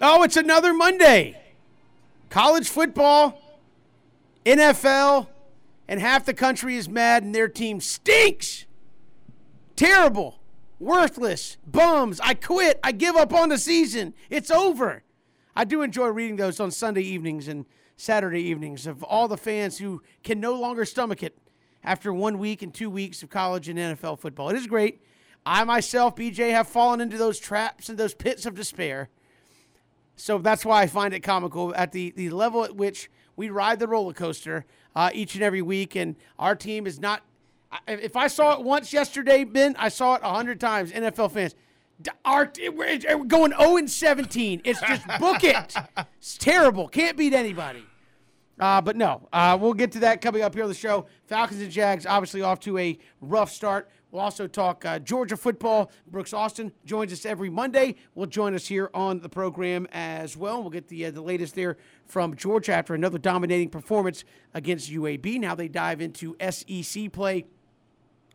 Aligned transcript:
Oh, 0.00 0.22
it's 0.22 0.36
another 0.36 0.74
Monday. 0.74 1.40
College 2.28 2.68
football, 2.68 3.40
NFL, 4.44 5.28
and 5.88 6.00
half 6.00 6.26
the 6.26 6.34
country 6.34 6.76
is 6.76 6.88
mad 6.88 7.22
and 7.22 7.34
their 7.34 7.48
team 7.48 7.80
stinks. 7.80 8.66
Terrible, 9.74 10.38
worthless, 10.78 11.56
bums. 11.66 12.20
I 12.20 12.34
quit. 12.34 12.78
I 12.82 12.92
give 12.92 13.16
up 13.16 13.32
on 13.32 13.48
the 13.48 13.58
season. 13.58 14.12
It's 14.28 14.50
over. 14.50 15.02
I 15.54 15.64
do 15.64 15.80
enjoy 15.80 16.08
reading 16.08 16.36
those 16.36 16.60
on 16.60 16.70
Sunday 16.70 17.02
evenings 17.02 17.48
and 17.48 17.64
Saturday 17.96 18.42
evenings 18.42 18.86
of 18.86 19.02
all 19.02 19.28
the 19.28 19.38
fans 19.38 19.78
who 19.78 20.02
can 20.22 20.38
no 20.38 20.52
longer 20.52 20.84
stomach 20.84 21.22
it 21.22 21.38
after 21.82 22.12
one 22.12 22.38
week 22.38 22.60
and 22.60 22.74
two 22.74 22.90
weeks 22.90 23.22
of 23.22 23.30
college 23.30 23.68
and 23.68 23.78
NFL 23.78 24.18
football. 24.18 24.50
It 24.50 24.56
is 24.56 24.66
great. 24.66 25.00
I 25.46 25.64
myself, 25.64 26.16
BJ, 26.16 26.50
have 26.50 26.68
fallen 26.68 27.00
into 27.00 27.16
those 27.16 27.38
traps 27.38 27.88
and 27.88 27.96
those 27.96 28.12
pits 28.12 28.44
of 28.44 28.54
despair. 28.54 29.08
So 30.16 30.38
that's 30.38 30.64
why 30.64 30.82
I 30.82 30.86
find 30.86 31.14
it 31.14 31.20
comical 31.20 31.74
at 31.74 31.92
the, 31.92 32.10
the 32.16 32.30
level 32.30 32.64
at 32.64 32.74
which 32.74 33.10
we 33.36 33.50
ride 33.50 33.78
the 33.78 33.86
roller 33.86 34.14
coaster 34.14 34.64
uh, 34.94 35.10
each 35.12 35.34
and 35.34 35.44
every 35.44 35.62
week. 35.62 35.94
And 35.94 36.16
our 36.38 36.56
team 36.56 36.86
is 36.86 36.98
not. 36.98 37.22
If 37.86 38.16
I 38.16 38.28
saw 38.28 38.54
it 38.54 38.64
once 38.64 38.92
yesterday, 38.92 39.44
Ben, 39.44 39.76
I 39.78 39.90
saw 39.90 40.14
it 40.14 40.22
a 40.24 40.32
hundred 40.32 40.58
times. 40.58 40.92
NFL 40.92 41.32
fans, 41.32 41.54
our 42.24 42.50
we're 42.72 43.24
going 43.24 43.52
0 43.58 43.76
and 43.76 43.90
17. 43.90 44.62
It's 44.64 44.80
just 44.80 45.06
book 45.18 45.44
it. 45.44 45.74
It's 46.18 46.38
terrible. 46.38 46.88
Can't 46.88 47.16
beat 47.16 47.34
anybody. 47.34 47.84
Uh, 48.58 48.80
but 48.80 48.96
no, 48.96 49.28
uh, 49.32 49.58
we'll 49.60 49.74
get 49.74 49.92
to 49.92 49.98
that 50.00 50.22
coming 50.22 50.42
up 50.42 50.54
here 50.54 50.62
on 50.62 50.68
the 50.68 50.74
show. 50.74 51.06
Falcons 51.26 51.60
and 51.60 51.70
Jags 51.70 52.06
obviously 52.06 52.40
off 52.40 52.60
to 52.60 52.78
a 52.78 52.98
rough 53.20 53.52
start. 53.52 53.90
We'll 54.16 54.24
also 54.24 54.46
talk 54.46 54.86
uh, 54.86 54.98
Georgia 54.98 55.36
football. 55.36 55.90
Brooks 56.10 56.32
Austin 56.32 56.72
joins 56.86 57.12
us 57.12 57.26
every 57.26 57.50
Monday. 57.50 57.96
Will 58.14 58.24
join 58.24 58.54
us 58.54 58.66
here 58.66 58.88
on 58.94 59.20
the 59.20 59.28
program 59.28 59.86
as 59.92 60.38
well. 60.38 60.62
We'll 60.62 60.70
get 60.70 60.88
the 60.88 61.04
uh, 61.04 61.10
the 61.10 61.20
latest 61.20 61.54
there 61.54 61.76
from 62.06 62.34
Georgia 62.34 62.72
after 62.72 62.94
another 62.94 63.18
dominating 63.18 63.68
performance 63.68 64.24
against 64.54 64.90
UAB. 64.90 65.38
Now 65.38 65.54
they 65.54 65.68
dive 65.68 66.00
into 66.00 66.34
SEC 66.50 67.12
play 67.12 67.44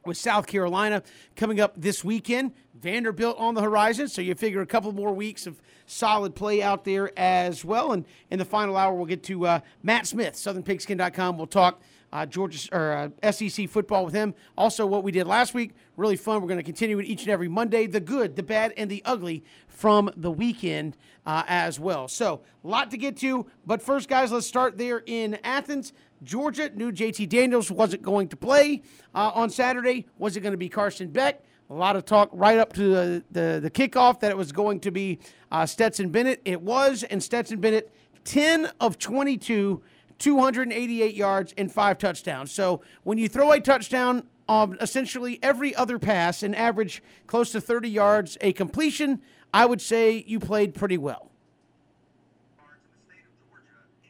with 0.05 0.17
South 0.17 0.45
Carolina 0.45 1.01
coming 1.35 1.59
up 1.59 1.73
this 1.75 2.03
weekend. 2.03 2.53
Vanderbilt 2.79 3.39
on 3.39 3.55
the 3.55 3.63
horizon, 3.63 4.07
so 4.07 4.21
you 4.21 4.35
figure 4.35 4.61
a 4.61 4.67
couple 4.67 4.91
more 4.91 5.13
weeks 5.13 5.47
of 5.47 5.59
solid 5.87 6.35
play 6.35 6.61
out 6.61 6.83
there 6.83 7.11
as 7.17 7.65
well. 7.65 7.91
And 7.91 8.05
in 8.29 8.37
the 8.37 8.45
final 8.45 8.77
hour, 8.77 8.93
we'll 8.93 9.07
get 9.07 9.23
to 9.23 9.47
uh, 9.47 9.59
Matt 9.81 10.05
Smith, 10.05 10.35
SouthernPigskin.com. 10.35 11.37
We'll 11.39 11.47
talk 11.47 11.81
uh, 12.13 12.25
Georgia 12.25 12.67
or 12.71 13.11
uh, 13.21 13.31
SEC 13.31 13.69
football 13.69 14.05
with 14.05 14.13
him. 14.13 14.33
Also, 14.57 14.85
what 14.85 15.03
we 15.03 15.11
did 15.11 15.27
last 15.27 15.53
week, 15.53 15.71
really 15.97 16.15
fun. 16.15 16.41
We're 16.41 16.47
going 16.47 16.57
to 16.57 16.63
continue 16.63 16.99
it 16.99 17.05
each 17.05 17.21
and 17.23 17.31
every 17.31 17.47
Monday. 17.47 17.87
The 17.87 17.99
good, 17.99 18.35
the 18.35 18.43
bad, 18.43 18.73
and 18.77 18.89
the 18.89 19.01
ugly 19.05 19.43
from 19.67 20.09
the 20.15 20.31
weekend 20.31 20.97
uh, 21.25 21.43
as 21.47 21.79
well. 21.79 22.07
So, 22.07 22.41
a 22.63 22.67
lot 22.67 22.91
to 22.91 22.97
get 22.97 23.17
to. 23.17 23.45
But 23.65 23.81
first, 23.81 24.09
guys, 24.09 24.31
let's 24.31 24.47
start 24.47 24.77
there 24.77 25.03
in 25.05 25.39
Athens. 25.43 25.93
Georgia 26.23 26.69
knew 26.69 26.91
JT 26.91 27.29
Daniels 27.29 27.71
wasn't 27.71 28.03
going 28.03 28.27
to 28.27 28.35
play 28.35 28.83
uh, 29.15 29.31
on 29.33 29.49
Saturday. 29.49 30.07
Was 30.17 30.37
it 30.37 30.41
going 30.41 30.53
to 30.53 30.57
be 30.57 30.69
Carson 30.69 31.09
Beck? 31.09 31.43
A 31.69 31.73
lot 31.73 31.95
of 31.95 32.03
talk 32.03 32.29
right 32.33 32.59
up 32.59 32.73
to 32.73 32.89
the, 32.89 33.23
the, 33.31 33.59
the 33.61 33.71
kickoff 33.71 34.19
that 34.19 34.29
it 34.29 34.37
was 34.37 34.51
going 34.51 34.81
to 34.81 34.91
be 34.91 35.19
uh, 35.51 35.65
Stetson 35.65 36.09
Bennett. 36.09 36.41
It 36.43 36.61
was, 36.61 37.03
and 37.03 37.23
Stetson 37.23 37.61
Bennett, 37.61 37.91
10 38.25 38.69
of 38.81 38.99
22, 38.99 39.81
288 40.21 41.15
yards, 41.15 41.53
and 41.57 41.71
five 41.71 41.97
touchdowns. 41.97 42.51
So 42.51 42.81
when 43.03 43.17
you 43.17 43.27
throw 43.27 43.51
a 43.51 43.59
touchdown 43.59 44.23
on 44.47 44.77
essentially 44.79 45.39
every 45.41 45.75
other 45.75 45.99
pass 45.99 46.43
and 46.43 46.55
average 46.55 47.01
close 47.27 47.51
to 47.51 47.59
30 47.59 47.89
yards 47.89 48.37
a 48.41 48.53
completion, 48.53 49.21
I 49.53 49.65
would 49.65 49.81
say 49.81 50.23
you 50.25 50.39
played 50.39 50.73
pretty 50.73 50.97
well 50.97 51.31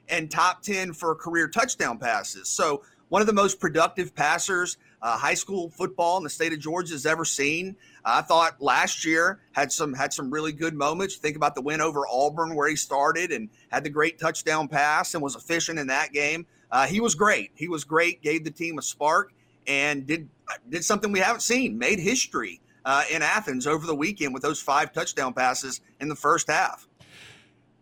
and 0.10 0.30
top 0.30 0.62
10 0.62 0.94
for 0.94 1.16
career 1.16 1.48
touchdown 1.48 1.98
passes. 1.98 2.50
So, 2.50 2.84
one 3.08 3.22
of 3.22 3.28
the 3.28 3.34
most 3.34 3.60
productive 3.60 4.14
passers 4.16 4.78
uh, 5.02 5.18
high 5.18 5.34
school 5.34 5.70
football 5.70 6.18
in 6.18 6.24
the 6.24 6.30
state 6.30 6.54
of 6.54 6.60
Georgia 6.60 6.94
has 6.94 7.06
ever 7.06 7.26
seen. 7.26 7.76
I 8.04 8.22
thought 8.22 8.62
last 8.62 9.06
year 9.06 9.40
had 9.52 9.72
some 9.72 9.94
had 9.94 10.14
some 10.14 10.32
really 10.32 10.52
good 10.52 10.74
moments. 10.74 11.16
Think 11.16 11.36
about 11.36 11.56
the 11.56 11.62
win 11.62 11.82
over 11.82 12.06
Auburn 12.08 12.56
where 12.56 12.68
he 12.68 12.76
started 12.76 13.32
and 13.32 13.50
had 13.72 13.84
the 13.84 13.90
great 13.90 14.20
touchdown 14.20 14.68
pass 14.68 15.14
and 15.14 15.22
was 15.22 15.36
efficient 15.36 15.80
in 15.80 15.88
that 15.88 16.12
game. 16.12 16.46
Uh, 16.72 16.88
he 16.88 17.00
was 17.00 17.16
great. 17.16 17.52
He 17.56 17.68
was 17.68 17.84
great. 17.84 18.22
Gave 18.22 18.44
the 18.44 18.52
team 18.52 18.78
a 18.78 18.82
spark 18.82 19.34
and 19.68 20.08
did 20.08 20.30
did 20.70 20.84
something 20.84 21.12
we 21.12 21.20
haven't 21.20 21.42
seen. 21.42 21.78
Made 21.78 22.00
history 22.00 22.62
uh, 22.86 23.04
in 23.12 23.22
Athens 23.22 23.68
over 23.68 23.86
the 23.86 23.96
weekend 23.96 24.34
with 24.34 24.44
those 24.44 24.62
five 24.62 24.92
touchdown 24.94 25.34
passes 25.34 25.82
in 26.00 26.08
the 26.08 26.16
first 26.16 26.50
half. 26.50 26.88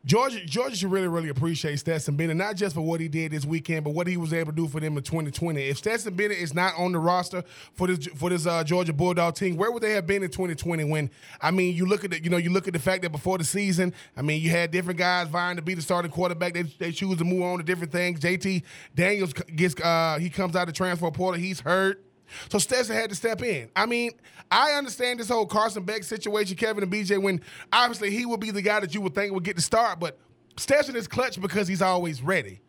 Georgia, 0.05 0.43
Georgia 0.45 0.75
should 0.75 0.91
really, 0.91 1.09
really 1.09 1.29
appreciate 1.29 1.77
Stetson 1.77 2.15
Bennett, 2.15 2.37
not 2.37 2.55
just 2.55 2.73
for 2.73 2.81
what 2.81 3.01
he 3.01 3.09
did 3.09 3.31
this 3.31 3.45
weekend, 3.45 3.83
but 3.83 3.91
what 3.91 4.07
he 4.07 4.15
was 4.15 4.33
able 4.33 4.51
to 4.51 4.55
do 4.55 4.67
for 4.67 4.79
them 4.79 4.95
in 4.95 5.03
2020. 5.03 5.61
If 5.61 5.77
Stetson 5.79 6.13
Bennett 6.15 6.37
is 6.37 6.53
not 6.53 6.73
on 6.77 6.93
the 6.93 6.99
roster 6.99 7.43
for 7.73 7.87
this 7.87 8.07
for 8.15 8.29
this 8.29 8.45
uh, 8.45 8.63
Georgia 8.63 8.93
Bulldog 8.93 9.35
team, 9.35 9.57
where 9.57 9.71
would 9.71 9.83
they 9.83 9.91
have 9.91 10.07
been 10.07 10.23
in 10.23 10.29
2020? 10.29 10.85
When 10.85 11.09
I 11.41 11.51
mean, 11.51 11.75
you 11.75 11.85
look 11.85 12.05
at 12.05 12.11
the, 12.11 12.23
you 12.23 12.29
know, 12.29 12.38
you 12.38 12.49
look 12.49 12.67
at 12.67 12.73
the 12.73 12.79
fact 12.79 13.01
that 13.03 13.11
before 13.11 13.38
the 13.38 13.43
season, 13.43 13.93
I 14.15 14.21
mean, 14.21 14.41
you 14.41 14.49
had 14.49 14.71
different 14.71 14.99
guys 14.99 15.27
vying 15.27 15.57
to 15.57 15.61
be 15.61 15.73
the 15.73 15.81
starting 15.81 16.11
quarterback. 16.11 16.53
They, 16.53 16.63
they 16.63 16.91
choose 16.93 17.17
to 17.17 17.25
move 17.25 17.43
on 17.43 17.57
to 17.57 17.63
different 17.63 17.91
things. 17.91 18.21
JT 18.21 18.63
Daniels 18.95 19.33
gets 19.33 19.79
uh, 19.81 20.17
he 20.19 20.29
comes 20.29 20.55
out 20.55 20.69
of 20.69 20.73
transfer 20.73 21.11
portal. 21.11 21.41
He's 21.41 21.59
hurt. 21.59 22.05
So 22.50 22.57
Stetson 22.59 22.95
had 22.95 23.09
to 23.09 23.16
step 23.16 23.41
in. 23.41 23.69
I 23.75 23.85
mean, 23.85 24.12
I 24.51 24.72
understand 24.73 25.19
this 25.19 25.29
whole 25.29 25.45
Carson 25.45 25.84
Beck 25.84 26.03
situation, 26.03 26.57
Kevin 26.57 26.84
and 26.84 26.91
BJ, 26.91 27.22
when 27.22 27.41
obviously 27.72 28.12
he 28.12 28.25
would 28.25 28.40
be 28.40 28.51
the 28.51 28.62
guy 28.62 28.79
that 28.79 28.94
you 28.94 29.01
would 29.01 29.16
think 29.16 29.34
would 29.34 29.44
get 29.44 29.56
the 29.56 29.62
start, 29.62 30.00
but 30.00 30.17
Stetson 30.57 30.95
is 30.95 31.07
clutch 31.07 31.39
because 31.39 31.68
he's 31.68 31.81
always 31.81 32.22
ready. 32.22 32.62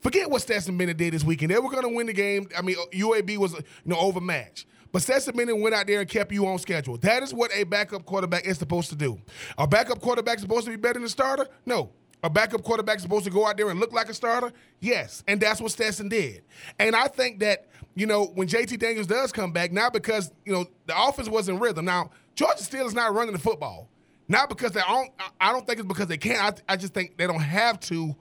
Forget 0.00 0.30
what 0.30 0.42
Stetson 0.42 0.76
Bennett 0.76 0.96
did 0.96 1.14
this 1.14 1.24
weekend. 1.24 1.50
They 1.50 1.58
were 1.58 1.70
going 1.70 1.82
to 1.82 1.88
win 1.88 2.06
the 2.06 2.12
game. 2.12 2.48
I 2.56 2.62
mean, 2.62 2.76
UAB 2.92 3.38
was 3.38 3.54
you 3.54 3.62
know 3.86 3.98
overmatched. 3.98 4.66
But 4.92 5.02
Stetson 5.02 5.36
Bennett 5.36 5.58
went 5.58 5.74
out 5.74 5.86
there 5.86 6.00
and 6.00 6.08
kept 6.08 6.30
you 6.30 6.46
on 6.46 6.58
schedule. 6.58 6.96
That 6.98 7.22
is 7.22 7.34
what 7.34 7.50
a 7.52 7.64
backup 7.64 8.04
quarterback 8.04 8.46
is 8.46 8.58
supposed 8.58 8.90
to 8.90 8.96
do. 8.96 9.18
A 9.58 9.66
backup 9.66 10.00
quarterback 10.00 10.38
supposed 10.38 10.66
to 10.66 10.70
be 10.70 10.76
better 10.76 10.94
than 10.94 11.04
a 11.04 11.08
starter? 11.08 11.48
No. 11.66 11.90
A 12.22 12.30
backup 12.30 12.62
quarterback 12.62 13.00
supposed 13.00 13.24
to 13.24 13.30
go 13.30 13.46
out 13.46 13.56
there 13.56 13.70
and 13.70 13.80
look 13.80 13.92
like 13.92 14.08
a 14.08 14.14
starter? 14.14 14.52
Yes. 14.80 15.24
And 15.26 15.40
that's 15.40 15.60
what 15.60 15.72
Stetson 15.72 16.08
did. 16.08 16.42
And 16.78 16.94
I 16.94 17.08
think 17.08 17.40
that 17.40 17.66
you 17.94 18.06
know, 18.06 18.26
when 18.26 18.48
JT 18.48 18.78
Daniels 18.78 19.06
does 19.06 19.32
come 19.32 19.52
back, 19.52 19.72
not 19.72 19.92
because, 19.92 20.32
you 20.44 20.52
know, 20.52 20.66
the 20.86 20.94
offense 21.00 21.28
wasn't 21.28 21.60
rhythm. 21.60 21.84
Now, 21.84 22.10
Georgia 22.34 22.62
still 22.62 22.86
is 22.86 22.94
not 22.94 23.14
running 23.14 23.32
the 23.32 23.38
football. 23.38 23.88
Not 24.26 24.48
because 24.48 24.72
they 24.72 24.80
don't, 24.80 25.10
I 25.40 25.52
don't 25.52 25.66
think 25.66 25.78
it's 25.80 25.88
because 25.88 26.06
they 26.06 26.16
can't. 26.16 26.60
I, 26.68 26.72
I 26.72 26.76
just 26.76 26.94
think 26.94 27.16
they 27.18 27.26
don't 27.26 27.40
have 27.40 27.78
to 27.80 28.16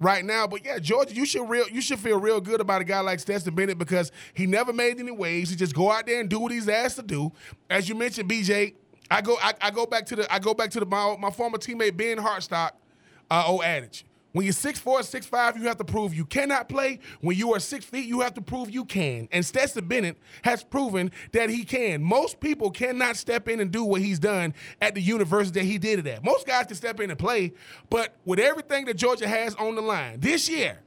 right 0.00 0.24
now. 0.24 0.46
But 0.46 0.64
yeah, 0.64 0.78
Georgia, 0.78 1.14
you 1.14 1.26
should 1.26 1.48
real 1.48 1.68
you 1.68 1.80
should 1.80 1.98
feel 1.98 2.20
real 2.20 2.40
good 2.40 2.60
about 2.60 2.80
a 2.80 2.84
guy 2.84 3.00
like 3.00 3.20
Stetson 3.20 3.54
Bennett 3.54 3.78
because 3.78 4.12
he 4.34 4.46
never 4.46 4.72
made 4.72 4.98
any 5.00 5.10
waves. 5.10 5.50
He 5.50 5.56
just 5.56 5.74
go 5.74 5.90
out 5.90 6.06
there 6.06 6.20
and 6.20 6.28
do 6.28 6.38
what 6.38 6.52
he's 6.52 6.68
asked 6.68 6.96
to 6.96 7.02
do. 7.02 7.32
As 7.68 7.88
you 7.88 7.94
mentioned, 7.94 8.30
BJ, 8.30 8.74
I 9.10 9.20
go 9.20 9.36
I, 9.42 9.54
I 9.60 9.70
go 9.70 9.86
back 9.86 10.06
to 10.06 10.16
the 10.16 10.32
I 10.32 10.38
go 10.38 10.54
back 10.54 10.70
to 10.70 10.80
the 10.80 10.86
my, 10.86 11.16
my 11.18 11.30
former 11.30 11.58
teammate 11.58 11.96
Ben 11.96 12.18
Hartsock, 12.18 12.72
uh, 13.30 13.44
old 13.46 13.64
adage. 13.64 14.04
When 14.32 14.44
you're 14.44 14.52
6'4, 14.52 15.00
6'5, 15.00 15.56
you 15.56 15.62
have 15.64 15.78
to 15.78 15.84
prove 15.84 16.14
you 16.14 16.26
cannot 16.26 16.68
play. 16.68 17.00
When 17.22 17.36
you 17.36 17.54
are 17.54 17.60
six 17.60 17.84
feet, 17.84 18.06
you 18.06 18.20
have 18.20 18.34
to 18.34 18.42
prove 18.42 18.70
you 18.70 18.84
can. 18.84 19.28
And 19.32 19.44
Stetson 19.44 19.88
Bennett 19.88 20.18
has 20.42 20.62
proven 20.62 21.10
that 21.32 21.48
he 21.48 21.64
can. 21.64 22.02
Most 22.02 22.38
people 22.38 22.70
cannot 22.70 23.16
step 23.16 23.48
in 23.48 23.58
and 23.58 23.70
do 23.70 23.84
what 23.84 24.02
he's 24.02 24.18
done 24.18 24.52
at 24.82 24.94
the 24.94 25.00
university 25.00 25.60
that 25.60 25.66
he 25.66 25.78
did 25.78 26.00
it 26.00 26.06
at. 26.06 26.22
Most 26.22 26.46
guys 26.46 26.66
can 26.66 26.76
step 26.76 27.00
in 27.00 27.10
and 27.10 27.18
play, 27.18 27.52
but 27.88 28.14
with 28.26 28.38
everything 28.38 28.84
that 28.84 28.98
Georgia 28.98 29.26
has 29.26 29.54
on 29.54 29.74
the 29.74 29.82
line 29.82 30.20
this 30.20 30.48
year, 30.48 30.78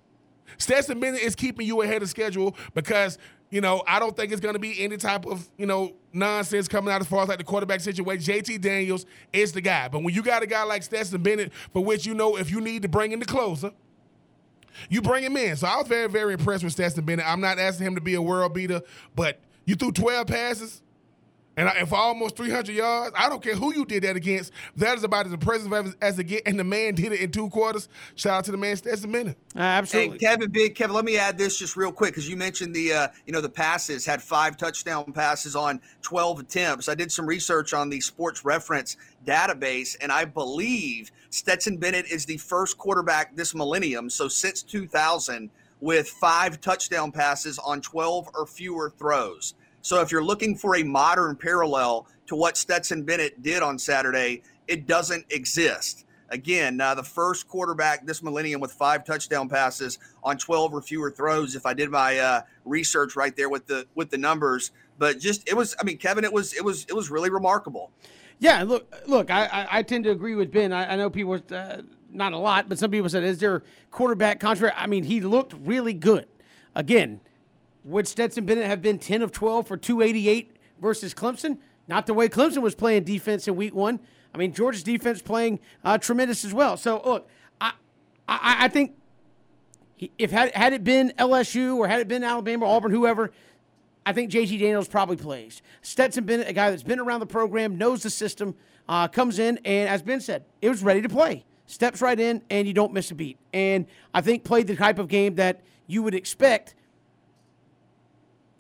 Stetson 0.58 1.00
Bennett 1.00 1.22
is 1.22 1.36
keeping 1.36 1.66
you 1.68 1.82
ahead 1.82 2.02
of 2.02 2.10
schedule 2.10 2.56
because 2.74 3.18
you 3.52 3.60
know, 3.60 3.84
I 3.86 4.00
don't 4.00 4.16
think 4.16 4.32
it's 4.32 4.40
going 4.40 4.54
to 4.54 4.60
be 4.60 4.82
any 4.82 4.96
type 4.96 5.26
of, 5.26 5.48
you 5.58 5.66
know, 5.66 5.92
nonsense 6.14 6.70
coming 6.70 6.92
out 6.92 7.02
as 7.02 7.08
far 7.08 7.24
as 7.24 7.30
like 7.30 7.38
the 7.38 7.44
quarterback 7.44 7.82
situation. 7.82 8.24
JT 8.24 8.62
Daniels 8.62 9.06
is 9.34 9.52
the 9.52 9.60
guy. 9.60 9.90
But 9.90 10.04
when 10.04 10.14
you 10.14 10.24
got 10.24 10.42
a 10.42 10.48
guy 10.48 10.64
like 10.64 10.84
Stetson 10.84 11.22
Bennett, 11.22 11.52
for 11.74 11.84
which 11.84 12.06
you 12.06 12.14
know 12.14 12.38
if 12.38 12.50
you 12.50 12.62
need 12.62 12.82
to 12.84 12.88
bring 12.88 13.12
in 13.12 13.20
the 13.20 13.26
closer, 13.26 13.72
you 14.90 15.02
bring 15.02 15.26
him 15.26 15.36
in. 15.36 15.58
So 15.58 15.68
I 15.68 15.76
was 15.78 15.88
very, 15.88 16.08
very 16.08 16.34
impressed 16.34 16.64
with 16.64 16.72
Stetson 16.74 17.04
Bennett. 17.04 17.26
I'm 17.28 17.42
not 17.42 17.60
asking 17.60 17.88
him 17.88 17.96
to 17.96 18.02
be 18.02 18.16
a 18.16 18.22
world 18.22 18.54
beater, 18.54 18.82
but 19.18 19.40
you 19.66 19.76
threw 19.76 19.92
12 19.92 20.28
passes 20.28 20.82
and, 21.62 21.70
I, 21.70 21.74
and 21.74 21.88
for 21.88 21.96
almost 21.96 22.36
300 22.38 22.76
yards, 22.76 23.16
I 23.16 23.30
don't 23.30 23.42
care 23.42 23.54
who 23.54 23.72
you 23.72 23.86
did 23.86 24.02
that 24.04 24.16
against. 24.16 24.52
That 24.78 24.98
is 24.98 25.04
about 25.04 25.28
as 25.28 25.34
impressive 25.34 25.72
as, 25.72 25.96
as 26.02 26.18
it 26.18 26.24
get. 26.24 26.42
And 26.48 26.60
the 26.60 26.64
man 26.64 26.96
did 26.96 27.12
it 27.12 27.20
in 27.22 27.30
two 27.30 27.50
quarters. 27.50 27.88
Shout 28.16 28.34
out 28.34 28.46
to 28.46 28.52
the 28.52 28.58
man, 28.58 28.76
Stetson 28.76 29.12
Bennett. 29.12 29.38
Uh, 29.56 29.60
absolutely. 29.60 30.18
Hey, 30.18 30.26
Kevin, 30.26 30.50
big 30.50 30.74
Kevin. 30.74 30.96
Let 30.96 31.06
me 31.06 31.20
add 31.20 31.38
this 31.38 31.60
just 31.60 31.78
real 31.78 31.92
quick 31.92 32.14
because 32.14 32.28
you 32.28 32.36
mentioned 32.36 32.76
the 32.76 32.94
uh, 32.94 33.08
you 33.28 33.34
know 33.34 33.42
the 33.42 33.50
passes 33.50 34.08
had 34.08 34.24
five 34.24 34.58
touchdown 34.58 35.14
passes 35.14 35.56
on 35.56 35.80
12 36.02 36.40
attempts. 36.40 36.90
I 36.90 36.96
did 36.96 37.12
some 37.12 37.28
research 37.28 37.76
on 37.76 37.92
the 37.92 38.02
Sports 38.02 38.44
Reference 38.44 38.98
database, 39.24 39.96
and 40.02 40.12
I 40.12 40.26
believe 40.26 41.12
Stetson 41.30 41.78
Bennett 41.78 42.08
is 42.08 42.26
the 42.26 42.38
first 42.38 42.80
quarterback 42.80 43.36
this 43.36 43.54
millennium, 43.54 44.10
so 44.10 44.28
since 44.28 44.64
2000, 44.64 45.52
with 45.80 46.10
five 46.10 46.60
touchdown 46.60 47.12
passes 47.12 47.60
on 47.60 47.82
12 47.82 48.30
or 48.34 48.48
fewer 48.48 48.90
throws. 48.90 49.54
So 49.82 50.02
if 50.02 50.12
you're 50.12 50.24
looking 50.24 50.56
for 50.56 50.78
a 50.78 50.84
modern 50.84 51.36
parallel 51.36 52.08
to 52.28 52.36
what 52.36 52.58
Stetson 52.58 53.04
Bennett 53.04 53.42
did 53.42 53.64
on 53.64 53.80
Saturday, 53.80 54.44
it 54.68 54.88
doesn't 54.88 55.26
exist. 55.32 56.06
Again, 56.30 56.80
uh, 56.80 56.96
the 56.96 57.04
first 57.04 57.48
quarterback 57.48 58.06
this 58.06 58.24
millennium 58.24 58.62
with 58.62 58.72
five 58.72 59.04
touchdown 59.04 59.50
passes 59.50 60.00
on 60.24 60.38
12 60.38 60.74
or 60.74 60.82
fewer 60.82 61.12
throws. 61.12 61.56
If 61.56 61.66
I 61.66 61.74
did 61.74 61.90
my 61.90 62.18
uh, 62.18 62.42
research 62.64 63.18
right 63.18 63.36
there 63.36 63.50
with 63.50 63.68
the 63.68 63.86
with 63.96 64.12
the 64.12 64.18
numbers, 64.18 64.72
but 64.98 65.20
just 65.20 65.48
it 65.50 65.58
was. 65.58 65.76
I 65.78 65.84
mean, 65.84 65.98
Kevin, 65.98 66.24
it 66.24 66.32
was 66.32 66.54
it 66.54 66.64
was 66.64 66.86
it 66.86 66.94
was 66.94 67.10
really 67.10 67.30
remarkable. 67.30 67.92
Yeah, 68.40 68.64
look, 68.64 68.92
look, 69.08 69.30
I, 69.30 69.46
I, 69.46 69.68
I 69.78 69.84
tend 69.84 70.06
to 70.06 70.10
agree 70.10 70.34
with 70.34 70.52
Ben. 70.52 70.74
I, 70.74 70.94
I 70.94 70.96
know 70.96 71.12
people, 71.12 71.40
uh, 71.52 71.82
not 72.12 72.34
a 72.34 72.40
lot, 72.40 72.70
but 72.70 72.80
some 72.80 72.90
people 72.90 73.08
said, 73.08 73.24
is 73.24 73.38
there 73.38 73.62
quarterback 73.92 74.40
contract? 74.40 74.76
I 74.80 74.88
mean, 74.88 75.04
he 75.04 75.22
looked 75.22 75.54
really 75.64 75.94
good. 75.94 76.28
Again, 76.74 77.22
would 77.84 78.08
Stetson 78.08 78.46
Bennett 78.46 78.66
have 78.66 78.82
been 78.82 79.00
10 79.00 79.22
of 79.22 79.32
12 79.32 79.68
for 79.68 79.78
288 79.78 80.56
versus 80.80 81.14
Clemson? 81.14 81.58
Not 81.88 82.06
the 82.06 82.14
way 82.14 82.30
Clemson 82.30 82.62
was 82.62 82.76
playing 82.76 83.04
defense 83.04 83.48
in 83.48 83.56
week 83.56 83.74
one. 83.74 84.00
I 84.34 84.38
mean, 84.38 84.54
Georgia's 84.54 84.84
defense 84.84 85.22
playing 85.22 85.60
uh, 85.84 85.98
tremendous 85.98 86.46
as 86.46 86.54
well. 86.54 86.78
So, 86.78 87.02
look, 87.04 87.30
I, 87.60 87.74
I, 88.28 88.56
I 88.60 88.68
think 88.68 88.96
if 90.18 90.32
had, 90.32 90.56
had 90.56 90.74
it 90.74 90.84
been 90.84 91.14
LSU 91.18 91.76
or 91.76 91.88
had 91.88 92.00
it 92.00 92.08
been 92.08 92.24
Alabama, 92.24 92.66
Auburn, 92.66 92.92
whoever, 92.92 93.32
I 94.06 94.14
think 94.14 94.32
JT 94.32 94.60
Daniels 94.60 94.88
probably 94.88 95.18
plays. 95.18 95.62
Stetson 95.82 96.24
Bennett, 96.26 96.48
a 96.48 96.54
guy 96.54 96.70
that's 96.70 96.84
been 96.84 97.00
around 97.00 97.20
the 97.20 97.26
program, 97.26 97.78
knows 97.78 98.04
the 98.04 98.10
system, 98.10 98.56
uh, 98.88 99.08
comes 99.08 99.38
in, 99.40 99.60
and 99.64 99.90
as 99.90 100.02
Ben 100.02 100.22
said, 100.22 100.46
it 100.62 100.70
was 100.70 100.84
ready 100.84 101.02
to 101.02 101.10
play. 101.10 101.46
Steps 101.68 102.02
right 102.02 102.20
in, 102.20 102.42
and 102.50 102.68
you 102.68 102.74
don't 102.74 102.92
miss 102.94 103.12
a 103.12 103.16
beat. 103.16 103.38
And 103.54 103.86
I 104.14 104.22
think 104.22 104.44
played 104.44 104.68
the 104.68 104.76
type 104.76 105.00
of 105.00 105.08
game 105.08 105.36
that 105.36 105.62
you 105.88 106.04
would 106.04 106.16
expect 106.16 106.76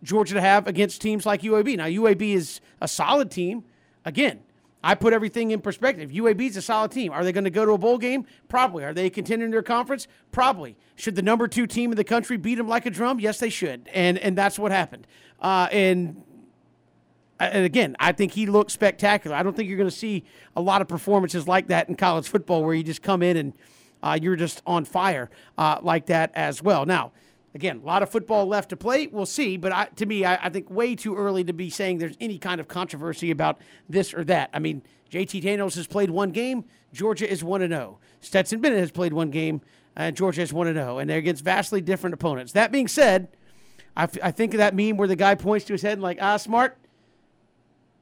Georgia 0.03 0.33
to 0.35 0.41
have 0.41 0.67
against 0.67 1.01
teams 1.01 1.25
like 1.25 1.41
UAB. 1.41 1.77
Now, 1.77 1.85
UAB 1.85 2.33
is 2.33 2.61
a 2.79 2.87
solid 2.87 3.29
team. 3.29 3.63
Again, 4.05 4.41
I 4.83 4.95
put 4.95 5.13
everything 5.13 5.51
in 5.51 5.61
perspective. 5.61 6.09
UAB 6.09 6.41
is 6.41 6.57
a 6.57 6.61
solid 6.61 6.91
team. 6.91 7.11
Are 7.11 7.23
they 7.23 7.31
going 7.31 7.43
to 7.43 7.51
go 7.51 7.65
to 7.65 7.73
a 7.73 7.77
bowl 7.77 7.97
game? 7.97 8.25
Probably. 8.47 8.83
Are 8.83 8.93
they 8.93 9.09
contending 9.09 9.51
their 9.51 9.61
conference? 9.61 10.07
Probably. 10.31 10.75
Should 10.95 11.15
the 11.15 11.21
number 11.21 11.47
two 11.47 11.67
team 11.67 11.91
in 11.91 11.97
the 11.97 12.03
country 12.03 12.37
beat 12.37 12.55
them 12.55 12.67
like 12.67 12.85
a 12.85 12.89
drum? 12.89 13.19
Yes, 13.19 13.39
they 13.39 13.49
should. 13.49 13.89
And 13.93 14.17
and 14.17 14.37
that's 14.37 14.57
what 14.57 14.71
happened. 14.71 15.05
Uh, 15.39 15.67
and 15.71 16.23
and 17.39 17.65
again, 17.65 17.95
I 17.99 18.11
think 18.11 18.33
he 18.33 18.45
looked 18.45 18.71
spectacular. 18.71 19.35
I 19.35 19.43
don't 19.43 19.55
think 19.55 19.67
you're 19.67 19.77
going 19.77 19.89
to 19.89 19.95
see 19.95 20.23
a 20.55 20.61
lot 20.61 20.81
of 20.81 20.87
performances 20.87 21.47
like 21.47 21.67
that 21.67 21.89
in 21.89 21.95
college 21.95 22.27
football 22.27 22.63
where 22.63 22.73
you 22.73 22.83
just 22.83 23.01
come 23.01 23.23
in 23.23 23.37
and 23.37 23.53
uh, 24.03 24.17
you're 24.21 24.35
just 24.35 24.61
on 24.65 24.85
fire 24.85 25.29
uh, 25.57 25.79
like 25.81 26.07
that 26.07 26.31
as 26.33 26.61
well. 26.61 26.85
Now, 26.85 27.11
Again, 27.53 27.81
a 27.83 27.85
lot 27.85 28.01
of 28.01 28.09
football 28.09 28.45
left 28.45 28.69
to 28.69 28.77
play. 28.77 29.07
We'll 29.07 29.25
see. 29.25 29.57
But 29.57 29.73
I, 29.73 29.85
to 29.97 30.05
me, 30.05 30.23
I, 30.23 30.45
I, 30.45 30.49
think 30.49 30.69
way 30.69 30.95
too 30.95 31.15
early 31.15 31.43
to 31.43 31.53
be 31.53 31.69
saying 31.69 31.97
there's 31.97 32.15
any 32.21 32.37
kind 32.37 32.61
of 32.61 32.67
controversy 32.69 33.29
about 33.29 33.59
this 33.89 34.13
or 34.13 34.23
that. 34.25 34.49
I 34.53 34.59
mean, 34.59 34.83
JT 35.11 35.41
Daniels 35.41 35.75
has 35.75 35.85
played 35.85 36.09
one 36.09 36.31
game. 36.31 36.63
Georgia 36.93 37.29
is 37.29 37.43
1 37.43 37.67
0. 37.67 37.99
Stetson 38.21 38.61
Bennett 38.61 38.79
has 38.79 38.91
played 38.91 39.11
one 39.11 39.31
game. 39.31 39.61
And 39.97 40.15
Georgia 40.15 40.41
is 40.41 40.53
1 40.53 40.73
0. 40.73 40.99
And 40.99 41.09
they're 41.09 41.17
against 41.17 41.43
vastly 41.43 41.81
different 41.81 42.13
opponents. 42.13 42.53
That 42.53 42.71
being 42.71 42.87
said, 42.87 43.27
I, 43.97 44.03
f- 44.03 44.17
I 44.23 44.31
think 44.31 44.53
of 44.53 44.59
that 44.59 44.73
meme 44.73 44.95
where 44.95 45.07
the 45.07 45.17
guy 45.17 45.35
points 45.35 45.65
to 45.65 45.73
his 45.73 45.81
head 45.81 45.93
and, 45.93 46.01
like, 46.01 46.19
ah, 46.21 46.37
smart. 46.37 46.77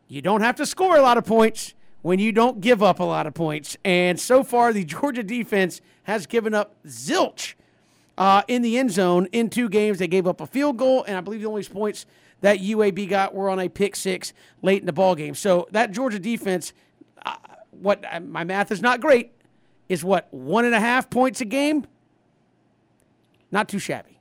You 0.08 0.22
don't 0.22 0.42
have 0.42 0.56
to 0.58 0.66
score 0.66 0.96
a 0.98 1.02
lot 1.02 1.18
of 1.18 1.26
points 1.26 1.74
when 2.02 2.20
you 2.20 2.32
don't 2.32 2.62
give 2.62 2.84
up 2.84 3.00
a 3.00 3.04
lot 3.04 3.26
of 3.26 3.34
points. 3.34 3.78
And 3.84 4.20
so 4.20 4.44
far, 4.44 4.74
the 4.74 4.84
Georgia 4.86 5.24
defense 5.24 5.82
has 6.04 6.28
given 6.28 6.54
up 6.54 6.76
zilch 6.86 7.56
uh, 8.20 8.44
in 8.48 8.62
the 8.62 8.78
end 8.78 8.92
zone 8.92 9.28
in 9.32 9.50
two 9.50 9.70
games. 9.70 9.98
They 9.98 10.08
gave 10.08 10.28
up 10.28 10.42
a 10.42 10.46
field 10.46 10.78
goal, 10.78 11.04
and 11.06 11.18
I 11.18 11.22
believe 11.22 11.42
the 11.42 11.48
only 11.48 11.64
points 11.64 12.06
that 12.42 12.60
UAB 12.60 13.10
got 13.10 13.34
were 13.34 13.50
on 13.50 13.60
a 13.60 13.70
pick 13.70 13.96
six 13.96 14.34
late 14.62 14.82
in 14.82 14.86
the 14.86 14.94
ball 14.94 15.16
game. 15.16 15.34
So 15.34 15.68
that 15.72 15.92
Georgia 15.92 16.20
defense, 16.20 16.74
uh, 17.26 17.38
what 17.72 18.04
uh, 18.10 18.20
my 18.20 18.44
math 18.44 18.72
is 18.72 18.82
not 18.82 19.02
great, 19.02 19.32
is 19.88 20.04
what 20.04 20.28
one 20.32 20.66
and 20.66 20.76
a 20.76 20.80
half 20.80 21.10
points 21.10 21.42
a 21.42 21.46
game. 21.46 21.88
Not 23.52 23.68
too 23.68 23.80
shabby. 23.80 24.20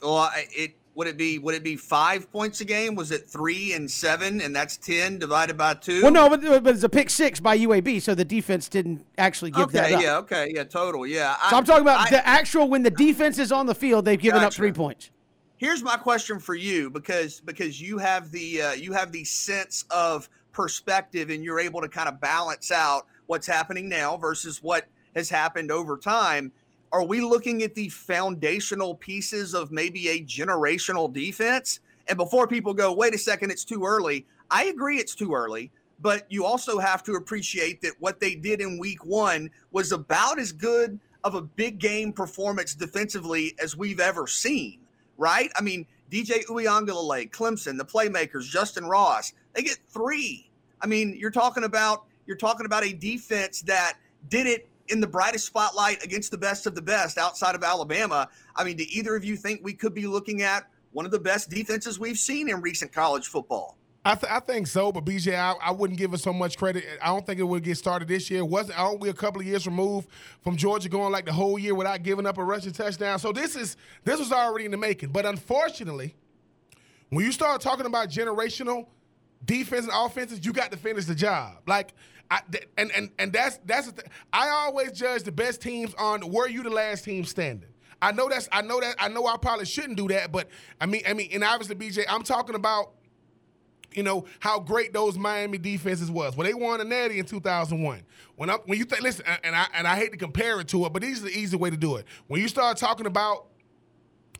Well, 0.00 0.30
it 0.34 0.74
would 0.94 1.06
it 1.06 1.16
be 1.16 1.38
would 1.38 1.54
it 1.54 1.64
be 1.64 1.76
five 1.76 2.30
points 2.30 2.60
a 2.60 2.64
game? 2.64 2.94
Was 2.94 3.10
it 3.10 3.28
three 3.28 3.72
and 3.72 3.90
seven, 3.90 4.40
and 4.40 4.54
that's 4.54 4.76
ten 4.76 5.18
divided 5.18 5.56
by 5.56 5.74
two? 5.74 6.02
Well, 6.02 6.12
no, 6.12 6.28
but, 6.28 6.42
but 6.62 6.74
it's 6.74 6.82
a 6.82 6.88
pick 6.88 7.08
six 7.08 7.40
by 7.40 7.58
UAB, 7.58 8.02
so 8.02 8.14
the 8.14 8.24
defense 8.24 8.68
didn't 8.68 9.04
actually 9.16 9.52
give 9.52 9.64
okay, 9.64 9.78
that 9.78 9.92
up. 9.92 10.02
Yeah, 10.02 10.16
okay, 10.18 10.52
yeah, 10.54 10.64
total, 10.64 11.06
yeah. 11.06 11.34
So 11.48 11.56
I, 11.56 11.58
am 11.58 11.64
talking 11.64 11.82
about 11.82 12.06
I, 12.06 12.10
the 12.10 12.26
actual 12.26 12.68
when 12.68 12.82
the 12.82 12.90
defense 12.90 13.38
is 13.38 13.52
on 13.52 13.66
the 13.66 13.74
field, 13.74 14.04
they've 14.04 14.20
given 14.20 14.40
gotcha. 14.40 14.48
up 14.48 14.54
three 14.54 14.72
points. 14.72 15.10
Here's 15.56 15.82
my 15.82 15.96
question 15.96 16.38
for 16.38 16.54
you, 16.54 16.90
because 16.90 17.40
because 17.40 17.80
you 17.80 17.98
have 17.98 18.30
the 18.30 18.62
uh, 18.62 18.72
you 18.72 18.92
have 18.92 19.12
the 19.12 19.24
sense 19.24 19.84
of 19.90 20.28
perspective, 20.52 21.30
and 21.30 21.42
you're 21.42 21.60
able 21.60 21.80
to 21.80 21.88
kind 21.88 22.08
of 22.08 22.20
balance 22.20 22.70
out 22.70 23.06
what's 23.26 23.46
happening 23.46 23.88
now 23.88 24.16
versus 24.16 24.62
what 24.62 24.86
has 25.14 25.30
happened 25.30 25.70
over 25.70 25.96
time 25.96 26.52
are 26.92 27.02
we 27.02 27.22
looking 27.22 27.62
at 27.62 27.74
the 27.74 27.88
foundational 27.88 28.94
pieces 28.94 29.54
of 29.54 29.72
maybe 29.72 30.08
a 30.08 30.20
generational 30.20 31.10
defense? 31.10 31.80
And 32.08 32.18
before 32.18 32.46
people 32.46 32.74
go, 32.74 32.92
wait 32.92 33.14
a 33.14 33.18
second, 33.18 33.50
it's 33.50 33.64
too 33.64 33.84
early. 33.84 34.26
I 34.50 34.64
agree 34.64 34.98
it's 34.98 35.14
too 35.14 35.34
early, 35.34 35.70
but 36.00 36.26
you 36.30 36.44
also 36.44 36.78
have 36.78 37.02
to 37.04 37.14
appreciate 37.14 37.80
that 37.80 37.94
what 38.00 38.20
they 38.20 38.34
did 38.34 38.60
in 38.60 38.78
week 38.78 39.06
one 39.06 39.50
was 39.70 39.92
about 39.92 40.38
as 40.38 40.52
good 40.52 41.00
of 41.24 41.34
a 41.34 41.40
big 41.40 41.78
game 41.78 42.12
performance 42.12 42.74
defensively 42.74 43.54
as 43.62 43.76
we've 43.76 44.00
ever 44.00 44.26
seen, 44.26 44.80
right? 45.16 45.50
I 45.56 45.62
mean, 45.62 45.86
DJ 46.10 46.44
Uiagalelei, 46.44 47.30
Clemson, 47.30 47.78
the 47.78 47.84
playmakers, 47.84 48.42
Justin 48.42 48.84
Ross, 48.84 49.32
they 49.54 49.62
get 49.62 49.78
three. 49.88 50.50
I 50.82 50.86
mean, 50.86 51.16
you're 51.18 51.30
talking 51.30 51.64
about 51.64 52.04
you're 52.26 52.36
talking 52.36 52.66
about 52.66 52.84
a 52.84 52.92
defense 52.92 53.62
that 53.62 53.94
did 54.28 54.46
it 54.46 54.68
in 54.92 55.00
the 55.00 55.06
brightest 55.06 55.46
spotlight 55.46 56.04
against 56.04 56.30
the 56.30 56.38
best 56.38 56.66
of 56.66 56.74
the 56.74 56.82
best 56.82 57.16
outside 57.16 57.54
of 57.54 57.64
Alabama. 57.64 58.28
I 58.54 58.62
mean, 58.62 58.76
do 58.76 58.84
either 58.90 59.16
of 59.16 59.24
you 59.24 59.36
think 59.36 59.60
we 59.64 59.72
could 59.72 59.94
be 59.94 60.06
looking 60.06 60.42
at 60.42 60.68
one 60.92 61.06
of 61.06 61.10
the 61.10 61.18
best 61.18 61.48
defenses 61.48 61.98
we've 61.98 62.18
seen 62.18 62.50
in 62.50 62.60
recent 62.60 62.92
college 62.92 63.26
football? 63.26 63.78
I, 64.04 64.16
th- 64.16 64.30
I 64.30 64.40
think 64.40 64.66
so, 64.66 64.90
but 64.92 65.04
BJ, 65.04 65.34
I, 65.34 65.54
I 65.62 65.70
wouldn't 65.70 65.98
give 65.98 66.12
it 66.12 66.18
so 66.18 66.32
much 66.32 66.58
credit. 66.58 66.84
I 67.00 67.06
don't 67.06 67.24
think 67.24 67.38
it 67.38 67.44
would 67.44 67.62
get 67.62 67.78
started 67.78 68.08
this 68.08 68.30
year. 68.30 68.44
wasn't 68.44 68.78
Aren't 68.78 69.00
we 69.00 69.08
a 69.08 69.14
couple 69.14 69.40
of 69.40 69.46
years 69.46 69.64
removed 69.64 70.08
from 70.42 70.56
Georgia 70.56 70.88
going 70.88 71.12
like 71.12 71.24
the 71.24 71.32
whole 71.32 71.58
year 71.58 71.74
without 71.74 72.02
giving 72.02 72.26
up 72.26 72.36
a 72.36 72.44
rushing 72.44 72.72
touchdown? 72.72 73.18
So 73.18 73.32
this 73.32 73.56
is 73.56 73.76
this 74.04 74.18
was 74.18 74.32
already 74.32 74.64
in 74.64 74.72
the 74.72 74.76
making. 74.76 75.10
But 75.10 75.24
unfortunately, 75.24 76.16
when 77.10 77.24
you 77.24 77.30
start 77.30 77.60
talking 77.60 77.86
about 77.86 78.10
generational 78.10 78.86
defense 79.44 79.86
and 79.86 79.94
offenses, 79.94 80.44
you 80.44 80.52
got 80.52 80.72
to 80.72 80.76
finish 80.76 81.04
the 81.04 81.14
job. 81.14 81.58
Like 81.68 81.94
And 82.76 82.90
and 82.92 83.10
and 83.18 83.32
that's 83.32 83.58
that's 83.64 83.90
the 83.92 84.04
I 84.32 84.48
always 84.48 84.92
judge 84.92 85.22
the 85.24 85.32
best 85.32 85.60
teams 85.60 85.94
on 85.94 86.28
were 86.30 86.48
you 86.48 86.62
the 86.62 86.70
last 86.70 87.04
team 87.04 87.24
standing. 87.24 87.68
I 88.00 88.12
know 88.12 88.28
that's 88.28 88.48
I 88.50 88.62
know 88.62 88.80
that 88.80 88.96
I 88.98 89.08
know 89.08 89.26
I 89.26 89.36
probably 89.36 89.66
shouldn't 89.66 89.96
do 89.96 90.08
that, 90.08 90.32
but 90.32 90.48
I 90.80 90.86
mean 90.86 91.02
I 91.06 91.14
mean 91.14 91.30
and 91.32 91.44
obviously 91.44 91.76
BJ, 91.76 92.04
I'm 92.08 92.22
talking 92.22 92.54
about 92.54 92.92
you 93.94 94.02
know 94.02 94.24
how 94.40 94.58
great 94.58 94.92
those 94.92 95.18
Miami 95.18 95.58
defenses 95.58 96.10
was. 96.10 96.36
Well, 96.36 96.46
they 96.46 96.54
won 96.54 96.80
a 96.80 96.84
Natty 96.84 97.18
in 97.18 97.26
2001. 97.26 98.02
When 98.36 98.50
I, 98.50 98.54
when 98.64 98.78
you 98.78 98.84
think, 98.84 99.02
listen, 99.02 99.24
and 99.44 99.54
I 99.54 99.66
and 99.74 99.86
I 99.86 99.96
hate 99.96 100.12
to 100.12 100.18
compare 100.18 100.60
it 100.60 100.68
to 100.68 100.86
it, 100.86 100.92
but 100.92 101.02
this 101.02 101.18
is 101.18 101.22
the 101.22 101.30
easy 101.30 101.56
way 101.56 101.70
to 101.70 101.76
do 101.76 101.96
it. 101.96 102.06
When 102.26 102.40
you 102.40 102.48
start 102.48 102.76
talking 102.76 103.06
about 103.06 103.46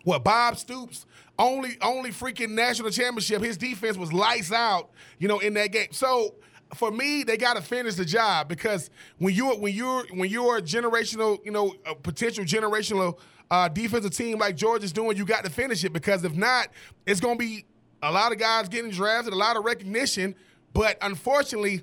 what 0.05 0.25
Bob 0.25 0.57
Stoops 0.57 1.07
only 1.39 1.77
only 1.81 2.11
freaking 2.11 2.51
national 2.51 2.91
championship, 2.91 3.43
his 3.43 3.57
defense 3.57 3.97
was 3.97 4.13
lights 4.13 4.53
out, 4.53 4.91
you 5.19 5.29
know, 5.29 5.39
in 5.39 5.55
that 5.55 5.73
game. 5.73 5.89
So 5.93 6.35
for 6.75 6.91
me, 6.91 7.23
they 7.23 7.37
got 7.37 7.57
to 7.57 7.63
finish 7.63 7.95
the 7.97 8.05
job 8.05 8.49
because 8.49 8.91
when 9.19 9.35
you're 9.35 9.57
when 9.59 9.75
you're 9.75 10.05
when 10.13 10.31
you're 10.31 10.59
a 10.59 10.63
generational, 10.63 11.45
you 11.45 11.51
know, 11.51 11.75
a 11.85 11.95
potential 11.95 12.45
generational 12.45 13.19
uh, 13.51 13.69
defensive 13.69 14.15
team 14.15 14.39
like 14.39 14.57
George 14.57 14.83
is 14.83 14.93
doing, 14.93 15.17
you 15.17 15.25
got 15.25 15.45
to 15.45 15.51
finish 15.51 15.85
it 15.85 15.93
because 15.93 16.25
if 16.25 16.35
not, 16.35 16.69
it's 17.07 17.21
going 17.21 17.37
to 17.37 17.45
be 17.45 17.65
a 18.03 18.11
lot 18.11 18.33
of 18.33 18.39
guys 18.39 18.69
getting 18.69 18.91
drafted, 18.91 19.33
a 19.33 19.37
lot 19.37 19.57
of 19.57 19.65
recognition, 19.65 20.35
but 20.73 20.97
unfortunately, 21.03 21.83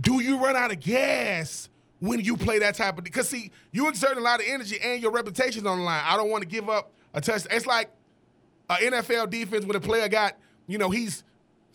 do 0.00 0.22
you 0.22 0.42
run 0.42 0.56
out 0.56 0.70
of 0.72 0.80
gas? 0.80 1.68
When 2.00 2.20
you 2.20 2.36
play 2.36 2.60
that 2.60 2.76
type 2.76 2.96
of, 2.96 3.02
because 3.02 3.28
see, 3.28 3.50
you 3.72 3.88
exert 3.88 4.16
a 4.16 4.20
lot 4.20 4.38
of 4.38 4.46
energy 4.48 4.78
and 4.80 5.02
your 5.02 5.10
reputation's 5.10 5.66
on 5.66 5.78
the 5.78 5.84
line. 5.84 6.00
I 6.06 6.16
don't 6.16 6.30
want 6.30 6.42
to 6.42 6.48
give 6.48 6.70
up 6.70 6.92
a 7.12 7.20
touch. 7.20 7.44
It's 7.50 7.66
like 7.66 7.90
an 8.70 8.92
NFL 8.92 9.30
defense 9.30 9.64
when 9.64 9.74
a 9.74 9.80
player 9.80 10.08
got, 10.08 10.36
you 10.68 10.78
know, 10.78 10.90
he's 10.90 11.24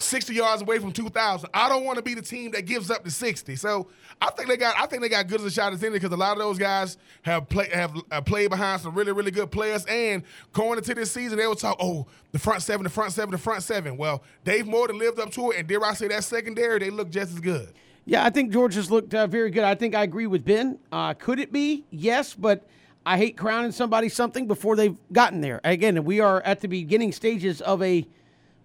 60 0.04 0.34
yards 0.34 0.62
away 0.62 0.80
from 0.80 0.92
2,000. 0.92 1.50
I 1.54 1.70
don't 1.70 1.84
want 1.84 1.98
to 1.98 2.04
be 2.04 2.14
the 2.14 2.22
team 2.22 2.52
that 2.52 2.66
gives 2.66 2.92
up 2.92 3.04
the 3.04 3.12
60. 3.12 3.56
So 3.56 3.88
I 4.22 4.30
think 4.32 4.50
they 4.50 4.58
got 4.58 4.76
I 4.78 4.86
think 4.86 5.02
they 5.02 5.10
got 5.10 5.28
good 5.28 5.42
as 5.42 5.46
a 5.48 5.52
shot 5.52 5.74
as 5.74 5.84
any 5.84 5.94
because 5.94 6.12
a 6.12 6.18
lot 6.18 6.34
of 6.34 6.40
those 6.40 6.58
guys 6.58 6.98
have 7.24 7.50
play, 7.50 7.70
have 7.70 7.94
uh, 8.12 8.22
played 8.22 8.50
behind 8.50 8.82
some 8.82 8.94
really 8.94 9.12
really 9.12 9.32
good 9.32 9.52
players. 9.52 9.86
And 9.86 10.24
going 10.52 10.78
into 10.78 10.94
this 10.94 11.12
season, 11.12 11.38
they 11.38 11.48
will 11.48 11.56
talk, 11.56 11.78
oh, 11.80 12.08
the 12.32 12.40
front 12.40 12.62
seven, 12.62 12.84
the 12.84 12.90
front 12.90 13.14
seven, 13.14 13.32
the 13.32 13.38
front 13.38 13.64
seven. 13.64 13.98
Well, 13.98 14.24
Dave 14.44 14.68
Morton 14.68 14.98
lived 14.98 15.20
up 15.20 15.32
to 15.32 15.52
it, 15.52 15.58
and 15.58 15.68
dare 15.68 15.84
I 15.84 15.94
say 15.94 16.08
that 16.10 16.24
secondary, 16.24 16.80
they 16.80 16.90
look 16.90 17.10
just 17.10 17.32
as 17.32 17.40
good. 17.40 17.74
Yeah, 18.06 18.26
I 18.26 18.30
think 18.30 18.52
Georgia's 18.52 18.92
looked 18.92 19.14
uh, 19.14 19.28
very 19.28 19.50
good. 19.50 19.64
I 19.64 19.76
think 19.76 19.96
I 19.96 20.04
agree 20.04 20.28
with 20.28 20.44
Ben. 20.44 20.80
Uh, 20.92 21.14
could 21.14 21.40
it 21.40 21.52
be? 21.52 21.86
Yes, 21.90 22.34
but. 22.34 22.68
I 23.06 23.18
hate 23.18 23.36
crowning 23.36 23.74
somebody 23.74 24.08
something 24.08 24.48
before 24.48 24.78
they've 24.78 24.96
gotten 25.12 25.42
there. 25.42 25.60
Again, 25.66 26.06
we 26.06 26.22
are 26.22 26.40
at 26.44 26.62
the 26.62 26.70
beginning 26.70 27.12
stages 27.12 27.60
of 27.60 27.84
a 27.84 28.08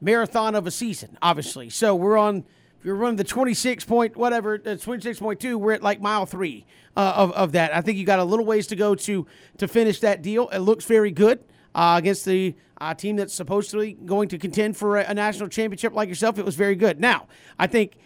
marathon 0.00 0.54
of 0.54 0.66
a 0.66 0.70
season, 0.70 1.18
obviously. 1.22 1.70
So 1.70 1.94
we're 1.94 2.16
on 2.16 2.44
if 2.78 2.84
you're 2.84 2.94
running 2.94 3.16
the 3.16 3.24
26 3.24 3.84
point 3.84 4.16
whatever, 4.16 4.54
uh, 4.54 4.76
26.2, 4.76 5.56
we're 5.56 5.72
at 5.72 5.82
like 5.82 6.00
mile 6.00 6.26
three 6.26 6.64
uh, 6.96 7.12
of 7.16 7.32
of 7.32 7.52
that. 7.52 7.74
I 7.74 7.80
think 7.80 7.98
you 7.98 8.04
got 8.04 8.20
a 8.20 8.24
little 8.24 8.44
ways 8.44 8.66
to 8.68 8.76
go 8.76 8.94
to 8.94 9.26
to 9.58 9.68
finish 9.68 10.00
that 10.00 10.22
deal. 10.22 10.48
It 10.48 10.58
looks 10.58 10.84
very 10.84 11.10
good 11.10 11.40
uh, 11.74 11.96
against 11.98 12.24
the 12.24 12.54
uh, 12.80 12.94
team 12.94 13.16
that's 13.16 13.34
supposedly 13.34 13.94
going 13.94 14.28
to 14.28 14.38
contend 14.38 14.76
for 14.76 14.98
a, 14.98 15.04
a, 15.08 15.14
national 15.14 15.48
championship 15.48 15.92
like 15.94 16.08
yourself. 16.08 16.38
It 16.38 16.44
was 16.44 16.54
very 16.54 16.76
good. 16.76 17.00
Now, 17.00 17.26
I 17.58 17.66
think 17.66 17.96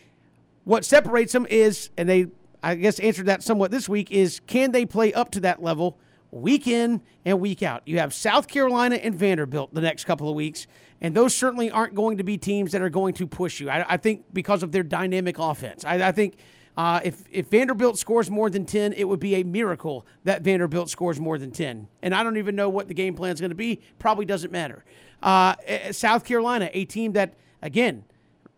what 0.64 0.84
separates 0.84 1.32
them 1.32 1.46
is, 1.50 1.90
and 1.96 2.08
they, 2.08 2.26
I 2.62 2.74
guess, 2.76 2.98
answered 3.00 3.26
that 3.26 3.42
somewhat 3.42 3.70
this 3.70 3.88
week, 3.88 4.10
is 4.10 4.40
can 4.46 4.72
they 4.72 4.86
play 4.86 5.12
up 5.12 5.30
to 5.32 5.40
that 5.40 5.62
level 5.62 5.98
week 6.32 6.66
in 6.66 7.00
and 7.24 7.38
week 7.38 7.62
out? 7.62 7.82
You 7.86 8.00
have 8.00 8.12
South 8.12 8.48
Carolina 8.48 8.96
and 8.96 9.14
Vanderbilt 9.14 9.72
the 9.72 9.80
next 9.80 10.04
couple 10.04 10.28
of 10.28 10.34
weeks, 10.34 10.66
and 11.00 11.14
those 11.14 11.34
certainly 11.34 11.70
aren't 11.70 11.94
going 11.94 12.16
to 12.16 12.24
be 12.24 12.36
teams 12.36 12.72
that 12.72 12.82
are 12.82 12.90
going 12.90 13.14
to 13.14 13.26
push 13.28 13.60
you. 13.60 13.70
I, 13.70 13.94
I 13.94 13.96
think 13.96 14.24
because 14.32 14.64
of 14.64 14.72
their 14.72 14.82
dynamic 14.82 15.38
offense. 15.38 15.84
I, 15.84 16.08
I 16.08 16.12
think 16.12 16.36
uh, 16.76 17.00
if, 17.04 17.24
if 17.30 17.48
Vanderbilt 17.48 17.98
scores 17.98 18.30
more 18.30 18.48
than 18.48 18.64
10, 18.64 18.94
it 18.94 19.04
would 19.04 19.20
be 19.20 19.34
a 19.36 19.42
miracle 19.42 20.06
that 20.24 20.42
Vanderbilt 20.42 20.88
scores 20.88 21.20
more 21.20 21.36
than 21.38 21.50
10. 21.50 21.88
And 22.02 22.14
I 22.14 22.22
don't 22.22 22.38
even 22.38 22.56
know 22.56 22.68
what 22.68 22.88
the 22.88 22.94
game 22.94 23.14
plan 23.14 23.32
is 23.32 23.40
going 23.40 23.50
to 23.50 23.56
be. 23.56 23.82
Probably 23.98 24.24
doesn't 24.24 24.50
matter. 24.50 24.84
Uh, 25.22 25.54
eh, 25.66 25.92
South 25.92 26.24
Carolina, 26.24 26.70
a 26.72 26.84
team 26.86 27.12
that, 27.12 27.34
again, 27.60 28.04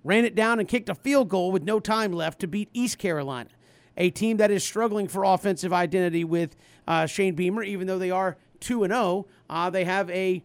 ran 0.04 0.24
it 0.24 0.34
down 0.34 0.60
and 0.60 0.68
kicked 0.68 0.88
a 0.88 0.94
field 0.94 1.28
goal 1.28 1.50
with 1.50 1.64
no 1.64 1.80
time 1.80 2.12
left 2.12 2.40
to 2.40 2.46
beat 2.46 2.68
East 2.72 2.98
Carolina, 2.98 3.50
a 3.96 4.10
team 4.10 4.38
that 4.38 4.50
is 4.50 4.64
struggling 4.64 5.08
for 5.08 5.24
offensive 5.24 5.72
identity 5.72 6.24
with 6.24 6.56
uh, 6.86 7.06
Shane 7.06 7.34
Beamer, 7.34 7.62
even 7.62 7.86
though 7.86 7.98
they 7.98 8.10
are 8.10 8.36
2 8.60 8.84
and 8.84 8.92
0. 8.92 9.26
Uh, 9.48 9.70
they 9.70 9.84
have 9.84 10.10
a, 10.10 10.42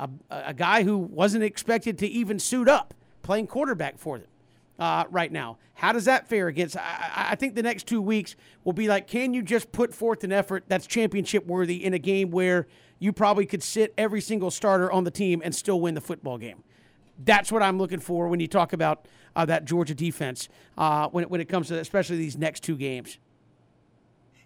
a, 0.00 0.08
a 0.30 0.54
guy 0.54 0.82
who 0.82 0.96
wasn't 0.98 1.44
expected 1.44 1.98
to 1.98 2.06
even 2.06 2.38
suit 2.38 2.68
up 2.68 2.94
playing 3.22 3.46
quarterback 3.46 3.98
for 3.98 4.18
them 4.18 4.28
uh, 4.78 5.04
right 5.10 5.32
now. 5.32 5.58
How 5.74 5.92
does 5.92 6.06
that 6.06 6.28
fare 6.28 6.48
against? 6.48 6.76
I, 6.76 7.28
I, 7.30 7.34
think 7.34 7.54
the 7.54 7.62
next 7.62 7.86
two 7.86 8.00
weeks 8.00 8.36
will 8.64 8.72
be 8.72 8.88
like, 8.88 9.06
can 9.06 9.34
you 9.34 9.42
just 9.42 9.72
put 9.72 9.92
forth 9.92 10.24
an 10.24 10.32
effort 10.32 10.64
that's 10.68 10.86
championship 10.86 11.46
worthy 11.46 11.84
in 11.84 11.92
a 11.92 11.98
game 11.98 12.30
where 12.30 12.66
you 12.98 13.12
probably 13.12 13.46
could 13.46 13.62
sit 13.62 13.92
every 13.98 14.20
single 14.20 14.50
starter 14.50 14.90
on 14.90 15.04
the 15.04 15.10
team 15.10 15.42
and 15.44 15.54
still 15.54 15.80
win 15.80 15.94
the 15.94 16.00
football 16.00 16.38
game? 16.38 16.62
That's 17.24 17.50
what 17.50 17.62
I'm 17.62 17.78
looking 17.78 18.00
for 18.00 18.28
when 18.28 18.40
you 18.40 18.48
talk 18.48 18.72
about 18.72 19.06
uh, 19.34 19.44
that 19.46 19.64
Georgia 19.64 19.94
defense 19.94 20.48
uh, 20.76 21.08
when, 21.08 21.24
it, 21.24 21.30
when 21.30 21.40
it 21.40 21.48
comes 21.48 21.68
to 21.68 21.78
especially 21.78 22.16
these 22.16 22.36
next 22.36 22.62
two 22.62 22.76
games. 22.76 23.18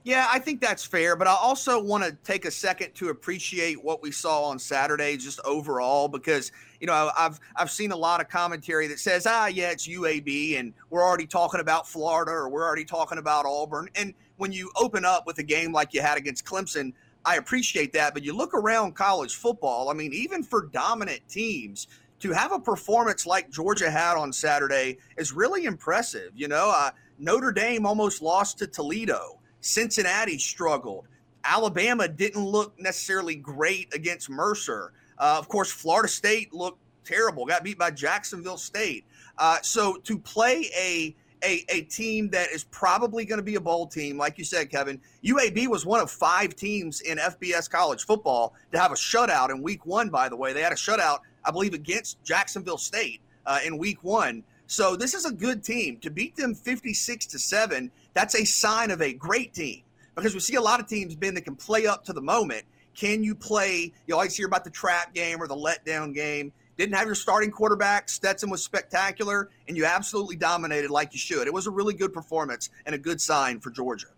Yeah, 0.03 0.29
I 0.31 0.39
think 0.39 0.63
that's 0.63 0.83
fair, 0.83 1.15
but 1.15 1.27
I 1.27 1.35
also 1.35 1.83
want 1.83 2.05
to 2.05 2.13
take 2.25 2.47
a 2.47 2.51
second 2.51 2.95
to 2.95 3.11
appreciate 3.11 3.85
what 3.85 4.03
we 4.03 4.11
saw 4.11 4.45
on 4.45 4.59
Saturday, 4.59 5.19
just 5.19 5.41
overall, 5.45 6.09
because 6.09 6.53
you 6.81 6.87
know 6.87 7.11
I've 7.17 7.39
I've 7.55 7.71
seen 7.71 7.93
a 7.93 7.97
lot 7.97 8.23
of 8.23 8.29
commentary 8.29 8.87
that 8.87 8.99
says, 8.99 9.27
ah, 9.27 9.47
yeah, 9.47 9.71
it's 9.71 9.87
UAB, 9.87 10.59
and 10.59 10.73
we're 10.89 11.03
already 11.03 11.27
talking 11.27 11.61
about 11.61 11.87
Florida, 11.87 12.33
or 12.33 12.49
we're 12.49 12.65
already 12.65 12.87
talking 12.87 13.19
about 13.19 13.45
Auburn. 13.45 13.91
And 13.95 14.15
when 14.39 14.53
you 14.53 14.71
open 14.77 15.05
up 15.05 15.27
with 15.27 15.39
a 15.39 15.43
game 15.43 15.71
like 15.71 15.93
you 15.93 16.01
had 16.01 16.17
against 16.17 16.47
Clemson, 16.47 16.95
I 17.27 17.37
appreciate 17.37 17.93
that. 17.93 18.15
But 18.15 18.23
you 18.23 18.35
look 18.35 18.55
around 18.55 18.95
college 18.95 19.35
football, 19.35 19.91
I 19.91 19.93
mean, 19.93 20.15
even 20.15 20.43
for 20.43 20.63
dominant 20.63 21.21
teams, 21.29 21.89
to 22.21 22.33
have 22.33 22.53
a 22.53 22.59
performance 22.59 23.27
like 23.27 23.51
Georgia 23.51 23.91
had 23.91 24.17
on 24.17 24.33
Saturday 24.33 24.99
is 25.17 25.33
really 25.33 25.65
impressive. 25.65 26.33
You 26.35 26.49
know, 26.49 26.73
uh, 26.75 26.91
Notre 27.19 27.53
Dame 27.53 27.87
almost 27.87 28.23
lost 28.23 28.59
to 28.59 28.67
Toledo. 28.67 29.39
Cincinnati 29.61 30.39
struggled. 30.39 31.07
Alabama 31.45 32.07
didn't 32.07 32.45
look 32.45 32.79
necessarily 32.79 33.35
great 33.35 33.93
against 33.95 34.29
Mercer. 34.29 34.93
Uh, 35.19 35.37
of 35.39 35.49
course, 35.49 35.71
Florida 35.71 36.09
State 36.09 36.53
looked 36.53 36.79
terrible, 37.05 37.47
got 37.47 37.65
beat 37.65 37.79
by 37.79 37.91
Jacksonville 37.91 38.57
State. 38.57 39.05
Uh, 39.39 39.59
so 39.63 39.97
to 40.05 40.19
play 40.19 40.71
a 40.79 41.15
a, 41.43 41.65
a 41.69 41.83
team 41.83 42.29
that 42.31 42.51
is 42.51 42.65
probably 42.65 43.25
going 43.25 43.39
to 43.39 43.43
be 43.43 43.55
a 43.55 43.61
bowl 43.61 43.87
team, 43.87 44.19
like 44.19 44.39
you 44.39 44.45
said, 44.45 44.71
Kevin. 44.71 45.01
UAB 45.25 45.69
was 45.69 45.87
one 45.87 46.01
of 46.01 46.11
five 46.11 46.55
teams 46.55 47.01
in 47.01 47.19
FBS 47.19 47.69
college 47.71 48.05
football 48.05 48.55
to 48.73 48.79
have 48.79 48.93
a 48.93 48.95
shutout 48.95 49.51
in 49.51 49.63
week 49.63 49.87
one, 49.87 50.11
by 50.11 50.29
the 50.29 50.37
way. 50.37 50.53
They 50.53 50.63
had 50.63 50.73
a 50.73 50.77
shutout, 50.77 51.21
I 51.45 51.51
believe, 51.51 51.75
against 51.75 52.23
Jacksonville 52.25 52.79
State 52.79 53.21
uh, 53.47 53.59
in 53.65 53.79
week 53.79 54.03
one. 54.03 54.43
So 54.67 54.95
this 54.95 55.15
is 55.15 55.25
a 55.25 55.33
good 55.33 55.65
team. 55.65 55.99
To 55.99 56.11
beat 56.11 56.37
them 56.37 56.55
56 56.55 57.27
to 57.27 57.39
7 57.39 57.91
that's 58.15 58.35
a 58.35 58.45
sign 58.45 58.91
of 58.91 59.03
a 59.03 59.13
great 59.13 59.55
team 59.55 59.83
because 60.15 60.35
we 60.35 60.41
see 60.41 60.57
a 60.57 60.61
lot 60.61 60.81
of 60.81 60.87
teams, 60.87 61.15
Ben, 61.15 61.35
that 61.35 61.43
can 61.43 61.57
play 61.57 61.87
up 61.87 62.05
to 62.05 62.13
the 62.13 62.21
moment. 62.21 62.65
Can 62.95 63.23
you 63.23 63.35
play? 63.35 63.93
You 64.07 64.15
always 64.15 64.37
hear 64.37 64.47
about 64.47 64.65
the 64.65 64.71
trap 64.71 65.15
game 65.15 65.41
or 65.41 65.47
the 65.47 65.57
letdown 65.57 66.15
game. 66.15 66.53
Didn't 66.77 66.95
have 66.97 67.07
your 67.07 67.15
starting 67.15 67.51
quarterback. 67.51 68.09
Stetson 68.09 68.51
was 68.51 68.65
spectacular, 68.65 69.51
and 69.69 69.77
you 69.77 69.85
absolutely 69.85 70.37
dominated 70.37 70.91
like 70.91 71.13
you 71.13 71.19
should. 71.19 71.47
It 71.47 71.55
was 71.55 71.67
a 71.67 71.71
really 71.71 71.95
good 71.95 72.13
performance 72.13 72.71
and 72.87 72.95
a 72.95 72.99
good 72.99 73.21
sign 73.21 73.61
for 73.61 73.71
Georgia. 73.71 74.09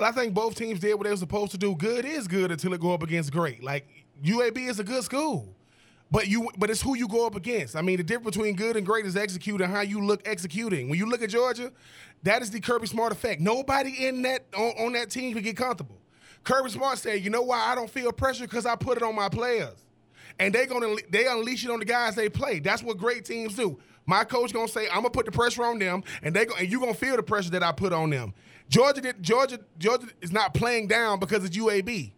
I 0.00 0.10
think 0.10 0.34
both 0.34 0.56
teams 0.56 0.80
did 0.80 0.94
what 0.94 1.04
they 1.04 1.10
were 1.10 1.16
supposed 1.16 1.52
to 1.52 1.58
do. 1.58 1.76
Good 1.76 2.04
is 2.04 2.26
good 2.26 2.50
until 2.50 2.72
it 2.72 2.80
go 2.80 2.92
up 2.92 3.02
against 3.02 3.32
great. 3.32 3.62
Like 3.62 3.86
UAB 4.24 4.68
is 4.68 4.80
a 4.80 4.84
good 4.84 5.04
school. 5.04 5.54
But 6.12 6.28
you, 6.28 6.50
but 6.58 6.68
it's 6.68 6.82
who 6.82 6.94
you 6.94 7.08
go 7.08 7.26
up 7.26 7.34
against. 7.36 7.74
I 7.74 7.80
mean, 7.80 7.96
the 7.96 8.02
difference 8.02 8.36
between 8.36 8.54
good 8.54 8.76
and 8.76 8.84
great 8.84 9.06
is 9.06 9.16
executing 9.16 9.66
how 9.66 9.80
you 9.80 10.04
look 10.04 10.20
executing. 10.26 10.90
When 10.90 10.98
you 10.98 11.06
look 11.06 11.22
at 11.22 11.30
Georgia, 11.30 11.72
that 12.22 12.42
is 12.42 12.50
the 12.50 12.60
Kirby 12.60 12.86
Smart 12.86 13.12
effect. 13.12 13.40
Nobody 13.40 14.06
in 14.06 14.20
that 14.22 14.44
on, 14.54 14.72
on 14.78 14.92
that 14.92 15.08
team 15.08 15.32
can 15.32 15.42
get 15.42 15.56
comfortable. 15.56 15.96
Kirby 16.44 16.68
Smart 16.68 16.98
said, 16.98 17.24
"You 17.24 17.30
know 17.30 17.40
why 17.40 17.58
I 17.58 17.74
don't 17.74 17.88
feel 17.88 18.12
pressure? 18.12 18.44
Because 18.44 18.66
I 18.66 18.76
put 18.76 18.98
it 18.98 19.02
on 19.02 19.14
my 19.14 19.30
players, 19.30 19.86
and 20.38 20.54
they 20.54 20.66
gonna 20.66 20.96
they 21.08 21.26
unleash 21.26 21.64
it 21.64 21.70
on 21.70 21.78
the 21.78 21.86
guys 21.86 22.14
they 22.14 22.28
play. 22.28 22.58
That's 22.58 22.82
what 22.82 22.98
great 22.98 23.24
teams 23.24 23.54
do. 23.54 23.78
My 24.04 24.24
coach 24.24 24.52
gonna 24.52 24.68
say, 24.68 24.88
"I'm 24.88 24.96
gonna 24.96 25.10
put 25.10 25.24
the 25.24 25.32
pressure 25.32 25.64
on 25.64 25.78
them, 25.78 26.04
and 26.22 26.36
they 26.36 26.44
go, 26.44 26.54
and 26.56 26.70
you 26.70 26.78
gonna 26.78 26.92
feel 26.92 27.16
the 27.16 27.22
pressure 27.22 27.50
that 27.52 27.62
I 27.62 27.72
put 27.72 27.94
on 27.94 28.10
them." 28.10 28.34
Georgia 28.68 29.00
did, 29.00 29.22
Georgia 29.22 29.60
Georgia 29.78 30.08
is 30.20 30.30
not 30.30 30.52
playing 30.52 30.88
down 30.88 31.20
because 31.20 31.42
it's 31.42 31.56
UAB. 31.56 32.12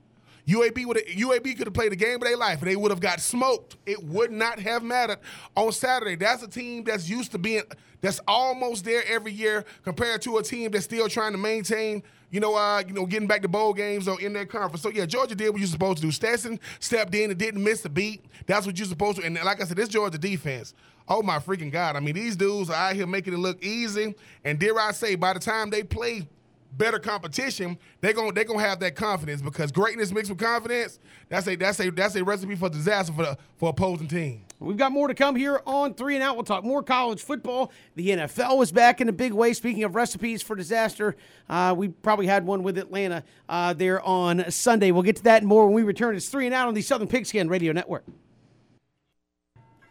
UAB 0.46 0.84
would 0.86 0.98
UAB 0.98 1.56
could 1.56 1.66
have 1.66 1.74
played 1.74 1.92
the 1.92 1.96
game 1.96 2.16
of 2.16 2.22
their 2.22 2.36
life 2.36 2.60
they 2.60 2.76
would 2.76 2.90
have 2.90 3.00
got 3.00 3.20
smoked. 3.20 3.76
It 3.86 4.02
would 4.04 4.30
not 4.30 4.58
have 4.58 4.82
mattered 4.82 5.18
on 5.56 5.72
Saturday. 5.72 6.16
That's 6.16 6.42
a 6.42 6.48
team 6.48 6.84
that's 6.84 7.08
used 7.08 7.32
to 7.32 7.38
being 7.38 7.62
that's 8.00 8.20
almost 8.28 8.84
there 8.84 9.02
every 9.08 9.32
year 9.32 9.64
compared 9.82 10.20
to 10.22 10.36
a 10.36 10.42
team 10.42 10.70
that's 10.70 10.84
still 10.84 11.08
trying 11.08 11.32
to 11.32 11.38
maintain, 11.38 12.02
you 12.30 12.38
know, 12.38 12.54
uh, 12.54 12.82
you 12.86 12.92
know, 12.92 13.06
getting 13.06 13.26
back 13.26 13.40
to 13.42 13.48
bowl 13.48 13.72
games 13.72 14.06
or 14.06 14.20
in 14.20 14.34
their 14.34 14.44
conference. 14.44 14.82
So 14.82 14.90
yeah, 14.90 15.06
Georgia 15.06 15.34
did 15.34 15.48
what 15.48 15.58
you're 15.58 15.66
supposed 15.66 15.98
to 15.98 16.02
do. 16.02 16.10
Stetson 16.10 16.60
stepped 16.80 17.14
in 17.14 17.30
and 17.30 17.38
didn't 17.38 17.64
miss 17.64 17.82
a 17.86 17.88
beat. 17.88 18.26
That's 18.46 18.66
what 18.66 18.78
you're 18.78 18.88
supposed 18.88 19.18
to. 19.18 19.24
And 19.24 19.36
like 19.42 19.62
I 19.62 19.64
said, 19.64 19.78
this 19.78 19.88
Georgia 19.88 20.18
defense. 20.18 20.74
Oh 21.06 21.22
my 21.22 21.38
freaking 21.38 21.70
God! 21.70 21.96
I 21.96 22.00
mean, 22.00 22.14
these 22.14 22.34
dudes 22.34 22.70
are 22.70 22.76
out 22.76 22.94
here 22.94 23.06
making 23.06 23.34
it 23.34 23.38
look 23.38 23.62
easy. 23.62 24.14
And 24.42 24.58
dare 24.58 24.78
I 24.78 24.92
say, 24.92 25.16
by 25.16 25.34
the 25.34 25.38
time 25.38 25.68
they 25.68 25.82
play 25.82 26.26
better 26.76 26.98
competition, 26.98 27.78
they're 28.00 28.12
gonna 28.12 28.32
they're 28.32 28.44
gonna 28.44 28.60
have 28.60 28.80
that 28.80 28.94
confidence 28.94 29.40
because 29.42 29.72
greatness 29.72 30.12
mixed 30.12 30.30
with 30.30 30.38
confidence. 30.38 30.98
That's 31.28 31.46
a 31.46 31.56
that's 31.56 31.80
a 31.80 31.90
that's 31.90 32.16
a 32.16 32.24
recipe 32.24 32.54
for 32.54 32.68
disaster 32.68 33.12
for 33.12 33.22
the, 33.22 33.38
for 33.56 33.70
opposing 33.70 34.08
team. 34.08 34.42
We've 34.60 34.76
got 34.76 34.92
more 34.92 35.08
to 35.08 35.14
come 35.14 35.36
here 35.36 35.60
on 35.66 35.94
three 35.94 36.14
and 36.14 36.22
out. 36.22 36.36
We'll 36.36 36.44
talk 36.44 36.64
more 36.64 36.82
college 36.82 37.22
football. 37.22 37.70
The 37.96 38.08
NFL 38.08 38.56
was 38.56 38.72
back 38.72 39.00
in 39.00 39.08
a 39.08 39.12
big 39.12 39.32
way. 39.32 39.52
Speaking 39.52 39.84
of 39.84 39.94
recipes 39.94 40.42
for 40.42 40.56
disaster, 40.56 41.16
uh, 41.48 41.74
we 41.76 41.88
probably 41.88 42.26
had 42.26 42.46
one 42.46 42.62
with 42.62 42.78
Atlanta 42.78 43.24
uh, 43.48 43.74
there 43.74 44.00
on 44.02 44.50
Sunday. 44.50 44.90
We'll 44.90 45.02
get 45.02 45.16
to 45.16 45.24
that 45.24 45.42
and 45.42 45.48
more 45.48 45.66
when 45.66 45.74
we 45.74 45.82
return. 45.82 46.16
It's 46.16 46.28
three 46.28 46.46
and 46.46 46.54
out 46.54 46.68
on 46.68 46.74
the 46.74 46.82
Southern 46.82 47.08
Pigskin 47.08 47.48
Radio 47.48 47.72
Network. 47.72 48.04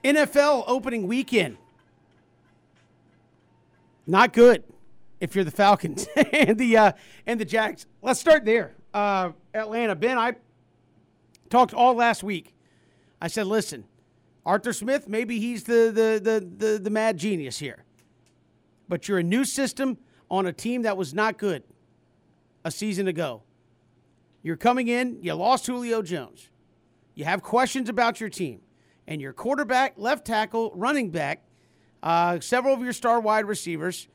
NFL 0.04 0.64
opening 0.68 1.08
weekend. 1.08 1.58
Not 4.06 4.34
good 4.34 4.64
if 5.24 5.36
you're 5.36 5.46
the 5.46 5.52
Falcons 5.52 6.06
and 6.34 6.58
the 6.58 6.76
uh, 6.78 6.92
and 7.26 7.40
the 7.40 7.46
Jags. 7.46 7.88
Let's 8.02 8.20
start 8.20 8.44
there. 8.44 8.76
Uh, 8.94 9.32
Atlanta. 9.54 9.96
Ben, 9.96 10.18
I 10.18 10.34
talked 11.50 11.74
all 11.74 11.96
last 11.96 12.24
week. 12.24 12.54
I 13.22 13.28
said, 13.28 13.48
listen, 13.48 13.86
Arthur 14.46 14.74
Smith, 14.74 15.08
maybe 15.08 15.40
he's 15.40 15.64
the 15.64 15.92
the 15.94 16.20
the 16.22 16.66
the, 16.66 16.78
the 16.78 16.90
mad 16.90 17.18
genius 17.18 17.58
here, 17.58 17.86
but 18.90 19.08
you're 19.08 19.20
a 19.20 19.24
new 19.24 19.46
system 19.46 19.98
on 20.30 20.46
a 20.46 20.52
team 20.52 20.82
that 20.82 20.98
was 20.98 21.14
not 21.14 21.38
good 21.38 21.64
a 22.66 22.70
season 22.70 23.08
ago. 23.08 23.44
You're 24.42 24.58
coming 24.58 24.90
in. 24.90 25.20
You 25.22 25.36
lost 25.36 25.68
Julio 25.68 26.02
Jones. 26.02 26.50
You 27.16 27.24
have 27.24 27.42
questions 27.42 27.88
about 27.88 28.20
your 28.20 28.30
team 28.30 28.60
and 29.08 29.22
your 29.22 29.32
quarterback, 29.32 29.94
left 29.96 30.26
tackle, 30.26 30.74
running 30.76 31.12
back, 31.12 31.46
uh, 32.02 32.42
several 32.42 32.74
of 32.74 32.82
your 32.82 32.92
star 32.92 33.22
wide 33.22 33.46
receivers 33.46 34.10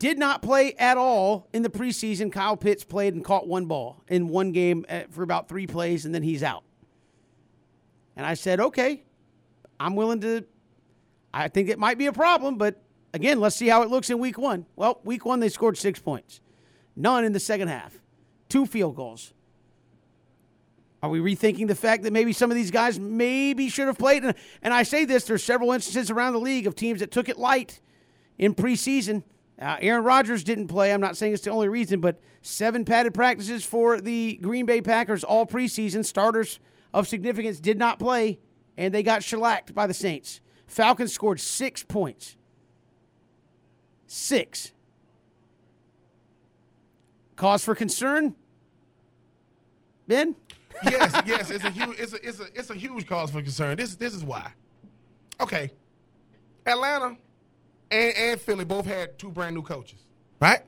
did 0.00 0.18
not 0.18 0.40
play 0.40 0.72
at 0.78 0.96
all 0.96 1.46
in 1.52 1.62
the 1.62 1.68
preseason. 1.68 2.32
Kyle 2.32 2.56
Pitts 2.56 2.82
played 2.82 3.14
and 3.14 3.24
caught 3.24 3.46
one 3.46 3.66
ball 3.66 4.02
in 4.08 4.28
one 4.28 4.50
game 4.50 4.84
uh, 4.88 5.02
for 5.10 5.22
about 5.22 5.46
three 5.46 5.66
plays, 5.68 6.06
and 6.06 6.14
then 6.14 6.22
he's 6.22 6.42
out. 6.42 6.64
And 8.16 8.26
I 8.26 8.34
said, 8.34 8.58
okay, 8.60 9.04
I'm 9.78 9.94
willing 9.94 10.20
to. 10.22 10.44
I 11.32 11.48
think 11.48 11.68
it 11.68 11.78
might 11.78 11.98
be 11.98 12.06
a 12.06 12.12
problem, 12.12 12.56
but 12.56 12.82
again, 13.14 13.38
let's 13.38 13.54
see 13.54 13.68
how 13.68 13.82
it 13.82 13.90
looks 13.90 14.10
in 14.10 14.18
week 14.18 14.38
one. 14.38 14.66
Well, 14.74 15.00
week 15.04 15.24
one, 15.24 15.38
they 15.38 15.50
scored 15.50 15.76
six 15.76 16.00
points, 16.00 16.40
none 16.96 17.24
in 17.24 17.32
the 17.32 17.38
second 17.38 17.68
half, 17.68 18.00
two 18.48 18.66
field 18.66 18.96
goals. 18.96 19.32
Are 21.02 21.10
we 21.10 21.20
rethinking 21.20 21.68
the 21.68 21.74
fact 21.74 22.02
that 22.02 22.12
maybe 22.12 22.32
some 22.32 22.50
of 22.50 22.56
these 22.56 22.70
guys 22.70 22.98
maybe 22.98 23.68
should 23.68 23.86
have 23.86 23.98
played? 23.98 24.24
And, 24.24 24.34
and 24.62 24.74
I 24.74 24.82
say 24.82 25.04
this, 25.04 25.24
there's 25.24 25.44
several 25.44 25.72
instances 25.72 26.10
around 26.10 26.32
the 26.32 26.40
league 26.40 26.66
of 26.66 26.74
teams 26.74 27.00
that 27.00 27.10
took 27.10 27.28
it 27.28 27.38
light 27.38 27.80
in 28.38 28.54
preseason. 28.54 29.22
Uh, 29.60 29.76
Aaron 29.80 30.04
Rodgers 30.04 30.42
didn't 30.42 30.68
play. 30.68 30.92
I'm 30.92 31.00
not 31.00 31.16
saying 31.16 31.34
it's 31.34 31.42
the 31.42 31.50
only 31.50 31.68
reason, 31.68 32.00
but 32.00 32.18
seven 32.40 32.84
padded 32.84 33.12
practices 33.12 33.64
for 33.64 34.00
the 34.00 34.38
Green 34.40 34.64
Bay 34.64 34.80
Packers 34.80 35.22
all 35.22 35.46
preseason. 35.46 36.04
Starters 36.04 36.58
of 36.94 37.06
significance 37.06 37.60
did 37.60 37.78
not 37.78 37.98
play, 37.98 38.38
and 38.78 38.94
they 38.94 39.02
got 39.02 39.22
shellacked 39.22 39.74
by 39.74 39.86
the 39.86 39.92
Saints. 39.92 40.40
Falcons 40.66 41.12
scored 41.12 41.40
six 41.40 41.82
points. 41.82 42.36
Six. 44.06 44.72
Cause 47.36 47.64
for 47.64 47.74
concern? 47.74 48.34
Ben? 50.06 50.34
yes, 50.84 51.22
yes, 51.26 51.50
it's 51.50 51.64
a 51.64 51.70
huge, 51.70 51.98
it's 51.98 52.12
a, 52.12 52.28
it's 52.28 52.40
a, 52.40 52.44
it's 52.54 52.70
a 52.70 52.74
huge 52.74 53.06
cause 53.06 53.30
for 53.30 53.42
concern. 53.42 53.76
This, 53.76 53.94
this 53.96 54.14
is 54.14 54.24
why. 54.24 54.52
Okay, 55.40 55.70
Atlanta 56.66 57.16
and, 57.90 58.16
and 58.16 58.40
Philly 58.40 58.64
both 58.64 58.86
had 58.86 59.18
two 59.18 59.30
brand 59.30 59.54
new 59.54 59.62
coaches, 59.62 60.00
right? 60.40 60.60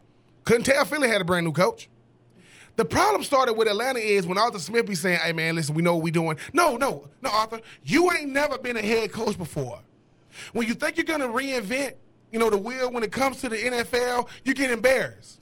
Couldn't 0.44 0.64
tell 0.64 0.84
Philly 0.84 1.08
had 1.08 1.20
a 1.20 1.24
brand 1.24 1.46
new 1.46 1.52
coach. 1.52 1.88
The 2.76 2.84
problem 2.84 3.22
started 3.22 3.52
with 3.52 3.68
Atlanta 3.68 3.98
is 3.98 4.26
when 4.26 4.38
Arthur 4.38 4.58
Smith 4.58 4.86
be 4.86 4.94
saying, 4.94 5.18
"Hey 5.18 5.32
man, 5.32 5.54
listen, 5.54 5.74
we 5.74 5.82
know 5.82 5.94
what 5.94 6.02
we 6.02 6.10
doing." 6.10 6.38
No, 6.52 6.76
no, 6.76 7.08
no, 7.20 7.30
Arthur, 7.30 7.60
you 7.84 8.10
ain't 8.12 8.30
never 8.30 8.58
been 8.58 8.76
a 8.76 8.82
head 8.82 9.12
coach 9.12 9.36
before. 9.36 9.80
When 10.52 10.66
you 10.66 10.74
think 10.74 10.96
you're 10.96 11.04
gonna 11.04 11.28
reinvent, 11.28 11.94
you 12.30 12.38
know, 12.38 12.48
the 12.48 12.56
wheel 12.56 12.90
when 12.90 13.02
it 13.02 13.12
comes 13.12 13.40
to 13.42 13.48
the 13.48 13.56
NFL, 13.56 14.28
you 14.44 14.54
get 14.54 14.70
embarrassed. 14.70 15.40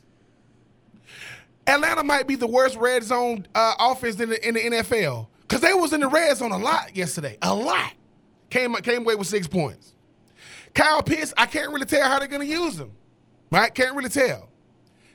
Atlanta 1.67 2.03
might 2.03 2.27
be 2.27 2.35
the 2.35 2.49
worst 2.49 2.77
red 2.77 3.05
zone 3.05 3.47
uh, 3.55 3.75
offense 3.79 4.19
in 4.19 4.31
the, 4.31 4.49
in 4.49 4.55
the 4.55 4.61
NFL 4.61 5.29
because 5.43 5.61
they 5.61 5.73
was 5.73 5.93
in 5.93 6.01
the 6.01 6.09
red 6.09 6.37
zone 6.37 6.51
a 6.51 6.59
lot 6.59 6.97
yesterday, 6.97 7.39
a 7.43 7.55
lot. 7.55 7.93
Came 8.51 8.75
came 8.77 9.03
away 9.03 9.15
with 9.15 9.29
six 9.29 9.47
points. 9.47 9.95
Kyle 10.75 11.03
Pitts, 11.03 11.35
I 11.37 11.47
can't 11.47 11.73
really 11.73 11.87
tell 11.87 12.09
how 12.09 12.19
they're 12.19 12.29
going 12.29 12.47
to 12.47 12.53
use 12.53 12.79
him, 12.79 12.93
right? 13.51 13.75
Can't 13.75 13.97
really 13.97 14.09
tell. 14.09 14.49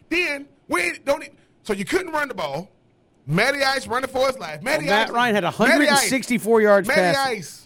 Then 0.10 0.48
we 0.68 1.00
don't. 1.00 1.24
So 1.64 1.74
you 1.74 1.86
couldn't 1.86 2.12
run 2.12 2.28
the 2.28 2.34
ball. 2.34 2.70
Matty 3.28 3.64
Ice 3.64 3.88
running 3.88 4.10
for 4.10 4.28
his 4.28 4.38
life. 4.38 4.62
Matty 4.62 4.86
well, 4.86 4.96
Matt 4.96 5.10
Ice, 5.10 5.14
Ryan 5.14 5.36
had 5.36 5.44
164 5.46 6.62
yards 6.62 6.88
Matty 6.88 7.02
passing. 7.02 7.38
Ice 7.38 7.66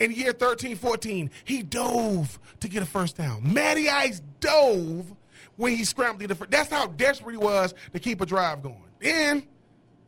in 0.00 0.12
year 0.12 0.32
13, 0.32 0.76
14, 0.76 1.30
he 1.44 1.62
dove 1.62 2.38
to 2.60 2.68
get 2.68 2.82
a 2.82 2.86
first 2.86 3.16
down. 3.16 3.52
Matty 3.52 3.88
Ice 3.88 4.20
dove 4.40 5.14
when 5.56 5.74
he 5.74 5.84
scrambled 5.84 6.20
to 6.20 6.28
the 6.28 6.34
first. 6.34 6.50
That's 6.50 6.70
how 6.70 6.86
desperate 6.86 7.32
he 7.32 7.38
was 7.38 7.74
to 7.92 8.00
keep 8.00 8.20
a 8.20 8.26
drive 8.26 8.62
going. 8.62 8.82
Then 9.00 9.46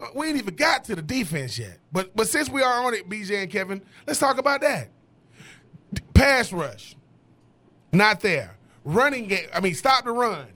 uh, 0.00 0.06
we 0.14 0.28
ain't 0.28 0.38
even 0.38 0.54
got 0.54 0.84
to 0.84 0.96
the 0.96 1.02
defense 1.02 1.58
yet. 1.58 1.78
But 1.92 2.14
but 2.14 2.28
since 2.28 2.48
we 2.48 2.62
are 2.62 2.84
on 2.84 2.94
it, 2.94 3.08
BJ 3.08 3.42
and 3.42 3.50
Kevin, 3.50 3.82
let's 4.06 4.18
talk 4.18 4.38
about 4.38 4.60
that. 4.60 4.90
Pass 6.12 6.52
rush, 6.52 6.96
not 7.92 8.20
there. 8.20 8.56
Running 8.84 9.28
game, 9.28 9.48
I 9.54 9.60
mean, 9.60 9.74
stop 9.74 10.04
the 10.04 10.12
run, 10.12 10.46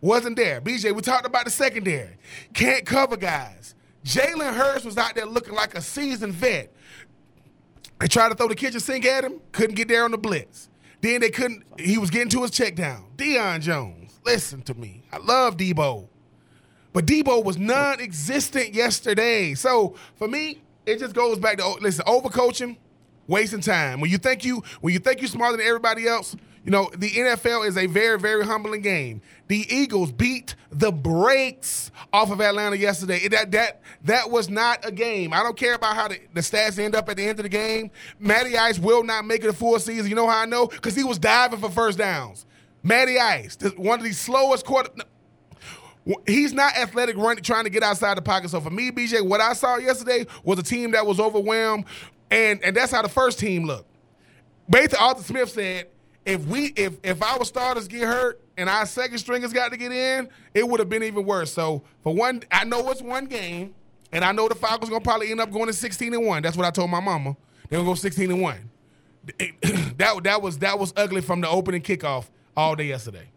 wasn't 0.00 0.36
there. 0.36 0.60
BJ, 0.60 0.94
we 0.94 1.00
talked 1.02 1.26
about 1.26 1.44
the 1.44 1.50
secondary. 1.50 2.16
Can't 2.54 2.84
cover 2.84 3.16
guys. 3.16 3.74
Jalen 4.04 4.54
Hurts 4.54 4.84
was 4.84 4.96
out 4.96 5.14
there 5.14 5.26
looking 5.26 5.54
like 5.54 5.74
a 5.74 5.80
seasoned 5.80 6.34
vet. 6.34 6.72
They 8.00 8.06
tried 8.06 8.28
to 8.28 8.34
throw 8.34 8.48
the 8.48 8.54
kitchen 8.54 8.80
sink 8.80 9.04
at 9.06 9.24
him, 9.24 9.40
couldn't 9.52 9.74
get 9.74 9.88
there 9.88 10.04
on 10.04 10.12
the 10.12 10.18
blitz. 10.18 10.68
Then 11.00 11.20
they 11.20 11.30
couldn't, 11.30 11.64
he 11.78 11.98
was 11.98 12.10
getting 12.10 12.28
to 12.30 12.42
his 12.42 12.50
check 12.50 12.74
down. 12.74 13.04
Deion 13.16 13.60
Jones, 13.60 14.18
listen 14.24 14.62
to 14.62 14.74
me. 14.74 15.02
I 15.12 15.18
love 15.18 15.56
Debo. 15.56 16.08
But 16.92 17.06
Debo 17.06 17.44
was 17.44 17.58
non 17.58 18.00
existent 18.00 18.74
yesterday. 18.74 19.54
So 19.54 19.94
for 20.16 20.26
me, 20.26 20.60
it 20.86 20.98
just 20.98 21.14
goes 21.14 21.38
back 21.38 21.58
to 21.58 21.64
oh, 21.64 21.78
listen, 21.80 22.04
overcoaching, 22.06 22.76
wasting 23.26 23.60
time. 23.60 24.00
When 24.00 24.10
you 24.10 24.18
think 24.18 24.44
you 24.44 24.62
when 24.80 24.94
you 24.94 24.98
think 24.98 25.20
you're 25.20 25.28
smarter 25.28 25.58
than 25.58 25.66
everybody 25.66 26.08
else, 26.08 26.34
you 26.68 26.72
know, 26.72 26.90
the 26.98 27.08
NFL 27.08 27.66
is 27.66 27.78
a 27.78 27.86
very, 27.86 28.18
very 28.18 28.44
humbling 28.44 28.82
game. 28.82 29.22
The 29.46 29.66
Eagles 29.74 30.12
beat 30.12 30.54
the 30.70 30.92
brakes 30.92 31.90
off 32.12 32.30
of 32.30 32.42
Atlanta 32.42 32.76
yesterday. 32.76 33.26
That 33.26 33.52
that 33.52 33.80
that 34.04 34.30
was 34.30 34.50
not 34.50 34.86
a 34.86 34.92
game. 34.92 35.32
I 35.32 35.42
don't 35.42 35.56
care 35.56 35.72
about 35.72 35.96
how 35.96 36.08
the, 36.08 36.20
the 36.34 36.42
stats 36.42 36.78
end 36.78 36.94
up 36.94 37.08
at 37.08 37.16
the 37.16 37.22
end 37.22 37.38
of 37.38 37.44
the 37.44 37.48
game. 37.48 37.90
Matty 38.18 38.58
Ice 38.58 38.78
will 38.78 39.02
not 39.02 39.24
make 39.24 39.44
it 39.44 39.48
a 39.48 39.54
full 39.54 39.78
season. 39.78 40.10
You 40.10 40.14
know 40.14 40.28
how 40.28 40.42
I 40.42 40.44
know? 40.44 40.66
Because 40.66 40.94
he 40.94 41.04
was 41.04 41.18
diving 41.18 41.58
for 41.58 41.70
first 41.70 41.96
downs. 41.96 42.44
Matty 42.82 43.18
Ice, 43.18 43.56
one 43.78 44.00
of 44.00 44.04
the 44.04 44.12
slowest 44.12 44.66
quarter. 44.66 44.90
He's 46.26 46.52
not 46.52 46.76
athletic 46.76 47.16
running, 47.16 47.42
trying 47.42 47.64
to 47.64 47.70
get 47.70 47.82
outside 47.82 48.18
the 48.18 48.22
pocket. 48.22 48.50
So 48.50 48.60
for 48.60 48.68
me, 48.68 48.90
BJ, 48.90 49.26
what 49.26 49.40
I 49.40 49.54
saw 49.54 49.78
yesterday 49.78 50.26
was 50.44 50.58
a 50.58 50.62
team 50.62 50.90
that 50.90 51.06
was 51.06 51.18
overwhelmed, 51.18 51.86
and 52.30 52.62
and 52.62 52.76
that's 52.76 52.92
how 52.92 53.00
the 53.00 53.08
first 53.08 53.38
team 53.38 53.64
looked. 53.64 53.88
Basically, 54.68 54.98
Arthur 54.98 55.22
Smith 55.22 55.48
said, 55.48 55.86
if 56.28 56.46
we 56.46 56.66
if 56.76 56.98
if 57.02 57.22
our 57.22 57.42
starters 57.44 57.88
get 57.88 58.02
hurt 58.02 58.40
and 58.58 58.68
our 58.68 58.84
second 58.84 59.18
stringers 59.18 59.52
got 59.52 59.72
to 59.72 59.78
get 59.78 59.90
in, 59.92 60.28
it 60.52 60.68
would 60.68 60.78
have 60.78 60.88
been 60.90 61.02
even 61.02 61.24
worse. 61.24 61.50
So 61.52 61.82
for 62.02 62.14
one, 62.14 62.42
I 62.52 62.64
know 62.64 62.90
it's 62.90 63.00
one 63.00 63.24
game, 63.24 63.74
and 64.12 64.22
I 64.22 64.32
know 64.32 64.46
the 64.46 64.54
Falcons 64.54 64.90
gonna 64.90 65.00
probably 65.00 65.30
end 65.30 65.40
up 65.40 65.50
going 65.50 65.68
to 65.68 65.72
sixteen 65.72 66.12
and 66.12 66.26
one. 66.26 66.42
That's 66.42 66.56
what 66.56 66.66
I 66.66 66.70
told 66.70 66.90
my 66.90 67.00
mama. 67.00 67.34
They're 67.68 67.78
gonna 67.78 67.88
go 67.88 67.94
sixteen 67.94 68.30
and 68.30 68.42
one. 68.42 68.70
that 69.96 70.20
that 70.22 70.42
was 70.42 70.58
that 70.58 70.78
was 70.78 70.92
ugly 70.96 71.22
from 71.22 71.40
the 71.40 71.48
opening 71.48 71.80
kickoff 71.80 72.28
all 72.54 72.76
day 72.76 72.84
yesterday. 72.84 73.28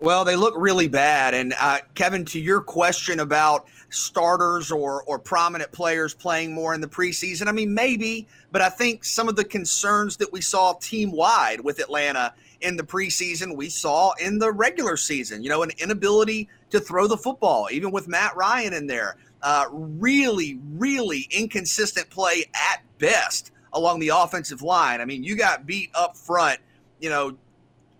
Well, 0.00 0.24
they 0.24 0.36
look 0.36 0.54
really 0.56 0.88
bad. 0.88 1.34
And 1.34 1.54
uh, 1.58 1.78
Kevin, 1.94 2.24
to 2.26 2.40
your 2.40 2.60
question 2.60 3.20
about 3.20 3.66
starters 3.90 4.72
or 4.72 5.02
or 5.04 5.18
prominent 5.18 5.70
players 5.72 6.14
playing 6.14 6.52
more 6.52 6.74
in 6.74 6.80
the 6.80 6.88
preseason, 6.88 7.46
I 7.46 7.52
mean 7.52 7.72
maybe, 7.72 8.26
but 8.52 8.60
I 8.60 8.68
think 8.68 9.04
some 9.04 9.28
of 9.28 9.36
the 9.36 9.44
concerns 9.44 10.16
that 10.18 10.32
we 10.32 10.40
saw 10.40 10.74
team 10.74 11.12
wide 11.12 11.60
with 11.60 11.78
Atlanta 11.78 12.34
in 12.60 12.76
the 12.76 12.82
preseason, 12.82 13.56
we 13.56 13.68
saw 13.68 14.12
in 14.14 14.38
the 14.38 14.50
regular 14.50 14.96
season. 14.96 15.42
You 15.42 15.50
know, 15.50 15.62
an 15.62 15.70
inability 15.78 16.48
to 16.70 16.80
throw 16.80 17.06
the 17.06 17.16
football, 17.16 17.68
even 17.70 17.90
with 17.90 18.08
Matt 18.08 18.36
Ryan 18.36 18.72
in 18.72 18.86
there. 18.86 19.16
Uh, 19.42 19.66
really, 19.70 20.58
really 20.72 21.28
inconsistent 21.30 22.08
play 22.08 22.46
at 22.54 22.82
best 22.98 23.52
along 23.74 24.00
the 24.00 24.08
offensive 24.08 24.62
line. 24.62 25.00
I 25.00 25.04
mean, 25.04 25.22
you 25.22 25.36
got 25.36 25.66
beat 25.66 25.90
up 25.94 26.16
front. 26.16 26.60
You 26.98 27.10
know, 27.10 27.36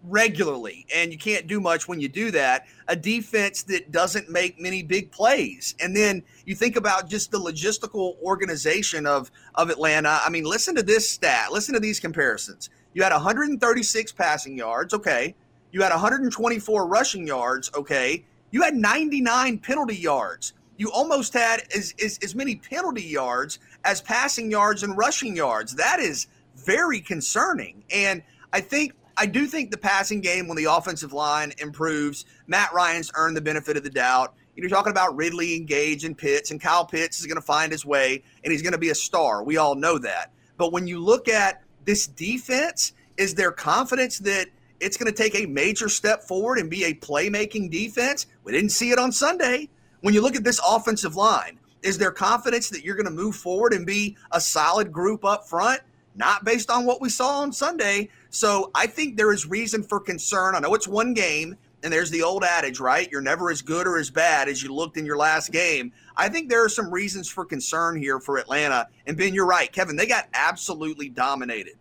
regularly, 0.04 0.86
and 0.94 1.10
you 1.10 1.18
can't 1.18 1.46
do 1.46 1.60
much 1.60 1.88
when 1.88 2.00
you 2.00 2.08
do 2.08 2.30
that. 2.30 2.66
A 2.88 2.96
defense 2.96 3.62
that 3.64 3.90
doesn't 3.90 4.28
make 4.28 4.60
many 4.60 4.82
big 4.82 5.10
plays. 5.10 5.74
And 5.80 5.96
then 5.96 6.22
you 6.44 6.54
think 6.54 6.76
about 6.76 7.08
just 7.08 7.30
the 7.30 7.38
logistical 7.38 8.20
organization 8.22 9.06
of, 9.06 9.30
of 9.54 9.70
Atlanta. 9.70 10.20
I 10.24 10.30
mean, 10.30 10.44
listen 10.44 10.74
to 10.76 10.82
this 10.82 11.10
stat, 11.10 11.52
listen 11.52 11.74
to 11.74 11.80
these 11.80 12.00
comparisons. 12.00 12.70
You 12.92 13.02
had 13.02 13.12
136 13.12 14.12
passing 14.12 14.56
yards, 14.56 14.94
okay. 14.94 15.34
You 15.72 15.82
had 15.82 15.90
124 15.90 16.86
rushing 16.86 17.26
yards, 17.26 17.70
okay. 17.74 18.24
You 18.50 18.62
had 18.62 18.74
99 18.74 19.58
penalty 19.58 19.96
yards. 19.96 20.52
You 20.76 20.90
almost 20.92 21.32
had 21.32 21.64
as, 21.74 21.94
as, 22.02 22.18
as 22.22 22.34
many 22.34 22.56
penalty 22.56 23.02
yards 23.02 23.58
as 23.84 24.00
passing 24.00 24.50
yards 24.50 24.82
and 24.82 24.96
rushing 24.96 25.34
yards. 25.34 25.74
That 25.74 26.00
is 26.00 26.26
very 26.56 27.00
concerning. 27.00 27.84
And 27.92 28.22
I 28.52 28.60
think 28.60 28.92
I 29.16 29.26
do 29.26 29.46
think 29.46 29.70
the 29.70 29.78
passing 29.78 30.20
game, 30.20 30.48
when 30.48 30.56
the 30.56 30.64
offensive 30.64 31.12
line 31.12 31.52
improves, 31.58 32.24
Matt 32.46 32.72
Ryan's 32.72 33.10
earned 33.14 33.36
the 33.36 33.40
benefit 33.40 33.76
of 33.76 33.84
the 33.84 33.90
doubt. 33.90 34.34
You're 34.56 34.68
talking 34.68 34.90
about 34.90 35.16
Ridley 35.16 35.56
and 35.56 35.66
Gage 35.66 36.04
and 36.04 36.16
Pitts, 36.16 36.50
and 36.50 36.60
Kyle 36.60 36.84
Pitts 36.84 37.20
is 37.20 37.26
going 37.26 37.36
to 37.36 37.42
find 37.42 37.70
his 37.72 37.84
way, 37.84 38.22
and 38.42 38.52
he's 38.52 38.62
going 38.62 38.72
to 38.72 38.78
be 38.78 38.90
a 38.90 38.94
star. 38.94 39.42
We 39.42 39.56
all 39.56 39.74
know 39.74 39.98
that. 39.98 40.32
But 40.56 40.72
when 40.72 40.86
you 40.86 41.00
look 41.00 41.28
at 41.28 41.62
this 41.84 42.06
defense, 42.06 42.92
is 43.16 43.34
there 43.34 43.52
confidence 43.52 44.18
that 44.20 44.46
it's 44.80 44.96
going 44.96 45.12
to 45.12 45.16
take 45.16 45.34
a 45.34 45.46
major 45.46 45.88
step 45.88 46.22
forward 46.22 46.58
and 46.58 46.70
be 46.70 46.84
a 46.84 46.94
playmaking 46.94 47.70
defense? 47.70 48.26
We 48.44 48.52
didn't 48.52 48.70
see 48.70 48.90
it 48.90 48.98
on 48.98 49.12
Sunday. 49.12 49.68
When 50.00 50.14
you 50.14 50.20
look 50.20 50.36
at 50.36 50.44
this 50.44 50.60
offensive 50.66 51.16
line, 51.16 51.58
is 51.82 51.98
there 51.98 52.10
confidence 52.10 52.70
that 52.70 52.84
you're 52.84 52.96
going 52.96 53.06
to 53.06 53.12
move 53.12 53.36
forward 53.36 53.72
and 53.72 53.86
be 53.86 54.16
a 54.32 54.40
solid 54.40 54.92
group 54.92 55.24
up 55.24 55.48
front? 55.48 55.80
Not 56.16 56.44
based 56.44 56.70
on 56.70 56.86
what 56.86 57.00
we 57.00 57.08
saw 57.08 57.40
on 57.40 57.52
Sunday. 57.52 58.08
So 58.34 58.72
I 58.74 58.88
think 58.88 59.16
there 59.16 59.32
is 59.32 59.46
reason 59.46 59.84
for 59.84 60.00
concern. 60.00 60.56
I 60.56 60.58
know 60.58 60.74
it's 60.74 60.88
one 60.88 61.14
game, 61.14 61.56
and 61.84 61.92
there's 61.92 62.10
the 62.10 62.24
old 62.24 62.42
adage, 62.42 62.80
right? 62.80 63.08
You're 63.12 63.20
never 63.20 63.48
as 63.48 63.62
good 63.62 63.86
or 63.86 63.96
as 63.96 64.10
bad 64.10 64.48
as 64.48 64.60
you 64.60 64.74
looked 64.74 64.96
in 64.96 65.06
your 65.06 65.16
last 65.16 65.52
game. 65.52 65.92
I 66.16 66.28
think 66.28 66.50
there 66.50 66.64
are 66.64 66.68
some 66.68 66.90
reasons 66.90 67.28
for 67.28 67.44
concern 67.44 67.96
here 67.96 68.18
for 68.18 68.38
Atlanta. 68.38 68.88
And 69.06 69.16
Ben, 69.16 69.34
you're 69.34 69.46
right. 69.46 69.70
Kevin, 69.70 69.94
they 69.94 70.08
got 70.08 70.26
absolutely 70.34 71.08
dominated. 71.08 71.74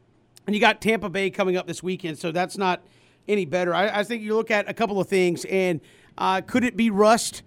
And 0.46 0.56
you 0.56 0.62
got 0.62 0.80
Tampa 0.80 1.10
Bay 1.10 1.32
coming 1.32 1.58
up 1.58 1.66
this 1.66 1.82
weekend, 1.82 2.20
so 2.20 2.32
that's 2.32 2.56
not 2.56 2.84
any 3.28 3.46
better. 3.46 3.74
I, 3.74 4.02
I 4.02 4.04
think 4.04 4.22
you 4.22 4.36
look 4.36 4.52
at 4.52 4.70
a 4.70 4.76
couple 4.76 5.02
of 5.02 5.08
things, 5.08 5.46
and 5.46 5.82
uh, 6.20 6.42
could 6.42 6.64
it 6.64 6.78
be 6.78 6.92
rust 6.92 7.42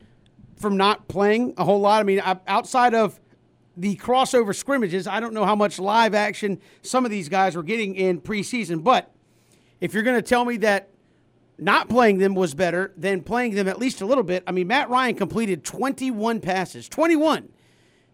from 0.56 0.76
not 0.76 1.06
playing 1.06 1.54
a 1.58 1.64
whole 1.64 1.80
lot? 1.80 2.00
I 2.00 2.02
mean, 2.02 2.20
outside 2.48 2.92
of 2.92 3.20
the 3.76 3.96
crossover 3.96 4.54
scrimmages, 4.54 5.06
I 5.06 5.20
don't 5.20 5.34
know 5.34 5.44
how 5.44 5.54
much 5.54 5.78
live 5.78 6.14
action 6.14 6.60
some 6.82 7.04
of 7.04 7.10
these 7.10 7.28
guys 7.28 7.54
were 7.54 7.62
getting 7.62 7.94
in 7.94 8.20
preseason, 8.20 8.82
but 8.82 9.12
if 9.80 9.92
you're 9.92 10.02
going 10.02 10.16
to 10.16 10.22
tell 10.22 10.44
me 10.44 10.56
that 10.58 10.88
not 11.58 11.88
playing 11.88 12.18
them 12.18 12.34
was 12.34 12.54
better 12.54 12.92
than 12.96 13.22
playing 13.22 13.54
them 13.54 13.68
at 13.68 13.78
least 13.78 14.00
a 14.00 14.06
little 14.06 14.24
bit, 14.24 14.42
I 14.46 14.52
mean, 14.52 14.66
Matt 14.66 14.88
Ryan 14.88 15.14
completed 15.14 15.64
21 15.64 16.40
passes. 16.40 16.88
21. 16.88 17.48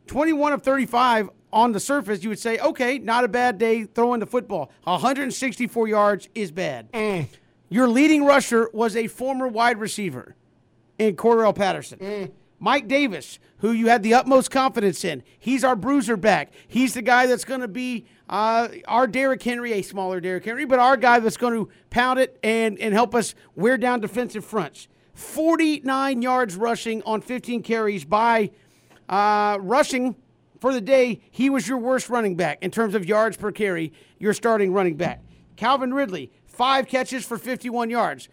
21 0.06 0.52
of 0.52 0.62
35 0.62 1.30
on 1.52 1.72
the 1.72 1.80
surface, 1.80 2.22
you 2.22 2.28
would 2.30 2.38
say, 2.38 2.58
okay, 2.58 2.98
not 2.98 3.24
a 3.24 3.28
bad 3.28 3.58
day 3.58 3.84
throwing 3.84 4.20
the 4.20 4.26
football. 4.26 4.72
164 4.84 5.88
yards 5.88 6.28
is 6.34 6.50
bad. 6.50 6.90
Mm. 6.92 7.28
Your 7.68 7.88
leading 7.88 8.24
rusher 8.24 8.68
was 8.72 8.96
a 8.96 9.06
former 9.06 9.48
wide 9.48 9.78
receiver 9.78 10.34
in 10.98 11.16
Cordarrelle 11.16 11.54
Patterson. 11.54 11.98
Mm. 11.98 12.30
Mike 12.62 12.86
Davis, 12.86 13.40
who 13.58 13.72
you 13.72 13.88
had 13.88 14.04
the 14.04 14.14
utmost 14.14 14.52
confidence 14.52 15.04
in, 15.04 15.24
he's 15.36 15.64
our 15.64 15.74
bruiser 15.74 16.16
back. 16.16 16.52
He's 16.68 16.94
the 16.94 17.02
guy 17.02 17.26
that's 17.26 17.44
going 17.44 17.60
to 17.60 17.66
be 17.66 18.06
uh, 18.28 18.68
our 18.86 19.08
Derrick 19.08 19.42
Henry, 19.42 19.72
a 19.72 19.82
smaller 19.82 20.20
Derrick 20.20 20.44
Henry, 20.44 20.64
but 20.64 20.78
our 20.78 20.96
guy 20.96 21.18
that's 21.18 21.36
going 21.36 21.54
to 21.54 21.68
pound 21.90 22.20
it 22.20 22.38
and, 22.44 22.78
and 22.78 22.94
help 22.94 23.16
us 23.16 23.34
wear 23.56 23.76
down 23.76 23.98
defensive 23.98 24.44
fronts. 24.44 24.86
49 25.14 26.22
yards 26.22 26.54
rushing 26.54 27.02
on 27.02 27.20
15 27.20 27.64
carries 27.64 28.04
by 28.04 28.52
uh, 29.08 29.58
rushing 29.60 30.14
for 30.60 30.72
the 30.72 30.80
day. 30.80 31.20
He 31.32 31.50
was 31.50 31.66
your 31.66 31.78
worst 31.78 32.08
running 32.08 32.36
back 32.36 32.62
in 32.62 32.70
terms 32.70 32.94
of 32.94 33.04
yards 33.04 33.36
per 33.36 33.50
carry, 33.50 33.92
your 34.20 34.34
starting 34.34 34.72
running 34.72 34.94
back. 34.94 35.20
Calvin 35.56 35.92
Ridley, 35.92 36.30
five 36.46 36.86
catches 36.86 37.24
for 37.24 37.38
51 37.38 37.90
yards. 37.90 38.28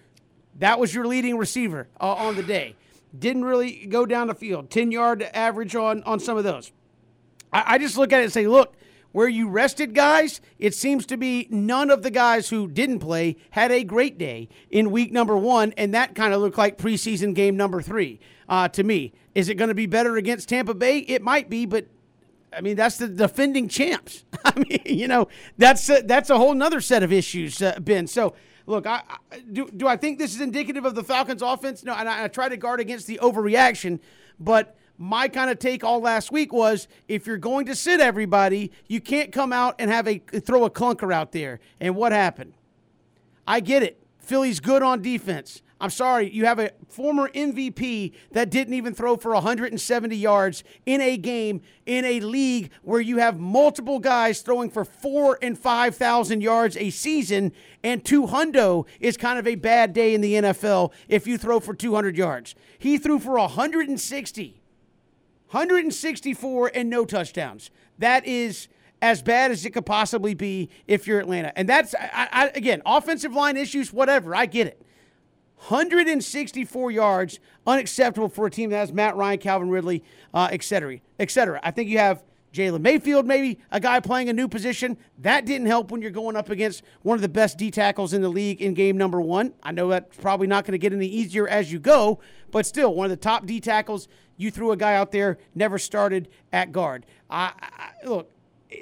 That 0.60 0.80
was 0.80 0.94
your 0.94 1.08
leading 1.08 1.36
receiver 1.36 1.88
uh, 2.00 2.14
on 2.14 2.36
the 2.36 2.44
day. 2.44 2.76
Didn't 3.18 3.46
really 3.46 3.86
go 3.88 4.06
down 4.06 4.28
the 4.28 4.36
field. 4.36 4.70
10 4.70 4.92
yard 4.92 5.24
average 5.34 5.76
on, 5.76 6.04
on 6.04 6.20
some 6.20 6.38
of 6.38 6.44
those. 6.44 6.72
I, 7.52 7.76
I 7.76 7.78
just 7.78 7.98
look 7.98 8.14
at 8.14 8.20
it 8.22 8.26
and 8.26 8.34
say, 8.34 8.48
look, 8.48 8.76
where 9.12 9.28
you 9.28 9.50
rested 9.50 9.96
guys, 9.96 10.40
it 10.60 10.76
seems 10.76 11.06
to 11.08 11.18
be 11.18 11.48
none 11.50 11.90
of 11.90 12.04
the 12.04 12.12
guys 12.12 12.50
who 12.50 12.68
didn't 12.68 13.00
play 13.00 13.38
had 13.52 13.72
a 13.72 13.84
great 13.84 14.18
day 14.18 14.50
in 14.70 14.92
week 14.92 15.12
number 15.12 15.36
one, 15.36 15.74
and 15.78 15.94
that 15.94 16.14
kind 16.14 16.34
of 16.34 16.42
looked 16.42 16.58
like 16.58 16.78
preseason 16.78 17.34
game 17.34 17.58
number 17.58 17.82
three 17.82 18.20
uh, 18.48 18.68
to 18.70 18.84
me. 18.84 19.14
Is 19.34 19.50
it 19.50 19.56
going 19.56 19.70
to 19.70 19.76
be 19.76 19.88
better 19.88 20.16
against 20.18 20.50
Tampa 20.50 20.74
Bay? 20.76 21.00
It 21.00 21.24
might 21.24 21.50
be, 21.50 21.66
but 21.66 21.88
I 22.54 22.62
mean 22.62 22.76
that's 22.76 22.98
the 22.98 23.08
defending 23.08 23.68
champs. 23.68 24.26
I 24.46 24.54
mean, 24.60 24.82
you 24.86 25.08
know, 25.08 25.28
that's 25.58 25.90
a, 25.90 26.02
that's 26.04 26.30
a 26.30 26.38
whole 26.38 26.54
nother 26.54 26.82
set 26.82 27.02
of 27.02 27.12
issues, 27.12 27.62
uh, 27.62 27.80
Ben. 27.80 28.06
So 28.06 28.36
look, 28.70 28.86
I, 28.86 29.02
I, 29.32 29.40
do 29.40 29.68
do 29.70 29.88
I 29.88 29.98
think 29.98 30.20
this 30.20 30.34
is 30.34 30.42
indicative 30.42 30.86
of 30.86 30.96
the 30.96 31.04
Falcons' 31.04 31.42
offense? 31.42 31.84
No, 31.84 31.94
and 31.94 32.08
I, 32.08 32.26
I 32.26 32.28
try 32.28 32.48
to 32.48 32.56
guard 32.56 32.80
against 32.80 33.08
the 33.08 33.20
overreaction, 33.22 34.00
but 34.40 34.78
my 34.98 35.28
kind 35.28 35.50
of 35.50 35.60
take 35.60 35.84
all 35.84 36.00
last 36.00 36.32
week 36.32 36.54
was 36.54 36.88
if 37.08 37.26
you're 37.26 37.38
going 37.38 37.66
to 37.66 37.76
sit 37.76 38.00
everybody, 38.00 38.72
you 38.88 39.02
can't 39.02 39.32
come 39.32 39.52
out 39.52 39.76
and 39.80 39.90
have 39.90 40.08
a 40.08 40.20
throw 40.20 40.66
a 40.66 40.70
clunker 40.70 41.14
out 41.14 41.32
there. 41.32 41.60
And 41.80 41.96
what 41.96 42.12
happened? 42.12 42.54
I 43.48 43.60
get 43.60 43.82
it. 43.82 44.02
Philly's 44.20 44.60
good 44.60 44.84
on 44.84 45.02
defense. 45.02 45.64
I'm 45.82 45.90
sorry, 45.90 46.30
you 46.30 46.46
have 46.46 46.60
a 46.60 46.72
former 46.90 47.30
MVP 47.30 48.14
that 48.32 48.50
didn't 48.50 48.74
even 48.74 48.94
throw 48.94 49.16
for 49.16 49.34
170 49.34 50.16
yards 50.16 50.64
in 50.86 51.00
a 51.00 51.16
game 51.16 51.62
in 51.86 52.04
a 52.04 52.20
league 52.20 52.72
where 52.82 53.00
you 53.00 53.18
have 53.18 53.40
multiple 53.40 54.00
guys 54.00 54.42
throwing 54.42 54.70
for 54.70 54.84
four 54.84 55.40
and 55.42 55.58
5,000 55.58 56.42
yards 56.42 56.76
a 56.76 56.90
season, 56.90 57.54
and 57.82 58.04
two 58.04 58.28
hundo 58.28 58.86
is 59.00 59.16
kind 59.16 59.40
of 59.40 59.48
a 59.48 59.56
bad 59.56 59.94
day 59.94 60.14
in 60.14 60.20
the 60.20 60.34
NFL 60.34 60.92
if 61.08 61.26
you 61.26 61.38
throw 61.38 61.62
for 61.62 61.74
200 61.74 62.18
yards. 62.18 62.56
He 62.78 62.98
threw 62.98 63.18
for 63.18 63.40
160. 63.40 64.62
164 65.52 66.72
and 66.76 66.90
no 66.90 67.06
touchdowns. 67.06 67.72
That 67.98 68.26
is 68.28 68.68
as 69.02 69.22
bad 69.22 69.50
as 69.50 69.66
it 69.66 69.72
could 69.72 69.86
possibly 69.86 70.34
be 70.34 70.70
if 70.88 71.08
you're 71.08 71.20
Atlanta. 71.20 71.58
And 71.58 71.68
that's, 71.68 71.96
I, 71.96 72.28
I, 72.32 72.48
again, 72.54 72.82
offensive 72.86 73.34
line 73.34 73.56
issues, 73.56 73.94
whatever. 73.94 74.36
I 74.36 74.46
get 74.46 74.68
it. 74.68 74.86
164 75.68 76.92
yards, 76.92 77.40
unacceptable 77.68 78.30
for 78.30 78.48
a 78.48 78.52
team 78.52 78.70
that 78.70 78.78
has 78.78 78.94
Matt 78.94 79.16
Ryan, 79.16 79.40
Calvin 79.40 79.70
Ridley, 79.70 80.04
uh, 80.34 80.50
et 80.52 80.64
cetera, 80.64 81.00
et 81.20 81.30
cetera. 81.30 81.60
I 81.64 81.72
think 81.72 81.90
you 81.90 81.98
have 81.98 82.24
Jalen 82.54 82.82
Mayfield, 82.82 83.28
maybe 83.28 83.60
a 83.72 83.80
guy 83.80 84.00
playing 84.00 84.30
a 84.30 84.34
new 84.34 84.48
position. 84.48 84.98
That 85.20 85.46
didn't 85.46 85.68
help 85.68 85.92
when 85.92 86.02
you're 86.02 86.12
going 86.12 86.36
up 86.36 86.50
against 86.50 86.84
one 87.04 87.16
of 87.16 87.22
the 87.22 87.30
best 87.30 87.58
D 87.58 87.70
tackles 87.70 88.14
in 88.14 88.22
the 88.22 88.30
league 88.30 88.62
in 88.62 88.74
game 88.74 88.98
number 88.98 89.22
one. 89.22 89.54
I 89.62 89.72
know 89.72 89.90
that's 89.90 90.18
probably 90.18 90.48
not 90.48 90.66
going 90.66 90.72
to 90.72 90.80
get 90.80 90.94
any 90.94 91.08
easier 91.08 91.48
as 91.48 91.72
you 91.72 91.80
go, 91.80 92.20
but 92.52 92.66
still, 92.66 92.96
one 92.96 93.06
of 93.06 93.12
the 93.12 93.18
top 93.18 93.46
D 93.46 93.60
tackles. 93.60 94.08
You 94.38 94.52
threw 94.52 94.72
a 94.72 94.78
guy 94.78 94.96
out 94.96 95.12
there, 95.12 95.38
never 95.54 95.78
started 95.78 96.30
at 96.54 96.72
guard. 96.72 97.06
I, 97.30 97.52
I, 97.62 98.08
look, 98.08 98.32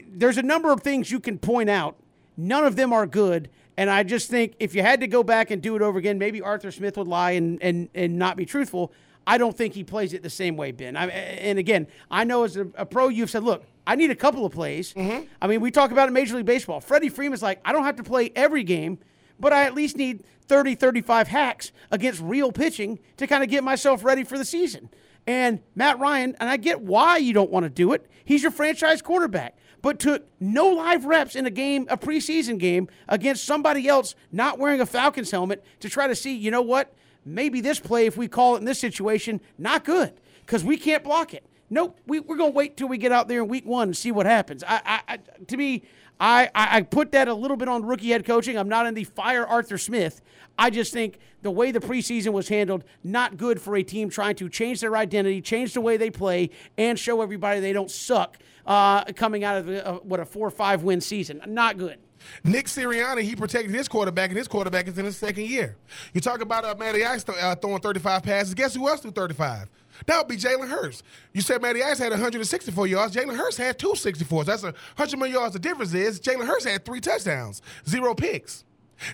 there's 0.07 0.37
a 0.37 0.43
number 0.43 0.71
of 0.71 0.81
things 0.81 1.11
you 1.11 1.19
can 1.19 1.39
point 1.39 1.69
out. 1.69 1.97
None 2.37 2.63
of 2.63 2.75
them 2.75 2.93
are 2.93 3.07
good. 3.07 3.49
And 3.75 3.89
I 3.89 4.03
just 4.03 4.29
think 4.29 4.55
if 4.59 4.73
you 4.73 4.81
had 4.81 5.01
to 5.01 5.07
go 5.07 5.23
back 5.23 5.51
and 5.51 5.61
do 5.61 5.75
it 5.75 5.81
over 5.81 5.99
again, 5.99 6.17
maybe 6.17 6.41
Arthur 6.41 6.71
Smith 6.71 6.97
would 6.97 7.07
lie 7.07 7.31
and, 7.31 7.61
and, 7.61 7.89
and 7.93 8.17
not 8.17 8.37
be 8.37 8.45
truthful. 8.45 8.91
I 9.27 9.37
don't 9.37 9.55
think 9.55 9.73
he 9.73 9.83
plays 9.83 10.13
it 10.13 10.23
the 10.23 10.29
same 10.29 10.55
way, 10.55 10.71
Ben. 10.71 10.95
I, 10.95 11.07
and 11.07 11.59
again, 11.59 11.87
I 12.09 12.23
know 12.23 12.43
as 12.43 12.55
a, 12.55 12.67
a, 12.75 12.85
pro, 12.85 13.09
you've 13.09 13.29
said, 13.29 13.43
look, 13.43 13.65
I 13.85 13.95
need 13.95 14.09
a 14.09 14.15
couple 14.15 14.45
of 14.45 14.53
plays. 14.53 14.93
Mm-hmm. 14.93 15.25
I 15.41 15.47
mean, 15.47 15.59
we 15.59 15.69
talk 15.69 15.91
about 15.91 16.05
it 16.05 16.07
in 16.07 16.13
Major 16.13 16.37
League 16.37 16.45
Baseball. 16.45 16.79
Freddie 16.79 17.09
Freeman's 17.09 17.43
like, 17.43 17.59
I 17.65 17.73
don't 17.73 17.83
have 17.83 17.97
to 17.97 18.03
play 18.03 18.31
every 18.35 18.63
game, 18.63 18.99
but 19.39 19.51
I 19.51 19.65
at 19.65 19.75
least 19.75 19.97
need 19.97 20.23
30, 20.47 20.75
35 20.75 21.27
hacks 21.27 21.71
against 21.91 22.21
real 22.21 22.51
pitching 22.51 22.99
to 23.17 23.27
kind 23.27 23.43
of 23.43 23.49
get 23.49 23.63
myself 23.63 24.03
ready 24.03 24.23
for 24.23 24.37
the 24.37 24.45
season. 24.45 24.89
And 25.27 25.59
Matt 25.75 25.99
Ryan, 25.99 26.35
and 26.39 26.49
I 26.49 26.55
get 26.55 26.81
why 26.81 27.17
you 27.17 27.33
don't 27.33 27.51
want 27.51 27.65
to 27.65 27.69
do 27.69 27.91
it. 27.91 28.09
He's 28.23 28.41
your 28.41 28.51
franchise 28.51 29.01
quarterback, 29.01 29.57
but 29.87 29.99
took 29.99 30.27
no 30.41 30.67
live 30.67 31.05
reps 31.05 31.33
in 31.33 31.45
a 31.45 31.49
game, 31.49 31.87
a 31.89 31.95
preseason 31.95 32.57
game, 32.57 32.89
against 33.07 33.45
somebody 33.45 33.87
else 33.87 34.15
not 34.33 34.59
wearing 34.59 34.81
a 34.81 34.85
Falcons 34.85 35.31
helmet 35.31 35.63
to 35.79 35.87
try 35.87 36.07
to 36.07 36.13
see, 36.13 36.35
you 36.35 36.51
know 36.51 36.61
what? 36.61 36.93
Maybe 37.23 37.61
this 37.61 37.79
play, 37.79 38.05
if 38.05 38.17
we 38.17 38.27
call 38.27 38.55
it 38.55 38.59
in 38.59 38.65
this 38.65 38.79
situation, 38.79 39.39
not 39.57 39.85
good 39.85 40.11
because 40.45 40.61
we 40.61 40.75
can't 40.75 41.05
block 41.05 41.33
it. 41.33 41.45
Nope, 41.69 41.97
we, 42.05 42.19
we're 42.19 42.35
going 42.35 42.51
to 42.51 42.55
wait 42.57 42.75
till 42.75 42.89
we 42.89 42.97
get 42.97 43.13
out 43.13 43.29
there 43.29 43.41
in 43.41 43.47
week 43.47 43.65
one 43.65 43.87
and 43.87 43.95
see 43.95 44.11
what 44.11 44.25
happens. 44.25 44.61
I, 44.67 44.81
I, 44.85 45.13
I 45.13 45.19
to 45.47 45.55
me, 45.55 45.83
I, 46.19 46.49
I 46.53 46.81
put 46.81 47.13
that 47.13 47.29
a 47.29 47.33
little 47.33 47.55
bit 47.55 47.69
on 47.69 47.85
rookie 47.85 48.09
head 48.09 48.25
coaching. 48.25 48.57
I'm 48.57 48.67
not 48.67 48.87
in 48.87 48.93
the 48.93 49.05
fire 49.05 49.47
Arthur 49.47 49.77
Smith. 49.77 50.21
I 50.59 50.69
just 50.69 50.91
think 50.91 51.17
the 51.43 51.51
way 51.51 51.71
the 51.71 51.79
preseason 51.79 52.33
was 52.33 52.49
handled, 52.49 52.83
not 53.05 53.37
good 53.37 53.61
for 53.61 53.77
a 53.77 53.83
team 53.83 54.09
trying 54.09 54.35
to 54.35 54.49
change 54.49 54.81
their 54.81 54.97
identity, 54.97 55.41
change 55.41 55.73
the 55.73 55.79
way 55.79 55.95
they 55.95 56.09
play, 56.09 56.49
and 56.77 56.99
show 56.99 57.21
everybody 57.21 57.61
they 57.61 57.71
don't 57.71 57.89
suck 57.89 58.37
uh, 58.67 59.05
coming 59.13 59.43
out 59.43 59.57
of 59.57 59.69
a, 59.69 59.99
what 60.03 60.19
a 60.19 60.25
four 60.25 60.47
or 60.47 60.51
five 60.51 60.83
win 60.83 61.01
season. 61.01 61.41
Not 61.47 61.77
good. 61.77 61.97
Nick 62.43 62.65
Sirianni, 62.65 63.21
he 63.21 63.35
protected 63.35 63.73
his 63.73 63.87
quarterback, 63.87 64.29
and 64.29 64.37
his 64.37 64.47
quarterback 64.47 64.87
is 64.87 64.97
in 64.97 65.05
his 65.05 65.17
second 65.17 65.45
year. 65.45 65.77
You 66.13 66.21
talk 66.21 66.41
about 66.41 66.65
uh, 66.65 66.75
Matty 66.77 67.05
Ice 67.05 67.23
uh, 67.27 67.55
throwing 67.55 67.79
35 67.79 68.23
passes. 68.23 68.53
Guess 68.53 68.75
who 68.75 68.87
else 68.87 69.01
threw 69.01 69.11
35? 69.11 69.69
That 70.05 70.17
would 70.17 70.27
be 70.27 70.35
Jalen 70.35 70.67
Hurts. 70.67 71.03
You 71.33 71.41
said 71.41 71.61
Matty 71.61 71.81
Ice 71.81 71.97
had 71.97 72.11
164 72.11 72.87
yards. 72.87 73.15
Jalen 73.15 73.35
Hurts 73.35 73.57
had 73.57 73.79
264. 73.79 74.43
That's 74.43 74.63
a 74.63 74.67
100 74.67 75.17
million 75.17 75.35
yards. 75.35 75.53
The 75.53 75.59
difference 75.59 75.93
is 75.93 76.19
Jalen 76.19 76.45
Hurts 76.45 76.65
had 76.65 76.85
three 76.85 76.99
touchdowns, 76.99 77.61
zero 77.87 78.13
picks. 78.13 78.63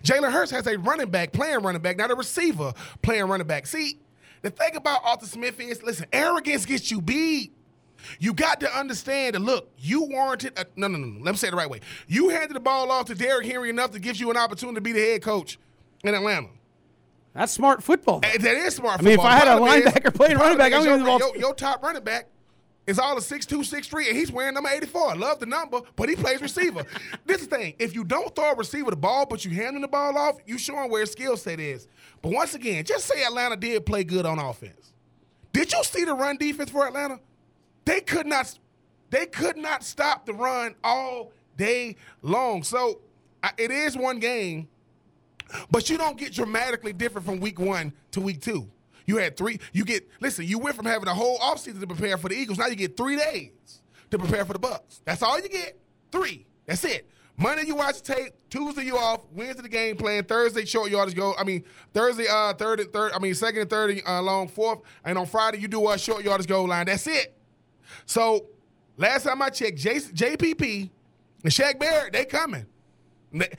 Jalen 0.01 0.31
Hurts 0.31 0.51
has 0.51 0.65
a 0.67 0.77
running 0.77 1.09
back, 1.09 1.33
playing 1.33 1.61
running 1.61 1.81
back, 1.81 1.97
not 1.97 2.09
a 2.09 2.15
receiver, 2.15 2.73
playing 3.01 3.25
running 3.25 3.47
back. 3.47 3.67
See, 3.67 3.99
the 4.41 4.49
thing 4.49 4.75
about 4.75 5.01
Arthur 5.03 5.25
Smith 5.25 5.59
is, 5.59 5.83
listen, 5.83 6.05
arrogance 6.11 6.65
gets 6.65 6.89
you 6.89 7.01
beat. 7.01 7.53
You 8.19 8.33
got 8.33 8.59
to 8.61 8.71
understand 8.77 9.35
that, 9.35 9.39
look, 9.41 9.69
you 9.77 10.03
warranted, 10.03 10.53
a, 10.57 10.65
no, 10.75 10.87
no, 10.87 10.97
no, 10.97 11.07
no, 11.07 11.23
let 11.23 11.31
me 11.31 11.37
say 11.37 11.47
it 11.47 11.51
the 11.51 11.57
right 11.57 11.69
way. 11.69 11.81
You 12.07 12.29
handed 12.29 12.55
the 12.55 12.59
ball 12.59 12.91
off 12.91 13.05
to 13.05 13.15
Derrick 13.15 13.45
Henry 13.45 13.69
enough 13.69 13.91
to 13.91 13.99
give 13.99 14.17
you 14.17 14.29
an 14.31 14.37
opportunity 14.37 14.75
to 14.75 14.81
be 14.81 14.91
the 14.91 14.99
head 15.01 15.21
coach 15.21 15.57
in 16.03 16.13
Atlanta. 16.13 16.47
That's 17.33 17.51
smart 17.51 17.81
football. 17.83 18.19
That 18.19 18.43
is 18.43 18.75
smart 18.75 18.99
I 18.99 19.03
mean, 19.03 19.15
football. 19.17 19.25
if 19.25 19.31
I 19.33 19.37
had 19.37 19.47
a 19.47 19.57
Problem 19.57 19.79
is- 19.79 19.85
linebacker 19.85 20.13
playing 20.13 20.37
running 20.37 20.57
back, 20.57 20.73
I'm 20.73 20.83
problem 20.83 21.05
gonna 21.05 21.19
your, 21.19 21.35
your, 21.35 21.37
your 21.37 21.53
top 21.55 21.81
running 21.83 22.03
back 22.03 22.27
is 22.85 22.99
all 22.99 23.17
a 23.17 23.21
6'2", 23.21 23.47
6'3", 23.59 24.09
and 24.09 24.17
he's 24.17 24.31
wearing 24.31 24.53
number 24.53 24.69
84. 24.69 25.11
I 25.11 25.13
love 25.13 25.39
the 25.39 25.45
number, 25.45 25.79
but 25.95 26.09
he 26.09 26.15
plays 26.15 26.41
receiver. 26.41 26.83
this 27.25 27.41
is 27.41 27.47
the 27.47 27.55
thing. 27.57 27.75
If 27.79 27.95
you 27.95 28.03
don't 28.03 28.35
throw 28.35 28.51
a 28.51 28.55
receiver 28.55 28.89
the 28.91 28.97
ball, 28.97 29.25
but 29.25 29.45
you 29.45 29.51
handing 29.51 29.81
the 29.81 29.87
ball 29.87 30.17
off, 30.17 30.35
you 30.45 30.57
showing 30.57 30.91
where 30.91 31.01
his 31.01 31.11
skill 31.11 31.37
set 31.37 31.59
is. 31.59 31.87
But 32.21 32.33
once 32.33 32.55
again, 32.55 32.83
just 32.83 33.05
say 33.05 33.23
Atlanta 33.23 33.55
did 33.55 33.85
play 33.85 34.03
good 34.03 34.25
on 34.25 34.37
offense. 34.37 34.91
Did 35.53 35.71
you 35.71 35.83
see 35.83 36.03
the 36.03 36.13
run 36.13 36.37
defense 36.37 36.69
for 36.71 36.85
Atlanta? 36.85 37.19
They 37.85 38.01
could 38.01 38.25
not 38.25 38.57
they 39.09 39.25
could 39.25 39.57
not 39.57 39.83
stop 39.83 40.25
the 40.25 40.33
run 40.33 40.75
all 40.83 41.31
day 41.57 41.95
long. 42.21 42.63
So 42.63 43.01
it 43.57 43.71
is 43.71 43.97
one 43.97 44.19
game, 44.19 44.67
but 45.69 45.89
you 45.89 45.97
don't 45.97 46.17
get 46.17 46.33
dramatically 46.33 46.93
different 46.93 47.25
from 47.27 47.39
week 47.39 47.59
one 47.59 47.93
to 48.11 48.21
week 48.21 48.41
two. 48.41 48.69
You 49.05 49.17
had 49.17 49.35
three. 49.35 49.59
You 49.73 49.85
get 49.85 50.09
listen. 50.21 50.45
You 50.45 50.59
went 50.59 50.75
from 50.75 50.85
having 50.85 51.07
a 51.07 51.13
whole 51.13 51.37
offseason 51.39 51.79
to 51.81 51.87
prepare 51.87 52.17
for 52.17 52.29
the 52.29 52.35
Eagles. 52.35 52.57
Now 52.57 52.67
you 52.67 52.75
get 52.75 52.95
three 52.95 53.17
days 53.17 53.81
to 54.11 54.17
prepare 54.17 54.45
for 54.45 54.53
the 54.53 54.59
Bucks. 54.59 55.01
That's 55.05 55.21
all 55.21 55.39
you 55.39 55.49
get. 55.49 55.77
Three. 56.11 56.45
That's 56.65 56.83
it. 56.85 57.09
Monday 57.35 57.65
you 57.65 57.75
watch 57.75 58.01
the 58.01 58.13
tape. 58.13 58.33
Tuesday 58.49 58.85
you 58.85 58.97
off. 58.97 59.21
Wednesday 59.33 59.63
the 59.63 59.69
game 59.69 59.97
plan. 59.97 60.23
Thursday 60.23 60.65
short 60.65 60.91
yardage 60.91 61.15
go. 61.15 61.33
I 61.37 61.43
mean 61.43 61.63
Thursday 61.93 62.27
uh 62.29 62.53
third 62.53 62.79
and 62.79 62.93
third. 62.93 63.11
I 63.13 63.19
mean 63.19 63.33
second 63.35 63.61
and 63.61 63.69
third 63.69 64.01
uh, 64.07 64.21
long 64.21 64.47
fourth. 64.47 64.79
And 65.03 65.17
on 65.17 65.25
Friday 65.25 65.57
you 65.57 65.67
do 65.67 65.89
a 65.89 65.97
short 65.97 66.23
yardage 66.23 66.47
goal 66.47 66.67
line. 66.67 66.85
That's 66.85 67.07
it. 67.07 67.37
So 68.05 68.45
last 68.97 69.23
time 69.23 69.41
I 69.41 69.49
checked, 69.49 69.77
J- 69.77 69.95
JPP 69.99 70.89
and 71.43 71.51
Shaq 71.51 71.79
Barrett 71.79 72.13
they 72.13 72.25
coming. 72.25 72.65
They- 73.31 73.51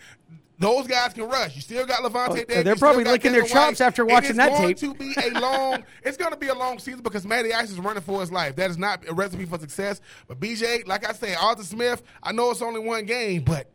those 0.56 0.87
guys 0.87 1.12
can 1.12 1.24
rush. 1.28 1.56
You 1.56 1.60
still 1.62 1.84
got 1.84 2.00
Lavonte 2.00 2.28
Oh, 2.30 2.34
Davis. 2.37 2.62
they're 2.64 2.76
probably 2.76 3.02
licking 3.02 3.32
their 3.32 3.42
chops 3.42 3.80
after 3.80 4.04
watching 4.06 4.37
that 4.37 4.50
going 4.50 4.68
tape. 4.68 4.78
To 4.78 4.94
be 4.94 5.12
a 5.20 5.40
long, 5.40 5.82
it's 6.04 6.16
going 6.16 6.30
to 6.30 6.37
be 6.37 6.46
a 6.46 6.54
long 6.54 6.78
season 6.78 7.02
because 7.02 7.26
Matty 7.26 7.52
Ice 7.52 7.72
is 7.72 7.80
running 7.80 8.02
for 8.04 8.20
his 8.20 8.30
life. 8.30 8.54
That 8.54 8.70
is 8.70 8.78
not 8.78 9.02
a 9.08 9.12
recipe 9.12 9.46
for 9.46 9.58
success. 9.58 10.00
But 10.28 10.38
BJ, 10.38 10.87
like 10.87 11.06
I 11.06 11.12
said, 11.12 11.37
Arthur 11.40 11.64
Smith, 11.64 12.04
I 12.22 12.30
know 12.30 12.52
it's 12.52 12.62
only 12.62 12.78
one 12.80 13.04
game, 13.04 13.42
but 13.42 13.68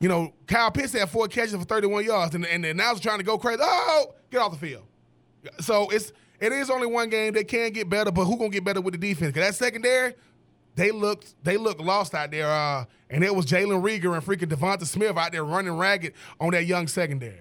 you 0.00 0.08
know, 0.08 0.34
Kyle 0.48 0.72
Pitts 0.72 0.92
had 0.92 1.08
four 1.08 1.28
catches 1.28 1.54
for 1.54 1.62
31 1.64 2.04
yards, 2.04 2.34
and, 2.34 2.44
and 2.44 2.64
the 2.64 2.70
announcer 2.70 3.00
trying 3.00 3.18
to 3.18 3.24
go 3.24 3.38
crazy. 3.38 3.60
Oh, 3.62 4.14
get 4.32 4.38
off 4.38 4.50
the 4.50 4.58
field. 4.58 4.82
So 5.60 5.88
it's 5.90 6.12
it 6.40 6.52
is 6.52 6.70
only 6.70 6.86
one 6.86 7.08
game. 7.08 7.32
They 7.32 7.44
can 7.44 7.72
get 7.72 7.88
better, 7.88 8.10
but 8.10 8.24
who 8.24 8.36
gonna 8.36 8.50
get 8.50 8.64
better 8.64 8.80
with 8.80 8.92
the 8.92 8.98
defense? 8.98 9.32
Because 9.32 9.48
that 9.48 9.54
secondary, 9.54 10.14
they 10.74 10.90
looked 10.90 11.34
they 11.44 11.56
looked 11.56 11.80
lost 11.80 12.14
out 12.14 12.30
there, 12.30 12.50
uh, 12.50 12.84
and 13.10 13.22
it 13.22 13.34
was 13.34 13.46
Jalen 13.46 13.82
Reagor 13.82 14.14
and 14.14 14.24
freaking 14.24 14.48
Devonta 14.48 14.86
Smith 14.86 15.16
out 15.16 15.32
there 15.32 15.44
running 15.44 15.76
ragged 15.76 16.14
on 16.40 16.50
that 16.50 16.66
young 16.66 16.88
secondary. 16.88 17.40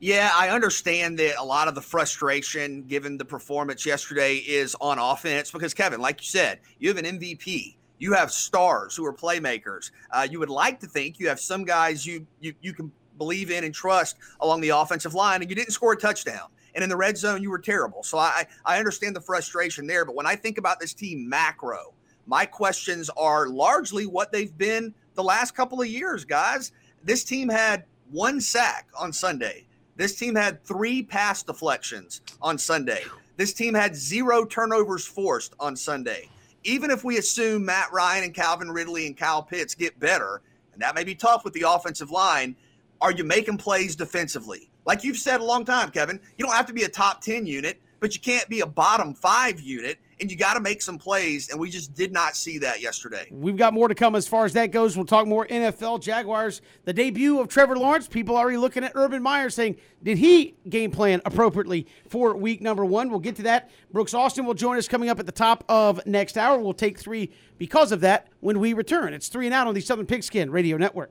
Yeah, 0.00 0.30
I 0.34 0.50
understand 0.50 1.18
that 1.20 1.36
a 1.38 1.44
lot 1.44 1.66
of 1.66 1.74
the 1.74 1.80
frustration 1.80 2.82
given 2.82 3.16
the 3.16 3.24
performance 3.24 3.86
yesterday 3.86 4.36
is 4.36 4.76
on 4.78 4.98
offense 4.98 5.50
because, 5.50 5.72
Kevin, 5.72 5.98
like 5.98 6.20
you 6.20 6.26
said, 6.26 6.60
you 6.78 6.88
have 6.90 6.98
an 6.98 7.06
MVP. 7.06 7.76
You 7.98 8.12
have 8.12 8.30
stars 8.30 8.94
who 8.94 9.06
are 9.06 9.14
playmakers. 9.14 9.92
Uh, 10.10 10.26
you 10.30 10.38
would 10.40 10.50
like 10.50 10.78
to 10.80 10.86
think 10.86 11.18
you 11.18 11.28
have 11.28 11.40
some 11.40 11.64
guys 11.64 12.04
you, 12.04 12.26
you 12.40 12.52
you 12.60 12.74
can 12.74 12.92
believe 13.16 13.50
in 13.50 13.64
and 13.64 13.74
trust 13.74 14.16
along 14.40 14.60
the 14.60 14.70
offensive 14.70 15.14
line, 15.14 15.40
and 15.40 15.48
you 15.48 15.56
didn't 15.56 15.72
score 15.72 15.92
a 15.92 15.96
touchdown. 15.96 16.48
And 16.74 16.82
in 16.82 16.90
the 16.90 16.96
red 16.96 17.16
zone, 17.16 17.42
you 17.42 17.50
were 17.50 17.58
terrible. 17.58 18.02
So 18.02 18.18
I 18.18 18.46
I 18.64 18.78
understand 18.78 19.14
the 19.14 19.20
frustration 19.20 19.86
there. 19.86 20.04
But 20.04 20.14
when 20.14 20.26
I 20.26 20.36
think 20.36 20.58
about 20.58 20.80
this 20.80 20.94
team 20.94 21.28
macro, 21.28 21.94
my 22.26 22.46
questions 22.46 23.10
are 23.16 23.48
largely 23.48 24.06
what 24.06 24.32
they've 24.32 24.56
been 24.56 24.94
the 25.14 25.22
last 25.22 25.54
couple 25.54 25.80
of 25.80 25.88
years, 25.88 26.24
guys. 26.24 26.72
This 27.02 27.24
team 27.24 27.48
had 27.48 27.84
one 28.10 28.40
sack 28.40 28.88
on 28.98 29.12
Sunday. 29.12 29.66
This 29.96 30.16
team 30.16 30.34
had 30.34 30.64
three 30.64 31.02
pass 31.02 31.42
deflections 31.42 32.22
on 32.42 32.58
Sunday. 32.58 33.02
This 33.36 33.52
team 33.52 33.74
had 33.74 33.94
zero 33.94 34.44
turnovers 34.44 35.06
forced 35.06 35.54
on 35.60 35.76
Sunday. 35.76 36.28
Even 36.64 36.90
if 36.90 37.04
we 37.04 37.18
assume 37.18 37.64
Matt 37.64 37.92
Ryan 37.92 38.24
and 38.24 38.34
Calvin 38.34 38.70
Ridley 38.70 39.06
and 39.06 39.16
Kyle 39.16 39.42
Pitts 39.42 39.74
get 39.74 39.98
better, 40.00 40.40
and 40.72 40.80
that 40.82 40.94
may 40.94 41.04
be 41.04 41.14
tough 41.14 41.44
with 41.44 41.52
the 41.52 41.64
offensive 41.68 42.10
line, 42.10 42.56
are 43.00 43.12
you 43.12 43.22
making 43.22 43.58
plays 43.58 43.94
defensively? 43.94 44.70
Like 44.86 45.04
you've 45.04 45.16
said 45.16 45.40
a 45.40 45.44
long 45.44 45.64
time, 45.64 45.90
Kevin, 45.90 46.20
you 46.36 46.44
don't 46.44 46.54
have 46.54 46.66
to 46.66 46.72
be 46.72 46.82
a 46.82 46.88
top 46.88 47.20
10 47.20 47.46
unit, 47.46 47.80
but 48.00 48.14
you 48.14 48.20
can't 48.20 48.48
be 48.48 48.60
a 48.60 48.66
bottom 48.66 49.14
five 49.14 49.60
unit 49.60 49.98
and 50.20 50.30
you 50.30 50.36
got 50.36 50.54
to 50.54 50.60
make 50.60 50.82
some 50.82 50.98
plays. 50.98 51.50
And 51.50 51.58
we 51.58 51.70
just 51.70 51.94
did 51.94 52.12
not 52.12 52.36
see 52.36 52.58
that 52.58 52.80
yesterday. 52.80 53.28
We've 53.30 53.56
got 53.56 53.74
more 53.74 53.88
to 53.88 53.94
come 53.94 54.14
as 54.14 54.28
far 54.28 54.44
as 54.44 54.52
that 54.54 54.70
goes. 54.70 54.96
We'll 54.96 55.06
talk 55.06 55.26
more 55.26 55.46
NFL 55.46 56.02
Jaguars. 56.02 56.60
The 56.84 56.92
debut 56.92 57.40
of 57.40 57.48
Trevor 57.48 57.76
Lawrence. 57.76 58.08
People 58.08 58.36
already 58.36 58.56
looking 58.56 58.84
at 58.84 58.92
Urban 58.94 59.22
Meyer 59.22 59.50
saying, 59.50 59.76
did 60.02 60.18
he 60.18 60.54
game 60.68 60.90
plan 60.90 61.20
appropriately 61.24 61.86
for 62.08 62.36
week 62.36 62.60
number 62.60 62.84
one? 62.84 63.10
We'll 63.10 63.20
get 63.20 63.36
to 63.36 63.42
that. 63.44 63.70
Brooks 63.92 64.14
Austin 64.14 64.44
will 64.44 64.54
join 64.54 64.76
us 64.76 64.88
coming 64.88 65.08
up 65.08 65.18
at 65.18 65.26
the 65.26 65.32
top 65.32 65.64
of 65.68 66.04
next 66.06 66.36
hour. 66.36 66.58
We'll 66.58 66.74
take 66.74 66.98
three 66.98 67.32
because 67.58 67.92
of 67.92 68.00
that 68.00 68.28
when 68.40 68.60
we 68.60 68.72
return. 68.72 69.14
It's 69.14 69.28
three 69.28 69.46
and 69.46 69.54
out 69.54 69.66
on 69.66 69.74
the 69.74 69.80
Southern 69.80 70.06
Pigskin 70.06 70.50
Radio 70.50 70.76
Network. 70.76 71.10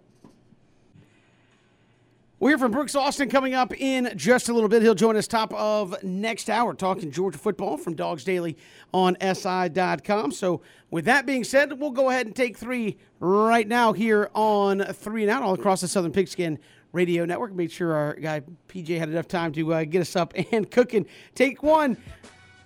We'll 2.43 2.49
hear 2.49 2.58
from 2.58 2.73
Brooks 2.73 2.93
Austin 2.93 3.29
coming 3.29 3.53
up 3.53 3.73
in 3.79 4.12
just 4.17 4.49
a 4.49 4.53
little 4.53 4.67
bit. 4.67 4.82
He'll 4.82 4.95
join 4.95 5.15
us 5.15 5.27
top 5.27 5.53
of 5.53 5.95
next 6.03 6.49
hour 6.49 6.73
talking 6.73 7.10
Georgia 7.10 7.38
football 7.38 7.77
from 7.77 7.95
Dawgs 7.95 8.25
Daily 8.25 8.58
on 8.93 9.15
SI.com. 9.21 10.34
So, 10.34 10.62
with 10.91 11.06
that 11.06 11.25
being 11.25 11.45
said, 11.45 11.79
we'll 11.79 11.91
go 11.91 12.10
ahead 12.10 12.25
and 12.25 12.36
take 12.36 12.58
three 12.58 12.97
right 13.21 13.65
now 13.65 13.93
here 13.93 14.29
on 14.36 14.82
Three 14.82 15.21
and 15.21 15.32
Out 15.32 15.41
all 15.41 15.53
across 15.53 15.79
the 15.79 15.88
Southern 15.88 16.12
Pigskin 16.12 16.60
Radio 16.91 17.23
Network. 17.23 17.53
Made 17.53 17.71
sure 17.71 17.93
our 17.93 18.15
guy 18.15 18.41
PJ 18.67 18.99
had 18.99 19.08
enough 19.08 19.29
time 19.29 19.53
to 19.53 19.73
uh, 19.73 19.86
get 19.86 20.01
us 20.01 20.17
up 20.17 20.34
and 20.51 20.69
cooking. 20.69 21.06
Take 21.36 21.63
one. 21.63 21.95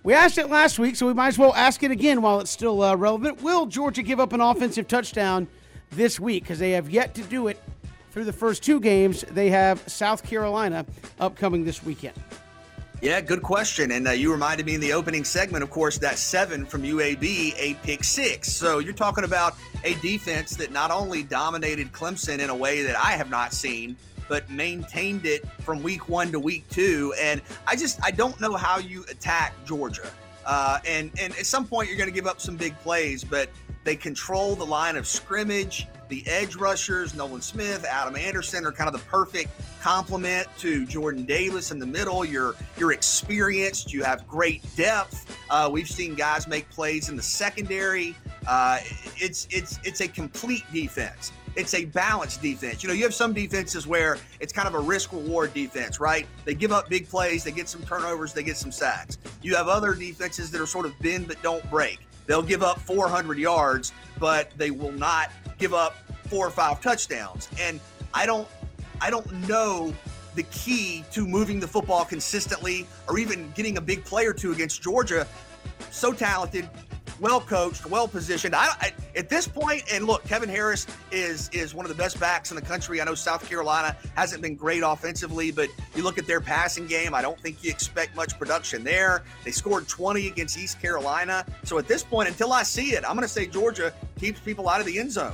We 0.02 0.16
asked 0.16 0.40
it 0.40 0.50
last 0.50 0.80
week, 0.80 0.96
so 0.96 1.06
we 1.06 1.13
might 1.13 1.28
as 1.28 1.38
well 1.38 1.54
ask 1.54 1.84
it 1.84 1.92
again 1.92 2.24
while 2.24 2.40
it's 2.40 2.50
still 2.50 2.82
uh, 2.82 2.96
relevant. 2.96 3.44
Will 3.44 3.68
Georgia 3.68 4.02
give 4.02 4.20
up 4.20 4.34
an 4.34 4.42
offensive 4.42 4.88
touchdown 4.88 5.48
this 5.92 6.20
week? 6.20 6.46
Because 6.46 6.58
they 6.58 6.72
have 6.72 6.90
yet 6.90 7.13
to 7.13 7.22
do 7.22 7.46
it 7.46 7.62
through 8.18 8.26
the 8.26 8.34
first 8.34 8.64
two 8.64 8.80
games. 8.80 9.22
They 9.30 9.52
have 9.52 9.88
South 9.88 10.24
Carolina 10.24 10.88
upcoming 11.20 11.64
this 11.64 11.84
weekend. 11.84 12.16
Yeah, 13.00 13.22
good 13.22 13.44
question. 13.44 13.92
And 13.92 14.08
uh, 14.08 14.12
you 14.12 14.32
reminded 14.32 14.66
me 14.66 14.74
in 14.74 14.82
the 14.82 14.92
opening 14.92 15.24
segment, 15.24 15.64
of 15.64 15.70
course, 15.70 16.00
that 16.00 16.18
seven 16.18 16.66
from 16.66 16.82
UAB, 16.82 17.54
a 17.60 17.76
pick 17.84 18.04
six. 18.04 18.52
So 18.52 18.80
you're 18.80 18.94
talking 18.94 19.24
about 19.24 19.54
a 19.84 19.94
defense 20.02 20.56
that 20.56 20.72
not 20.72 20.90
only 20.90 21.22
dominated 21.22 21.92
Clemson 21.92 22.40
in 22.40 22.50
a 22.50 22.56
way 22.56 22.82
that 22.82 22.96
I 22.98 23.12
have 23.12 23.30
not 23.30 23.54
seen, 23.54 23.96
but 24.28 24.50
maintained 24.50 25.28
it 25.28 25.48
from 25.60 25.84
week 25.84 26.10
one 26.10 26.32
to 26.32 26.40
week 26.40 26.68
two. 26.70 27.14
And 27.20 27.40
I 27.68 27.76
just, 27.76 28.04
I 28.04 28.10
don't 28.10 28.42
know 28.42 28.56
how 28.56 28.80
you 28.80 29.06
attack 29.12 29.54
Georgia. 29.64 30.10
Uh, 30.44 30.80
and, 30.88 31.12
and 31.22 31.34
at 31.34 31.46
some 31.46 31.68
point, 31.68 31.88
you're 31.88 31.98
going 31.98 32.10
to 32.10 32.16
give 32.16 32.26
up 32.26 32.42
some 32.42 32.56
big 32.56 32.76
plays, 32.80 33.24
but 33.24 33.52
they 33.88 33.95
control 33.95 34.54
the 34.56 34.65
line 34.65 34.97
of 34.97 35.08
scrimmage. 35.08 35.88
The 36.10 36.21
edge 36.28 36.58
rushers, 36.58 37.15
Nolan 37.15 37.41
Smith, 37.41 37.86
Adam 37.86 38.17
Anderson, 38.17 38.65
are 38.65 38.71
kind 38.73 38.93
of 38.93 38.93
the 38.93 39.06
perfect 39.08 39.50
complement 39.82 40.47
to 40.58 40.86
Jordan 40.86 41.23
Davis 41.23 41.71
in 41.71 41.80
the 41.80 41.86
middle. 41.86 42.26
You're 42.26 42.56
you're 42.78 42.91
experienced. 42.91 43.93
You 43.93 44.04
have 44.04 44.28
great 44.28 44.62
depth. 44.76 45.38
Uh, 45.50 45.69
we've 45.71 45.89
seen 45.89 46.15
guys 46.15 46.50
make 46.50 46.69
plays 46.69 47.08
in 47.08 47.15
the 47.15 47.23
secondary. 47.23 48.13
Uh, 48.45 48.80
it's 49.15 49.47
it's 49.52 49.80
it's 49.86 50.02
a 50.02 50.08
complete 50.10 50.63
defense. 50.73 51.32
It's 51.56 51.73
a 51.73 51.86
balanced 51.86 52.41
defense. 52.41 52.84
You 52.84 52.89
know, 52.89 52.93
you 52.93 53.04
have 53.04 53.13
some 53.13 53.34
defenses 53.34 53.88
where 53.88 54.17
it's 54.41 54.52
kind 54.52 54.67
of 54.67 54.76
a 54.76 54.80
risk 54.80 55.13
reward 55.13 55.54
defense, 55.54 56.00
right? 56.00 56.28
They 56.45 56.54
give 56.56 56.71
up 56.71 56.89
big 56.89 57.08
plays, 57.10 57.43
they 57.43 57.52
get 57.52 57.67
some 57.69 57.84
turnovers, 57.84 58.32
they 58.34 58.43
get 58.43 58.58
some 58.58 58.71
sacks. 58.71 59.17
You 59.41 59.56
have 59.56 59.67
other 59.67 59.95
defenses 59.95 60.52
that 60.52 60.62
are 60.62 60.67
sort 60.67 60.86
of 60.86 60.97
bend 61.00 61.28
but 61.28 61.41
don't 61.41 61.67
break. 61.71 62.07
They'll 62.28 62.44
give 62.44 62.62
up 62.62 62.80
400 62.82 63.38
yards, 63.38 63.94
but 64.20 64.52
they 64.58 64.70
will 64.70 64.92
not 64.92 65.32
give 65.58 65.74
up 65.74 65.96
four 66.28 66.46
or 66.46 66.52
five 66.52 66.82
touchdowns. 66.82 67.50
And 67.60 67.80
I 68.13 68.26
don't 68.26 68.48
I 69.02 69.10
don't 69.10 69.32
know 69.48 69.94
the 70.36 70.44
key 70.44 71.04
to 71.12 71.26
moving 71.26 71.60
the 71.60 71.68
football 71.68 72.06
consistently 72.06 72.86
or 73.08 73.18
even 73.18 73.52
getting 73.56 73.78
a 73.78 73.82
big 73.82 74.06
play 74.06 74.26
or 74.26 74.34
two 74.34 74.52
against 74.52 74.82
Georgia. 74.82 75.28
So 75.90 76.13
talented, 76.13 76.70
well 77.20 77.42
coached, 77.42 77.86
well 77.86 78.08
positioned. 78.08 78.56
I, 78.56 78.68
I, 78.80 78.94
at 79.16 79.30
this 79.30 79.48
point, 79.48 79.84
and 79.92 80.06
look, 80.06 80.24
Kevin 80.26 80.50
Harris 80.50 80.88
is 81.12 81.50
is 81.54 81.74
one 81.74 81.86
of 81.86 81.90
the 81.90 82.02
best 82.02 82.20
backs 82.20 82.52
in 82.52 82.56
the 82.56 82.62
country. 82.62 83.02
I 83.02 83.06
know 83.06 83.16
South 83.16 83.48
Carolina 83.48 83.96
hasn't 84.16 84.42
been 84.42 84.56
great 84.56 84.84
offensively, 84.86 85.52
but 85.52 85.70
you 85.96 86.04
look 86.04 86.18
at 86.18 86.28
their 86.28 86.42
passing 86.42 86.88
game. 86.88 87.14
I 87.14 87.22
don't 87.22 87.40
think 87.40 87.64
you 87.64 87.70
expect 87.70 88.16
much 88.16 88.38
production 88.38 88.84
there. 88.84 89.24
They 89.44 89.52
scored 89.52 89.88
20 89.88 90.28
against 90.28 90.58
East 90.58 90.82
Carolina. 90.82 91.46
So 91.64 91.78
at 91.78 91.88
this 91.88 92.04
point, 92.04 92.30
until 92.30 92.54
I 92.54 92.64
see 92.64 92.94
it, 92.94 93.04
I'm 93.04 93.16
going 93.16 93.28
to 93.28 93.34
say 93.34 93.48
Georgia 93.48 93.94
keeps 94.20 94.40
people 94.40 94.70
out 94.70 94.80
of 94.80 94.86
the 94.86 95.00
end 95.00 95.12
zone. 95.12 95.34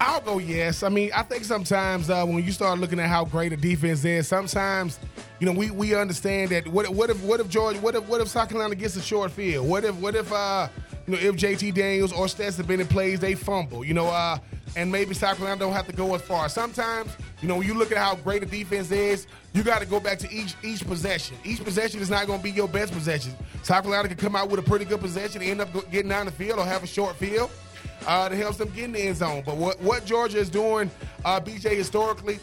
I'll 0.00 0.20
go 0.20 0.38
yes. 0.38 0.82
I 0.82 0.88
mean, 0.88 1.10
I 1.14 1.22
think 1.22 1.44
sometimes 1.44 2.10
uh, 2.10 2.24
when 2.24 2.44
you 2.44 2.52
start 2.52 2.78
looking 2.78 3.00
at 3.00 3.08
how 3.08 3.24
great 3.24 3.52
a 3.52 3.56
defense 3.56 4.04
is, 4.04 4.28
sometimes 4.28 4.98
you 5.38 5.46
know 5.46 5.52
we, 5.52 5.70
we 5.70 5.94
understand 5.94 6.50
that 6.50 6.66
what 6.68 6.88
what 6.88 7.10
if 7.10 7.22
what 7.22 7.40
if 7.40 7.48
Georgia 7.48 7.80
what 7.80 7.94
if 7.94 8.06
what 8.08 8.20
if 8.20 8.28
South 8.28 8.48
Carolina 8.48 8.74
gets 8.74 8.96
a 8.96 9.02
short 9.02 9.30
field? 9.30 9.68
What 9.68 9.84
if 9.84 9.94
what 9.96 10.14
if 10.14 10.30
uh 10.32 10.68
you 11.06 11.14
know 11.14 11.20
if 11.20 11.36
JT 11.36 11.74
Daniels 11.74 12.12
or 12.12 12.28
Stetson 12.28 12.66
Bennett 12.66 12.88
plays, 12.88 13.20
they 13.20 13.34
fumble. 13.34 13.84
You 13.84 13.94
know 13.94 14.06
uh 14.06 14.38
and 14.76 14.92
maybe 14.92 15.14
South 15.14 15.36
Carolina 15.38 15.58
don't 15.58 15.72
have 15.72 15.86
to 15.86 15.92
go 15.92 16.14
as 16.14 16.22
far. 16.22 16.48
Sometimes 16.48 17.10
you 17.40 17.48
know 17.48 17.56
when 17.56 17.66
you 17.66 17.74
look 17.74 17.92
at 17.92 17.98
how 17.98 18.16
great 18.16 18.42
a 18.42 18.46
defense 18.46 18.90
is, 18.90 19.26
you 19.52 19.62
got 19.62 19.80
to 19.80 19.86
go 19.86 20.00
back 20.00 20.18
to 20.18 20.30
each 20.32 20.54
each 20.62 20.86
possession. 20.86 21.36
Each 21.44 21.62
possession 21.62 22.00
is 22.00 22.10
not 22.10 22.26
going 22.26 22.40
to 22.40 22.44
be 22.44 22.50
your 22.50 22.68
best 22.68 22.92
possession. 22.92 23.32
South 23.62 23.82
Carolina 23.82 24.08
can 24.08 24.16
come 24.16 24.36
out 24.36 24.48
with 24.50 24.60
a 24.60 24.62
pretty 24.62 24.84
good 24.84 25.00
possession, 25.00 25.42
end 25.42 25.60
up 25.60 25.72
getting 25.90 26.08
down 26.08 26.26
the 26.26 26.32
field 26.32 26.58
or 26.58 26.64
have 26.64 26.82
a 26.82 26.86
short 26.86 27.16
field 27.16 27.50
uh, 28.06 28.28
that 28.28 28.36
helps 28.36 28.58
them 28.58 28.70
get 28.70 28.84
in 28.84 28.92
the 28.92 29.00
end 29.00 29.16
zone. 29.16 29.42
But 29.44 29.56
what, 29.56 29.80
what 29.80 30.04
Georgia 30.04 30.38
is 30.38 30.50
doing, 30.50 30.90
uh, 31.24 31.40
BJ, 31.40 31.76
historically, 31.76 32.38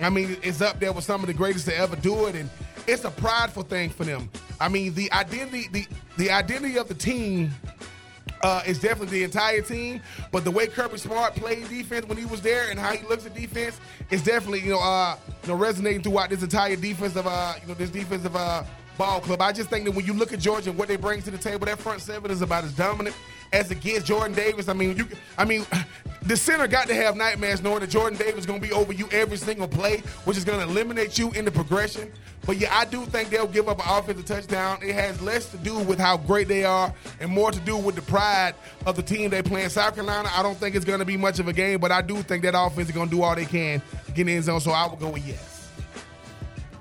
I 0.00 0.10
mean, 0.10 0.36
it's 0.42 0.60
up 0.60 0.78
there 0.78 0.92
with 0.92 1.04
some 1.04 1.20
of 1.22 1.26
the 1.26 1.34
greatest 1.34 1.66
to 1.66 1.76
ever 1.76 1.96
do 1.96 2.26
it, 2.26 2.36
and 2.36 2.48
it's 2.86 3.04
a 3.04 3.10
prideful 3.10 3.64
thing 3.64 3.90
for 3.90 4.04
them. 4.04 4.30
I 4.60 4.68
mean, 4.68 4.94
the 4.94 5.10
identity, 5.12 5.68
the 5.72 5.86
the 6.16 6.30
identity 6.30 6.78
of 6.78 6.88
the 6.88 6.94
team 6.94 7.50
uh, 8.42 8.62
is 8.66 8.78
definitely 8.78 9.18
the 9.18 9.24
entire 9.24 9.60
team. 9.60 10.00
But 10.32 10.44
the 10.44 10.50
way 10.50 10.66
Kirby 10.66 10.98
Smart 10.98 11.34
played 11.34 11.68
defense 11.68 12.06
when 12.06 12.18
he 12.18 12.24
was 12.24 12.40
there 12.40 12.70
and 12.70 12.78
how 12.78 12.92
he 12.92 13.06
looks 13.06 13.26
at 13.26 13.34
defense 13.34 13.80
is 14.10 14.22
definitely 14.22 14.60
you 14.60 14.70
know 14.70 14.80
uh, 14.80 15.16
you 15.42 15.48
know 15.48 15.54
resonating 15.54 16.02
throughout 16.02 16.30
this 16.30 16.42
entire 16.42 16.76
defensive 16.76 17.26
uh, 17.26 17.54
you 17.60 17.68
know 17.68 17.74
this 17.74 17.90
defensive 17.90 18.34
uh, 18.36 18.62
ball 18.96 19.20
club. 19.20 19.40
I 19.40 19.52
just 19.52 19.70
think 19.70 19.84
that 19.86 19.92
when 19.92 20.04
you 20.04 20.12
look 20.12 20.32
at 20.32 20.40
Georgia 20.40 20.70
and 20.70 20.78
what 20.78 20.88
they 20.88 20.96
bring 20.96 21.22
to 21.22 21.30
the 21.30 21.38
table, 21.38 21.66
that 21.66 21.78
front 21.78 22.00
seven 22.00 22.30
is 22.30 22.42
about 22.42 22.64
as 22.64 22.72
dominant 22.72 23.16
as 23.52 23.70
against. 23.70 24.06
Jordan 24.06 24.34
Davis, 24.34 24.68
I 24.68 24.72
mean, 24.72 24.96
you, 24.96 25.06
I 25.36 25.44
mean, 25.44 25.64
the 26.22 26.36
center 26.36 26.66
got 26.66 26.88
to 26.88 26.94
have 26.94 27.16
nightmares 27.16 27.62
knowing 27.62 27.80
that 27.80 27.90
Jordan 27.90 28.18
Davis 28.18 28.40
is 28.40 28.46
going 28.46 28.60
to 28.60 28.66
be 28.66 28.72
over 28.72 28.92
you 28.92 29.08
every 29.12 29.36
single 29.36 29.68
play, 29.68 29.98
which 30.24 30.36
is 30.36 30.44
going 30.44 30.60
to 30.60 30.66
eliminate 30.66 31.18
you 31.18 31.30
in 31.32 31.44
the 31.44 31.50
progression. 31.50 32.12
But 32.46 32.58
yeah, 32.58 32.74
I 32.76 32.84
do 32.84 33.04
think 33.04 33.30
they'll 33.30 33.46
give 33.46 33.68
up 33.68 33.78
an 33.78 33.84
offensive 33.86 34.24
touchdown. 34.24 34.78
It 34.82 34.94
has 34.94 35.20
less 35.20 35.50
to 35.50 35.56
do 35.58 35.78
with 35.78 35.98
how 35.98 36.16
great 36.16 36.48
they 36.48 36.64
are 36.64 36.94
and 37.20 37.30
more 37.30 37.50
to 37.50 37.60
do 37.60 37.76
with 37.76 37.94
the 37.94 38.02
pride 38.02 38.54
of 38.86 38.96
the 38.96 39.02
team 39.02 39.30
they 39.30 39.42
play 39.42 39.64
in 39.64 39.70
South 39.70 39.94
Carolina. 39.94 40.30
I 40.34 40.42
don't 40.42 40.56
think 40.56 40.74
it's 40.74 40.84
going 40.84 41.00
to 41.00 41.04
be 41.04 41.16
much 41.16 41.38
of 41.38 41.48
a 41.48 41.52
game, 41.52 41.78
but 41.80 41.92
I 41.92 42.02
do 42.02 42.22
think 42.22 42.42
that 42.44 42.54
offense 42.56 42.88
is 42.88 42.94
going 42.94 43.10
to 43.10 43.14
do 43.14 43.22
all 43.22 43.34
they 43.34 43.44
can 43.44 43.82
to 44.06 44.12
get 44.12 44.22
in 44.22 44.26
the 44.28 44.32
end 44.34 44.44
zone. 44.44 44.60
So 44.60 44.70
I 44.70 44.86
will 44.86 44.96
go 44.96 45.10
with 45.10 45.26
yes. 45.26 45.58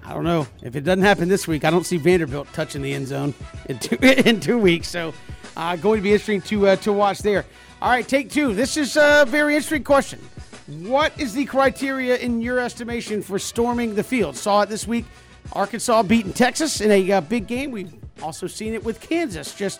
I 0.06 0.14
don't 0.14 0.24
know 0.24 0.48
if 0.64 0.78
it 0.78 0.86
doesn't 0.86 1.04
happen 1.04 1.28
this 1.28 1.50
week. 1.50 1.66
I 1.66 1.70
don't 1.70 1.86
see 1.86 1.98
Vanderbilt 1.98 2.48
touching 2.54 2.82
the 2.82 2.94
end 2.94 3.08
zone 3.08 3.34
in 3.66 3.78
two 3.78 3.96
in 4.02 4.40
two 4.40 4.58
weeks. 4.58 4.88
So 4.88 5.14
going 5.58 5.98
to 5.98 6.04
be 6.04 6.14
interesting 6.14 6.42
to 6.42 6.68
uh, 6.68 6.76
to 6.78 6.94
watch 6.94 7.20
there. 7.20 7.46
All 7.82 7.90
right, 7.90 8.08
take 8.08 8.30
two. 8.30 8.54
This 8.54 8.78
is 8.78 8.96
a 8.96 9.26
very 9.28 9.56
interesting 9.56 9.84
question. 9.84 10.20
What 10.68 11.18
is 11.20 11.34
the 11.34 11.46
criteria 11.46 12.18
in 12.18 12.42
your 12.42 12.60
estimation 12.60 13.22
for 13.22 13.40
storming 13.40 13.96
the 13.96 14.04
field? 14.04 14.36
Saw 14.36 14.64
it 14.64 14.70
this 14.70 14.88
week. 14.88 15.06
Arkansas 15.54 16.04
beating 16.04 16.34
Texas 16.34 16.82
in 16.82 16.92
a 16.92 17.12
uh, 17.12 17.22
big 17.22 17.48
game. 17.48 17.72
We've 17.72 17.94
also 18.22 18.48
seen 18.48 18.74
it 18.74 18.84
with 18.84 19.00
Kansas 19.00 19.56
just 19.56 19.80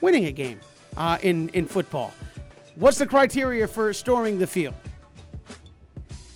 winning 0.00 0.26
a 0.26 0.32
game 0.32 0.60
uh, 0.96 1.18
in 1.22 1.48
in 1.50 1.66
football. 1.66 2.12
What's 2.76 2.98
the 2.98 3.06
criteria 3.06 3.66
for 3.66 3.92
storming 3.92 4.38
the 4.38 4.46
field? 4.46 4.74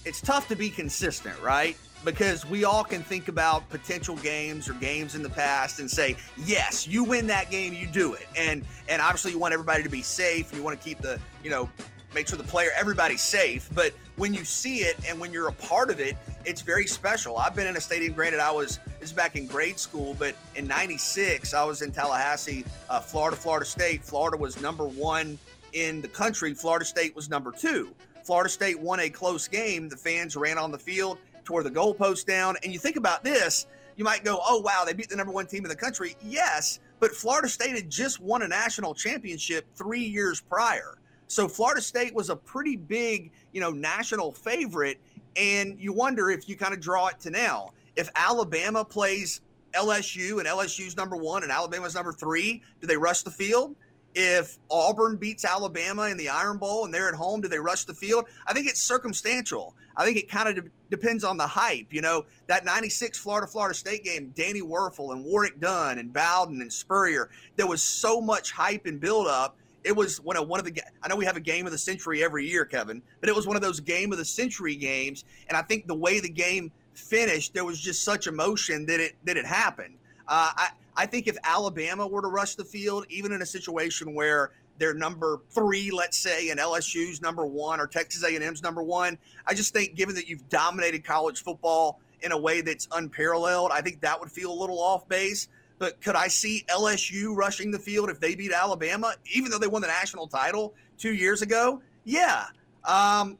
It's 0.04 0.20
tough 0.20 0.48
to 0.48 0.56
be 0.56 0.68
consistent, 0.68 1.40
right? 1.40 1.76
Because 2.04 2.44
we 2.44 2.64
all 2.64 2.82
can 2.82 3.02
think 3.02 3.28
about 3.28 3.68
potential 3.68 4.16
games 4.16 4.68
or 4.68 4.74
games 4.74 5.14
in 5.14 5.22
the 5.22 5.30
past 5.30 5.78
and 5.78 5.90
say, 5.90 6.16
yes, 6.44 6.86
you 6.86 7.04
win 7.04 7.26
that 7.28 7.50
game, 7.50 7.72
you 7.72 7.86
do 7.86 8.14
it. 8.14 8.26
And 8.36 8.64
and 8.88 9.00
obviously 9.00 9.32
you 9.32 9.38
want 9.38 9.54
everybody 9.54 9.82
to 9.82 9.88
be 9.88 10.02
safe 10.02 10.52
you 10.52 10.62
want 10.62 10.78
to 10.78 10.84
keep 10.84 10.98
the, 10.98 11.18
you 11.42 11.50
know, 11.50 11.68
make 12.14 12.28
sure 12.28 12.36
the 12.36 12.44
player, 12.44 12.70
everybody's 12.76 13.22
safe. 13.22 13.68
But 13.74 13.92
when 14.16 14.34
you 14.34 14.44
see 14.44 14.78
it 14.78 14.96
and 15.08 15.18
when 15.18 15.32
you're 15.32 15.48
a 15.48 15.52
part 15.52 15.90
of 15.90 16.00
it, 16.00 16.16
it's 16.44 16.60
very 16.60 16.86
special. 16.86 17.38
I've 17.38 17.54
been 17.54 17.66
in 17.66 17.76
a 17.76 17.80
stadium, 17.80 18.12
granted, 18.12 18.40
I 18.40 18.50
was, 18.50 18.78
this 19.00 19.10
is 19.10 19.12
back 19.12 19.36
in 19.36 19.46
grade 19.46 19.78
school, 19.78 20.14
but 20.18 20.34
in 20.54 20.66
96, 20.66 21.54
I 21.54 21.64
was 21.64 21.82
in 21.82 21.92
Tallahassee, 21.92 22.64
uh, 22.90 23.00
Florida, 23.00 23.36
Florida 23.36 23.64
State. 23.64 24.04
Florida 24.04 24.36
was 24.36 24.60
number 24.60 24.84
one 24.84 25.38
in 25.72 26.02
the 26.02 26.08
country, 26.08 26.52
Florida 26.52 26.84
State 26.84 27.16
was 27.16 27.30
number 27.30 27.50
two. 27.50 27.94
Florida 28.24 28.50
State 28.50 28.78
won 28.78 29.00
a 29.00 29.10
close 29.10 29.48
game. 29.48 29.88
The 29.88 29.96
fans 29.96 30.36
ran 30.36 30.58
on 30.58 30.70
the 30.70 30.78
field, 30.78 31.18
tore 31.44 31.62
the 31.62 31.70
goalpost 31.70 32.26
down. 32.26 32.56
And 32.62 32.72
you 32.72 32.78
think 32.78 32.96
about 32.96 33.24
this, 33.24 33.66
you 33.96 34.04
might 34.04 34.24
go, 34.24 34.40
oh, 34.46 34.60
wow, 34.60 34.84
they 34.86 34.92
beat 34.92 35.08
the 35.08 35.16
number 35.16 35.32
one 35.32 35.46
team 35.46 35.64
in 35.64 35.68
the 35.68 35.76
country. 35.76 36.16
Yes, 36.22 36.80
but 37.00 37.12
Florida 37.12 37.48
State 37.48 37.74
had 37.74 37.90
just 37.90 38.20
won 38.20 38.42
a 38.42 38.48
national 38.48 38.94
championship 38.94 39.66
three 39.74 40.04
years 40.04 40.40
prior. 40.40 40.98
So 41.28 41.48
Florida 41.48 41.80
State 41.80 42.14
was 42.14 42.30
a 42.30 42.36
pretty 42.36 42.76
big, 42.76 43.32
you 43.52 43.60
know, 43.60 43.70
national 43.70 44.32
favorite. 44.32 45.00
And 45.36 45.80
you 45.80 45.92
wonder 45.92 46.30
if 46.30 46.48
you 46.48 46.56
kind 46.56 46.74
of 46.74 46.80
draw 46.80 47.08
it 47.08 47.20
to 47.20 47.30
now. 47.30 47.72
If 47.96 48.10
Alabama 48.14 48.84
plays 48.84 49.40
LSU 49.72 50.38
and 50.38 50.46
LSU's 50.46 50.96
number 50.96 51.16
one 51.16 51.42
and 51.42 51.50
Alabama's 51.50 51.94
number 51.94 52.12
three, 52.12 52.62
do 52.80 52.86
they 52.86 52.96
rush 52.96 53.22
the 53.22 53.30
field? 53.30 53.74
If 54.14 54.58
Auburn 54.70 55.16
beats 55.16 55.44
Alabama 55.44 56.08
in 56.08 56.18
the 56.18 56.28
Iron 56.28 56.58
Bowl 56.58 56.84
and 56.84 56.92
they're 56.92 57.08
at 57.08 57.14
home, 57.14 57.40
do 57.40 57.48
they 57.48 57.58
rush 57.58 57.84
the 57.84 57.94
field? 57.94 58.26
I 58.46 58.52
think 58.52 58.68
it's 58.68 58.82
circumstantial. 58.82 59.74
I 59.96 60.04
think 60.04 60.16
it 60.16 60.28
kind 60.28 60.48
of 60.48 60.64
de- 60.64 60.70
depends 60.90 61.24
on 61.24 61.36
the 61.36 61.46
hype. 61.46 61.92
You 61.92 62.00
know, 62.00 62.24
that 62.46 62.64
96 62.64 63.18
Florida 63.18 63.46
Florida 63.46 63.74
State 63.74 64.04
game, 64.04 64.32
Danny 64.34 64.62
Wuerffel 64.62 65.12
and 65.12 65.24
Warwick 65.24 65.60
Dunn 65.60 65.98
and 65.98 66.12
Bowden 66.12 66.60
and 66.60 66.72
Spurrier, 66.72 67.30
there 67.56 67.66
was 67.66 67.82
so 67.82 68.20
much 68.20 68.52
hype 68.52 68.86
and 68.86 69.00
build 69.00 69.26
up 69.26 69.56
it 69.84 69.96
was 69.96 70.20
one 70.20 70.36
of 70.36 70.48
one 70.48 70.60
of 70.60 70.66
the. 70.66 70.80
I 71.02 71.08
know 71.08 71.16
we 71.16 71.24
have 71.24 71.36
a 71.36 71.40
game 71.40 71.66
of 71.66 71.72
the 71.72 71.78
century 71.78 72.22
every 72.22 72.46
year, 72.46 72.64
Kevin, 72.64 73.02
but 73.20 73.28
it 73.28 73.34
was 73.34 73.46
one 73.46 73.56
of 73.56 73.62
those 73.62 73.80
game 73.80 74.12
of 74.12 74.18
the 74.18 74.24
century 74.24 74.76
games. 74.76 75.24
And 75.48 75.56
I 75.56 75.62
think 75.62 75.86
the 75.86 75.94
way 75.94 76.20
the 76.20 76.28
game 76.28 76.70
finished, 76.94 77.54
there 77.54 77.64
was 77.64 77.80
just 77.80 78.04
such 78.04 78.26
emotion 78.26 78.86
that 78.86 79.00
it 79.00 79.16
that 79.24 79.36
it 79.36 79.46
happened. 79.46 79.96
Uh, 80.28 80.52
I 80.56 80.68
I 80.96 81.06
think 81.06 81.26
if 81.26 81.36
Alabama 81.42 82.06
were 82.06 82.22
to 82.22 82.28
rush 82.28 82.54
the 82.54 82.64
field, 82.64 83.06
even 83.08 83.32
in 83.32 83.42
a 83.42 83.46
situation 83.46 84.14
where 84.14 84.52
they're 84.82 84.92
number 84.92 85.40
three, 85.50 85.92
let's 85.92 86.18
say, 86.18 86.48
and 86.48 86.58
LSU's 86.58 87.22
number 87.22 87.46
one 87.46 87.78
or 87.78 87.86
Texas 87.86 88.24
A&M's 88.24 88.64
number 88.64 88.82
one, 88.82 89.16
I 89.46 89.54
just 89.54 89.72
think 89.72 89.94
given 89.94 90.16
that 90.16 90.26
you've 90.26 90.48
dominated 90.48 91.04
college 91.04 91.44
football 91.44 92.00
in 92.20 92.32
a 92.32 92.36
way 92.38 92.62
that's 92.62 92.88
unparalleled, 92.90 93.70
I 93.72 93.80
think 93.80 94.00
that 94.00 94.18
would 94.18 94.32
feel 94.32 94.52
a 94.52 94.58
little 94.60 94.80
off 94.80 95.08
base. 95.08 95.46
But 95.78 96.00
could 96.00 96.16
I 96.16 96.26
see 96.26 96.64
LSU 96.68 97.36
rushing 97.36 97.70
the 97.70 97.78
field 97.78 98.10
if 98.10 98.18
they 98.18 98.34
beat 98.34 98.50
Alabama, 98.50 99.14
even 99.32 99.52
though 99.52 99.58
they 99.58 99.68
won 99.68 99.82
the 99.82 99.88
national 99.88 100.26
title 100.26 100.74
two 100.98 101.14
years 101.14 101.42
ago? 101.42 101.80
Yeah. 102.02 102.46
Um, 102.84 103.38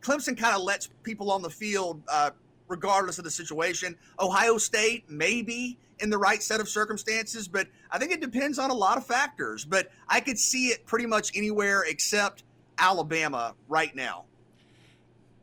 Clemson 0.00 0.38
kind 0.38 0.54
of 0.54 0.62
lets 0.62 0.88
people 1.02 1.32
on 1.32 1.42
the 1.42 1.50
field 1.50 2.00
uh, 2.06 2.30
regardless 2.68 3.18
of 3.18 3.24
the 3.24 3.30
situation. 3.32 3.96
Ohio 4.20 4.56
State, 4.56 5.10
maybe 5.10 5.78
in 6.02 6.10
the 6.10 6.18
right 6.18 6.42
set 6.42 6.60
of 6.60 6.68
circumstances, 6.68 7.48
but 7.48 7.68
I 7.90 7.98
think 7.98 8.12
it 8.12 8.20
depends 8.20 8.58
on 8.58 8.70
a 8.70 8.74
lot 8.74 8.98
of 8.98 9.06
factors. 9.06 9.64
But 9.64 9.90
I 10.08 10.20
could 10.20 10.38
see 10.38 10.68
it 10.68 10.86
pretty 10.86 11.06
much 11.06 11.36
anywhere 11.36 11.84
except 11.88 12.44
Alabama 12.78 13.54
right 13.68 13.94
now. 13.94 14.24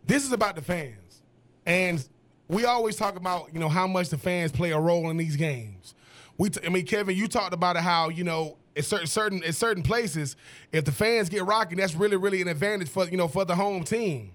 This 0.06 0.26
is 0.26 0.32
about 0.32 0.56
the 0.56 0.62
fans. 0.62 1.22
And 1.66 2.08
we 2.48 2.66
always 2.66 2.96
talk 2.96 3.18
about, 3.18 3.54
you 3.54 3.60
know, 3.60 3.70
how 3.70 3.88
much 3.88 4.10
the 4.10 4.18
fans 4.18 4.52
play 4.52 4.72
a 4.72 4.80
role 4.80 5.10
in 5.10 5.18
these 5.18 5.36
games 5.36 5.96
we, 6.38 6.50
t- 6.50 6.62
I 6.66 6.70
mean, 6.70 6.86
Kevin, 6.86 7.16
you 7.16 7.28
talked 7.28 7.54
about 7.54 7.78
how 7.78 8.10
you 8.10 8.24
know 8.24 8.58
at 8.76 8.86
certain 8.86 9.08
certain 9.08 9.44
in 9.44 9.54
certain 9.54 9.84
places, 9.84 10.36
if 10.72 10.86
the 10.86 10.92
fans 10.92 11.30
get 11.30 11.46
rocking, 11.46 11.78
that's 11.78 11.96
really 11.96 12.18
really 12.18 12.42
an 12.42 12.48
advantage 12.48 12.90
for 12.90 13.06
you 13.06 13.18
know 13.18 13.28
for 13.28 13.46
the 13.46 13.56
home 13.56 13.84
team. 13.84 14.32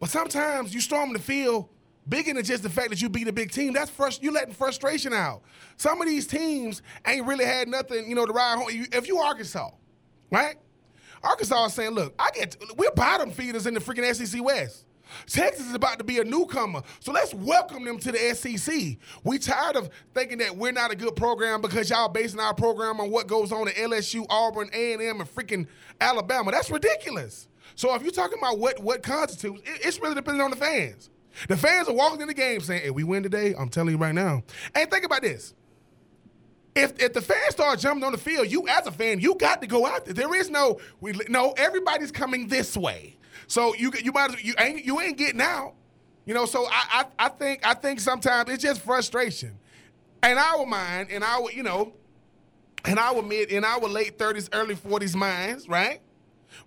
But 0.00 0.10
sometimes 0.10 0.74
you 0.74 0.80
storm 0.80 1.12
the 1.12 1.18
field 1.18 1.68
bigger 2.08 2.34
than 2.34 2.44
just 2.44 2.62
the 2.62 2.70
fact 2.70 2.90
that 2.90 3.00
you 3.00 3.08
beat 3.08 3.28
a 3.28 3.32
big 3.32 3.50
team. 3.50 3.72
That's 3.72 3.90
first 3.90 4.22
you 4.22 4.32
letting 4.32 4.54
frustration 4.54 5.12
out. 5.12 5.42
Some 5.76 6.00
of 6.00 6.06
these 6.06 6.26
teams 6.26 6.82
ain't 7.06 7.26
really 7.26 7.44
had 7.44 7.68
nothing 7.68 8.08
you 8.08 8.14
know 8.14 8.26
to 8.26 8.32
ride 8.32 8.58
home. 8.58 8.68
If 8.70 9.08
you 9.08 9.18
Arkansas, 9.18 9.70
right? 10.30 10.56
Arkansas 11.22 11.66
is 11.66 11.72
saying, 11.72 11.92
look, 11.92 12.14
I 12.18 12.30
get 12.34 12.56
we're 12.76 12.90
bottom 12.92 13.30
feeders 13.30 13.66
in 13.66 13.74
the 13.74 13.80
freaking 13.80 14.12
SEC 14.14 14.42
West. 14.42 14.84
Texas 15.26 15.66
is 15.66 15.74
about 15.74 15.98
to 15.98 16.04
be 16.04 16.18
a 16.18 16.24
newcomer, 16.24 16.82
so 16.98 17.12
let's 17.12 17.34
welcome 17.34 17.84
them 17.84 17.98
to 17.98 18.10
the 18.10 18.34
SEC. 18.34 18.96
We 19.22 19.38
tired 19.38 19.76
of 19.76 19.90
thinking 20.14 20.38
that 20.38 20.56
we're 20.56 20.72
not 20.72 20.90
a 20.90 20.96
good 20.96 21.14
program 21.14 21.60
because 21.60 21.90
y'all 21.90 22.08
basing 22.08 22.40
our 22.40 22.54
program 22.54 23.00
on 23.00 23.10
what 23.10 23.26
goes 23.26 23.52
on 23.52 23.68
at 23.68 23.74
LSU, 23.74 24.26
Auburn, 24.28 24.70
A 24.72 24.94
and 24.94 25.02
freaking 25.02 25.66
Alabama. 26.00 26.50
That's 26.50 26.70
ridiculous. 26.70 27.48
So 27.76 27.94
if 27.94 28.02
you're 28.02 28.12
talking 28.12 28.38
about 28.38 28.58
what 28.58 28.80
what 28.82 29.02
constitutes, 29.02 29.62
it's 29.66 30.00
really 30.00 30.14
depending 30.14 30.42
on 30.42 30.50
the 30.50 30.56
fans. 30.56 31.10
The 31.48 31.56
fans 31.56 31.88
are 31.88 31.94
walking 31.94 32.20
in 32.20 32.28
the 32.28 32.34
game 32.34 32.60
saying, 32.60 32.82
"Hey, 32.82 32.90
we 32.90 33.04
win 33.04 33.22
today." 33.22 33.54
I'm 33.58 33.68
telling 33.68 33.90
you 33.90 33.98
right 33.98 34.14
now. 34.14 34.42
And 34.74 34.90
think 34.90 35.04
about 35.04 35.22
this. 35.22 35.54
If, 36.74 37.00
if 37.00 37.12
the 37.12 37.20
fans 37.20 37.52
start 37.52 37.78
jumping 37.78 38.02
on 38.02 38.12
the 38.12 38.18
field, 38.18 38.50
you 38.50 38.66
as 38.66 38.86
a 38.86 38.92
fan, 38.92 39.20
you 39.20 39.36
got 39.36 39.60
to 39.60 39.68
go 39.68 39.86
out 39.86 40.04
there. 40.04 40.14
There 40.14 40.34
is 40.34 40.50
no 40.50 40.80
we 41.00 41.12
no 41.28 41.52
everybody's 41.56 42.10
coming 42.10 42.48
this 42.48 42.76
way. 42.76 43.16
So 43.46 43.74
you 43.74 43.92
you 44.02 44.12
might 44.12 44.42
you 44.44 44.54
ain't 44.58 44.84
you 44.84 45.00
ain't 45.00 45.16
getting 45.16 45.40
out. 45.40 45.74
You 46.24 46.34
know, 46.34 46.46
so 46.46 46.66
I, 46.66 47.04
I 47.18 47.26
I 47.26 47.28
think 47.28 47.66
I 47.66 47.74
think 47.74 48.00
sometimes 48.00 48.50
it's 48.50 48.62
just 48.62 48.80
frustration. 48.80 49.58
In 50.22 50.38
our 50.38 50.64
mind, 50.64 51.10
in 51.10 51.22
our 51.22 51.50
you 51.52 51.62
know, 51.62 51.92
in 52.86 52.98
our 52.98 53.22
mid 53.22 53.50
in 53.50 53.64
our 53.64 53.80
late 53.80 54.18
thirties, 54.18 54.48
early 54.52 54.74
forties 54.74 55.14
minds, 55.14 55.68
right? 55.68 56.00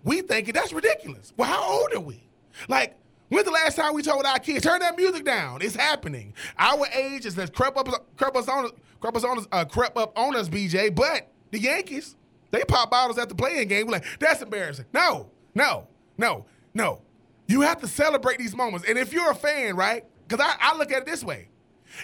We 0.04 0.22
thinking 0.22 0.54
that's 0.54 0.72
ridiculous. 0.72 1.32
Well, 1.36 1.48
how 1.48 1.62
old 1.62 1.92
are 1.92 2.00
we? 2.00 2.22
Like, 2.68 2.96
when's 3.28 3.44
the 3.44 3.50
last 3.50 3.76
time 3.76 3.94
we 3.94 4.02
told 4.02 4.24
our 4.24 4.38
kids 4.38 4.64
turn 4.64 4.80
that 4.80 4.96
music 4.96 5.24
down? 5.24 5.62
It's 5.62 5.76
happening. 5.76 6.34
Our 6.58 6.86
age 6.88 7.26
is 7.26 7.34
that 7.36 7.54
crept 7.54 7.76
up 7.76 7.88
crept 8.16 8.36
us 8.36 8.48
on 8.48 8.70
crept 9.00 9.16
us 9.16 9.24
on 9.24 9.44
uh, 9.52 9.64
crept 9.64 9.96
up 9.96 10.18
on 10.18 10.36
us, 10.36 10.48
BJ. 10.48 10.94
But 10.94 11.30
the 11.50 11.60
Yankees, 11.60 12.16
they 12.50 12.62
pop 12.64 12.90
bottles 12.90 13.18
at 13.18 13.28
the 13.28 13.34
playing 13.34 13.68
game. 13.68 13.86
We're 13.86 13.92
like, 13.92 14.06
that's 14.18 14.42
embarrassing. 14.42 14.86
No, 14.92 15.30
no, 15.54 15.88
no. 16.16 16.46
No. 16.74 17.02
You 17.46 17.62
have 17.62 17.80
to 17.80 17.88
celebrate 17.88 18.38
these 18.38 18.54
moments. 18.54 18.86
And 18.88 18.98
if 18.98 19.12
you're 19.12 19.30
a 19.30 19.34
fan, 19.34 19.74
right? 19.74 20.04
Because 20.26 20.44
I, 20.46 20.54
I 20.60 20.76
look 20.76 20.92
at 20.92 20.98
it 20.98 21.06
this 21.06 21.24
way. 21.24 21.48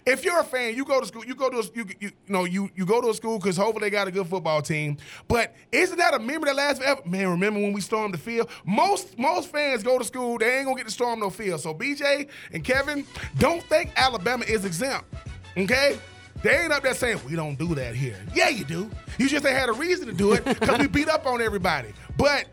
If 0.07 0.25
you're 0.25 0.41
a 0.41 0.45
fan, 0.45 0.75
you 0.75 0.85
go 0.85 1.01
to 1.01 1.07
school. 1.07 1.25
You 1.25 1.35
go 1.35 1.51
to 1.51 1.59
a, 1.59 1.63
you, 1.75 1.87
you, 1.87 1.95
you 2.01 2.11
know 2.29 2.45
you 2.45 2.71
you 2.75 2.87
go 2.87 3.01
to 3.01 3.09
a 3.09 3.15
school 3.15 3.39
because 3.39 3.57
hopefully 3.57 3.87
they 3.87 3.91
got 3.91 4.09
a 4.09 4.11
good 4.11 4.27
football 4.27 4.63
team. 4.63 4.97
But 5.29 5.55
isn't 5.73 5.97
that 5.99 6.15
a 6.15 6.19
memory 6.19 6.51
that 6.51 6.57
lasts 6.57 6.81
forever? 6.81 7.03
Man, 7.05 7.29
remember 7.29 7.61
when 7.61 7.73
we 7.73 7.81
stormed 7.81 8.15
the 8.15 8.19
field? 8.19 8.51
Most 8.65 9.19
most 9.19 9.51
fans 9.51 9.83
go 9.83 9.99
to 9.99 10.05
school. 10.05 10.39
They 10.39 10.59
ain't 10.59 10.67
gonna 10.67 10.77
get 10.77 10.87
to 10.87 10.93
storm 10.93 11.21
no 11.21 11.31
field. 11.31 11.61
So 11.61 11.75
BJ 11.75 12.29
and 12.53 12.65
Kevin, 12.65 13.07
don't 13.39 13.63
think 13.65 13.93
Alabama 13.97 14.45
is 14.45 14.65
exempt. 14.65 15.07
Okay, 15.57 15.99
they 16.43 16.59
ain't 16.59 16.73
up 16.73 16.83
there 16.83 16.95
saying 16.95 17.21
we 17.27 17.37
don't 17.37 17.59
do 17.59 17.75
that 17.75 17.95
here. 17.95 18.17
Yeah, 18.35 18.49
you 18.49 18.65
do. 18.65 18.91
You 19.19 19.29
just 19.29 19.47
ain't 19.47 19.57
had 19.57 19.69
a 19.69 19.73
reason 19.73 20.07
to 20.09 20.13
do 20.13 20.33
it 20.33 20.45
because 20.45 20.79
we 20.79 20.89
beat 20.89 21.09
up 21.09 21.27
on 21.27 21.41
everybody. 21.41 21.93
But 22.17 22.47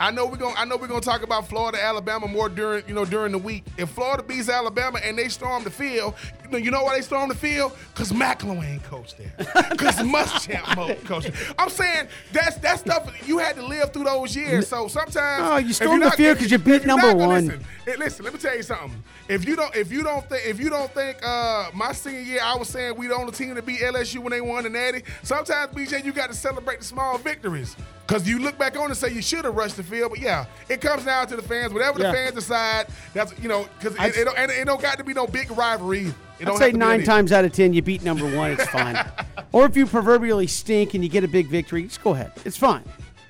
I 0.00 0.10
know 0.10 0.24
we're 0.24 0.38
gonna 0.38 0.54
I 0.56 0.64
know 0.64 0.78
we're 0.78 0.86
gonna 0.88 1.02
talk 1.02 1.22
about 1.22 1.46
Florida, 1.46 1.78
Alabama 1.82 2.26
more 2.26 2.48
during 2.48 2.82
you 2.88 2.94
know 2.94 3.04
during 3.04 3.32
the 3.32 3.38
week. 3.38 3.64
If 3.76 3.90
Florida 3.90 4.22
beats 4.22 4.48
Alabama 4.48 4.98
and 5.04 5.16
they 5.18 5.28
storm 5.28 5.62
the 5.62 5.70
field, 5.70 6.14
you 6.42 6.50
know, 6.50 6.56
you 6.58 6.70
know 6.70 6.82
why 6.84 6.96
they 6.96 7.02
storm 7.02 7.28
the 7.28 7.34
field? 7.34 7.76
Cause 7.94 8.10
McElwain 8.10 8.82
coached 8.84 9.18
there. 9.18 9.30
Cause 9.76 9.96
Muschamp 9.96 11.04
coached 11.04 11.32
there. 11.32 11.54
I'm 11.58 11.68
saying 11.68 12.08
that's 12.32 12.56
that 12.56 12.80
stuff 12.80 13.28
you 13.28 13.36
had 13.38 13.56
to 13.56 13.62
live 13.66 13.92
through 13.92 14.04
those 14.04 14.34
years. 14.34 14.68
So 14.68 14.88
sometimes 14.88 15.44
Oh, 15.46 15.56
you 15.58 15.74
storm 15.74 16.00
the 16.00 16.10
field 16.12 16.38
because 16.38 16.50
you're 16.50 16.58
beat 16.60 16.86
number 16.86 17.14
one. 17.14 17.46
Listen, 17.46 17.64
listen, 17.98 18.24
let 18.24 18.32
me 18.34 18.40
tell 18.40 18.56
you 18.56 18.62
something. 18.62 19.02
If 19.28 19.46
you 19.46 19.54
don't 19.54 19.76
if 19.76 19.92
you 19.92 20.02
don't 20.02 20.26
think 20.28 20.46
if 20.46 20.58
you 20.58 20.70
don't 20.70 20.90
think 20.92 21.18
uh, 21.22 21.70
my 21.74 21.92
senior 21.92 22.20
year 22.20 22.40
I 22.42 22.56
was 22.56 22.68
saying 22.68 22.96
we 22.96 23.06
the 23.06 23.14
only 23.16 23.32
team 23.32 23.54
to 23.54 23.62
beat 23.62 23.80
LSU 23.80 24.18
when 24.20 24.30
they 24.30 24.40
won 24.40 24.64
the 24.64 24.70
Natty, 24.70 25.02
sometimes 25.22 25.74
BJ 25.74 26.04
you 26.04 26.12
got 26.12 26.28
to 26.30 26.34
celebrate 26.34 26.78
the 26.78 26.84
small 26.86 27.18
victories. 27.18 27.76
Because 28.06 28.28
you 28.28 28.40
look 28.40 28.58
back 28.58 28.76
on 28.76 28.86
and 28.86 28.96
say 28.96 29.12
you 29.12 29.22
should 29.22 29.44
have 29.44 29.54
rushed 29.54 29.76
the 29.76 29.84
field, 29.90 30.10
but 30.10 30.20
yeah, 30.20 30.46
it 30.68 30.80
comes 30.80 31.04
down 31.04 31.26
to 31.28 31.36
the 31.36 31.42
fans. 31.42 31.72
Whatever 31.72 32.00
Yeah. 32.00 32.10
the 32.10 32.16
fans 32.16 32.34
decide, 32.34 32.86
that's 33.12 33.38
you 33.40 33.48
know, 33.48 33.68
because 33.78 33.94
it, 33.96 34.16
it, 34.20 34.24
don't, 34.24 34.38
and 34.38 34.50
it 34.50 34.64
don't 34.64 34.80
got 34.80 34.98
to 34.98 35.04
be 35.04 35.12
no 35.12 35.26
big 35.26 35.50
rivalry. 35.50 36.06
It 36.06 36.14
I'd 36.40 36.44
don't 36.46 36.56
say 36.58 36.64
have 36.64 36.72
to 36.72 36.74
be 36.74 36.78
nine 36.78 36.94
any- 37.00 37.04
times 37.06 37.32
out 37.32 37.44
of 37.44 37.52
ten 37.52 37.72
you 37.74 37.82
beat 37.82 38.02
number 38.02 38.24
one. 38.36 38.52
It's 38.52 38.66
fine. 38.68 38.96
or 39.52 39.66
if 39.66 39.76
you 39.76 39.86
proverbially 39.86 40.46
stink 40.46 40.94
and 40.94 41.02
you 41.04 41.10
get 41.10 41.24
a 41.24 41.28
big 41.28 41.48
victory, 41.48 41.82
just 41.82 42.02
go 42.02 42.12
ahead. 42.14 42.32
It's 42.44 42.56
fine. 42.56 42.84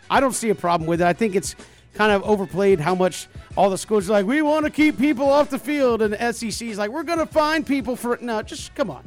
I 0.09 0.21
don't 0.21 0.35
see 0.35 0.51
a 0.51 0.55
problem 0.55 0.87
with 0.89 1.01
it. 1.01 1.07
I 1.07 1.13
think 1.13 1.35
it's 1.35 1.55
kind 1.95 2.13
of 2.13 2.23
overplayed 2.23 2.79
how 2.81 2.95
much 2.95 3.29
all 3.57 3.69
the 3.69 3.77
schools 3.79 4.09
are 4.09 4.13
like, 4.13 4.27
we 4.27 4.43
want 4.43 4.65
to 4.65 4.71
keep 4.71 4.97
people 4.99 5.29
off 5.29 5.51
the 5.51 5.59
field, 5.59 6.03
and 6.03 6.13
the 6.15 6.33
SEC 6.33 6.69
is 6.69 6.79
like, 6.79 6.91
we're 6.91 7.03
going 7.03 7.19
to 7.19 7.27
find 7.27 7.67
people 7.67 7.97
for 7.97 8.15
it. 8.15 8.23
No, 8.23 8.43
just 8.43 8.75
come 8.75 8.91
on. 8.91 9.05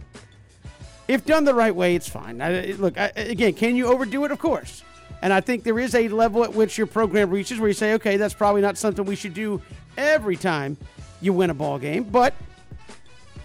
If 1.08 1.26
done 1.26 1.43
the 1.43 1.54
right 1.54 1.76
way, 1.76 1.95
it's 1.95 2.08
fine. 2.08 2.41
I, 2.41 2.74
look, 2.78 2.97
I, 2.97 3.12
again, 3.16 3.54
can 3.54 3.76
you 3.76 3.88
overdo 3.88 4.24
it? 4.26 4.32
Of 4.32 4.39
course. 4.39 4.84
And 5.24 5.32
I 5.32 5.40
think 5.40 5.64
there 5.64 5.80
is 5.80 5.96
a 5.96 6.10
level 6.10 6.44
at 6.44 6.54
which 6.54 6.78
your 6.78 6.86
program 6.86 7.30
reaches 7.30 7.58
where 7.58 7.70
you 7.70 7.74
say, 7.74 7.94
okay, 7.94 8.18
that's 8.18 8.34
probably 8.34 8.62
not 8.62 8.78
something 8.78 9.06
we 9.06 9.16
should 9.16 9.34
do 9.34 9.62
every 9.96 10.36
time 10.36 10.76
you 11.22 11.32
win 11.32 11.50
a 11.50 11.54
ball 11.54 11.80
game. 11.80 12.04
But 12.04 12.34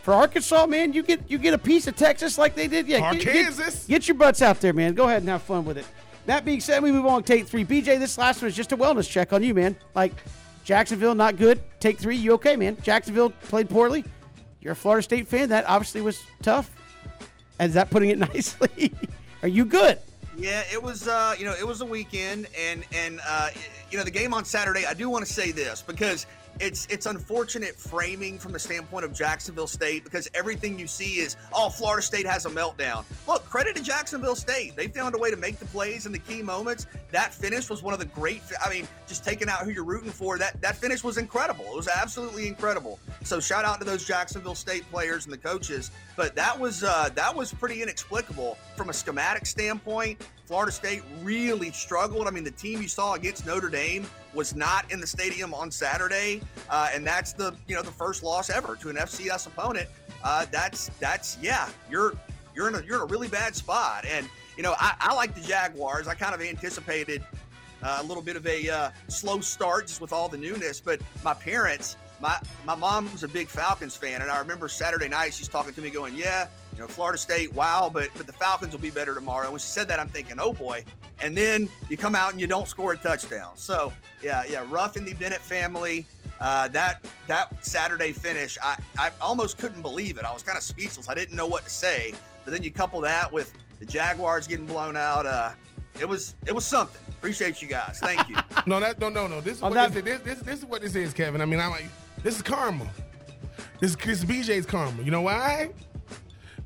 for 0.02 0.12
Arkansas, 0.12 0.66
man, 0.66 0.92
you 0.92 1.04
get 1.04 1.30
you 1.30 1.38
get 1.38 1.54
a 1.54 1.58
piece 1.58 1.86
of 1.86 1.94
Texas 1.94 2.36
like 2.36 2.56
they 2.56 2.66
did. 2.66 2.88
Yeah, 2.88 3.14
get, 3.14 3.56
get, 3.56 3.84
get, 3.86 4.08
your 4.08 4.16
butts 4.16 4.42
out 4.42 4.60
there, 4.60 4.72
man. 4.72 4.94
Go 4.94 5.04
ahead 5.04 5.22
and 5.22 5.28
have 5.28 5.42
fun 5.42 5.64
with 5.64 5.78
it. 5.78 5.86
That 6.26 6.44
being 6.44 6.60
said, 6.60 6.82
we 6.82 6.90
move 6.90 7.06
on. 7.06 7.22
to 7.22 7.32
Take 7.32 7.46
three. 7.46 7.64
BJ, 7.64 8.00
this 8.00 8.18
last 8.18 8.42
one 8.42 8.48
is 8.48 8.56
just 8.56 8.72
a 8.72 8.76
wellness 8.76 9.08
check 9.08 9.32
on 9.32 9.44
you, 9.44 9.54
man. 9.54 9.76
Like 9.94 10.14
Jacksonville, 10.64 11.14
not 11.14 11.36
good. 11.36 11.60
Take 11.78 12.00
three. 12.00 12.16
You 12.16 12.32
okay, 12.32 12.56
man? 12.56 12.76
Jacksonville 12.82 13.30
played 13.30 13.70
poorly. 13.70 14.04
You're 14.60 14.72
a 14.72 14.76
Florida 14.76 15.04
State 15.04 15.28
fan. 15.28 15.50
That 15.50 15.64
obviously 15.68 16.00
was 16.00 16.20
tough. 16.42 16.74
And 17.60 17.68
is 17.68 17.74
that 17.74 17.88
putting 17.88 18.10
it 18.10 18.18
nicely? 18.34 18.92
Are 19.42 19.48
you 19.48 19.64
good? 19.64 20.00
Yeah, 20.38 20.62
it 20.72 20.80
was. 20.80 21.08
Uh, 21.08 21.34
you 21.36 21.44
know, 21.44 21.52
it 21.52 21.66
was 21.66 21.80
a 21.80 21.84
weekend, 21.84 22.46
and 22.56 22.84
and 22.92 23.20
uh, 23.28 23.48
you 23.90 23.98
know 23.98 24.04
the 24.04 24.10
game 24.10 24.32
on 24.32 24.44
Saturday. 24.44 24.86
I 24.86 24.94
do 24.94 25.10
want 25.10 25.26
to 25.26 25.32
say 25.32 25.50
this 25.50 25.82
because 25.82 26.26
it's 26.60 26.86
it's 26.86 27.06
unfortunate 27.06 27.74
framing 27.76 28.38
from 28.38 28.52
the 28.52 28.58
standpoint 28.58 29.04
of 29.04 29.12
Jacksonville 29.12 29.66
State 29.66 30.04
because 30.04 30.28
everything 30.34 30.78
you 30.78 30.86
see 30.86 31.20
is 31.20 31.36
oh 31.52 31.68
Florida 31.68 32.02
State 32.02 32.26
has 32.26 32.46
a 32.46 32.50
meltdown. 32.50 33.04
Look, 33.26 33.44
credit 33.44 33.76
to 33.76 33.82
Jacksonville 33.82 34.36
State. 34.36 34.76
They 34.76 34.88
found 34.88 35.14
a 35.14 35.18
way 35.18 35.30
to 35.30 35.36
make 35.36 35.58
the 35.58 35.66
plays 35.66 36.06
in 36.06 36.12
the 36.12 36.18
key 36.18 36.42
moments. 36.42 36.86
That 37.10 37.32
finish 37.32 37.70
was 37.70 37.82
one 37.82 37.94
of 37.94 38.00
the 38.00 38.06
great 38.06 38.42
I 38.64 38.70
mean, 38.70 38.88
just 39.06 39.24
taking 39.24 39.48
out 39.48 39.60
who 39.60 39.70
you're 39.70 39.84
rooting 39.84 40.10
for, 40.10 40.38
that 40.38 40.60
that 40.60 40.76
finish 40.76 41.04
was 41.04 41.18
incredible. 41.18 41.64
It 41.66 41.76
was 41.76 41.88
absolutely 41.88 42.48
incredible. 42.48 42.98
So 43.24 43.40
shout 43.40 43.64
out 43.64 43.78
to 43.80 43.84
those 43.84 44.04
Jacksonville 44.04 44.54
State 44.54 44.88
players 44.90 45.24
and 45.24 45.32
the 45.32 45.38
coaches. 45.38 45.90
But 46.16 46.34
that 46.36 46.58
was 46.58 46.82
uh, 46.84 47.10
that 47.14 47.34
was 47.34 47.52
pretty 47.52 47.82
inexplicable 47.82 48.58
from 48.76 48.90
a 48.90 48.92
schematic 48.92 49.46
standpoint. 49.46 50.26
Florida 50.48 50.72
State 50.72 51.02
really 51.22 51.70
struggled. 51.72 52.26
I 52.26 52.30
mean, 52.30 52.42
the 52.42 52.50
team 52.50 52.80
you 52.80 52.88
saw 52.88 53.12
against 53.12 53.44
Notre 53.44 53.68
Dame 53.68 54.06
was 54.32 54.56
not 54.56 54.90
in 54.90 54.98
the 54.98 55.06
stadium 55.06 55.52
on 55.52 55.70
Saturday, 55.70 56.40
uh, 56.70 56.88
and 56.94 57.06
that's 57.06 57.34
the 57.34 57.54
you 57.66 57.76
know 57.76 57.82
the 57.82 57.90
first 57.90 58.22
loss 58.22 58.48
ever 58.48 58.74
to 58.76 58.88
an 58.88 58.96
FCS 58.96 59.46
opponent. 59.46 59.90
Uh, 60.24 60.46
that's 60.50 60.88
that's 61.00 61.36
yeah, 61.42 61.68
you're 61.90 62.14
you're 62.54 62.66
in 62.66 62.76
a 62.76 62.82
you're 62.86 62.96
in 62.96 63.02
a 63.02 63.12
really 63.12 63.28
bad 63.28 63.54
spot. 63.54 64.06
And 64.08 64.26
you 64.56 64.62
know, 64.62 64.74
I, 64.78 64.94
I 64.98 65.14
like 65.14 65.34
the 65.34 65.42
Jaguars. 65.42 66.08
I 66.08 66.14
kind 66.14 66.34
of 66.34 66.40
anticipated 66.40 67.22
uh, 67.82 67.98
a 68.00 68.04
little 68.04 68.22
bit 68.22 68.36
of 68.36 68.46
a 68.46 68.70
uh, 68.70 68.90
slow 69.08 69.40
start 69.40 69.88
just 69.88 70.00
with 70.00 70.14
all 70.14 70.30
the 70.30 70.38
newness, 70.38 70.80
but 70.80 70.98
my 71.22 71.34
parents. 71.34 71.98
My, 72.20 72.38
my 72.64 72.74
mom 72.74 73.10
was 73.12 73.22
a 73.22 73.28
big 73.28 73.48
Falcons 73.48 73.96
fan, 73.96 74.22
and 74.22 74.30
I 74.30 74.38
remember 74.38 74.68
Saturday 74.68 75.08
night 75.08 75.34
she's 75.34 75.48
talking 75.48 75.72
to 75.72 75.80
me, 75.80 75.90
going, 75.90 76.14
"Yeah, 76.14 76.48
you 76.78 76.84
know, 76.84 76.88
Florida 76.88 77.18
State, 77.18 77.52
wow, 77.54 77.90
but 77.92 78.08
but 78.16 78.28
the 78.28 78.32
Falcons 78.32 78.72
will 78.72 78.80
be 78.80 78.90
better 78.90 79.12
tomorrow. 79.12 79.42
And 79.44 79.52
when 79.52 79.58
she 79.58 79.66
said 79.66 79.88
that, 79.88 79.98
I'm 79.98 80.08
thinking, 80.08 80.36
oh 80.38 80.52
boy. 80.52 80.84
And 81.20 81.36
then 81.36 81.68
you 81.88 81.96
come 81.96 82.14
out 82.14 82.30
and 82.30 82.40
you 82.40 82.46
don't 82.46 82.68
score 82.68 82.92
a 82.92 82.96
touchdown. 82.96 83.56
So 83.56 83.92
yeah, 84.22 84.44
yeah, 84.48 84.64
rough 84.68 84.96
in 84.96 85.04
the 85.04 85.12
Bennett 85.14 85.40
family. 85.40 86.06
Uh, 86.40 86.68
that 86.68 87.04
that 87.26 87.64
Saturday 87.64 88.12
finish, 88.12 88.56
I, 88.62 88.78
I 88.96 89.10
almost 89.20 89.58
couldn't 89.58 89.82
believe 89.82 90.18
it. 90.18 90.24
I 90.24 90.32
was 90.32 90.44
kind 90.44 90.56
of 90.56 90.62
speechless. 90.62 91.08
I 91.08 91.14
didn't 91.14 91.34
know 91.34 91.48
what 91.48 91.64
to 91.64 91.70
say. 91.70 92.14
But 92.44 92.52
then 92.52 92.62
you 92.62 92.70
couple 92.70 93.00
that 93.00 93.32
with 93.32 93.52
the 93.80 93.84
Jaguars 93.84 94.46
getting 94.46 94.66
blown 94.66 94.96
out. 94.96 95.26
Uh, 95.26 95.50
it 95.98 96.08
was 96.08 96.36
it 96.46 96.54
was 96.54 96.64
something. 96.64 97.02
Appreciate 97.08 97.60
you 97.60 97.66
guys. 97.66 97.98
Thank 98.00 98.28
you. 98.28 98.36
no, 98.66 98.78
that 98.78 99.00
no 99.00 99.08
no 99.08 99.26
no. 99.26 99.40
This 99.40 99.56
is 99.56 99.62
what 99.62 99.92
this, 99.92 100.04
this, 100.04 100.20
this, 100.20 100.38
this, 100.38 100.58
is 100.60 100.64
what 100.64 100.80
this 100.80 100.94
is, 100.94 101.12
Kevin. 101.12 101.40
I 101.40 101.44
mean, 101.44 101.58
I'm 101.58 101.72
like, 101.72 101.86
this 102.22 102.36
is 102.36 102.42
karma. 102.42 102.86
This, 103.80 103.92
is 103.94 104.24
BJ's 104.24 104.66
karma. 104.66 105.02
You 105.02 105.10
know 105.10 105.22
why? 105.22 105.70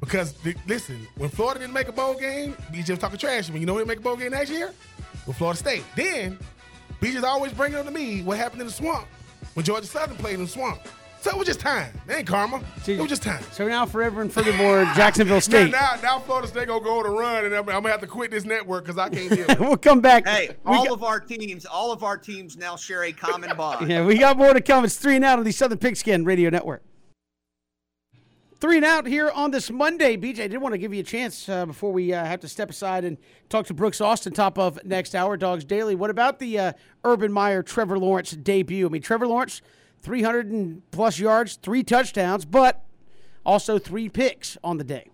Because 0.01 0.35
listen, 0.67 1.07
when 1.17 1.31
Florida 1.31 1.61
didn't 1.61 1.75
make 1.75 1.89
a 1.89 1.93
bowl 1.93 2.15
game, 2.15 2.55
BJ 2.73 2.91
was 2.91 2.99
talking 2.99 3.19
trash. 3.19 3.51
When 3.51 3.61
you 3.61 3.67
know 3.67 3.77
who 3.77 3.85
make 3.85 3.99
a 3.99 4.03
bowl 4.03 4.17
game 4.17 4.33
next 4.33 4.51
year? 4.51 4.73
With 5.27 5.37
Florida 5.37 5.59
State. 5.59 5.85
Then 5.95 6.39
BJ's 7.01 7.25
always 7.25 7.53
bringing 7.53 7.79
up 7.79 7.85
to 7.85 7.93
me 7.93 8.23
what 8.23 8.39
happened 8.39 8.63
in 8.63 8.67
the 8.67 8.73
swamp 8.73 9.07
when 9.55 9.65
Georgia 9.65 9.87
Southern 9.87 10.17
played 10.17 10.35
in 10.35 10.43
the 10.43 10.49
swamp. 10.49 10.81
So 11.23 11.31
it 11.31 11.37
was 11.37 11.47
just 11.47 11.61
time. 11.61 11.89
It 12.09 12.15
ain't 12.15 12.27
karma. 12.27 12.61
See, 12.83 12.95
it 12.95 13.01
was 13.01 13.09
just 13.09 13.23
time. 13.23 13.45
So 13.53 13.69
now 13.69 13.87
forever 13.87 14.23
and 14.23 14.33
furthermore, 14.33 14.83
Jacksonville 14.97 15.41
State. 15.41 15.71
now, 15.71 15.95
now, 15.95 16.03
now, 16.03 16.19
Florida 16.19 16.49
State 16.49 16.67
gonna 16.67 16.83
go 16.83 16.99
on 16.99 17.07
a 17.07 17.11
run, 17.11 17.45
and 17.45 17.55
I'm, 17.55 17.61
I'm, 17.61 17.75
gonna 17.75 17.91
have 17.91 18.01
to 18.01 18.09
quit 18.09 18.33
this 18.33 18.45
network 18.45 18.83
because 18.83 18.99
I 18.99 19.09
can't 19.09 19.31
deal 19.31 19.45
it. 19.49 19.61
we'll 19.61 19.77
come 19.77 20.01
back. 20.01 20.27
Hey, 20.27 20.57
all 20.67 20.83
got, 20.83 20.93
of 20.95 21.05
our 21.05 21.21
teams, 21.21 21.65
all 21.65 21.93
of 21.93 22.03
our 22.03 22.19
teams 22.19 22.57
now 22.57 22.75
share 22.75 23.05
a 23.05 23.13
common 23.13 23.57
bond. 23.57 23.89
Yeah, 23.89 24.05
we 24.05 24.19
got 24.19 24.37
more 24.37 24.53
to 24.53 24.61
come. 24.61 24.85
It's 24.85 24.97
three 24.97 25.15
and 25.15 25.25
out 25.25 25.39
on 25.39 25.45
the 25.45 25.53
Southern 25.53 25.79
Pigskin 25.79 26.25
Radio 26.25 26.51
Network. 26.51 26.83
Three 28.59 28.79
and 28.79 28.85
out 28.85 29.07
here 29.07 29.31
on 29.31 29.53
this 29.53 29.71
Monday. 29.71 30.17
BJ, 30.17 30.41
I 30.41 30.49
did 30.49 30.59
want 30.59 30.73
to 30.73 30.79
give 30.79 30.93
you 30.93 31.01
a 31.01 31.05
chance 31.05 31.49
uh, 31.49 31.67
before 31.67 31.93
we 31.93 32.13
uh, 32.13 32.25
have 32.25 32.41
to 32.41 32.49
step 32.49 32.69
aside 32.69 33.05
and 33.05 33.17
talk 33.49 33.67
to 33.67 33.75
Brooks 33.75 34.01
Austin, 34.01 34.33
top 34.33 34.59
of 34.59 34.85
next 34.85 35.15
hour, 35.15 35.37
Dawgs 35.37 35.65
Daily. 35.65 35.95
What 35.95 36.11
about 36.11 36.41
the 36.41 36.59
uh, 36.59 36.73
Urban 37.05 37.33
Meyer 37.33 37.63
Trevor 37.63 37.97
Lawrence 37.97 38.33
debut? 38.33 38.87
I 38.87 38.89
mean, 38.89 39.03
Trevor 39.03 39.29
Lawrence, 39.29 39.63
300 40.03 40.51
and 40.51 40.83
plus 40.91 41.19
yards, 41.19 41.57
three 41.63 41.83
touchdowns, 41.83 42.45
but 42.45 42.85
also 43.45 43.79
three 43.79 44.09
picks 44.09 44.59
on 44.63 44.79
the 44.79 44.85
day. 44.85 45.13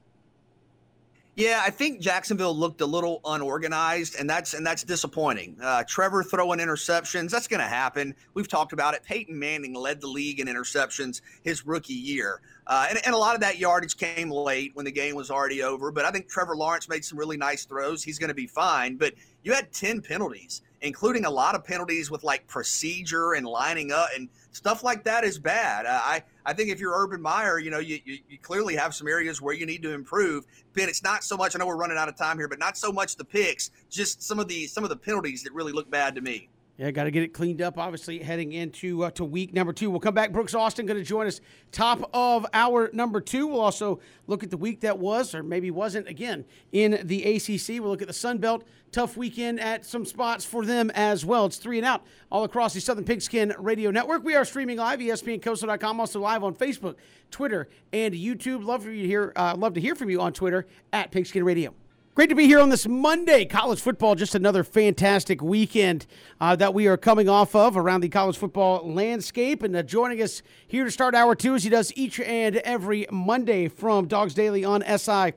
Yeah, 1.39 1.63
I 1.65 1.71
think 1.71 2.01
Jacksonville 2.01 2.57
looked 2.57 2.81
a 2.81 2.87
little 2.87 3.21
unorganized, 3.25 4.17
and 4.19 4.29
that's 4.29 4.55
and 4.55 4.67
that's 4.67 4.83
disappointing. 4.83 5.57
Uh, 5.63 5.85
Trevor 5.87 6.25
throwing 6.25 6.59
interceptions, 6.59 7.31
that's 7.31 7.47
going 7.47 7.61
to 7.61 7.69
happen. 7.69 8.17
We've 8.35 8.49
talked 8.49 8.73
about 8.73 8.95
it. 8.95 9.05
Peyton 9.05 9.39
Manning 9.39 9.73
led 9.73 10.01
the 10.01 10.09
league 10.09 10.41
in 10.41 10.49
interceptions 10.49 11.21
his 11.45 11.65
rookie 11.65 11.95
year, 11.95 12.41
uh, 12.67 12.87
and, 12.89 12.99
and 13.07 13.15
a 13.15 13.17
lot 13.17 13.37
of 13.37 13.41
that 13.43 13.57
yardage 13.57 13.97
came 13.97 14.33
late 14.33 14.73
when 14.75 14.85
the 14.85 14.91
game 14.91 15.15
was 15.15 15.31
already 15.31 15.63
over. 15.63 15.93
But 15.93 16.05
I 16.05 16.11
think 16.11 16.29
Trevor 16.29 16.57
Lawrence 16.57 16.89
made 16.89 17.05
some 17.05 17.17
really 17.17 17.37
nice 17.37 17.65
throws. 17.65 18.03
He's 18.03 18.19
going 18.19 18.31
to 18.31 18.35
be 18.35 18.49
fine. 18.49 18.97
But 18.97 19.15
you 19.45 19.53
had 19.53 19.73
ten 19.73 20.01
penalties, 20.01 20.63
including 20.81 21.25
a 21.25 21.31
lot 21.31 21.55
of 21.55 21.65
penalties 21.65 22.11
with 22.11 22.23
like 22.23 22.47
procedure 22.47 23.33
and 23.33 23.47
lining 23.47 23.93
up, 23.93 24.09
and 24.15 24.29
stuff 24.53 24.83
like 24.83 25.05
that 25.05 25.25
is 25.25 25.39
bad. 25.39 25.87
Uh, 25.87 26.01
I 26.03 26.23
I 26.45 26.53
think 26.53 26.71
if 26.71 26.81
you're 26.81 26.93
Urban 26.93 27.21
Meyer, 27.21 27.59
you 27.59 27.71
know, 27.71 27.79
you, 27.79 27.99
you, 28.05 28.19
you, 28.29 28.39
clearly 28.39 28.77
have 28.77 28.95
some 28.95 29.09
areas 29.09 29.43
where 29.43 29.55
you 29.55 29.67
need 29.67 29.83
to 29.83 29.93
improve. 29.93 30.47
Ben, 30.75 30.89
it's 30.89 31.03
not 31.03 31.25
so 31.25 31.37
much. 31.37 31.55
I 31.55 31.59
know 31.59 31.67
we're 31.67 31.77
running 31.77 31.99
out 31.99 32.09
of 32.09 32.17
time 32.17 32.39
here, 32.39 32.49
but 32.49 32.59
not 32.59 32.77
so 32.77 32.93
much 32.93 33.17
the 33.17 33.25
picks, 33.25 33.71
just 33.91 34.23
some 34.23 34.39
of 34.39 34.49
the 34.49 34.67
some 34.67 34.85
of 34.85 34.91
the 34.91 34.97
penalties 34.97 35.43
that 35.45 35.53
really 35.53 35.73
look 35.73 35.91
bad 35.91 36.15
to 36.15 36.21
me. 36.21 36.49
Yeah, 36.79 36.93
got 36.93 37.05
to 37.05 37.11
get 37.11 37.25
it 37.25 37.33
cleaned 37.33 37.61
up. 37.61 37.77
Obviously, 37.77 38.21
heading 38.21 38.53
into 38.53 39.03
uh, 39.03 39.11
to 39.11 39.25
week 39.25 39.53
number 39.53 39.73
two, 39.73 39.91
we'll 39.91 39.99
come 39.99 40.15
back. 40.15 40.31
Brooks 40.31 40.55
Austin 40.55 40.87
going 40.87 40.97
to 40.97 41.05
join 41.05 41.27
us 41.27 41.41
top 41.73 42.09
of 42.15 42.47
our 42.55 42.89
number 42.93 43.21
two. 43.21 43.49
We'll 43.49 43.61
also 43.61 43.99
look 44.29 44.45
at 44.45 44.51
the 44.51 44.57
week 44.57 44.83
that 44.83 44.97
was, 44.97 45.35
or 45.35 45.43
maybe 45.43 45.73
wasn't, 45.73 46.07
again 46.07 46.45
in 46.71 47.01
the 47.03 47.35
ACC. 47.35 47.81
We'll 47.81 47.91
look 47.91 48.01
at 48.01 48.07
the 48.07 48.15
Sun 48.15 48.39
Belt. 48.39 48.63
Tough 48.93 49.17
weekend 49.17 49.59
at 49.59 49.85
some 49.85 50.05
spots 50.05 50.45
for 50.45 50.65
them 50.65 50.93
as 50.95 51.25
well. 51.25 51.47
It's 51.47 51.57
three 51.57 51.79
and 51.79 51.87
out 51.87 52.07
all 52.31 52.45
across 52.45 52.75
the 52.75 52.81
Southern 52.81 53.05
Pigskin 53.05 53.53
Radio 53.59 53.91
Network. 53.91 54.23
We 54.23 54.37
are 54.37 54.45
streaming 54.45 54.79
live, 54.79 55.01
ESPNCoastal.com, 55.01 55.99
also 55.99 56.21
live 56.21 56.45
on 56.45 56.55
Facebook, 56.55 56.95
Twitter, 57.33 57.69
and 57.93 58.15
YouTube. 58.15 58.65
Love 58.65 58.85
for 58.85 58.93
you 58.93 59.03
to 59.03 59.09
hear. 59.09 59.33
Uh, 59.35 59.57
love 59.59 59.75
to 59.75 59.81
hear 59.81 59.97
from 59.97 60.11
you 60.11 60.21
on 60.21 60.33
Twitter 60.33 60.65
at 60.93 61.11
Pigskin 61.11 61.43
Radio. 61.43 61.75
Great 62.19 62.31
to 62.31 62.35
be 62.35 62.47
here 62.47 62.59
on 62.59 62.69
this 62.69 62.89
Monday. 62.89 63.45
College 63.45 63.81
football, 63.81 64.17
just 64.17 64.35
another 64.35 64.65
fantastic 64.65 65.41
weekend 65.41 66.05
uh, 66.41 66.57
that 66.57 66.75
we 66.75 66.89
are 66.89 66.97
coming 66.97 67.29
off 67.29 67.55
of 67.55 67.77
around 67.77 68.01
the 68.01 68.09
college 68.09 68.37
football 68.37 68.93
landscape. 68.93 69.63
And 69.63 69.77
uh, 69.77 69.85
joining 69.85 70.21
us 70.21 70.43
here 70.67 70.83
to 70.83 70.91
start 70.91 71.15
hour 71.15 71.37
two, 71.37 71.55
as 71.55 71.63
he 71.63 71.71
does 71.71 71.93
each 71.95 72.19
and 72.19 72.57
every 72.57 73.07
Monday 73.13 73.69
from 73.69 74.09
Dawgs 74.09 74.35
Daily 74.35 74.65
on 74.65 74.83
SI. 74.99 75.35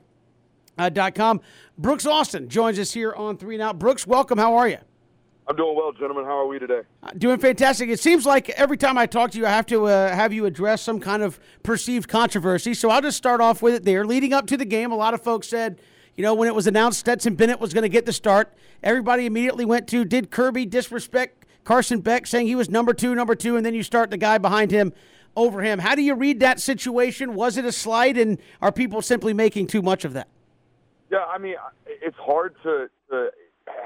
Uh, 0.76 0.88
dot 0.88 1.14
com. 1.14 1.40
Brooks 1.78 2.04
Austin 2.04 2.48
joins 2.48 2.80
us 2.80 2.92
here 2.92 3.12
on 3.12 3.36
Three 3.36 3.58
Now. 3.58 3.72
Brooks, 3.72 4.04
welcome. 4.04 4.36
How 4.36 4.56
are 4.56 4.66
you? 4.66 4.78
I'm 5.46 5.54
doing 5.54 5.76
well, 5.76 5.92
gentlemen. 5.92 6.24
How 6.24 6.36
are 6.36 6.48
we 6.48 6.58
today? 6.58 6.80
Uh, 7.04 7.10
doing 7.16 7.38
fantastic. 7.38 7.90
It 7.90 8.00
seems 8.00 8.26
like 8.26 8.50
every 8.50 8.76
time 8.76 8.98
I 8.98 9.06
talk 9.06 9.30
to 9.30 9.38
you, 9.38 9.46
I 9.46 9.50
have 9.50 9.66
to 9.66 9.86
uh, 9.86 10.12
have 10.12 10.32
you 10.32 10.46
address 10.46 10.82
some 10.82 10.98
kind 10.98 11.22
of 11.22 11.38
perceived 11.62 12.08
controversy. 12.08 12.74
So 12.74 12.90
I'll 12.90 13.02
just 13.02 13.18
start 13.18 13.40
off 13.40 13.62
with 13.62 13.74
it 13.74 13.84
there. 13.84 14.04
Leading 14.04 14.32
up 14.32 14.48
to 14.48 14.56
the 14.56 14.64
game, 14.64 14.90
a 14.90 14.96
lot 14.96 15.14
of 15.14 15.22
folks 15.22 15.46
said 15.46 15.80
you 16.16 16.22
know, 16.22 16.34
when 16.34 16.48
it 16.48 16.54
was 16.54 16.66
announced 16.66 17.00
Stetson 17.00 17.34
Bennett 17.34 17.60
was 17.60 17.72
going 17.72 17.82
to 17.82 17.88
get 17.88 18.06
the 18.06 18.12
start, 18.12 18.52
everybody 18.82 19.26
immediately 19.26 19.64
went 19.64 19.88
to 19.88 20.04
did 20.04 20.30
Kirby 20.30 20.66
disrespect 20.66 21.46
Carson 21.64 22.00
Beck, 22.00 22.26
saying 22.26 22.46
he 22.46 22.54
was 22.54 22.68
number 22.68 22.92
two, 22.92 23.14
number 23.14 23.34
two, 23.34 23.56
and 23.56 23.64
then 23.64 23.74
you 23.74 23.82
start 23.82 24.10
the 24.10 24.18
guy 24.18 24.36
behind 24.38 24.70
him 24.70 24.92
over 25.36 25.62
him. 25.62 25.78
How 25.78 25.94
do 25.94 26.02
you 26.02 26.14
read 26.14 26.40
that 26.40 26.60
situation? 26.60 27.34
Was 27.34 27.56
it 27.56 27.64
a 27.64 27.72
slight, 27.72 28.18
and 28.18 28.38
are 28.60 28.72
people 28.72 29.00
simply 29.00 29.32
making 29.32 29.68
too 29.68 29.80
much 29.80 30.04
of 30.04 30.12
that? 30.12 30.28
Yeah, 31.10 31.24
I 31.24 31.38
mean, 31.38 31.54
it's 31.86 32.16
hard 32.18 32.54
to, 32.64 32.88
to 33.10 33.30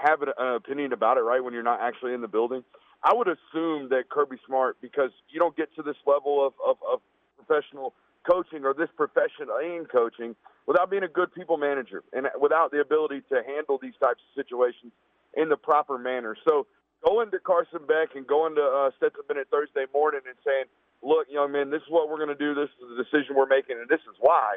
have 0.05 0.23
an 0.23 0.31
opinion 0.39 0.93
about 0.93 1.19
it, 1.19 1.21
right, 1.21 1.43
when 1.43 1.53
you're 1.53 1.63
not 1.63 1.81
actually 1.81 2.15
in 2.15 2.23
the 2.23 2.29
building. 2.29 2.65
I 3.05 3.15
would 3.15 3.29
assume 3.29 3.91
that 3.91 4.09
Kirby 4.09 4.39
Smart, 4.47 4.79
because 4.81 5.11
you 5.29 5.39
don't 5.39 5.57
get 5.57 5.75
to 5.77 5.83
this 5.83 5.97
level 6.07 6.45
of, 6.45 6.55
of, 6.67 6.77
of 6.91 7.01
professional 7.37 7.93
coaching 8.29 8.65
or 8.65 8.75
this 8.75 8.89
profession 8.97 9.49
uh, 9.51 9.59
in 9.59 9.85
coaching 9.85 10.35
without 10.67 10.91
being 10.91 11.03
a 11.03 11.09
good 11.09 11.33
people 11.33 11.57
manager 11.57 12.03
and 12.13 12.27
without 12.41 12.71
the 12.71 12.81
ability 12.81 13.23
to 13.29 13.43
handle 13.47 13.79
these 13.81 13.95
types 14.03 14.21
of 14.21 14.31
situations 14.35 14.93
in 15.35 15.49
the 15.49 15.57
proper 15.57 15.99
manner. 15.99 16.37
So 16.47 16.67
going 17.05 17.31
to 17.31 17.39
Carson 17.39 17.87
Beck 17.87 18.17
and 18.17 18.27
going 18.27 18.57
to 18.57 18.63
uh, 18.63 18.91
Stetson 18.97 19.23
Bennett 19.29 19.49
Thursday 19.51 19.87
morning 19.93 20.23
and 20.27 20.37
saying, 20.45 20.65
"Look, 21.03 21.29
young 21.31 21.53
man, 21.53 21.71
this 21.71 21.83
is 21.83 21.89
what 21.89 22.09
we're 22.09 22.19
going 22.19 22.35
to 22.37 22.39
do. 22.39 22.55
This 22.55 22.71
is 22.83 22.97
the 22.97 23.05
decision 23.05 23.37
we're 23.37 23.47
making, 23.47 23.79
and 23.79 23.89
this 23.89 24.03
is 24.11 24.17
why." 24.19 24.57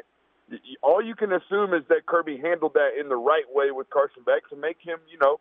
All 0.82 1.00
you 1.00 1.14
can 1.14 1.32
assume 1.32 1.74
is 1.74 1.86
that 1.88 2.06
Kirby 2.06 2.36
handled 2.42 2.74
that 2.74 2.98
in 2.98 3.08
the 3.08 3.16
right 3.16 3.46
way 3.54 3.70
with 3.70 3.88
Carson 3.88 4.24
Beck 4.26 4.48
to 4.50 4.56
make 4.56 4.78
him, 4.82 4.98
you 5.06 5.16
know, 5.22 5.38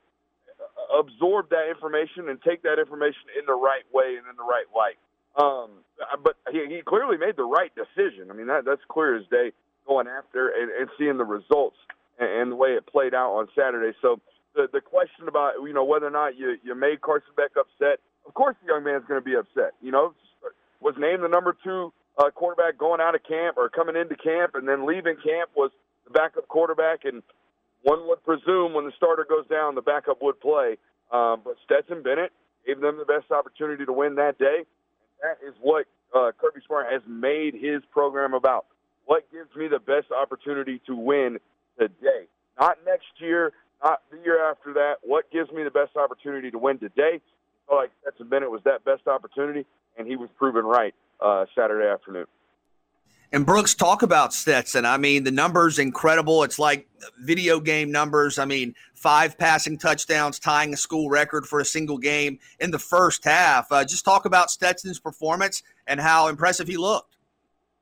absorb 0.93 1.49
that 1.49 1.67
information 1.67 2.30
and 2.30 2.39
take 2.41 2.61
that 2.61 2.78
information 2.78 3.34
in 3.34 3.45
the 3.47 3.57
right 3.57 3.86
way 3.91 4.22
and 4.22 4.30
in 4.30 4.36
the 4.38 4.45
right 4.45 4.70
light. 4.70 5.01
Um, 5.34 5.82
but 6.24 6.36
he, 6.51 6.65
he 6.70 6.82
clearly 6.86 7.17
made 7.17 7.38
the 7.38 7.43
right 7.43 7.72
decision. 7.74 8.30
I 8.30 8.34
mean, 8.34 8.47
that 8.47 8.65
that's 8.65 8.82
clear 8.88 9.17
as 9.17 9.26
day 9.32 9.51
going 9.90 10.08
after 10.08 10.50
and, 10.50 10.70
and 10.70 10.88
seeing 10.98 11.18
the 11.18 11.26
results 11.26 11.76
and, 12.20 12.30
and 12.30 12.52
the 12.52 12.56
way 12.56 12.70
it 12.78 12.86
played 12.86 13.14
out 13.14 13.34
on 13.34 13.48
Saturday. 13.58 13.98
So 14.02 14.22
the 14.54 14.70
the 14.72 14.82
question 14.82 15.28
about 15.28 15.54
you 15.66 15.74
know 15.74 15.84
whether 15.84 16.06
or 16.06 16.14
not 16.14 16.38
you 16.38 16.56
you 16.64 16.76
made 16.76 17.02
Carson 17.02 17.34
Beck 17.36 17.52
upset, 17.60 18.00
of 18.26 18.34
course 18.36 18.56
the 18.62 18.72
young 18.72 18.84
man's 18.84 19.04
going 19.10 19.20
to 19.20 19.26
be 19.26 19.36
upset. 19.36 19.74
You 19.82 19.92
know, 19.92 20.14
was 20.80 20.94
named 20.98 21.24
the 21.24 21.28
number 21.28 21.58
two 21.64 21.92
uh, 22.18 22.30
quarterback 22.30 22.78
going 22.78 23.02
out 23.02 23.16
of 23.16 23.24
camp 23.24 23.58
or 23.58 23.70
coming 23.70 23.96
into 23.96 24.16
camp 24.16 24.54
and 24.54 24.68
then 24.68 24.86
leaving 24.86 25.18
camp 25.18 25.50
was 25.56 25.72
the 26.06 26.12
backup 26.12 26.48
quarterback, 26.48 27.06
and 27.06 27.24
one 27.84 28.08
would 28.08 28.24
presume 28.24 28.74
when 28.74 28.86
the 28.86 28.92
starter 28.96 29.26
goes 29.28 29.48
down, 29.48 29.76
the 29.76 29.82
backup 29.82 30.22
would 30.22 30.40
play. 30.40 30.78
Um, 31.12 31.42
but 31.44 31.56
Stetson 31.66 32.04
Bennett 32.04 32.32
gave 32.66 32.82
them 32.82 32.98
the 32.98 33.06
best 33.06 33.32
opportunity 33.32 33.86
to 33.86 33.94
win 33.94 34.16
that 34.16 34.38
day. 34.38 34.66
And 35.22 35.24
that 35.24 35.38
is 35.48 35.56
what 35.62 35.86
uh, 36.16 36.32
Kirby 36.40 36.62
Smart 36.66 36.88
has 36.92 37.02
made 37.08 37.54
his 37.54 37.82
program 37.92 38.34
about. 38.34 38.66
What 39.10 39.24
gives 39.32 39.49
me 39.55 39.68
the 39.68 39.80
best 39.80 40.12
opportunity 40.12 40.80
to 40.86 40.95
win 40.95 41.39
today? 41.80 42.28
Not 42.60 42.78
next 42.86 43.07
year, 43.18 43.53
not 43.84 44.03
the 44.12 44.20
year 44.24 44.47
after 44.51 44.72
that. 44.74 44.97
What 45.01 45.32
gives 45.32 45.51
me 45.51 45.64
the 45.64 45.72
best 45.72 45.95
opportunity 45.95 46.51
to 46.51 46.60
win 46.60 46.78
today? 46.78 47.20
Felt 47.68 47.80
like 47.80 47.89
Stetson 48.01 48.30
Bennett 48.30 48.51
was 48.51 48.62
that 48.66 48.86
best 48.86 49.07
opportunity, 49.07 49.66
and 49.97 50.07
he 50.07 50.16
was 50.16 50.30
proven 50.38 50.64
right 50.64 50.93
uh, 51.20 51.47
Saturday 51.55 51.88
afternoon. 51.88 52.28
And 53.32 53.47
Brooks, 53.47 53.74
talk 53.74 54.03
about 54.03 54.32
Stetson. 54.32 54.86
I 54.86 54.97
mean, 54.97 55.24
the 55.24 55.32
numbers 55.32 55.80
incredible. 55.80 56.43
It's 56.43 56.60
like 56.60 56.88
video 57.20 57.60
game 57.60 57.91
numbers. 57.91 58.38
I 58.38 58.45
mean, 58.45 58.76
five 58.93 59.39
passing 59.39 59.80
touchdowns, 59.80 60.38
tying 60.38 60.72
a 60.72 60.78
school 60.78 61.10
record 61.10 61.47
for 61.47 61.60
a 61.60 61.66
single 61.66 61.97
game 61.97 62.38
in 62.60 62.70
the 62.70 62.78
first 62.78 63.26
half. 63.26 63.72
Uh, 63.72 63.84
just 63.84 64.05
talk 64.05 64.26
about 64.26 64.51
Stetson's 64.51 64.99
performance 64.99 65.64
and 65.88 65.99
how 65.99 66.28
impressive 66.28 66.68
he 66.68 66.78
looked. 66.78 67.16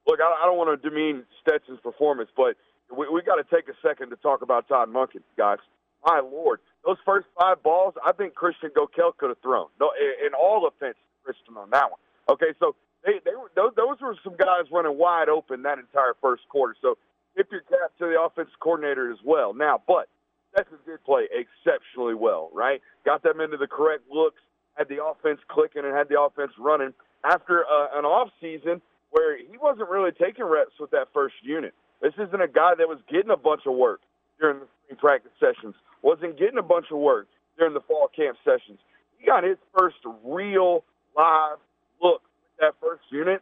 Look, 0.08 0.20
I, 0.22 0.45
don't 0.45 0.58
want 0.58 0.72
to 0.72 0.89
demean 0.89 1.24
Stetson's 1.41 1.82
performance, 1.84 2.30
but 2.36 2.55
we, 2.95 3.08
we 3.10 3.22
got 3.22 3.36
to 3.36 3.43
take 3.43 3.68
a 3.68 3.76
second 3.86 4.10
to 4.12 4.16
talk 4.16 4.41
about 4.41 4.68
Todd 4.68 4.88
Monken, 4.88 5.22
guys. 5.38 5.60
My 6.05 6.22
lord, 6.22 6.60
those 6.86 6.97
first 7.05 7.28
five 7.38 7.62
balls, 7.62 7.93
I 8.05 8.14
think 8.14 8.34
Christian 8.34 8.70
Gokel 8.70 9.18
could 9.18 9.30
have 9.30 9.41
thrown. 9.43 9.68
No, 9.80 9.91
in, 9.99 10.34
all 10.34 10.66
offense, 10.66 10.95
Christian 11.26 11.58
on 11.58 11.70
that 11.72 11.91
one. 11.91 11.99
Okay, 12.30 12.55
so 12.60 12.76
they, 13.03 13.20
they 13.26 13.36
were, 13.36 13.51
those, 13.55 13.74
those 13.76 13.99
were 13.99 14.16
some 14.24 14.38
guys 14.38 14.72
running 14.72 14.97
wide 14.97 15.28
open 15.28 15.64
that 15.64 15.78
entire 15.78 16.16
first 16.22 16.43
quarter. 16.47 16.76
So 16.82 16.97
tip 17.36 17.51
your 17.51 17.62
cap 17.62 17.91
to 17.99 18.05
the 18.05 18.16
offensive 18.22 18.60
coordinator 18.62 19.12
as 19.12 19.20
well. 19.26 19.53
Now, 19.53 19.82
but 19.86 20.08
Texas 20.55 20.78
did 20.86 21.03
play 21.03 21.28
exceptionally 21.28 22.16
well, 22.16 22.49
right? 22.53 22.82
Got 23.05 23.24
them 23.24 23.41
into 23.41 23.58
the 23.58 23.68
correct 23.68 24.03
looks, 24.10 24.39
had 24.76 24.88
the 24.88 25.03
offense 25.03 25.39
clicking, 25.49 25.84
and 25.84 25.93
had 25.93 26.08
the 26.08 26.22
offense 26.22 26.51
running 26.58 26.93
after 27.26 27.66
uh, 27.66 27.99
an 27.99 28.05
off 28.05 28.30
season 28.39 28.82
where 29.12 29.38
he 29.38 29.58
wasn't 29.58 29.89
really 29.89 30.12
taking 30.12 30.45
reps 30.45 30.74
with 30.80 30.91
that 30.91 31.08
first 31.14 31.36
unit. 31.43 31.74
This 32.01 32.14
isn't 32.14 32.41
a 32.41 32.47
guy 32.47 32.76
that 32.78 32.88
was 32.88 32.99
getting 33.10 33.32
a 33.32 33.38
bunch 33.38 33.62
of 33.66 33.76
work 33.76 34.01
during 34.39 34.60
the 34.60 34.68
spring 34.86 34.97
practice 34.99 35.32
sessions, 35.39 35.76
wasn't 36.01 36.38
getting 36.38 36.58
a 36.58 36.64
bunch 36.64 36.88
of 36.91 36.99
work 36.99 37.28
during 37.58 37.74
the 37.74 37.82
fall 37.82 38.10
camp 38.16 38.38
sessions. 38.45 38.80
He 39.18 39.26
got 39.26 39.43
his 39.43 39.58
first 39.78 39.97
real 40.24 40.84
live 41.16 41.58
look 42.01 42.22
with 42.22 42.60
that 42.60 42.74
first 42.82 43.03
unit, 43.10 43.41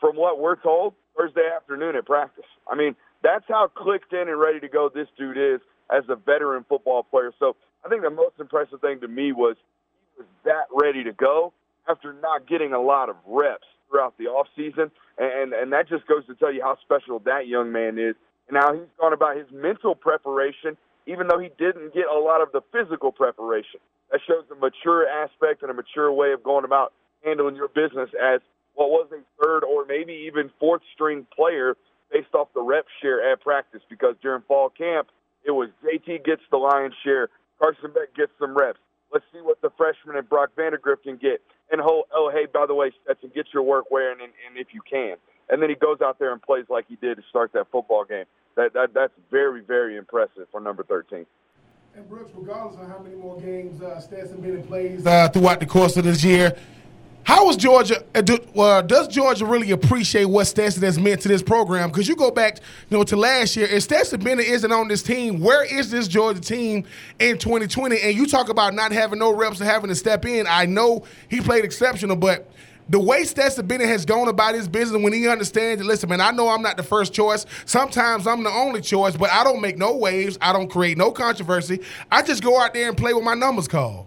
from 0.00 0.16
what 0.16 0.38
we're 0.38 0.56
told, 0.56 0.94
Thursday 1.16 1.48
afternoon 1.54 1.96
at 1.96 2.04
practice. 2.04 2.44
I 2.70 2.74
mean, 2.74 2.94
that's 3.22 3.44
how 3.48 3.68
clicked 3.74 4.12
in 4.12 4.28
and 4.28 4.38
ready 4.38 4.60
to 4.60 4.68
go 4.68 4.90
this 4.92 5.08
dude 5.16 5.38
is 5.38 5.60
as 5.90 6.04
a 6.08 6.16
veteran 6.16 6.64
football 6.68 7.02
player. 7.02 7.32
So 7.38 7.56
I 7.84 7.88
think 7.88 8.02
the 8.02 8.10
most 8.10 8.34
impressive 8.38 8.80
thing 8.80 9.00
to 9.00 9.08
me 9.08 9.32
was 9.32 9.56
he 10.14 10.22
was 10.22 10.28
that 10.44 10.66
ready 10.72 11.04
to 11.04 11.12
go 11.12 11.52
after 11.88 12.14
not 12.22 12.46
getting 12.46 12.72
a 12.72 12.80
lot 12.80 13.08
of 13.08 13.16
reps 13.26 13.66
throughout 13.94 14.18
the 14.18 14.24
offseason. 14.24 14.90
And, 15.18 15.52
and 15.52 15.72
that 15.72 15.88
just 15.88 16.06
goes 16.06 16.26
to 16.26 16.34
tell 16.34 16.52
you 16.52 16.62
how 16.62 16.76
special 16.82 17.20
that 17.20 17.46
young 17.46 17.70
man 17.70 17.98
is 17.98 18.16
and 18.48 18.58
how 18.58 18.74
he's 18.74 18.90
gone 18.98 19.12
about 19.12 19.36
his 19.36 19.46
mental 19.52 19.94
preparation, 19.94 20.76
even 21.06 21.28
though 21.28 21.38
he 21.38 21.50
didn't 21.56 21.94
get 21.94 22.06
a 22.10 22.18
lot 22.18 22.42
of 22.42 22.50
the 22.52 22.60
physical 22.72 23.12
preparation. 23.12 23.78
That 24.10 24.20
shows 24.26 24.44
a 24.50 24.56
mature 24.56 25.06
aspect 25.06 25.62
and 25.62 25.70
a 25.70 25.74
mature 25.74 26.12
way 26.12 26.32
of 26.32 26.42
going 26.42 26.64
about 26.64 26.92
handling 27.24 27.54
your 27.54 27.68
business 27.68 28.10
as 28.20 28.40
what 28.74 28.90
was 28.90 29.08
a 29.12 29.22
third 29.42 29.62
or 29.62 29.86
maybe 29.86 30.26
even 30.26 30.50
fourth 30.58 30.82
string 30.92 31.26
player 31.34 31.76
based 32.12 32.34
off 32.34 32.48
the 32.54 32.62
rep 32.62 32.86
share 33.00 33.32
at 33.32 33.40
practice 33.40 33.80
because 33.88 34.16
during 34.20 34.42
fall 34.42 34.68
camp, 34.68 35.08
it 35.46 35.52
was 35.52 35.68
JT 35.84 36.24
gets 36.24 36.42
the 36.50 36.56
lion's 36.56 36.94
share, 37.04 37.28
Carson 37.62 37.92
Beck 37.94 38.14
gets 38.16 38.32
some 38.38 38.56
reps. 38.56 38.78
Let's 39.14 39.24
see 39.32 39.40
what 39.40 39.62
the 39.62 39.70
freshman 39.76 40.16
and 40.16 40.28
Brock 40.28 40.50
Vandagriff 40.58 41.04
can 41.04 41.16
get. 41.16 41.40
And 41.70 41.80
oh, 41.80 42.02
oh 42.12 42.30
hey, 42.34 42.46
by 42.52 42.66
the 42.66 42.74
way, 42.74 42.90
Stetson, 43.04 43.30
get 43.34 43.46
your 43.54 43.62
work 43.62 43.90
wearing, 43.90 44.18
and, 44.20 44.32
and 44.46 44.58
if 44.58 44.74
you 44.74 44.80
can. 44.82 45.16
And 45.48 45.62
then 45.62 45.68
he 45.68 45.76
goes 45.76 45.98
out 46.02 46.18
there 46.18 46.32
and 46.32 46.42
plays 46.42 46.64
like 46.68 46.86
he 46.88 46.96
did 46.96 47.16
to 47.18 47.22
start 47.30 47.52
that 47.52 47.70
football 47.70 48.04
game. 48.04 48.24
That, 48.56 48.72
that 48.74 48.92
That's 48.92 49.12
very, 49.30 49.60
very 49.60 49.96
impressive 49.96 50.48
for 50.50 50.60
number 50.60 50.82
13. 50.82 51.26
And 51.96 52.08
Brooks, 52.08 52.32
regardless 52.34 52.80
of 52.80 52.88
how 52.88 52.98
many 52.98 53.14
more 53.14 53.40
games 53.40 53.80
uh, 53.80 54.00
Stetson 54.00 54.40
Bennett 54.40 54.66
plays 54.66 55.06
uh, 55.06 55.28
throughout 55.28 55.60
the 55.60 55.66
course 55.66 55.96
of 55.96 56.04
this 56.04 56.24
year, 56.24 56.56
how 57.24 57.48
is 57.48 57.56
Georgia? 57.56 58.04
Uh, 58.14 58.20
do, 58.20 58.38
uh, 58.54 58.82
does 58.82 59.08
Georgia 59.08 59.46
really 59.46 59.70
appreciate 59.70 60.26
what 60.26 60.44
Stetson 60.44 60.82
has 60.82 60.98
meant 60.98 61.22
to 61.22 61.28
this 61.28 61.42
program? 61.42 61.88
Because 61.88 62.06
you 62.06 62.14
go 62.14 62.30
back, 62.30 62.58
you 62.90 62.96
know, 62.96 63.02
to 63.04 63.16
last 63.16 63.56
year, 63.56 63.66
if 63.66 63.82
Stetson 63.82 64.22
Bennett 64.22 64.46
isn't 64.46 64.70
on 64.70 64.88
this 64.88 65.02
team, 65.02 65.40
where 65.40 65.64
is 65.64 65.90
this 65.90 66.06
Georgia 66.06 66.40
team 66.40 66.84
in 67.18 67.38
2020? 67.38 67.98
And 67.98 68.14
you 68.14 68.26
talk 68.26 68.50
about 68.50 68.74
not 68.74 68.92
having 68.92 69.18
no 69.18 69.34
reps 69.34 69.58
and 69.58 69.68
having 69.68 69.88
to 69.88 69.94
step 69.94 70.26
in. 70.26 70.46
I 70.46 70.66
know 70.66 71.04
he 71.30 71.40
played 71.40 71.64
exceptional, 71.64 72.16
but 72.16 72.50
the 72.90 73.00
way 73.00 73.24
Stetson 73.24 73.66
Bennett 73.66 73.88
has 73.88 74.04
gone 74.04 74.28
about 74.28 74.54
his 74.54 74.68
business 74.68 75.02
when 75.02 75.14
he 75.14 75.26
understands 75.26 75.80
that, 75.80 75.88
listen, 75.88 76.10
man, 76.10 76.20
I 76.20 76.30
know 76.30 76.48
I'm 76.48 76.60
not 76.60 76.76
the 76.76 76.82
first 76.82 77.14
choice. 77.14 77.46
Sometimes 77.64 78.26
I'm 78.26 78.42
the 78.42 78.50
only 78.50 78.82
choice, 78.82 79.16
but 79.16 79.30
I 79.30 79.44
don't 79.44 79.62
make 79.62 79.78
no 79.78 79.96
waves. 79.96 80.36
I 80.42 80.52
don't 80.52 80.68
create 80.68 80.98
no 80.98 81.10
controversy. 81.10 81.80
I 82.10 82.20
just 82.22 82.42
go 82.42 82.60
out 82.60 82.74
there 82.74 82.88
and 82.88 82.96
play 82.96 83.14
with 83.14 83.24
my 83.24 83.34
numbers 83.34 83.66
called. 83.66 84.06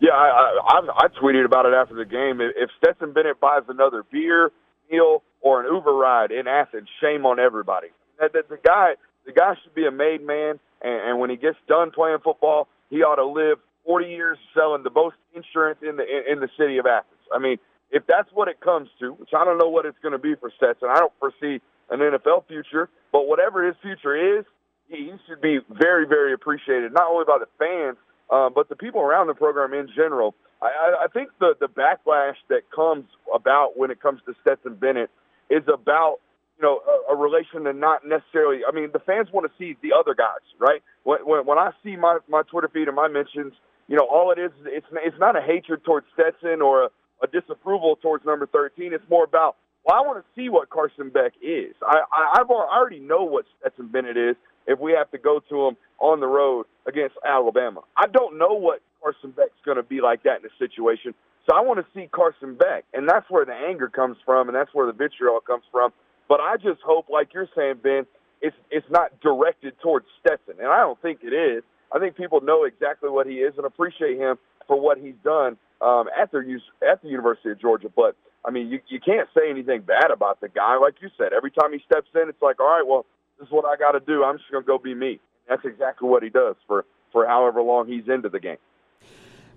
Yeah, 0.00 0.12
I, 0.12 0.58
I, 0.62 0.80
I 1.04 1.06
tweeted 1.20 1.44
about 1.44 1.66
it 1.66 1.74
after 1.74 1.94
the 1.94 2.04
game. 2.04 2.40
If 2.40 2.70
Stetson 2.78 3.12
Bennett 3.12 3.40
buys 3.40 3.62
another 3.68 4.04
beer, 4.10 4.52
meal, 4.90 5.22
or 5.40 5.60
an 5.60 5.74
Uber 5.74 5.92
ride 5.92 6.30
in 6.30 6.46
Athens, 6.46 6.88
shame 7.00 7.26
on 7.26 7.38
everybody. 7.38 7.88
The, 8.18 8.28
the, 8.32 8.42
the 8.56 8.60
guy, 8.64 8.94
the 9.26 9.32
guy 9.32 9.54
should 9.62 9.74
be 9.74 9.86
a 9.86 9.90
made 9.90 10.24
man, 10.24 10.60
and, 10.82 11.10
and 11.10 11.18
when 11.18 11.30
he 11.30 11.36
gets 11.36 11.58
done 11.68 11.90
playing 11.90 12.18
football, 12.22 12.68
he 12.90 13.02
ought 13.02 13.16
to 13.16 13.26
live 13.26 13.58
40 13.84 14.06
years 14.06 14.38
selling 14.54 14.82
the 14.82 14.90
most 14.90 15.16
insurance 15.34 15.78
in 15.82 15.96
the 15.96 16.04
in, 16.04 16.34
in 16.36 16.40
the 16.40 16.48
city 16.58 16.78
of 16.78 16.86
Athens. 16.86 17.22
I 17.34 17.38
mean, 17.38 17.58
if 17.90 18.04
that's 18.06 18.28
what 18.32 18.48
it 18.48 18.60
comes 18.60 18.88
to, 19.00 19.12
which 19.14 19.30
I 19.34 19.44
don't 19.44 19.58
know 19.58 19.68
what 19.68 19.86
it's 19.86 19.98
going 20.02 20.12
to 20.12 20.18
be 20.18 20.34
for 20.34 20.52
Stetson, 20.56 20.88
I 20.90 20.98
don't 20.98 21.12
foresee 21.18 21.60
an 21.90 22.00
NFL 22.00 22.46
future, 22.46 22.88
but 23.12 23.26
whatever 23.26 23.66
his 23.66 23.76
future 23.82 24.38
is, 24.38 24.44
he, 24.88 25.10
he 25.10 25.12
should 25.26 25.40
be 25.40 25.58
very, 25.70 26.06
very 26.06 26.32
appreciated, 26.32 26.92
not 26.92 27.10
only 27.10 27.24
by 27.26 27.38
the 27.38 27.48
fans 27.58 27.96
um, 28.30 28.52
but 28.54 28.68
the 28.68 28.76
people 28.76 29.00
around 29.00 29.26
the 29.28 29.34
program 29.34 29.72
in 29.74 29.88
general. 29.94 30.34
I, 30.60 31.04
I 31.04 31.06
think 31.12 31.30
the 31.38 31.54
the 31.60 31.68
backlash 31.68 32.34
that 32.48 32.62
comes 32.74 33.04
about 33.34 33.76
when 33.76 33.90
it 33.90 34.00
comes 34.02 34.20
to 34.26 34.34
Stetson 34.42 34.74
Bennett 34.74 35.10
is 35.50 35.62
about 35.72 36.18
you 36.58 36.62
know 36.62 36.80
a, 36.86 37.14
a 37.14 37.16
relation 37.16 37.64
to 37.64 37.72
not 37.72 38.06
necessarily. 38.06 38.60
I 38.68 38.74
mean, 38.74 38.90
the 38.92 38.98
fans 38.98 39.28
want 39.32 39.50
to 39.50 39.52
see 39.58 39.76
the 39.82 39.94
other 39.98 40.14
guys, 40.14 40.42
right? 40.58 40.82
When 41.04 41.20
when, 41.20 41.46
when 41.46 41.58
I 41.58 41.70
see 41.84 41.96
my 41.96 42.18
my 42.28 42.42
Twitter 42.42 42.68
feed 42.72 42.88
and 42.88 42.96
my 42.96 43.08
mentions, 43.08 43.52
you 43.86 43.96
know, 43.96 44.06
all 44.10 44.32
it 44.32 44.38
is 44.38 44.50
it's 44.66 44.86
it's 44.92 45.18
not 45.18 45.36
a 45.36 45.40
hatred 45.40 45.84
towards 45.84 46.06
Stetson 46.14 46.60
or 46.60 46.84
a, 46.84 46.88
a 47.22 47.26
disapproval 47.28 47.96
towards 47.96 48.24
number 48.26 48.46
thirteen. 48.46 48.92
It's 48.92 49.08
more 49.08 49.24
about 49.24 49.56
well, 49.88 49.96
I 49.96 50.06
want 50.06 50.22
to 50.22 50.40
see 50.40 50.50
what 50.50 50.68
Carson 50.68 51.08
Beck 51.08 51.32
is. 51.40 51.74
I, 51.82 52.00
I 52.12 52.40
I've 52.40 52.50
already 52.50 53.00
know 53.00 53.24
what 53.24 53.46
Stetson 53.58 53.88
Bennett 53.88 54.18
is 54.18 54.36
if 54.66 54.78
we 54.78 54.92
have 54.92 55.10
to 55.12 55.18
go 55.18 55.40
to 55.48 55.66
him 55.66 55.76
on 55.98 56.20
the 56.20 56.26
road 56.26 56.66
against 56.86 57.16
Alabama. 57.26 57.80
I 57.96 58.06
don't 58.06 58.36
know 58.36 58.52
what 58.52 58.82
Carson 59.02 59.30
Beck's 59.30 59.56
going 59.64 59.78
to 59.78 59.82
be 59.82 60.02
like 60.02 60.24
that 60.24 60.40
in 60.40 60.44
a 60.44 60.52
situation. 60.58 61.14
So 61.48 61.56
I 61.56 61.62
want 61.62 61.80
to 61.80 61.86
see 61.94 62.06
Carson 62.12 62.54
Beck, 62.54 62.84
and 62.92 63.08
that's 63.08 63.24
where 63.30 63.46
the 63.46 63.54
anger 63.54 63.88
comes 63.88 64.18
from, 64.26 64.48
and 64.48 64.54
that's 64.54 64.68
where 64.74 64.86
the 64.86 64.92
vitriol 64.92 65.40
comes 65.40 65.64
from. 65.72 65.92
But 66.28 66.40
I 66.40 66.56
just 66.56 66.82
hope, 66.84 67.08
like 67.08 67.32
you're 67.32 67.48
saying, 67.56 67.76
Ben, 67.82 68.04
it's 68.42 68.56
it's 68.70 68.86
not 68.90 69.18
directed 69.20 69.72
towards 69.82 70.04
Stetson, 70.20 70.56
and 70.60 70.68
I 70.68 70.80
don't 70.80 71.00
think 71.00 71.20
it 71.22 71.32
is. 71.32 71.64
I 71.90 71.98
think 71.98 72.14
people 72.14 72.42
know 72.42 72.64
exactly 72.64 73.08
what 73.08 73.26
he 73.26 73.36
is 73.36 73.54
and 73.56 73.64
appreciate 73.64 74.18
him 74.18 74.36
for 74.66 74.78
what 74.78 74.98
he's 74.98 75.16
done 75.24 75.56
um, 75.80 76.04
at 76.14 76.30
the 76.30 76.60
at 76.86 77.00
the 77.00 77.08
University 77.08 77.50
of 77.50 77.58
Georgia. 77.58 77.88
But 77.88 78.14
I 78.44 78.50
mean, 78.50 78.68
you 78.68 78.80
you 78.88 79.00
can't 79.00 79.28
say 79.34 79.50
anything 79.50 79.82
bad 79.82 80.10
about 80.10 80.40
the 80.40 80.48
guy. 80.48 80.76
Like 80.76 80.94
you 81.00 81.08
said, 81.18 81.32
every 81.32 81.50
time 81.50 81.72
he 81.72 81.80
steps 81.84 82.08
in, 82.14 82.28
it's 82.28 82.40
like, 82.40 82.60
all 82.60 82.66
right, 82.66 82.86
well, 82.86 83.04
this 83.38 83.46
is 83.46 83.52
what 83.52 83.64
I 83.64 83.76
got 83.76 83.92
to 83.92 84.00
do. 84.00 84.24
I'm 84.24 84.38
just 84.38 84.50
going 84.50 84.64
to 84.64 84.66
go 84.66 84.78
be 84.78 84.94
me. 84.94 85.20
That's 85.48 85.64
exactly 85.64 86.08
what 86.08 86.22
he 86.22 86.28
does 86.28 86.56
for, 86.66 86.84
for 87.12 87.26
however 87.26 87.62
long 87.62 87.88
he's 87.88 88.08
into 88.08 88.28
the 88.28 88.40
game. 88.40 88.58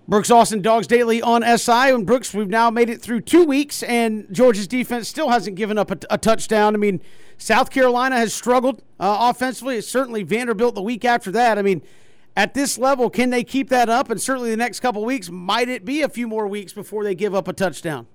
Brooks 0.08 0.30
Austin, 0.30 0.62
Dawgs 0.62 0.86
Daily 0.88 1.22
on 1.22 1.42
SI. 1.42 1.90
And 1.90 2.04
Brooks, 2.04 2.34
we've 2.34 2.48
now 2.48 2.70
made 2.70 2.90
it 2.90 3.00
through 3.00 3.20
two 3.20 3.44
weeks, 3.44 3.82
and 3.84 4.26
Georgia's 4.32 4.66
defense 4.66 5.08
still 5.08 5.28
hasn't 5.28 5.56
given 5.56 5.78
up 5.78 5.90
a, 5.90 5.98
a 6.10 6.18
touchdown. 6.18 6.74
I 6.74 6.78
mean, 6.78 7.00
South 7.38 7.70
Carolina 7.70 8.16
has 8.16 8.34
struggled 8.34 8.82
uh, 8.98 9.30
offensively. 9.30 9.76
It's 9.76 9.88
certainly 9.88 10.22
Vanderbilt 10.22 10.74
the 10.74 10.82
week 10.82 11.04
after 11.04 11.30
that. 11.32 11.56
I 11.56 11.62
mean, 11.62 11.82
at 12.36 12.54
this 12.54 12.78
level, 12.78 13.10
can 13.10 13.30
they 13.30 13.44
keep 13.44 13.68
that 13.68 13.88
up? 13.88 14.10
And 14.10 14.20
certainly 14.20 14.50
the 14.50 14.56
next 14.56 14.80
couple 14.80 15.04
weeks, 15.04 15.30
might 15.30 15.68
it 15.68 15.84
be 15.84 16.02
a 16.02 16.08
few 16.08 16.26
more 16.26 16.48
weeks 16.48 16.72
before 16.72 17.04
they 17.04 17.14
give 17.14 17.34
up 17.34 17.46
a 17.46 17.52
touchdown? 17.52 18.06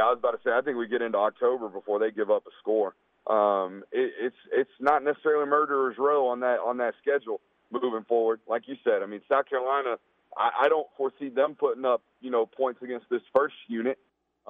Yeah, 0.00 0.06
I 0.06 0.10
was 0.10 0.18
about 0.18 0.32
to 0.32 0.38
say. 0.42 0.50
I 0.50 0.62
think 0.62 0.78
we 0.78 0.88
get 0.88 1.02
into 1.02 1.18
October 1.18 1.68
before 1.68 1.98
they 1.98 2.10
give 2.10 2.30
up 2.30 2.44
a 2.46 2.50
score. 2.58 2.94
Um, 3.26 3.84
it, 3.92 4.10
it's 4.18 4.36
it's 4.50 4.70
not 4.80 5.04
necessarily 5.04 5.44
murderer's 5.44 5.98
row 5.98 6.28
on 6.28 6.40
that 6.40 6.56
on 6.64 6.78
that 6.78 6.94
schedule 7.02 7.42
moving 7.70 8.04
forward. 8.08 8.40
Like 8.48 8.62
you 8.66 8.76
said, 8.82 9.02
I 9.02 9.06
mean, 9.06 9.20
South 9.28 9.44
Carolina 9.50 9.96
I, 10.34 10.50
I 10.62 10.68
don't 10.70 10.86
foresee 10.96 11.28
them 11.28 11.54
putting 11.54 11.84
up, 11.84 12.02
you 12.22 12.30
know, 12.30 12.46
points 12.46 12.80
against 12.82 13.10
this 13.10 13.20
first 13.36 13.56
unit, 13.68 13.98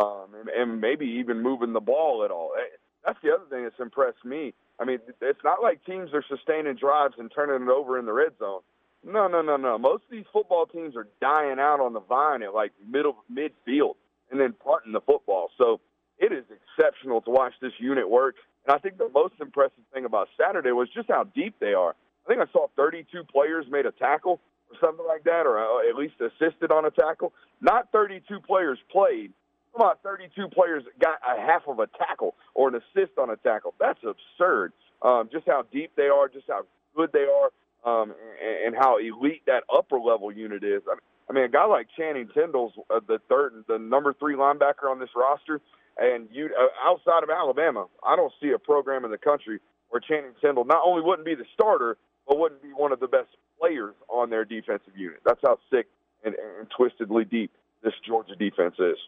um, 0.01 0.29
and, 0.39 0.49
and 0.49 0.81
maybe 0.81 1.07
even 1.19 1.43
moving 1.43 1.73
the 1.73 1.81
ball 1.81 2.25
at 2.25 2.31
all. 2.31 2.53
Eh, 2.57 2.77
that's 3.05 3.19
the 3.21 3.31
other 3.31 3.45
thing 3.51 3.65
that's 3.65 3.81
impressed 3.81 4.25
me. 4.25 4.55
I 4.79 4.85
mean, 4.85 5.01
it's 5.21 5.45
not 5.45 5.63
like 5.63 5.85
teams 5.85 6.11
are 6.15 6.25
sustaining 6.29 6.77
drives 6.77 7.15
and 7.19 7.29
turning 7.35 7.67
it 7.67 7.73
over 7.73 7.99
in 7.99 8.07
the 8.07 8.13
red 8.13 8.39
zone. 8.39 8.61
No, 9.05 9.27
no, 9.27 9.43
no, 9.43 9.57
no. 9.57 9.79
Most 9.79 10.05
of 10.05 10.11
these 10.13 10.27
football 10.33 10.67
teams 10.67 10.95
are 10.95 11.09
dying 11.21 11.59
out 11.59 11.81
on 11.81 11.93
the 11.93 12.01
vine 12.01 12.45
at 12.45 12.55
like 12.55 12.71
middle 12.89 13.17
midfield 13.33 13.95
and 14.31 14.41
then 14.41 14.55
punting 14.65 14.93
the 14.93 15.01
football. 15.01 15.51
So 15.59 15.81
it 16.19 16.33
is 16.33 16.45
exceptional 16.51 17.21
to 17.23 17.31
watch 17.31 17.55
this 17.61 17.73
unit 17.79 18.09
work. 18.09 18.37
And 18.67 18.75
I 18.75 18.79
think 18.79 18.99
the 18.99 19.09
most 19.13 19.35
impressive 19.41 19.85
thing 19.93 20.05
about 20.05 20.29
Saturday 20.39 20.73
was 20.73 20.89
just 20.95 21.09
how 21.09 21.25
deep 21.25 21.57
they 21.61 21.73
are. 21.73 21.95
I 22.27 22.29
think 22.29 22.41
I 22.41 22.53
saw 22.53 22.69
32 22.77 23.25
players 23.33 23.67
made 23.71 23.87
a 23.87 23.93
tackle 23.93 24.41
or 24.71 24.77
something 24.81 25.07
like 25.07 25.25
that, 25.25 25.47
or 25.47 25.59
uh, 25.59 25.89
at 25.89 25.97
least 25.97 26.15
assisted 26.21 26.71
on 26.71 26.85
a 26.85 26.91
tackle. 26.91 27.33
Not 27.61 27.91
32 27.93 28.41
players 28.41 28.79
played. 28.91 29.33
Come 29.77 29.89
on, 29.89 29.95
32 30.03 30.49
players 30.49 30.83
got 31.01 31.19
a 31.27 31.41
half 31.41 31.63
of 31.67 31.79
a 31.79 31.87
tackle 31.87 32.35
or 32.55 32.69
an 32.69 32.75
assist 32.75 33.13
on 33.19 33.31
a 33.31 33.37
tackle. 33.37 33.75
That's 33.81 34.01
absurd. 34.05 34.73
Um, 35.03 35.29
just 35.33 35.47
how 35.47 35.65
deep 35.73 35.93
they 35.97 36.09
are, 36.09 36.29
just 36.29 36.47
how 36.49 36.63
good 36.95 37.11
they 37.13 37.25
are, 37.25 37.51
um, 37.85 38.13
and, 38.43 38.75
and 38.75 38.77
how 38.77 38.99
elite 38.99 39.43
that 39.47 39.63
upper 39.75 39.99
level 39.99 40.31
unit 40.31 40.63
is. 40.63 40.83
I 40.87 40.95
mean, 40.95 41.10
I 41.31 41.33
mean, 41.33 41.45
a 41.45 41.49
guy 41.49 41.65
like 41.65 41.87
Channing 41.97 42.29
Tindall's 42.35 42.73
uh, 42.93 42.99
the 43.07 43.21
third, 43.29 43.65
the 43.69 43.79
number 43.79 44.13
three 44.19 44.35
linebacker 44.35 44.91
on 44.91 44.99
this 44.99 45.11
roster, 45.15 45.61
and 45.97 46.29
you 46.33 46.47
uh, 46.47 46.67
outside 46.85 47.23
of 47.23 47.31
Alabama, 47.31 47.87
I 48.05 48.17
don't 48.17 48.33
see 48.43 48.51
a 48.51 48.59
program 48.59 49.05
in 49.05 49.13
the 49.13 49.19
country 49.19 49.61
where 49.91 50.01
Channing 50.01 50.33
Tindall 50.41 50.65
not 50.65 50.83
only 50.85 51.03
wouldn't 51.03 51.25
be 51.25 51.37
the 51.37 51.45
starter, 51.55 51.97
but 52.27 52.37
wouldn't 52.37 52.63
be 52.63 52.71
one 52.71 52.91
of 52.91 52.99
the 52.99 53.07
best 53.07 53.29
players 53.61 53.95
on 54.09 54.31
their 54.31 54.45
defensive 54.45 54.97
unit. 54.97 55.21
That's 55.25 55.41
how 55.45 55.59
sick 55.71 55.87
and, 56.25 56.35
and 56.35 56.69
twistedly 56.69 57.31
deep 57.31 57.53
this 57.85 57.95
Georgia 58.05 58.35
defense 58.35 58.75
is. 58.81 58.99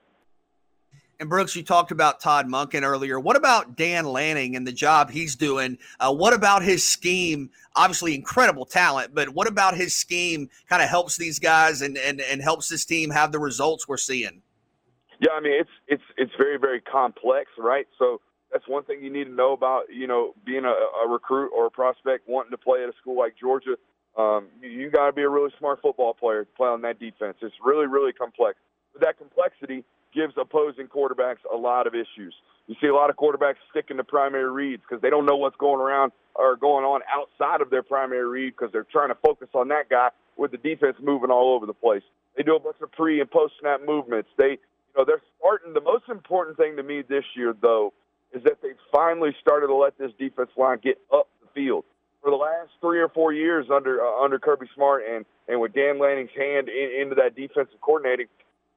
And 1.22 1.30
Brooks, 1.30 1.54
you 1.54 1.62
talked 1.62 1.92
about 1.92 2.18
Todd 2.18 2.48
Monken 2.48 2.82
earlier. 2.82 3.20
What 3.20 3.36
about 3.36 3.76
Dan 3.76 4.06
Lanning 4.06 4.56
and 4.56 4.66
the 4.66 4.72
job 4.72 5.08
he's 5.08 5.36
doing? 5.36 5.78
Uh, 6.00 6.12
what 6.12 6.34
about 6.34 6.64
his 6.64 6.82
scheme? 6.82 7.48
Obviously, 7.76 8.16
incredible 8.16 8.66
talent, 8.66 9.14
but 9.14 9.28
what 9.28 9.46
about 9.46 9.76
his 9.76 9.94
scheme 9.94 10.50
kind 10.68 10.82
of 10.82 10.88
helps 10.88 11.16
these 11.16 11.38
guys 11.38 11.80
and, 11.80 11.96
and, 11.96 12.20
and 12.20 12.42
helps 12.42 12.68
this 12.68 12.84
team 12.84 13.10
have 13.10 13.30
the 13.30 13.38
results 13.38 13.86
we're 13.86 13.98
seeing? 13.98 14.42
Yeah, 15.20 15.30
I 15.36 15.40
mean 15.40 15.52
it's 15.52 15.70
it's 15.86 16.02
it's 16.16 16.32
very 16.36 16.58
very 16.58 16.80
complex, 16.80 17.50
right? 17.56 17.86
So 18.00 18.20
that's 18.50 18.66
one 18.66 18.82
thing 18.82 18.98
you 19.00 19.12
need 19.12 19.26
to 19.26 19.32
know 19.32 19.52
about 19.52 19.82
you 19.94 20.08
know 20.08 20.34
being 20.44 20.64
a, 20.64 20.74
a 21.06 21.08
recruit 21.08 21.52
or 21.56 21.66
a 21.66 21.70
prospect 21.70 22.28
wanting 22.28 22.50
to 22.50 22.58
play 22.58 22.82
at 22.82 22.88
a 22.88 22.92
school 23.00 23.16
like 23.16 23.34
Georgia. 23.40 23.76
Um, 24.18 24.48
you, 24.60 24.70
you 24.70 24.90
got 24.90 25.06
to 25.06 25.12
be 25.12 25.22
a 25.22 25.28
really 25.28 25.52
smart 25.56 25.82
football 25.82 26.14
player 26.14 26.44
to 26.44 26.50
play 26.56 26.66
on 26.66 26.82
that 26.82 26.98
defense. 26.98 27.36
It's 27.42 27.54
really, 27.64 27.86
really 27.86 28.12
complex. 28.12 28.58
But 28.92 29.02
that 29.02 29.18
complexity 29.18 29.84
gives 30.14 30.34
opposing 30.36 30.86
quarterbacks 30.86 31.42
a 31.52 31.56
lot 31.56 31.86
of 31.86 31.94
issues. 31.94 32.34
You 32.66 32.76
see 32.80 32.86
a 32.86 32.94
lot 32.94 33.10
of 33.10 33.16
quarterbacks 33.16 33.56
sticking 33.70 33.96
to 33.96 34.04
primary 34.04 34.50
reads 34.50 34.82
because 34.88 35.02
they 35.02 35.10
don't 35.10 35.26
know 35.26 35.36
what's 35.36 35.56
going 35.56 35.80
around 35.80 36.12
or 36.34 36.56
going 36.56 36.84
on 36.84 37.00
outside 37.12 37.60
of 37.60 37.70
their 37.70 37.82
primary 37.82 38.26
read 38.26 38.54
because 38.56 38.72
they're 38.72 38.86
trying 38.90 39.08
to 39.08 39.16
focus 39.16 39.48
on 39.54 39.68
that 39.68 39.88
guy 39.88 40.08
with 40.36 40.52
the 40.52 40.56
defense 40.58 40.96
moving 41.02 41.30
all 41.30 41.54
over 41.54 41.66
the 41.66 41.74
place. 41.74 42.02
They 42.36 42.42
do 42.42 42.56
a 42.56 42.60
bunch 42.60 42.76
of 42.80 42.90
pre 42.92 43.20
and 43.20 43.30
post 43.30 43.54
snap 43.60 43.80
movements. 43.84 44.28
They, 44.38 44.50
you 44.52 44.96
know, 44.96 45.04
they're 45.04 45.22
starting. 45.38 45.74
The 45.74 45.80
most 45.80 46.04
important 46.08 46.56
thing 46.56 46.76
to 46.76 46.82
me 46.82 47.02
this 47.02 47.24
year, 47.36 47.54
though, 47.60 47.92
is 48.32 48.42
that 48.44 48.62
they 48.62 48.70
finally 48.92 49.34
started 49.40 49.66
to 49.66 49.74
let 49.74 49.98
this 49.98 50.12
defense 50.18 50.50
line 50.56 50.78
get 50.82 50.98
up 51.12 51.28
the 51.42 51.48
field 51.54 51.84
for 52.22 52.30
the 52.30 52.36
last 52.36 52.70
three 52.80 53.00
or 53.00 53.08
four 53.08 53.32
years 53.32 53.66
under 53.70 54.00
uh, 54.00 54.24
under 54.24 54.38
Kirby 54.38 54.66
Smart 54.74 55.02
and 55.10 55.24
and 55.48 55.60
with 55.60 55.74
Dan 55.74 55.98
Lanning's 55.98 56.30
hand 56.36 56.68
in, 56.68 57.02
into 57.02 57.14
that 57.16 57.34
defensive 57.34 57.80
coordinating, 57.80 58.26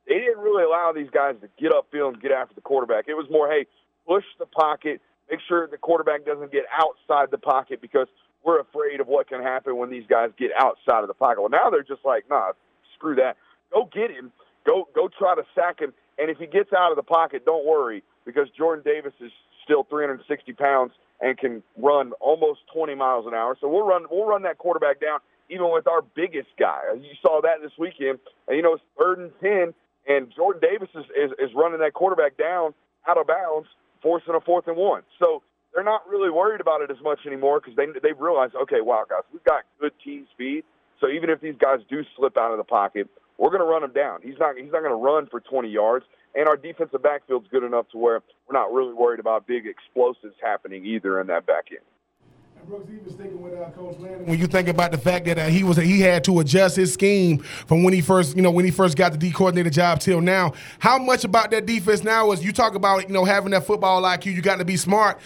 they 0.08 0.16
didn't 0.16 0.40
really 0.40 0.64
allow 0.64 0.92
these 0.94 1.10
guys 1.12 1.36
to 1.42 1.50
get 1.60 1.72
upfield 1.72 2.14
and 2.14 2.22
get 2.22 2.32
after 2.32 2.54
the 2.56 2.62
quarterback. 2.62 3.06
It 3.08 3.16
was 3.16 3.28
more, 3.30 3.50
hey, 3.50 3.66
push 4.08 4.24
the 4.40 4.46
pocket, 4.46 5.02
make 5.30 5.40
sure 5.48 5.68
the 5.68 5.78
quarterback 5.78 6.26
doesn't 6.26 6.52
get 6.52 6.66
outside 6.72 7.32
the 7.32 7.38
pocket 7.38 7.82
because 7.82 8.08
we're 8.44 8.60
afraid 8.60 9.00
of 9.00 9.08
what 9.08 9.28
can 9.28 9.42
happen 9.42 9.78
when 9.78 9.90
these 9.90 10.06
guys 10.08 10.30
get 10.38 10.52
outside 10.58 11.02
of 11.02 11.08
the 11.08 11.14
pocket. 11.14 11.42
Well, 11.42 11.50
now 11.50 11.70
they're 11.70 11.84
just 11.84 12.06
like, 12.06 12.26
nah, 12.30 12.52
screw 12.96 13.16
that. 13.16 13.38
Go 13.74 13.90
get 13.92 14.12
him. 14.12 14.32
Go 14.66 14.88
go 14.94 15.10
try 15.10 15.36
to 15.36 15.44
sack 15.56 15.80
him. 15.80 15.94
And 16.18 16.30
if 16.30 16.38
he 16.38 16.46
gets 16.46 16.72
out 16.72 16.92
of 16.92 16.96
the 16.96 17.04
pocket, 17.04 17.46
don't 17.46 17.66
worry 17.66 18.04
because 18.26 18.48
Jordan 18.56 18.84
Davis 18.86 19.14
is 19.20 19.32
still 19.64 19.84
360 19.90 20.54
pounds 20.54 20.92
and 21.22 21.38
can 21.38 21.64
run 21.78 22.12
almost 22.22 22.62
20 22.74 22.96
miles 22.96 23.26
an 23.28 23.34
hour. 23.34 23.58
So 23.60 23.68
we'll 23.68 23.86
run 23.86 24.06
we'll 24.10 24.26
run 24.26 24.44
that 24.44 24.58
quarterback 24.58 25.02
down 25.02 25.20
even 25.50 25.72
with 25.72 25.88
our 25.88 26.02
biggest 26.02 26.50
guy. 26.58 26.82
You 27.00 27.14
saw 27.22 27.42
that 27.42 27.62
this 27.62 27.72
weekend. 27.78 28.20
And 28.48 28.58
you 28.58 28.64
know 28.64 28.74
it's 28.74 28.84
third 29.00 29.20
and 29.20 29.32
ten, 29.42 29.74
and 30.08 30.32
Jordan 30.36 30.62
Davis 30.62 30.90
is, 30.96 31.06
is, 31.16 31.32
is 31.40 31.56
running 31.56 31.80
that 31.80 31.94
quarterback 31.94 32.38
down 32.38 32.74
out 33.08 33.18
of 33.18 33.28
bounds, 33.28 33.68
forcing 34.02 34.36
a 34.36 34.42
fourth 34.42 34.68
and 34.68 34.78
one. 34.78 35.04
So 35.20 35.42
they're 35.74 35.84
not 35.84 36.08
really 36.08 36.30
worried 36.30 36.62
about 36.62 36.82
it 36.82 36.92
as 36.92 36.98
much 37.04 37.20
anymore 37.26 37.60
because 37.60 37.76
they 37.76 37.86
they've 38.02 38.20
realized, 38.20 38.56
okay, 38.56 38.82
wow, 38.82 39.04
guys, 39.10 39.24
we've 39.32 39.44
got 39.44 39.64
good 39.80 39.94
team 40.04 40.28
speed. 40.32 40.64
So 41.02 41.10
even 41.10 41.30
if 41.30 41.42
these 41.42 41.56
guys 41.60 41.80
do 41.90 42.04
slip 42.16 42.38
out 42.38 42.52
of 42.52 42.58
the 42.58 42.64
pocket, 42.64 43.08
we're 43.38 43.50
going 43.50 43.62
to 43.62 43.68
run 43.68 43.84
him 43.84 43.92
down. 43.92 44.20
He's 44.24 44.40
not 44.40 44.58
he's 44.58 44.72
not 44.72 44.82
going 44.82 44.92
to 44.92 45.04
run 45.04 45.28
for 45.28 45.42
20 45.42 45.70
yards 45.70 46.06
and 46.36 46.48
our 46.48 46.58
defensive 46.58 47.02
backfield's 47.02 47.48
good 47.50 47.64
enough 47.64 47.90
to 47.90 47.98
where 47.98 48.22
we're 48.48 48.60
not 48.60 48.72
really 48.72 48.94
worried 48.94 49.20
about 49.20 49.48
big 49.48 49.66
explosives 49.66 50.36
happening 50.42 50.86
either 50.86 51.20
in 51.22 51.28
that 51.28 51.46
back 51.46 51.66
end. 51.72 51.80
Brooks, 52.68 52.90
even 52.90 53.14
sticking 53.14 53.42
with 53.42 53.54
uh, 53.54 53.70
Coach 53.72 54.00
Lanning, 54.00 54.26
when 54.26 54.40
you 54.40 54.48
think 54.48 54.68
about 54.68 54.92
the 54.92 54.98
fact 54.98 55.26
that 55.26 55.38
uh, 55.38 55.46
he 55.46 55.64
was 55.64 55.78
he 55.78 56.02
had 56.02 56.24
to 56.24 56.40
adjust 56.40 56.76
his 56.76 56.92
scheme 56.92 57.38
from 57.40 57.84
when 57.84 57.94
he 57.94 58.02
first 58.02 58.36
you 58.36 58.42
know 58.42 58.50
when 58.50 58.66
he 58.66 58.72
first 58.72 58.98
got 58.98 59.12
the 59.12 59.18
D 59.18 59.32
coordinator 59.32 59.70
job 59.70 60.00
till 60.00 60.20
now, 60.20 60.54
how 60.80 60.98
much 60.98 61.24
about 61.24 61.52
that 61.52 61.68
defense 61.68 62.04
now 62.04 62.32
is 62.32 62.44
you 62.44 62.52
talk 62.52 62.74
about 62.74 63.08
you 63.08 63.14
know 63.14 63.24
having 63.24 63.52
that 63.52 63.68
football 63.68 64.02
IQ, 64.02 64.34
you 64.34 64.42
got 64.42 64.58
to 64.58 64.66
be 64.66 64.78
smart. 64.78 65.20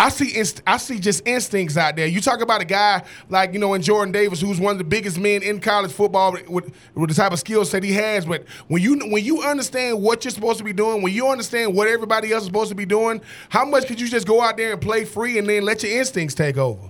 I 0.00 0.08
see 0.08 0.34
inst- 0.34 0.62
I 0.66 0.78
see 0.78 0.98
just 0.98 1.28
instincts 1.28 1.76
out 1.76 1.94
there. 1.94 2.06
You 2.06 2.22
talk 2.22 2.40
about 2.40 2.62
a 2.62 2.64
guy 2.64 3.04
like 3.28 3.52
you 3.52 3.58
know 3.58 3.74
in 3.74 3.82
Jordan 3.82 4.12
Davis, 4.12 4.40
who's 4.40 4.58
one 4.58 4.72
of 4.72 4.78
the 4.78 4.84
biggest 4.84 5.18
men 5.18 5.42
in 5.42 5.60
college 5.60 5.92
football 5.92 6.32
with, 6.48 6.72
with 6.94 7.10
the 7.10 7.14
type 7.14 7.32
of 7.32 7.38
skill 7.38 7.66
set 7.66 7.82
he 7.82 7.92
has. 7.92 8.24
But 8.24 8.48
when 8.68 8.80
you 8.80 8.98
when 9.10 9.22
you 9.22 9.42
understand 9.42 10.00
what 10.00 10.24
you're 10.24 10.30
supposed 10.30 10.56
to 10.56 10.64
be 10.64 10.72
doing, 10.72 11.02
when 11.02 11.12
you 11.12 11.28
understand 11.28 11.74
what 11.74 11.86
everybody 11.86 12.32
else 12.32 12.44
is 12.44 12.46
supposed 12.46 12.70
to 12.70 12.74
be 12.74 12.86
doing, 12.86 13.20
how 13.50 13.66
much 13.66 13.86
could 13.86 14.00
you 14.00 14.08
just 14.08 14.26
go 14.26 14.40
out 14.40 14.56
there 14.56 14.72
and 14.72 14.80
play 14.80 15.04
free 15.04 15.36
and 15.36 15.46
then 15.46 15.64
let 15.64 15.82
your 15.82 15.92
instincts 15.92 16.34
take 16.34 16.56
over? 16.56 16.80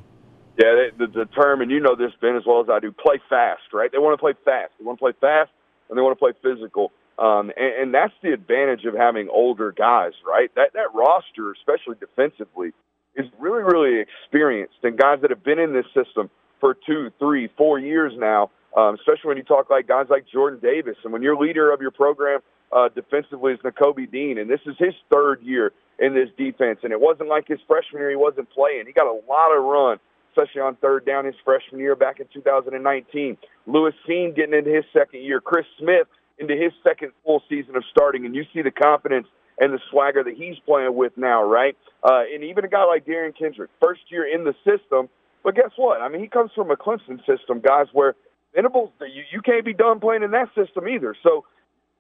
Yeah, 0.57 0.91
the, 0.97 1.09
the 1.09 1.25
term, 1.25 1.63
and 1.63 1.71
you 1.71 1.81
know 1.81 1.97
this, 1.97 2.13
Ben, 2.21 2.37
as 2.37 2.45
well 2.47 2.61
as 2.61 2.69
I 2.71 2.79
do, 2.79 2.93
play 2.93 3.19
fast, 3.29 3.63
right? 3.73 3.91
They 3.91 3.99
want 3.99 4.17
to 4.17 4.23
play 4.23 4.35
fast. 4.45 4.71
They 4.79 4.85
want 4.85 5.01
to 5.01 5.03
play 5.03 5.15
fast, 5.21 5.51
and 5.89 5.99
they 5.99 6.03
want 6.03 6.17
to 6.17 6.21
play 6.21 6.33
physical. 6.45 6.93
Um, 7.19 7.51
and, 7.57 7.75
and 7.83 7.95
that's 7.95 8.13
the 8.23 8.33
advantage 8.33 8.85
of 8.85 8.95
having 8.95 9.29
older 9.33 9.73
guys, 9.73 10.13
right? 10.25 10.49
That 10.55 10.75
that 10.75 10.95
roster, 10.95 11.51
especially 11.51 11.97
defensively, 11.99 12.73
is 13.17 13.27
really, 13.39 13.63
really 13.63 14.01
experienced 14.01 14.77
and 14.83 14.99
guys 14.99 15.19
that 15.23 15.31
have 15.31 15.45
been 15.45 15.59
in 15.59 15.73
this 15.73 15.87
system 15.95 16.31
for 16.61 16.77
two, 16.87 17.11
three, 17.19 17.49
four 17.57 17.79
years 17.79 18.13
now, 18.17 18.51
um, 18.77 18.95
especially 18.95 19.29
when 19.29 19.37
you 19.37 19.43
talk 19.43 19.71
like 19.71 19.89
guys 19.89 20.07
like 20.11 20.27
Jordan 20.33 20.61
Davis. 20.63 20.97
And 21.05 21.13
when 21.13 21.23
your 21.23 21.37
leader 21.37 21.73
of 21.73 21.81
your 21.81 21.91
program 21.91 22.41
uh, 22.73 22.89
defensively 22.95 23.53
is 23.53 23.59
Nakobe 23.61 24.11
Dean, 24.11 24.39
and 24.39 24.49
this 24.49 24.61
is 24.67 24.77
his 24.79 24.95
third 25.13 25.43
year 25.43 25.73
in 25.99 26.15
this 26.15 26.29
defense. 26.39 26.81
And 26.83 26.93
it 26.93 27.01
wasn't 27.01 27.29
like 27.29 27.49
his 27.49 27.59
freshman 27.67 28.01
year 28.01 28.11
he 28.11 28.17
wasn't 28.17 28.49
playing. 28.51 28.85
He 28.87 28.93
got 28.93 29.07
a 29.07 29.21
lot 29.29 29.57
of 29.57 29.65
run, 29.65 29.99
especially 30.31 30.61
on 30.61 30.77
third 30.77 31.05
down 31.05 31.25
his 31.25 31.35
freshman 31.45 31.81
year 31.81 31.97
back 31.97 32.21
in 32.21 32.27
2019. 32.33 33.37
Lewis 33.67 33.95
Cine 34.09 34.37
getting 34.37 34.55
into 34.55 34.71
his 34.71 34.85
second 34.93 35.23
year. 35.23 35.41
Chris 35.41 35.67
Smith 35.79 36.07
into 36.39 36.55
his 36.55 36.73
second 36.85 37.13
full 37.25 37.43
season 37.49 37.77
of 37.77 37.83
starting, 37.91 38.25
and 38.25 38.35
you 38.35 38.45
see 38.53 38.63
the 38.63 38.71
confidence– 38.71 39.27
and 39.61 39.73
the 39.73 39.79
swagger 39.91 40.25
that 40.25 40.35
he's 40.35 40.57
playing 40.67 40.97
with 40.97 41.13
now, 41.17 41.45
right? 41.45 41.77
Uh, 42.03 42.23
and 42.33 42.43
even 42.43 42.65
a 42.65 42.69
guy 42.69 42.85
like 42.85 43.07
Derion 43.07 43.37
Kendrick, 43.37 43.71
first 43.81 44.01
year 44.09 44.27
in 44.27 44.45
the 44.45 44.55
system, 44.65 45.09
but 45.45 45.55
guess 45.55 45.71
what? 45.77 46.01
I 46.01 46.09
mean, 46.09 46.21
he 46.21 46.29
comes 46.29 46.51
from 46.55 46.71
a 46.71 46.77
Clemson 46.77 47.19
system, 47.27 47.61
guys, 47.61 47.87
where 47.93 48.15
Venables, 48.55 48.91
you, 49.01 49.23
you 49.33 49.43
can't 49.43 49.65
be 49.65 49.75
done 49.75 50.01
playing 50.01 50.23
in 50.23 50.33
that 50.33 50.49
system 50.55 50.89
either. 50.89 51.15
So 51.23 51.45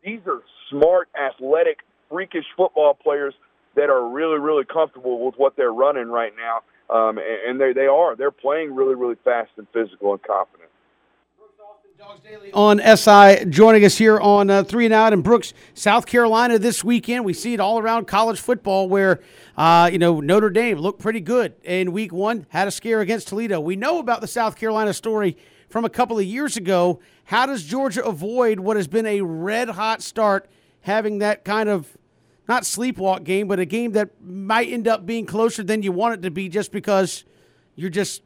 these 0.04 0.20
are 0.26 0.40
smart, 0.70 1.08
athletic, 1.14 1.78
freakish 2.10 2.46
football 2.56 2.94
players 2.94 3.34
that 3.76 3.88
are 3.88 4.08
really, 4.08 4.38
really 4.38 4.64
comfortable 4.64 5.24
with 5.24 5.36
what 5.36 5.56
they're 5.56 5.72
running 5.72 6.08
right 6.08 6.32
now. 6.36 6.62
Um, 6.94 7.18
and 7.18 7.60
they, 7.60 7.72
they 7.72 7.86
are. 7.86 8.16
They're 8.16 8.32
playing 8.32 8.74
really, 8.74 8.96
really 8.96 9.14
fast 9.24 9.50
and 9.56 9.66
physical 9.72 10.12
and 10.12 10.22
confident. 10.22 10.69
On 12.52 12.80
SI 12.96 13.44
joining 13.46 13.84
us 13.84 13.96
here 13.96 14.18
on 14.18 14.50
uh, 14.50 14.64
Three 14.64 14.84
and 14.84 14.94
Out 14.94 15.12
in 15.12 15.22
Brooks, 15.22 15.52
South 15.74 16.06
Carolina 16.06 16.58
this 16.58 16.82
weekend. 16.82 17.24
We 17.24 17.32
see 17.32 17.54
it 17.54 17.60
all 17.60 17.78
around 17.78 18.06
college 18.06 18.40
football 18.40 18.88
where, 18.88 19.20
uh, 19.56 19.88
you 19.92 19.98
know, 19.98 20.20
Notre 20.20 20.50
Dame 20.50 20.78
looked 20.78 21.00
pretty 21.00 21.20
good 21.20 21.54
in 21.62 21.92
week 21.92 22.12
one, 22.12 22.46
had 22.50 22.68
a 22.68 22.70
scare 22.70 23.00
against 23.00 23.28
Toledo. 23.28 23.60
We 23.60 23.76
know 23.76 23.98
about 23.98 24.20
the 24.20 24.26
South 24.26 24.56
Carolina 24.56 24.92
story 24.92 25.36
from 25.68 25.84
a 25.84 25.90
couple 25.90 26.18
of 26.18 26.24
years 26.24 26.56
ago. 26.56 27.00
How 27.24 27.46
does 27.46 27.64
Georgia 27.64 28.04
avoid 28.04 28.60
what 28.60 28.76
has 28.76 28.88
been 28.88 29.06
a 29.06 29.20
red 29.20 29.70
hot 29.70 30.02
start, 30.02 30.48
having 30.80 31.18
that 31.18 31.44
kind 31.44 31.68
of 31.68 31.96
not 32.48 32.64
sleepwalk 32.64 33.24
game, 33.24 33.46
but 33.46 33.60
a 33.60 33.64
game 33.64 33.92
that 33.92 34.10
might 34.20 34.68
end 34.68 34.88
up 34.88 35.06
being 35.06 35.26
closer 35.26 35.62
than 35.62 35.82
you 35.82 35.92
want 35.92 36.14
it 36.14 36.22
to 36.22 36.30
be 36.30 36.48
just 36.48 36.72
because 36.72 37.24
you're 37.76 37.90
just 37.90 38.22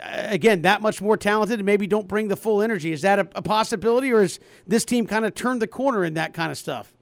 again 0.00 0.62
that 0.62 0.82
much 0.82 1.00
more 1.00 1.16
talented 1.16 1.58
and 1.58 1.66
maybe 1.66 1.86
don't 1.86 2.08
bring 2.08 2.28
the 2.28 2.36
full 2.36 2.62
energy. 2.62 2.92
Is 2.92 3.02
that 3.02 3.18
a, 3.18 3.28
a 3.34 3.42
possibility, 3.42 4.12
or 4.12 4.22
is 4.22 4.40
this 4.66 4.84
team 4.84 5.06
kind 5.06 5.24
of 5.24 5.34
turned 5.34 5.62
the 5.62 5.66
corner 5.66 6.04
in 6.04 6.14
that 6.14 6.34
kind 6.34 6.50
of 6.50 6.58
stuff? 6.58 6.92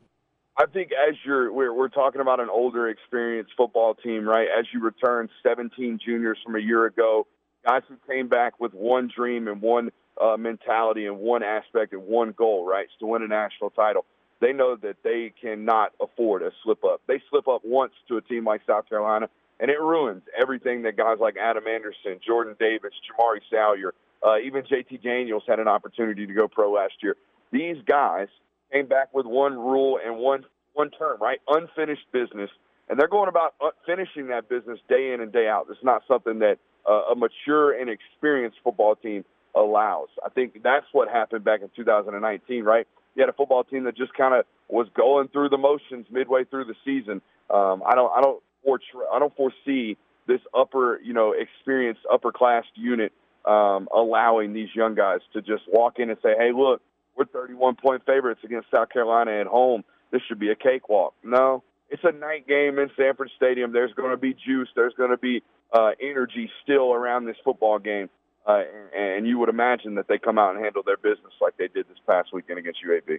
I 0.57 0.67
think 0.67 0.91
as 0.93 1.15
you're 1.25 1.53
we're, 1.53 1.73
we're 1.73 1.89
talking 1.89 2.21
about 2.21 2.41
an 2.41 2.49
older, 2.51 2.89
experienced 2.89 3.53
football 3.57 3.95
team, 3.95 4.29
right? 4.29 4.49
As 4.59 4.67
you 4.73 4.81
return 4.81 5.29
17 5.43 5.99
juniors 6.05 6.39
from 6.45 6.57
a 6.57 6.61
year 6.61 6.87
ago, 6.87 7.27
guys 7.67 7.83
who 7.89 7.97
came 8.07 8.29
back 8.29 8.61
with 8.61 8.75
one 8.75 9.11
dream 9.15 9.49
and 9.49 9.63
one 9.63 9.91
uh, 10.21 10.37
mentality 10.37 11.07
and 11.07 11.19
one 11.19 11.43
aspect 11.43 11.93
and 11.93 12.03
one 12.03 12.35
goal, 12.37 12.67
right? 12.67 12.87
To 12.99 13.07
win 13.07 13.23
a 13.23 13.29
national 13.29 13.71
title. 13.71 14.05
They 14.41 14.53
know 14.53 14.77
that 14.77 14.97
they 15.03 15.33
cannot 15.41 15.93
afford 16.01 16.43
a 16.43 16.51
slip 16.63 16.85
up. 16.85 17.01
They 17.07 17.23
slip 17.31 17.47
up 17.49 17.63
once 17.65 17.93
to 18.09 18.17
a 18.17 18.23
team 18.23 18.45
like 18.45 18.63
South 18.67 18.89
Carolina 18.89 19.29
and 19.61 19.71
it 19.71 19.79
ruins 19.79 20.23
everything 20.41 20.83
that 20.83 20.97
guys 20.97 21.19
like 21.21 21.37
Adam 21.37 21.65
Anderson, 21.67 22.19
Jordan 22.27 22.57
Davis, 22.59 22.93
Jamaree 23.07 23.41
Salyer, 23.51 23.95
uh, 24.27 24.39
even 24.39 24.63
JT 24.63 25.03
Daniels 25.03 25.43
had 25.47 25.59
an 25.59 25.69
opportunity 25.69 26.27
to 26.27 26.33
go 26.33 26.49
pro 26.49 26.73
last 26.73 26.95
year. 27.03 27.17
These 27.53 27.77
guys 27.87 28.29
came 28.73 28.87
back 28.87 29.15
with 29.15 29.27
one 29.27 29.55
rule 29.55 29.99
and 30.05 30.19
one 30.19 30.45
one 30.73 30.91
term, 30.91 31.21
right? 31.21 31.41
Unfinished 31.49 32.07
business, 32.13 32.51
and 32.89 32.99
they're 32.99 33.09
going 33.09 33.29
about 33.29 33.55
finishing 33.87 34.29
that 34.29 34.49
business 34.49 34.79
day 34.89 35.13
in 35.13 35.21
and 35.21 35.33
day 35.33 35.49
out. 35.49 35.67
It's 35.71 35.83
not 35.83 36.03
something 36.07 36.39
that 36.41 36.59
uh, 36.89 37.13
a 37.13 37.15
mature 37.17 37.79
and 37.79 37.91
experienced 37.91 38.59
football 38.63 38.95
team 38.97 39.25
allows. 39.55 40.09
I 40.25 40.29
think 40.29 40.63
that's 40.63 40.87
what 40.93 41.09
happened 41.09 41.45
back 41.45 41.61
in 41.63 41.71
2019, 41.75 42.65
right? 42.65 42.87
You 43.17 43.23
had 43.23 43.29
a 43.29 43.33
football 43.33 43.65
team 43.65 43.85
that 43.85 43.97
just 43.97 44.15
kind 44.15 44.35
of 44.35 44.45
was 44.69 44.87
going 44.95 45.29
through 45.29 45.49
the 45.49 45.59
motions 45.59 46.07
midway 46.11 46.45
through 46.45 46.67
the 46.67 46.77
season. 46.85 47.21
Um, 47.51 47.83
I 47.85 47.97
don't, 47.97 48.13
I 48.17 48.21
don't 48.21 48.41
I 48.67 49.19
don't 49.19 49.35
foresee 49.37 49.97
this 50.27 50.41
upper, 50.55 51.01
you 51.03 51.13
know, 51.13 51.33
experienced 51.33 52.03
upper 52.11 52.33
class 52.33 52.65
unit 52.75 53.13
um, 53.45 53.89
allowing 53.95 54.53
these 54.53 54.69
young 54.75 54.95
guys 54.95 55.21
to 55.33 55.41
just 55.41 55.63
walk 55.69 55.99
in 55.99 56.11
and 56.11 56.19
say, 56.23 56.35
"Hey, 56.37 56.53
look, 56.53 56.83
we're 57.17 57.25
31 57.25 57.77
point 57.77 58.05
favorites 58.07 58.41
against 58.45 58.71
South 58.71 58.91
Carolina 58.91 59.33
at 59.33 59.47
home. 59.47 59.85
This 60.11 60.23
should 60.29 60.39
be 60.39 60.51
a 60.51 60.57
cakewalk." 60.57 61.15
No, 61.23 61.63
it's 61.89 62.05
a 62.05 62.13
night 62.13 62.47
game 62.47 62.79
in 62.79 62.91
Sanford 62.97 63.31
Stadium. 63.37 63.73
There's 63.73 63.93
going 63.95 64.11
to 64.11 64.17
be 64.17 64.35
juice. 64.35 64.69
There's 64.75 64.95
going 64.95 65.11
to 65.11 65.19
be 65.19 65.43
uh, 65.73 65.93
energy 66.01 66.51
still 66.63 66.93
around 66.93 67.25
this 67.25 67.37
football 67.45 67.79
game, 67.79 68.11
uh, 68.47 68.63
and 68.97 69.27
you 69.27 69.39
would 69.39 69.49
imagine 69.49 69.95
that 69.97 70.07
they 70.09 70.19
come 70.19 70.39
out 70.39 70.55
and 70.55 70.63
handle 70.63 70.83
their 70.85 70.97
business 70.97 71.33
like 71.41 71.57
they 71.57 71.69
did 71.69 71.89
this 71.89 71.99
past 72.07 72.33
weekend 72.33 72.59
against 72.59 72.81
UAB. 72.87 73.19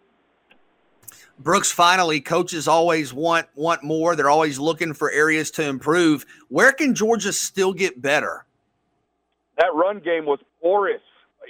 Brooks, 1.43 1.71
finally, 1.71 2.21
coaches 2.21 2.67
always 2.67 3.13
want 3.13 3.47
want 3.55 3.83
more. 3.83 4.15
They're 4.15 4.29
always 4.29 4.59
looking 4.59 4.93
for 4.93 5.09
areas 5.11 5.49
to 5.51 5.63
improve. 5.63 6.25
Where 6.49 6.71
can 6.71 6.93
Georgia 6.93 7.33
still 7.33 7.73
get 7.73 7.99
better? 7.99 8.45
That 9.57 9.73
run 9.73 9.99
game 9.99 10.25
was 10.25 10.39
porous, 10.61 11.01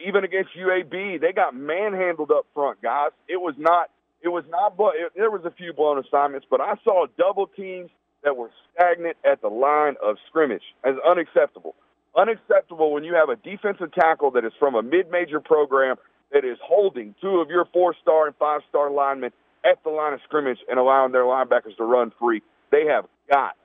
even 0.05 0.23
against 0.23 0.51
UAB. 0.57 1.19
They 1.19 1.33
got 1.33 1.55
manhandled 1.55 2.31
up 2.31 2.45
front, 2.53 2.81
guys. 2.81 3.11
It 3.27 3.41
was 3.41 3.55
not. 3.57 3.89
It 4.21 4.29
was 4.29 4.45
not. 4.49 4.77
But 4.77 4.93
there 5.15 5.29
was 5.29 5.43
a 5.43 5.51
few 5.51 5.73
blown 5.73 5.99
assignments, 5.99 6.47
but 6.49 6.61
I 6.61 6.75
saw 6.85 7.07
double 7.17 7.47
teams 7.47 7.89
that 8.23 8.37
were 8.37 8.49
stagnant 8.73 9.17
at 9.29 9.41
the 9.41 9.49
line 9.49 9.95
of 10.01 10.15
scrimmage 10.29 10.63
as 10.85 10.95
unacceptable. 11.09 11.75
Unacceptable 12.15 12.93
when 12.93 13.03
you 13.03 13.15
have 13.15 13.29
a 13.29 13.35
defensive 13.35 13.93
tackle 13.93 14.31
that 14.31 14.45
is 14.45 14.53
from 14.57 14.75
a 14.75 14.81
mid-major 14.81 15.39
program 15.39 15.97
that 16.31 16.45
is 16.45 16.57
holding 16.63 17.15
two 17.19 17.41
of 17.41 17.49
your 17.49 17.65
four-star 17.73 18.27
and 18.27 18.35
five-star 18.37 18.91
linemen 18.91 19.31
at 19.65 19.83
the 19.83 19.89
line 19.89 20.13
of 20.13 20.19
scrimmage 20.23 20.59
and 20.69 20.79
allowing 20.79 21.11
their 21.11 21.23
linebackers 21.23 21.75
to 21.77 21.83
run 21.83 22.11
free. 22.19 22.41
They 22.71 22.85
have 22.85 23.05
got 23.29 23.55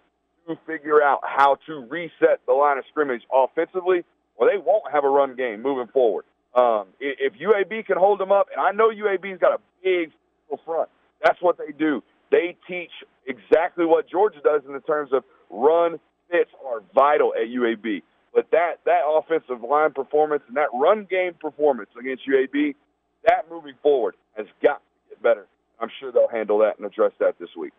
to 0.49 0.57
figure 0.67 1.03
out 1.03 1.21
how 1.25 1.57
to 1.67 1.87
reset 1.89 2.41
the 2.47 2.53
line 2.53 2.79
of 2.79 2.85
scrimmage 2.91 3.23
offensively, 3.33 4.05
or 4.37 4.49
they 4.51 4.59
won't 4.59 4.91
have 4.93 5.05
a 5.05 5.09
run 5.09 5.37
game 5.37 5.63
moving 5.63 5.89
forward. 5.93 6.25
Um, 6.55 6.87
if 7.01 7.35
UAB 7.35 7.87
can 7.87 7.99
hold 7.99 8.19
them 8.19 8.33
up, 8.33 8.49
and 8.51 8.61
I 8.61 8.71
know 8.73 8.91
UAB's 8.91 9.41
got 9.41 9.53
a 9.53 9.61
big 9.83 10.11
front, 10.65 10.89
that's 11.23 11.41
what 11.43 11.59
they 11.59 11.73
do. 11.73 12.03
They 12.31 12.57
teach 12.67 12.91
exactly 13.27 13.85
what 13.85 14.09
Georgia 14.09 14.41
does 14.43 14.63
in 14.67 14.73
the 14.73 14.81
terms 14.81 15.13
of 15.13 15.25
run 15.51 16.01
fits 16.31 16.51
are 16.67 16.83
vital 16.95 17.35
at 17.35 17.49
UAB. 17.49 18.03
But 18.35 18.51
that 18.53 18.81
that 18.85 19.01
offensive 19.07 19.63
line 19.63 19.93
performance 19.93 20.43
and 20.49 20.57
that 20.57 20.69
run 20.75 21.07
game 21.09 21.35
performance 21.41 21.91
against 21.99 22.29
UAB, 22.29 22.75
that 23.25 23.51
moving 23.51 23.75
forward 23.83 24.15
has 24.37 24.47
got 24.63 24.77
to 24.79 25.15
get 25.15 25.23
better. 25.23 25.47
I'm 25.81 25.91
sure 26.01 26.13
they'll 26.13 26.29
handle 26.29 26.59
that 26.59 26.79
and 26.79 26.87
address 26.87 27.13
that 27.19 27.39
this 27.39 27.51
week. 27.57 27.73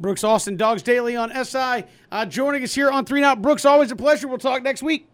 Brooks 0.00 0.24
Austin, 0.24 0.56
Dawgs 0.56 0.82
Daily 0.82 1.14
on 1.14 1.30
SI, 1.44 1.84
uh, 2.10 2.26
joining 2.26 2.64
us 2.64 2.74
here 2.74 2.90
on 2.90 3.04
Three 3.04 3.22
Out. 3.22 3.40
Brooks, 3.40 3.64
always 3.64 3.92
a 3.92 3.96
pleasure. 3.96 4.26
We'll 4.26 4.38
talk 4.38 4.62
next 4.62 4.82
week. 4.82 5.08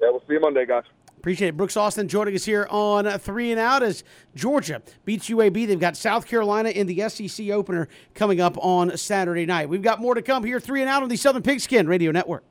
Yeah, 0.00 0.10
we'll 0.10 0.20
see 0.20 0.34
you 0.34 0.40
Monday, 0.40 0.66
guys. 0.66 0.84
Appreciate 1.16 1.48
it. 1.48 1.56
Brooks 1.56 1.76
Austin 1.76 2.06
joining 2.06 2.34
us 2.34 2.44
here 2.44 2.66
on 2.70 3.06
Three 3.18 3.50
and 3.50 3.58
Out 3.58 3.82
as 3.82 4.04
Georgia 4.34 4.82
beats 5.04 5.28
UAB. 5.28 5.66
They've 5.66 5.80
got 5.80 5.96
South 5.96 6.26
Carolina 6.26 6.68
in 6.68 6.86
the 6.86 7.08
SEC 7.08 7.48
opener 7.50 7.88
coming 8.14 8.40
up 8.40 8.56
on 8.58 8.96
Saturday 8.96 9.44
night. 9.44 9.68
We've 9.68 9.82
got 9.82 10.00
more 10.00 10.14
to 10.14 10.22
come 10.22 10.44
here, 10.44 10.60
Three 10.60 10.80
and 10.80 10.88
Out 10.88 11.02
on 11.02 11.08
the 11.08 11.16
Southern 11.16 11.42
Pigskin 11.42 11.88
Radio 11.88 12.12
Network. 12.12 12.44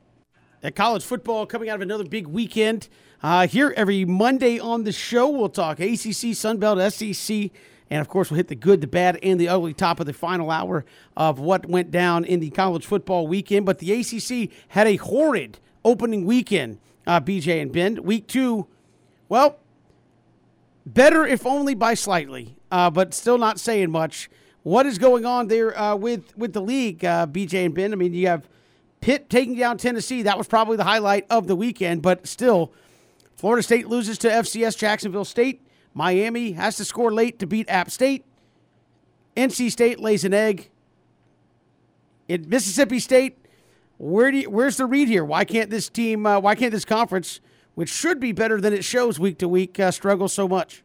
At 0.62 0.74
college 0.74 1.04
football 1.04 1.46
coming 1.46 1.70
out 1.70 1.76
of 1.76 1.82
another 1.82 2.04
big 2.04 2.26
weekend. 2.26 2.88
Uh, 3.22 3.46
here 3.46 3.72
every 3.76 4.04
Monday 4.04 4.58
on 4.58 4.84
the 4.84 4.92
show, 4.92 5.28
we'll 5.28 5.48
talk 5.48 5.80
ACC, 5.80 6.34
Sunbelt, 6.34 6.92
SEC, 6.92 7.50
and 7.90 8.00
of 8.00 8.08
course, 8.08 8.30
we'll 8.30 8.36
hit 8.36 8.48
the 8.48 8.54
good, 8.54 8.80
the 8.80 8.86
bad, 8.86 9.18
and 9.22 9.40
the 9.40 9.48
ugly 9.48 9.72
top 9.72 10.00
of 10.00 10.06
the 10.06 10.12
final 10.12 10.50
hour 10.50 10.84
of 11.16 11.38
what 11.38 11.66
went 11.66 11.90
down 11.90 12.24
in 12.24 12.40
the 12.40 12.50
college 12.50 12.84
football 12.84 13.26
weekend. 13.26 13.64
But 13.64 13.78
the 13.78 13.92
ACC 13.92 14.50
had 14.68 14.86
a 14.86 14.96
horrid 14.96 15.58
opening 15.84 16.26
weekend, 16.26 16.78
uh, 17.06 17.20
BJ 17.20 17.62
and 17.62 17.72
Ben. 17.72 18.02
Week 18.02 18.26
two, 18.26 18.66
well, 19.28 19.58
better 20.84 21.26
if 21.26 21.46
only 21.46 21.74
by 21.74 21.94
slightly, 21.94 22.56
uh, 22.70 22.90
but 22.90 23.14
still 23.14 23.38
not 23.38 23.58
saying 23.58 23.90
much. 23.90 24.30
What 24.62 24.84
is 24.84 24.98
going 24.98 25.24
on 25.24 25.48
there 25.48 25.78
uh, 25.78 25.96
with 25.96 26.36
with 26.36 26.52
the 26.52 26.60
league, 26.60 27.04
uh, 27.04 27.26
BJ 27.26 27.64
and 27.64 27.74
Ben? 27.74 27.92
I 27.92 27.96
mean, 27.96 28.12
you 28.12 28.26
have 28.26 28.48
Pitt 29.00 29.30
taking 29.30 29.54
down 29.54 29.78
Tennessee. 29.78 30.22
That 30.22 30.36
was 30.36 30.46
probably 30.46 30.76
the 30.76 30.84
highlight 30.84 31.26
of 31.30 31.46
the 31.46 31.56
weekend, 31.56 32.02
but 32.02 32.26
still, 32.26 32.72
Florida 33.36 33.62
State 33.62 33.88
loses 33.88 34.18
to 34.18 34.28
FCS 34.28 34.76
Jacksonville 34.76 35.24
State. 35.24 35.62
Miami 35.98 36.52
has 36.52 36.76
to 36.76 36.84
score 36.84 37.12
late 37.12 37.40
to 37.40 37.46
beat 37.48 37.68
App 37.68 37.90
State. 37.90 38.24
NC 39.36 39.72
State 39.72 39.98
lays 39.98 40.22
an 40.24 40.32
egg. 40.32 40.70
In 42.28 42.48
Mississippi 42.48 43.00
State, 43.00 43.44
where 43.96 44.30
do 44.30 44.36
you, 44.38 44.48
where's 44.48 44.76
the 44.76 44.86
read 44.86 45.08
here? 45.08 45.24
Why 45.24 45.44
can't 45.44 45.70
this 45.70 45.88
team? 45.88 46.24
Uh, 46.24 46.38
why 46.38 46.54
can't 46.54 46.70
this 46.70 46.84
conference, 46.84 47.40
which 47.74 47.88
should 47.88 48.20
be 48.20 48.30
better 48.30 48.60
than 48.60 48.72
it 48.72 48.84
shows 48.84 49.18
week 49.18 49.38
to 49.38 49.48
week, 49.48 49.80
uh, 49.80 49.90
struggle 49.90 50.28
so 50.28 50.46
much? 50.46 50.84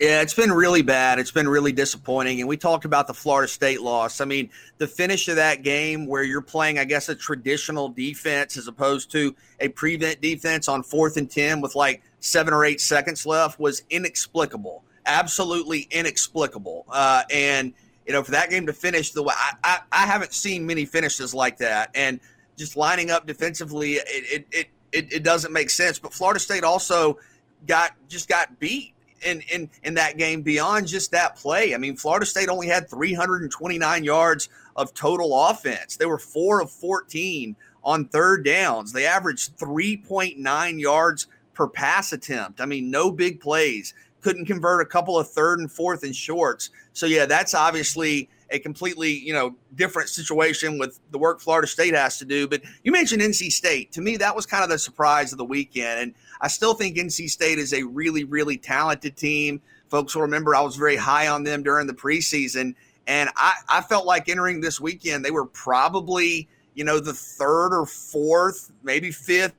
Yeah, 0.00 0.22
it's 0.22 0.32
been 0.32 0.50
really 0.50 0.80
bad. 0.80 1.18
It's 1.18 1.30
been 1.30 1.46
really 1.46 1.72
disappointing. 1.72 2.40
And 2.40 2.48
we 2.48 2.56
talked 2.56 2.86
about 2.86 3.06
the 3.06 3.12
Florida 3.12 3.46
State 3.46 3.82
loss. 3.82 4.22
I 4.22 4.24
mean, 4.24 4.48
the 4.78 4.86
finish 4.86 5.28
of 5.28 5.36
that 5.36 5.62
game 5.62 6.06
where 6.06 6.22
you're 6.22 6.40
playing, 6.40 6.78
I 6.78 6.84
guess, 6.84 7.10
a 7.10 7.14
traditional 7.14 7.90
defense 7.90 8.56
as 8.56 8.66
opposed 8.66 9.10
to 9.12 9.36
a 9.60 9.68
prevent 9.68 10.22
defense 10.22 10.68
on 10.68 10.82
fourth 10.82 11.18
and 11.18 11.30
10 11.30 11.60
with 11.60 11.74
like 11.74 12.02
seven 12.18 12.54
or 12.54 12.64
eight 12.64 12.80
seconds 12.80 13.26
left 13.26 13.60
was 13.60 13.82
inexplicable. 13.90 14.84
Absolutely 15.04 15.86
inexplicable. 15.90 16.86
Uh, 16.88 17.24
and, 17.30 17.74
you 18.06 18.14
know, 18.14 18.22
for 18.22 18.30
that 18.30 18.48
game 18.48 18.64
to 18.68 18.72
finish 18.72 19.10
the 19.10 19.22
way 19.22 19.34
I, 19.36 19.52
I, 19.62 19.78
I, 19.92 20.06
haven't 20.06 20.32
seen 20.32 20.66
many 20.66 20.86
finishes 20.86 21.34
like 21.34 21.58
that. 21.58 21.90
And 21.94 22.20
just 22.56 22.74
lining 22.74 23.10
up 23.10 23.26
defensively, 23.26 23.96
it, 23.96 24.46
it, 24.50 24.68
it, 24.92 25.12
it, 25.12 25.22
doesn't 25.22 25.52
make 25.52 25.68
sense. 25.68 25.98
But 25.98 26.14
Florida 26.14 26.40
State 26.40 26.64
also 26.64 27.18
got 27.66 27.92
just 28.08 28.30
got 28.30 28.58
beat 28.58 28.94
in, 29.24 29.42
in, 29.52 29.70
in 29.84 29.94
that 29.94 30.16
game 30.16 30.42
beyond 30.42 30.86
just 30.86 31.10
that 31.12 31.36
play. 31.36 31.74
I 31.74 31.78
mean, 31.78 31.96
Florida 31.96 32.26
State 32.26 32.48
only 32.48 32.66
had 32.66 32.88
329 32.88 34.04
yards 34.04 34.48
of 34.76 34.94
total 34.94 35.48
offense. 35.48 35.96
They 35.96 36.06
were 36.06 36.18
four 36.18 36.60
of 36.60 36.70
14 36.70 37.56
on 37.82 38.06
third 38.06 38.44
downs. 38.44 38.92
They 38.92 39.06
averaged 39.06 39.56
3.9 39.58 40.80
yards 40.80 41.26
per 41.54 41.66
pass 41.66 42.12
attempt. 42.12 42.60
I 42.60 42.66
mean, 42.66 42.90
no 42.90 43.10
big 43.10 43.40
plays. 43.40 43.94
Couldn't 44.20 44.46
convert 44.46 44.82
a 44.82 44.86
couple 44.86 45.18
of 45.18 45.30
third 45.30 45.60
and 45.60 45.70
fourth 45.70 46.02
and 46.02 46.14
shorts. 46.14 46.70
So, 46.92 47.06
yeah, 47.06 47.26
that's 47.26 47.54
obviously 47.54 48.28
a 48.50 48.58
completely, 48.58 49.10
you 49.10 49.32
know, 49.32 49.54
different 49.76 50.08
situation 50.08 50.78
with 50.78 50.98
the 51.10 51.18
work 51.18 51.40
Florida 51.40 51.66
State 51.66 51.94
has 51.94 52.18
to 52.18 52.24
do. 52.24 52.48
But 52.48 52.62
you 52.82 52.92
mentioned 52.92 53.22
NC 53.22 53.52
State. 53.52 53.92
To 53.92 54.00
me, 54.00 54.16
that 54.16 54.34
was 54.34 54.44
kind 54.44 54.64
of 54.64 54.70
the 54.70 54.78
surprise 54.78 55.32
of 55.32 55.38
the 55.38 55.44
weekend. 55.44 56.00
And 56.00 56.14
I 56.40 56.48
still 56.48 56.74
think 56.74 56.96
NC 56.96 57.28
State 57.28 57.58
is 57.58 57.72
a 57.72 57.82
really, 57.82 58.24
really 58.24 58.56
talented 58.56 59.16
team. 59.16 59.60
Folks 59.88 60.14
will 60.14 60.22
remember 60.22 60.54
I 60.54 60.60
was 60.60 60.76
very 60.76 60.96
high 60.96 61.28
on 61.28 61.44
them 61.44 61.62
during 61.62 61.86
the 61.86 61.94
preseason. 61.94 62.74
And 63.06 63.28
I, 63.36 63.54
I 63.68 63.80
felt 63.80 64.06
like 64.06 64.28
entering 64.28 64.60
this 64.60 64.80
weekend, 64.80 65.24
they 65.24 65.30
were 65.30 65.46
probably, 65.46 66.48
you 66.74 66.84
know, 66.84 67.00
the 67.00 67.12
third 67.12 67.74
or 67.74 67.86
fourth, 67.86 68.72
maybe 68.82 69.10
fifth 69.10 69.54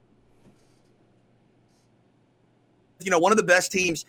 you 3.03 3.11
know, 3.11 3.19
one 3.19 3.31
of 3.31 3.37
the 3.37 3.43
best 3.43 3.71
teams, 3.71 4.05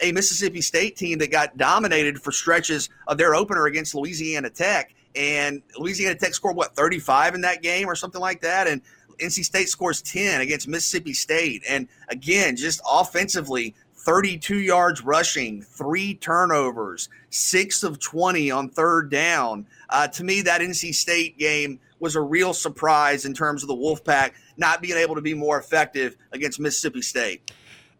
a 0.00 0.12
Mississippi 0.12 0.60
State 0.60 0.96
team 0.96 1.18
that 1.18 1.30
got 1.30 1.56
dominated 1.56 2.20
for 2.20 2.32
stretches 2.32 2.88
of 3.06 3.18
their 3.18 3.34
opener 3.34 3.66
against 3.66 3.94
Louisiana 3.94 4.50
Tech. 4.50 4.94
And 5.14 5.62
Louisiana 5.78 6.14
Tech 6.14 6.34
scored, 6.34 6.56
what, 6.56 6.76
35 6.76 7.34
in 7.34 7.40
that 7.42 7.62
game 7.62 7.88
or 7.88 7.94
something 7.94 8.20
like 8.20 8.42
that? 8.42 8.66
And 8.66 8.82
NC 9.18 9.44
State 9.44 9.68
scores 9.68 10.02
10 10.02 10.40
against 10.40 10.68
Mississippi 10.68 11.12
State. 11.12 11.62
And 11.68 11.88
again, 12.08 12.56
just 12.56 12.80
offensively, 12.90 13.74
32 13.94 14.60
yards 14.60 15.02
rushing, 15.02 15.62
three 15.62 16.14
turnovers, 16.14 17.08
six 17.30 17.82
of 17.82 17.98
20 17.98 18.50
on 18.50 18.68
third 18.68 19.10
down. 19.10 19.66
Uh, 19.90 20.06
to 20.08 20.22
me, 20.22 20.42
that 20.42 20.60
NC 20.60 20.94
State 20.94 21.38
game 21.38 21.80
was 21.98 22.14
a 22.14 22.20
real 22.20 22.52
surprise 22.52 23.24
in 23.24 23.34
terms 23.34 23.62
of 23.62 23.68
the 23.68 23.74
Wolfpack 23.74 24.32
not 24.56 24.80
being 24.80 24.96
able 24.96 25.14
to 25.14 25.20
be 25.20 25.34
more 25.34 25.58
effective 25.58 26.16
against 26.32 26.60
Mississippi 26.60 27.02
State 27.02 27.50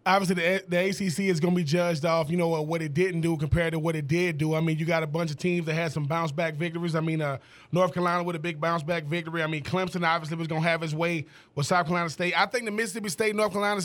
obviously 0.07 0.37
the, 0.37 0.65
the 0.69 0.79
ACC 0.89 1.29
is 1.29 1.41
going 1.41 1.53
to 1.53 1.57
be 1.57 1.65
judged 1.65 2.05
off, 2.05 2.31
you 2.31 2.37
know, 2.37 2.63
what 2.63 2.81
it 2.81 2.95
didn't 2.95 3.21
do 3.21 3.37
compared 3.37 3.73
to 3.73 3.79
what 3.79 3.97
it 3.97 4.07
did 4.07 4.39
do. 4.39 4.55
I 4.55 4.61
mean, 4.61 4.79
you 4.79 4.87
got 4.87 5.03
a 5.03 5.07
bunch 5.07 5.33
of 5.33 5.37
teams 5.37 5.67
that 5.67 5.75
had 5.75 5.93
some 5.93 6.05
bounce 6.05 6.31
back 6.31 6.55
victories. 6.55 6.95
I 6.95 7.01
mean, 7.01 7.21
uh, 7.21 7.39
North 7.73 7.93
Carolina 7.93 8.23
with 8.23 8.37
a 8.37 8.39
big 8.39 8.61
bounce 8.61 8.85
back 8.85 9.05
victory. 9.05 9.43
I 9.43 9.49
mean, 9.49 9.65
Clemson 9.65 10.07
obviously 10.07 10.37
was 10.37 10.47
going 10.47 10.63
to 10.63 10.69
have 10.69 10.81
his 10.81 10.95
way 10.95 11.27
with 11.57 11.67
South 11.67 11.87
Carolina 11.87 12.09
State. 12.09 12.39
I 12.41 12.47
think 12.47 12.65
the 12.65 12.71
Mississippi 12.71 13.09
State, 13.09 13.35
North 13.35 13.51
Carolina, 13.53 13.83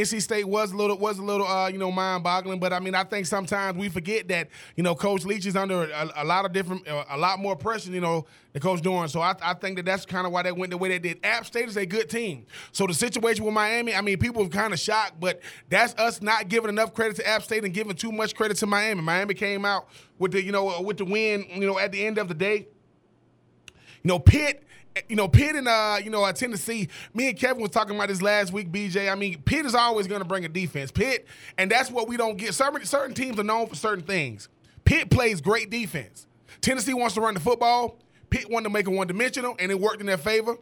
NC 0.00 0.22
State 0.22 0.44
was 0.46 0.72
a 0.72 0.76
little 0.76 0.98
was 0.98 1.18
a 1.18 1.22
little 1.22 1.46
uh, 1.46 1.68
you 1.68 1.78
know 1.78 1.90
mind 1.90 2.24
boggling. 2.24 2.58
But 2.58 2.72
I 2.72 2.80
mean, 2.80 2.94
I 2.94 3.04
think 3.04 3.26
sometimes 3.26 3.76
we 3.76 3.88
forget 3.88 4.28
that 4.28 4.48
you 4.76 4.82
know 4.82 4.94
Coach 4.94 5.24
Leach 5.24 5.46
is 5.46 5.56
under 5.56 5.84
a, 5.84 6.10
a 6.16 6.24
lot 6.24 6.44
of 6.44 6.52
different, 6.52 6.86
uh, 6.88 7.04
a 7.10 7.18
lot 7.18 7.38
more 7.38 7.56
pressure. 7.56 7.90
You 7.90 8.00
know, 8.00 8.26
the 8.52 8.60
coach 8.60 8.82
doing. 8.82 9.08
So 9.08 9.20
I, 9.20 9.34
I 9.42 9.54
think 9.54 9.76
that 9.76 9.84
that's 9.84 10.06
kind 10.06 10.26
of 10.26 10.32
why 10.32 10.42
they 10.42 10.52
went 10.52 10.70
the 10.70 10.78
way 10.78 10.88
they 10.88 10.98
did. 10.98 11.20
App 11.24 11.46
State 11.46 11.68
is 11.68 11.76
a 11.76 11.86
good 11.86 12.08
team. 12.08 12.46
So 12.72 12.86
the 12.86 12.94
situation 12.94 13.44
with 13.44 13.54
Miami, 13.54 13.94
I 13.94 14.00
mean, 14.00 14.18
people 14.18 14.42
were 14.42 14.48
kind 14.48 14.72
of 14.72 14.78
shocked, 14.78 15.20
but 15.20 15.40
that's 15.68 15.94
us 15.94 16.22
not 16.22 16.48
giving 16.48 16.68
enough 16.68 16.94
credit 16.94 17.16
to 17.16 17.26
App 17.26 17.42
State 17.42 17.64
and 17.64 17.72
giving 17.72 17.94
too 17.94 18.12
much 18.12 18.34
credit 18.34 18.56
to 18.58 18.66
Miami. 18.66 19.00
Miami 19.00 19.34
came 19.34 19.64
out 19.64 19.88
with 20.18 20.32
the 20.32 20.42
you 20.42 20.52
know 20.52 20.80
with 20.80 20.98
the 20.98 21.04
win. 21.04 21.46
You 21.50 21.66
know, 21.66 21.78
at 21.78 21.92
the 21.92 22.04
end 22.04 22.18
of 22.18 22.28
the 22.28 22.34
day, 22.34 22.68
you 24.02 24.08
know, 24.08 24.18
Pitt 24.18 24.64
you 25.08 25.16
know, 25.16 25.28
Pitt 25.28 25.56
and 25.56 25.68
uh, 25.68 25.98
you 26.02 26.10
know, 26.10 26.24
uh, 26.24 26.32
Tennessee. 26.32 26.88
Me 27.14 27.28
and 27.28 27.38
Kevin 27.38 27.62
was 27.62 27.70
talking 27.70 27.94
about 27.96 28.08
this 28.08 28.22
last 28.22 28.52
week. 28.52 28.70
BJ, 28.70 29.10
I 29.10 29.14
mean, 29.14 29.42
Pitt 29.42 29.66
is 29.66 29.74
always 29.74 30.06
going 30.06 30.20
to 30.20 30.28
bring 30.28 30.44
a 30.44 30.48
defense. 30.48 30.90
Pitt, 30.90 31.26
and 31.56 31.70
that's 31.70 31.90
what 31.90 32.08
we 32.08 32.16
don't 32.16 32.36
get. 32.36 32.54
Certain 32.54 32.84
certain 32.84 33.14
teams 33.14 33.38
are 33.38 33.44
known 33.44 33.66
for 33.66 33.74
certain 33.74 34.04
things. 34.04 34.48
Pitt 34.84 35.10
plays 35.10 35.40
great 35.40 35.70
defense. 35.70 36.26
Tennessee 36.60 36.94
wants 36.94 37.14
to 37.14 37.20
run 37.20 37.34
the 37.34 37.40
football. 37.40 37.98
Pitt 38.30 38.50
wanted 38.50 38.64
to 38.64 38.70
make 38.70 38.86
it 38.86 38.90
one 38.90 39.06
dimensional, 39.06 39.54
and 39.58 39.70
it 39.70 39.78
worked 39.78 40.00
in 40.00 40.06
their 40.06 40.18
favor. 40.18 40.56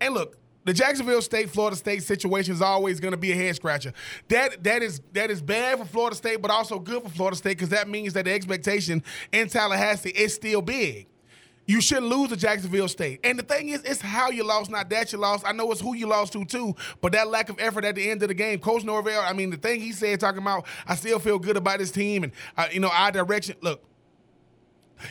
And 0.00 0.14
look, 0.14 0.36
the 0.64 0.72
Jacksonville 0.72 1.22
State 1.22 1.48
Florida 1.50 1.76
State 1.76 2.02
situation 2.02 2.52
is 2.52 2.60
always 2.60 2.98
going 3.00 3.12
to 3.12 3.16
be 3.16 3.32
a 3.32 3.36
head 3.36 3.54
scratcher. 3.56 3.92
That 4.28 4.64
that 4.64 4.82
is 4.82 5.00
that 5.12 5.30
is 5.30 5.40
bad 5.40 5.78
for 5.78 5.84
Florida 5.84 6.16
State, 6.16 6.42
but 6.42 6.50
also 6.50 6.78
good 6.78 7.04
for 7.04 7.08
Florida 7.08 7.36
State 7.36 7.56
because 7.56 7.68
that 7.68 7.88
means 7.88 8.12
that 8.14 8.24
the 8.24 8.32
expectation 8.32 9.02
in 9.32 9.48
Tallahassee 9.48 10.10
is 10.10 10.34
still 10.34 10.60
big. 10.60 11.06
You 11.66 11.80
shouldn't 11.80 12.06
lose 12.06 12.28
to 12.28 12.36
Jacksonville 12.36 12.86
State. 12.86 13.20
And 13.24 13.38
the 13.38 13.42
thing 13.42 13.70
is, 13.70 13.82
it's 13.82 14.00
how 14.00 14.30
you 14.30 14.44
lost, 14.44 14.70
not 14.70 14.88
that 14.90 15.12
you 15.12 15.18
lost. 15.18 15.44
I 15.46 15.52
know 15.52 15.70
it's 15.72 15.80
who 15.80 15.94
you 15.94 16.06
lost 16.06 16.32
to 16.34 16.44
too, 16.44 16.76
but 17.00 17.10
that 17.12 17.28
lack 17.28 17.48
of 17.48 17.58
effort 17.58 17.84
at 17.84 17.96
the 17.96 18.08
end 18.08 18.22
of 18.22 18.28
the 18.28 18.34
game. 18.34 18.60
Coach 18.60 18.84
Norvell, 18.84 19.20
I 19.20 19.32
mean, 19.32 19.50
the 19.50 19.56
thing 19.56 19.80
he 19.80 19.90
said 19.90 20.20
talking 20.20 20.40
about, 20.40 20.66
I 20.86 20.94
still 20.94 21.18
feel 21.18 21.40
good 21.40 21.56
about 21.56 21.80
this 21.80 21.90
team 21.90 22.22
and 22.22 22.32
uh, 22.56 22.68
you 22.70 22.78
know 22.78 22.90
our 22.92 23.10
direction. 23.10 23.56
Look, 23.62 23.82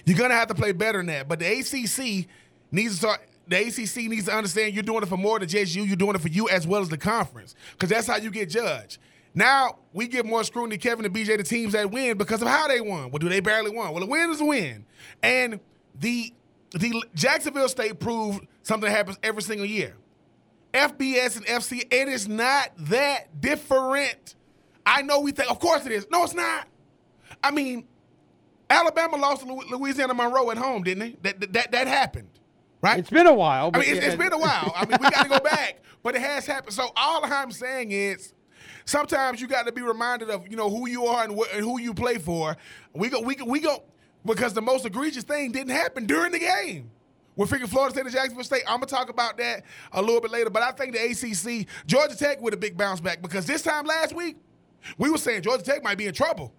you're 0.06 0.18
gonna 0.18 0.34
have 0.34 0.48
to 0.48 0.56
play 0.56 0.72
better 0.72 1.00
than 1.00 1.08
that. 1.08 1.28
But 1.28 1.40
the 1.40 1.60
ACC 1.60 2.28
needs 2.72 2.94
to 2.94 3.00
start. 3.00 3.22
The 3.48 3.58
ACC 3.58 4.10
needs 4.10 4.26
to 4.26 4.34
understand 4.34 4.74
you're 4.74 4.82
doing 4.82 5.04
it 5.04 5.10
for 5.10 5.18
more 5.18 5.38
than 5.38 5.50
just 5.50 5.76
you. 5.76 5.84
You're 5.84 5.98
doing 5.98 6.16
it 6.16 6.22
for 6.22 6.30
you 6.30 6.48
as 6.50 6.66
well 6.66 6.82
as 6.82 6.90
the 6.90 6.98
conference, 6.98 7.54
because 7.72 7.90
that's 7.90 8.08
how 8.08 8.16
you 8.16 8.32
get 8.32 8.50
judged. 8.50 8.98
Now 9.34 9.80
we 9.92 10.08
give 10.08 10.26
more 10.26 10.46
scrutiny, 10.46 10.78
Kevin 10.78 11.04
and 11.04 11.14
BJ, 11.14 11.36
the 11.36 11.44
teams 11.44 11.74
that 11.74 11.92
win 11.92 12.18
because 12.18 12.42
of 12.42 12.48
how 12.48 12.70
they 12.70 12.80
won. 12.80 13.12
Well, 13.12 13.20
do 13.20 13.28
they 13.28 13.42
barely 13.42 13.72
won? 13.72 13.94
Well, 13.94 14.02
a 14.02 14.06
win 14.06 14.30
is 14.30 14.40
a 14.40 14.46
win, 14.46 14.86
and 15.22 15.60
the 16.00 16.34
the 16.76 17.04
Jacksonville 17.14 17.70
State 17.70 18.00
proved 18.00 18.46
something 18.64 18.90
happens 18.90 19.18
every 19.24 19.42
single 19.42 19.66
year. 19.66 19.96
FBS 20.74 21.38
and 21.38 21.46
FC, 21.46 21.82
it 21.92 22.08
is 22.10 22.28
not 22.28 22.70
that 22.78 23.40
different. 23.40 24.36
I 24.86 25.02
know 25.02 25.22
we 25.22 25.32
think, 25.32 25.50
of 25.50 25.60
course 25.60 25.86
it 25.86 25.92
is. 25.94 26.06
No, 26.12 26.24
it's 26.24 26.34
not. 26.34 26.68
I 27.42 27.52
mean, 27.52 27.88
Alabama 28.70 29.16
lost 29.16 29.46
to 29.48 29.54
Louisiana 29.54 30.14
Monroe 30.14 30.52
at 30.52 30.58
home, 30.58 30.84
didn't 30.84 31.00
they? 31.00 31.32
That 31.32 31.54
that 31.54 31.72
that 31.72 31.88
happened, 31.88 32.30
right? 32.82 33.00
It's 33.00 33.10
been 33.10 33.28
a 33.28 33.34
while. 33.34 33.72
I 33.74 33.80
mean, 33.80 33.96
it's, 33.96 34.06
it's 34.06 34.16
been 34.16 34.34
a 34.34 34.38
while. 34.38 34.74
I 34.76 34.86
mean, 34.86 34.98
we 35.02 35.10
got 35.10 35.24
to 35.24 35.30
go 35.30 35.40
back, 35.40 35.82
but 36.04 36.16
it 36.16 36.22
has 36.22 36.46
happened. 36.46 36.74
So 36.74 36.90
all 36.96 37.24
I'm 37.24 37.52
saying 37.52 37.92
is, 37.92 38.34
sometimes 38.86 39.40
you 39.40 39.48
got 39.48 39.66
to 39.68 39.72
be 39.72 39.82
reminded 39.82 40.30
of 40.30 40.48
you 40.50 40.58
know 40.58 40.70
who 40.70 40.90
you 40.90 41.06
are 41.06 41.24
and, 41.24 41.38
wh- 41.40 41.56
and 41.56 41.64
who 41.64 41.80
you 41.80 41.94
play 41.94 42.18
for. 42.18 42.58
We 42.94 43.10
go, 43.10 43.22
we 43.22 43.36
go, 43.36 43.46
we 43.46 43.60
go 43.62 43.84
because 44.26 44.54
the 44.54 44.62
most 44.62 44.86
egregious 44.86 45.24
thing 45.24 45.52
didn't 45.52 45.72
happen 45.74 46.06
during 46.06 46.32
the 46.32 46.40
game. 46.40 46.92
We're 47.36 47.46
freaking 47.46 47.68
Florida 47.68 47.94
State 47.94 48.06
and 48.06 48.14
Jacksonville 48.14 48.46
State. 48.46 48.64
I'm 48.68 48.78
gonna 48.78 48.86
talk 48.86 49.10
about 49.10 49.38
that 49.38 49.64
a 49.92 50.02
little 50.02 50.22
bit 50.22 50.32
later, 50.32 50.50
but 50.50 50.64
I 50.64 50.72
think 50.72 50.94
the 50.94 51.04
ACC, 51.04 51.68
Georgia 51.86 52.16
Tech 52.16 52.42
with 52.42 52.54
a 52.54 52.58
big 52.58 52.78
bounce 52.78 53.02
back 53.02 53.22
because 53.22 53.46
this 53.46 53.62
time 53.62 53.86
last 53.86 54.16
week 54.16 54.38
we 54.98 55.10
were 55.10 55.18
saying 55.18 55.42
Georgia 55.42 55.64
Tech 55.64 55.84
might 55.84 55.98
be 55.98 56.08
in 56.08 56.14
trouble 56.14 56.54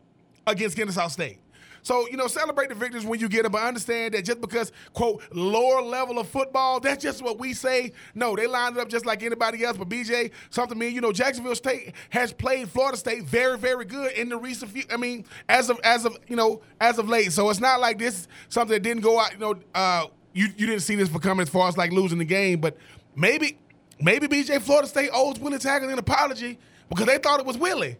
against 0.46 0.76
Kennesaw 0.76 1.08
State. 1.08 1.38
So, 1.86 2.08
you 2.08 2.16
know, 2.16 2.26
celebrate 2.26 2.68
the 2.68 2.74
victories 2.74 3.06
when 3.06 3.20
you 3.20 3.28
get 3.28 3.44
them, 3.44 3.52
but 3.52 3.62
understand 3.62 4.14
that 4.14 4.24
just 4.24 4.40
because, 4.40 4.72
quote, 4.92 5.22
lower 5.32 5.80
level 5.80 6.18
of 6.18 6.26
football, 6.26 6.80
that's 6.80 7.00
just 7.00 7.22
what 7.22 7.38
we 7.38 7.52
say. 7.52 7.92
No, 8.12 8.34
they 8.34 8.48
lined 8.48 8.76
it 8.76 8.80
up 8.80 8.88
just 8.88 9.06
like 9.06 9.22
anybody 9.22 9.62
else. 9.62 9.76
But 9.76 9.88
BJ, 9.88 10.32
something 10.50 10.76
mean, 10.76 10.96
you 10.96 11.00
know, 11.00 11.12
Jacksonville 11.12 11.54
State 11.54 11.92
has 12.10 12.32
played 12.32 12.68
Florida 12.68 12.96
State 12.98 13.22
very, 13.22 13.56
very 13.56 13.84
good 13.84 14.10
in 14.14 14.28
the 14.28 14.36
recent 14.36 14.72
few, 14.72 14.82
I 14.90 14.96
mean, 14.96 15.26
as 15.48 15.70
of 15.70 15.78
as 15.84 16.04
of, 16.04 16.18
you 16.26 16.34
know, 16.34 16.60
as 16.80 16.98
of 16.98 17.08
late. 17.08 17.30
So 17.30 17.48
it's 17.50 17.60
not 17.60 17.78
like 17.78 18.00
this 18.00 18.26
something 18.48 18.74
that 18.74 18.82
didn't 18.82 19.04
go 19.04 19.20
out, 19.20 19.34
you 19.34 19.38
know, 19.38 19.54
uh, 19.72 20.06
you, 20.34 20.48
you 20.56 20.66
didn't 20.66 20.82
see 20.82 20.96
this 20.96 21.08
for 21.08 21.20
coming 21.20 21.42
as 21.42 21.50
far 21.50 21.68
as 21.68 21.76
like 21.76 21.92
losing 21.92 22.18
the 22.18 22.24
game, 22.24 22.60
but 22.60 22.76
maybe 23.14 23.58
maybe 24.00 24.26
BJ 24.26 24.60
Florida 24.60 24.88
State 24.88 25.10
owes 25.14 25.38
Willie 25.38 25.58
Taggart 25.58 25.92
an 25.92 26.00
apology 26.00 26.58
because 26.88 27.06
they 27.06 27.18
thought 27.18 27.38
it 27.38 27.46
was 27.46 27.56
Willie. 27.56 27.96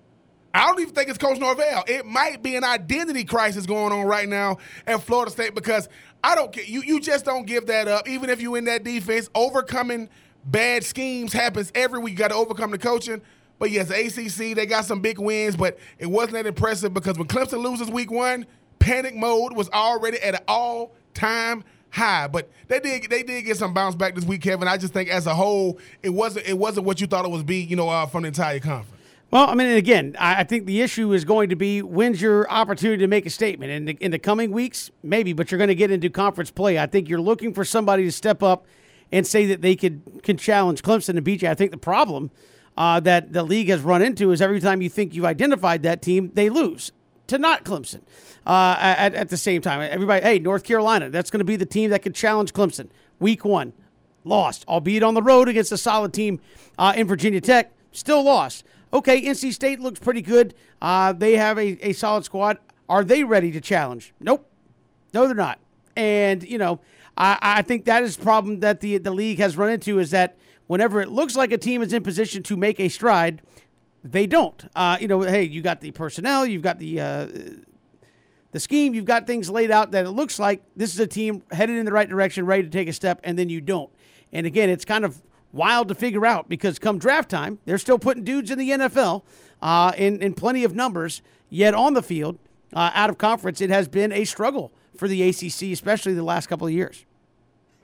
I 0.56 0.68
don't 0.68 0.80
even 0.80 0.94
think 0.94 1.10
it's 1.10 1.18
Coach 1.18 1.38
Norvell. 1.38 1.84
It 1.86 2.06
might 2.06 2.42
be 2.42 2.56
an 2.56 2.64
identity 2.64 3.24
crisis 3.24 3.66
going 3.66 3.92
on 3.92 4.06
right 4.06 4.26
now 4.26 4.56
at 4.86 5.02
Florida 5.02 5.30
State 5.30 5.54
because 5.54 5.86
I 6.24 6.34
don't 6.34 6.50
care. 6.50 6.64
You, 6.64 6.80
you 6.80 6.98
just 6.98 7.26
don't 7.26 7.46
give 7.46 7.66
that 7.66 7.88
up. 7.88 8.08
Even 8.08 8.30
if 8.30 8.40
you 8.40 8.54
in 8.54 8.64
that 8.64 8.82
defense, 8.82 9.28
overcoming 9.34 10.08
bad 10.46 10.82
schemes 10.82 11.34
happens 11.34 11.70
every 11.74 12.00
week. 12.00 12.12
You 12.12 12.18
got 12.18 12.28
to 12.28 12.36
overcome 12.36 12.70
the 12.70 12.78
coaching. 12.78 13.20
But 13.58 13.70
yes, 13.70 13.90
ACC, 13.90 14.56
they 14.56 14.64
got 14.64 14.86
some 14.86 15.00
big 15.02 15.18
wins, 15.18 15.56
but 15.56 15.78
it 15.98 16.06
wasn't 16.06 16.34
that 16.34 16.46
impressive 16.46 16.94
because 16.94 17.18
when 17.18 17.28
Clemson 17.28 17.62
loses 17.62 17.90
week 17.90 18.10
one, 18.10 18.46
panic 18.78 19.14
mode 19.14 19.54
was 19.54 19.68
already 19.70 20.18
at 20.20 20.36
an 20.36 20.40
all 20.48 20.94
time 21.12 21.64
high. 21.90 22.28
But 22.28 22.50
they 22.68 22.80
did 22.80 23.10
they 23.10 23.22
did 23.22 23.44
get 23.44 23.58
some 23.58 23.74
bounce 23.74 23.94
back 23.94 24.14
this 24.14 24.24
week, 24.24 24.40
Kevin. 24.40 24.68
I 24.68 24.78
just 24.78 24.94
think 24.94 25.10
as 25.10 25.26
a 25.26 25.34
whole, 25.34 25.78
it 26.02 26.10
wasn't 26.10 26.46
it 26.46 26.56
wasn't 26.56 26.86
what 26.86 26.98
you 26.98 27.06
thought 27.06 27.26
it 27.26 27.30
was 27.30 27.42
be, 27.42 27.56
you 27.58 27.76
know, 27.76 27.90
uh, 27.90 28.06
from 28.06 28.22
the 28.22 28.28
entire 28.28 28.58
conference. 28.60 28.95
Well, 29.30 29.50
I 29.50 29.54
mean, 29.54 29.66
again, 29.66 30.14
I 30.20 30.44
think 30.44 30.66
the 30.66 30.80
issue 30.80 31.12
is 31.12 31.24
going 31.24 31.48
to 31.48 31.56
be 31.56 31.82
when's 31.82 32.22
your 32.22 32.48
opportunity 32.48 32.98
to 32.98 33.08
make 33.08 33.26
a 33.26 33.30
statement 33.30 33.72
in 33.72 33.84
the, 33.86 33.92
in 33.94 34.10
the 34.12 34.20
coming 34.20 34.52
weeks, 34.52 34.90
maybe, 35.02 35.32
but 35.32 35.50
you're 35.50 35.58
going 35.58 35.68
to 35.68 35.74
get 35.74 35.90
into 35.90 36.08
conference 36.08 36.52
play. 36.52 36.78
I 36.78 36.86
think 36.86 37.08
you're 37.08 37.20
looking 37.20 37.52
for 37.52 37.64
somebody 37.64 38.04
to 38.04 38.12
step 38.12 38.40
up 38.40 38.66
and 39.10 39.26
say 39.26 39.46
that 39.46 39.62
they 39.62 39.74
could 39.74 40.22
can 40.22 40.36
challenge 40.36 40.82
Clemson 40.82 41.10
and 41.10 41.24
beat 41.24 41.42
you. 41.42 41.48
I 41.48 41.54
think 41.54 41.72
the 41.72 41.76
problem 41.76 42.30
uh, 42.76 43.00
that 43.00 43.32
the 43.32 43.42
league 43.42 43.68
has 43.68 43.80
run 43.80 44.00
into 44.00 44.30
is 44.30 44.40
every 44.40 44.60
time 44.60 44.80
you 44.80 44.88
think 44.88 45.14
you've 45.14 45.24
identified 45.24 45.82
that 45.82 46.02
team, 46.02 46.30
they 46.34 46.48
lose 46.48 46.92
to 47.26 47.38
not 47.38 47.64
Clemson. 47.64 48.02
Uh, 48.46 48.76
at, 48.78 49.14
at 49.14 49.28
the 49.28 49.36
same 49.36 49.60
time, 49.60 49.80
everybody, 49.90 50.22
hey, 50.22 50.38
North 50.38 50.62
Carolina, 50.62 51.10
that's 51.10 51.30
going 51.30 51.40
to 51.40 51.44
be 51.44 51.56
the 51.56 51.66
team 51.66 51.90
that 51.90 52.02
could 52.02 52.14
challenge 52.14 52.52
Clemson. 52.52 52.88
Week 53.18 53.44
one, 53.44 53.72
lost, 54.22 54.64
albeit 54.68 55.02
on 55.02 55.14
the 55.14 55.22
road 55.22 55.48
against 55.48 55.72
a 55.72 55.78
solid 55.78 56.12
team 56.12 56.40
uh, 56.78 56.92
in 56.96 57.08
Virginia 57.08 57.40
Tech, 57.40 57.72
still 57.90 58.22
lost. 58.22 58.64
Okay, 58.92 59.22
NC 59.22 59.52
State 59.52 59.80
looks 59.80 59.98
pretty 59.98 60.22
good. 60.22 60.54
Uh, 60.80 61.12
they 61.12 61.36
have 61.36 61.58
a, 61.58 61.88
a 61.88 61.92
solid 61.92 62.24
squad. 62.24 62.58
Are 62.88 63.04
they 63.04 63.24
ready 63.24 63.50
to 63.52 63.60
challenge? 63.60 64.14
Nope. 64.20 64.48
No, 65.12 65.26
they're 65.26 65.34
not. 65.34 65.58
And, 65.96 66.42
you 66.42 66.58
know, 66.58 66.80
I, 67.16 67.38
I 67.40 67.62
think 67.62 67.86
that 67.86 68.02
is 68.02 68.16
the 68.16 68.22
problem 68.22 68.60
that 68.60 68.80
the, 68.80 68.98
the 68.98 69.10
league 69.10 69.38
has 69.38 69.56
run 69.56 69.70
into 69.70 69.98
is 69.98 70.10
that 70.10 70.36
whenever 70.66 71.00
it 71.00 71.08
looks 71.08 71.36
like 71.36 71.52
a 71.52 71.58
team 71.58 71.82
is 71.82 71.92
in 71.92 72.02
position 72.02 72.42
to 72.44 72.56
make 72.56 72.78
a 72.78 72.88
stride, 72.88 73.42
they 74.04 74.26
don't. 74.26 74.68
Uh, 74.74 74.98
you 75.00 75.08
know, 75.08 75.22
hey, 75.22 75.42
you 75.42 75.62
got 75.62 75.80
the 75.80 75.90
personnel, 75.90 76.46
you've 76.46 76.62
got 76.62 76.78
the 76.78 77.00
uh, 77.00 77.26
the 78.52 78.60
scheme, 78.60 78.94
you've 78.94 79.04
got 79.04 79.26
things 79.26 79.50
laid 79.50 79.70
out 79.70 79.90
that 79.90 80.06
it 80.06 80.10
looks 80.10 80.38
like 80.38 80.62
this 80.76 80.94
is 80.94 81.00
a 81.00 81.06
team 81.06 81.42
headed 81.50 81.76
in 81.76 81.84
the 81.84 81.92
right 81.92 82.08
direction, 82.08 82.46
ready 82.46 82.62
to 82.62 82.70
take 82.70 82.88
a 82.88 82.92
step, 82.92 83.20
and 83.24 83.38
then 83.38 83.48
you 83.48 83.60
don't. 83.60 83.90
And 84.32 84.46
again, 84.46 84.70
it's 84.70 84.84
kind 84.84 85.04
of 85.04 85.20
wild 85.56 85.88
to 85.88 85.94
figure 85.94 86.26
out 86.26 86.48
because 86.48 86.78
come 86.78 86.98
draft 86.98 87.30
time, 87.30 87.58
they're 87.64 87.78
still 87.78 87.98
putting 87.98 88.22
dudes 88.24 88.50
in 88.50 88.58
the 88.58 88.70
NFL 88.70 89.22
uh, 89.62 89.92
in, 89.96 90.22
in 90.22 90.34
plenty 90.34 90.64
of 90.64 90.74
numbers, 90.74 91.22
yet 91.48 91.74
on 91.74 91.94
the 91.94 92.02
field, 92.02 92.38
uh, 92.72 92.90
out 92.94 93.10
of 93.10 93.18
conference, 93.18 93.60
it 93.60 93.70
has 93.70 93.88
been 93.88 94.12
a 94.12 94.24
struggle 94.24 94.72
for 94.96 95.08
the 95.08 95.22
ACC, 95.22 95.72
especially 95.72 96.14
the 96.14 96.22
last 96.22 96.46
couple 96.46 96.66
of 96.66 96.72
years. 96.72 97.04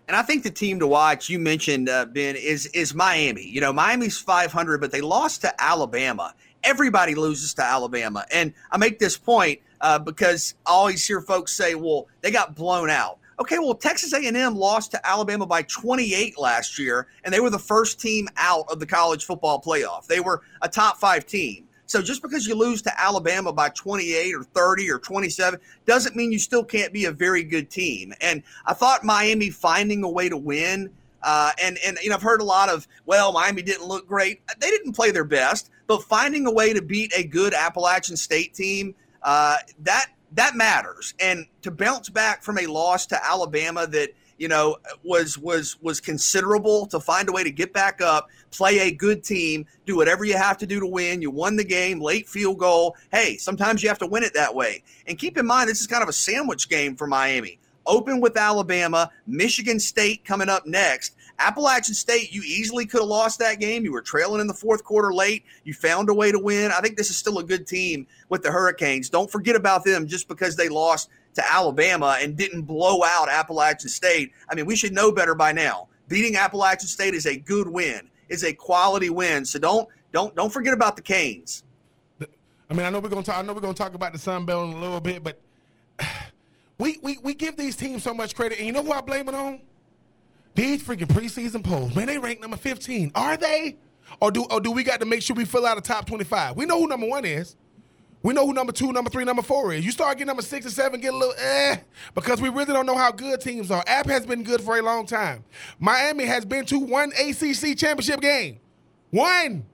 And 0.08 0.16
I 0.16 0.22
think 0.22 0.42
the 0.42 0.50
team 0.50 0.78
to 0.80 0.86
watch 0.86 1.30
you 1.30 1.38
mentioned 1.38 1.88
uh, 1.88 2.06
Ben 2.06 2.36
is 2.36 2.66
is 2.66 2.92
Miami. 2.92 3.46
You 3.46 3.60
know, 3.60 3.72
Miami's 3.72 4.18
500, 4.18 4.80
but 4.80 4.90
they 4.90 5.00
lost 5.00 5.42
to 5.42 5.62
Alabama. 5.62 6.34
Everybody 6.64 7.14
loses 7.14 7.54
to 7.54 7.62
Alabama, 7.62 8.26
and 8.32 8.52
I 8.70 8.78
make 8.78 8.98
this 8.98 9.16
point 9.16 9.60
uh, 9.80 9.98
because 9.98 10.54
I 10.66 10.70
always 10.70 11.06
hear 11.06 11.20
folks 11.20 11.52
say, 11.52 11.74
"Well, 11.74 12.08
they 12.20 12.30
got 12.30 12.54
blown 12.54 12.90
out." 12.90 13.18
Okay, 13.42 13.58
well, 13.58 13.74
Texas 13.74 14.12
A&M 14.12 14.54
lost 14.54 14.92
to 14.92 15.04
Alabama 15.04 15.44
by 15.44 15.62
28 15.62 16.38
last 16.38 16.78
year, 16.78 17.08
and 17.24 17.34
they 17.34 17.40
were 17.40 17.50
the 17.50 17.58
first 17.58 18.00
team 18.00 18.28
out 18.36 18.66
of 18.70 18.78
the 18.78 18.86
college 18.86 19.24
football 19.24 19.60
playoff. 19.60 20.06
They 20.06 20.20
were 20.20 20.42
a 20.60 20.68
top 20.68 20.98
five 20.98 21.26
team. 21.26 21.66
So 21.86 22.00
just 22.00 22.22
because 22.22 22.46
you 22.46 22.54
lose 22.54 22.82
to 22.82 23.00
Alabama 23.00 23.52
by 23.52 23.70
28 23.70 24.32
or 24.32 24.44
30 24.44 24.88
or 24.92 25.00
27 25.00 25.58
doesn't 25.86 26.14
mean 26.14 26.30
you 26.30 26.38
still 26.38 26.62
can't 26.62 26.92
be 26.92 27.06
a 27.06 27.10
very 27.10 27.42
good 27.42 27.68
team. 27.68 28.14
And 28.20 28.44
I 28.64 28.74
thought 28.74 29.02
Miami 29.02 29.50
finding 29.50 30.04
a 30.04 30.08
way 30.08 30.28
to 30.28 30.36
win. 30.36 30.88
Uh, 31.24 31.50
and 31.60 31.78
and 31.84 31.98
you 32.00 32.10
know 32.10 32.14
I've 32.14 32.22
heard 32.22 32.40
a 32.40 32.44
lot 32.44 32.68
of 32.68 32.86
well 33.06 33.32
Miami 33.32 33.62
didn't 33.62 33.88
look 33.88 34.06
great. 34.06 34.40
They 34.60 34.70
didn't 34.70 34.92
play 34.92 35.10
their 35.10 35.24
best, 35.24 35.70
but 35.88 36.04
finding 36.04 36.46
a 36.46 36.52
way 36.52 36.72
to 36.72 36.80
beat 36.80 37.12
a 37.16 37.24
good 37.24 37.54
Appalachian 37.54 38.16
State 38.16 38.54
team 38.54 38.94
uh, 39.24 39.56
that 39.80 40.10
that 40.34 40.56
matters. 40.56 41.14
And 41.20 41.46
to 41.62 41.70
bounce 41.70 42.08
back 42.08 42.42
from 42.42 42.58
a 42.58 42.66
loss 42.66 43.06
to 43.06 43.24
Alabama 43.24 43.86
that 43.88 44.10
you 44.42 44.48
know, 44.48 44.76
was 45.04 45.38
was 45.38 45.80
was 45.82 46.00
considerable 46.00 46.86
to 46.86 46.98
find 46.98 47.28
a 47.28 47.32
way 47.32 47.44
to 47.44 47.50
get 47.52 47.72
back 47.72 48.00
up, 48.02 48.28
play 48.50 48.80
a 48.80 48.90
good 48.90 49.22
team, 49.22 49.64
do 49.86 49.96
whatever 49.96 50.24
you 50.24 50.36
have 50.36 50.58
to 50.58 50.66
do 50.66 50.80
to 50.80 50.86
win. 50.86 51.22
You 51.22 51.30
won 51.30 51.54
the 51.54 51.62
game, 51.62 52.00
late 52.00 52.28
field 52.28 52.58
goal. 52.58 52.96
Hey, 53.12 53.36
sometimes 53.36 53.84
you 53.84 53.88
have 53.88 53.98
to 54.00 54.06
win 54.06 54.24
it 54.24 54.34
that 54.34 54.52
way. 54.52 54.82
And 55.06 55.16
keep 55.16 55.38
in 55.38 55.46
mind, 55.46 55.68
this 55.68 55.80
is 55.80 55.86
kind 55.86 56.02
of 56.02 56.08
a 56.08 56.12
sandwich 56.12 56.68
game 56.68 56.96
for 56.96 57.06
Miami. 57.06 57.60
Open 57.86 58.20
with 58.20 58.36
Alabama, 58.36 59.12
Michigan 59.28 59.78
State 59.78 60.24
coming 60.24 60.48
up 60.48 60.66
next. 60.66 61.14
Appalachian 61.42 61.94
State, 61.94 62.32
you 62.32 62.42
easily 62.42 62.86
could 62.86 63.00
have 63.00 63.08
lost 63.08 63.38
that 63.40 63.60
game. 63.60 63.84
You 63.84 63.92
were 63.92 64.02
trailing 64.02 64.40
in 64.40 64.46
the 64.46 64.54
fourth 64.54 64.84
quarter 64.84 65.12
late. 65.12 65.44
You 65.64 65.74
found 65.74 66.08
a 66.08 66.14
way 66.14 66.30
to 66.30 66.38
win. 66.38 66.70
I 66.70 66.80
think 66.80 66.96
this 66.96 67.10
is 67.10 67.16
still 67.16 67.38
a 67.38 67.44
good 67.44 67.66
team 67.66 68.06
with 68.28 68.42
the 68.42 68.50
Hurricanes. 68.50 69.10
Don't 69.10 69.30
forget 69.30 69.56
about 69.56 69.84
them 69.84 70.06
just 70.06 70.28
because 70.28 70.56
they 70.56 70.68
lost 70.68 71.10
to 71.34 71.52
Alabama 71.52 72.18
and 72.20 72.36
didn't 72.36 72.62
blow 72.62 73.02
out 73.04 73.28
Appalachian 73.28 73.88
State. 73.88 74.32
I 74.48 74.54
mean, 74.54 74.66
we 74.66 74.76
should 74.76 74.92
know 74.92 75.10
better 75.10 75.34
by 75.34 75.52
now. 75.52 75.88
Beating 76.08 76.36
Appalachian 76.36 76.88
State 76.88 77.14
is 77.14 77.26
a 77.26 77.36
good 77.36 77.68
win, 77.68 78.08
is 78.28 78.44
a 78.44 78.52
quality 78.52 79.10
win. 79.10 79.44
So 79.44 79.58
don't 79.58 79.88
don't 80.12 80.34
don't 80.36 80.52
forget 80.52 80.74
about 80.74 80.96
the 80.96 81.02
Canes. 81.02 81.64
I 82.20 82.74
mean, 82.74 82.86
I 82.86 82.90
know 82.90 83.00
we're 83.00 83.08
gonna 83.08 83.22
talk. 83.22 83.38
I 83.38 83.42
know 83.42 83.52
we're 83.52 83.60
gonna 83.60 83.74
talk 83.74 83.94
about 83.94 84.12
the 84.12 84.18
Sun 84.18 84.46
Belt 84.46 84.70
in 84.70 84.76
a 84.76 84.80
little 84.80 85.00
bit, 85.00 85.22
but 85.22 85.40
we 86.78 86.98
we 87.02 87.18
we 87.22 87.34
give 87.34 87.56
these 87.56 87.76
teams 87.76 88.02
so 88.02 88.14
much 88.14 88.34
credit, 88.34 88.58
and 88.58 88.66
you 88.66 88.72
know 88.72 88.82
who 88.82 88.92
I 88.92 89.00
blame 89.00 89.28
it 89.28 89.34
on? 89.34 89.60
These 90.54 90.82
freaking 90.82 91.06
preseason 91.06 91.64
polls, 91.64 91.94
man, 91.94 92.06
they 92.06 92.18
rank 92.18 92.40
number 92.40 92.56
15. 92.56 93.12
Are 93.14 93.36
they? 93.36 93.78
Or 94.20 94.30
do 94.30 94.44
or 94.50 94.60
do 94.60 94.70
we 94.70 94.84
got 94.84 95.00
to 95.00 95.06
make 95.06 95.22
sure 95.22 95.34
we 95.34 95.44
fill 95.44 95.64
out 95.64 95.78
a 95.78 95.80
top 95.80 96.06
25? 96.06 96.56
We 96.56 96.66
know 96.66 96.78
who 96.78 96.86
number 96.86 97.06
one 97.06 97.24
is. 97.24 97.56
We 98.22 98.34
know 98.34 98.46
who 98.46 98.52
number 98.52 98.72
two, 98.72 98.92
number 98.92 99.10
three, 99.10 99.24
number 99.24 99.42
four 99.42 99.72
is. 99.72 99.84
You 99.84 99.90
start 99.90 100.16
getting 100.16 100.28
number 100.28 100.42
six 100.42 100.64
and 100.64 100.72
seven, 100.72 101.00
get 101.00 101.12
a 101.12 101.16
little 101.16 101.34
eh, 101.36 101.78
because 102.14 102.40
we 102.40 102.50
really 102.50 102.72
don't 102.72 102.86
know 102.86 102.96
how 102.96 103.10
good 103.10 103.40
teams 103.40 103.70
are. 103.70 103.82
App 103.86 104.06
has 104.06 104.24
been 104.26 104.44
good 104.44 104.60
for 104.60 104.78
a 104.78 104.82
long 104.82 105.06
time. 105.06 105.42
Miami 105.80 106.24
has 106.26 106.44
been 106.44 106.64
to 106.66 106.78
one 106.78 107.10
ACC 107.18 107.76
championship 107.76 108.20
game. 108.20 108.60
One. 109.10 109.66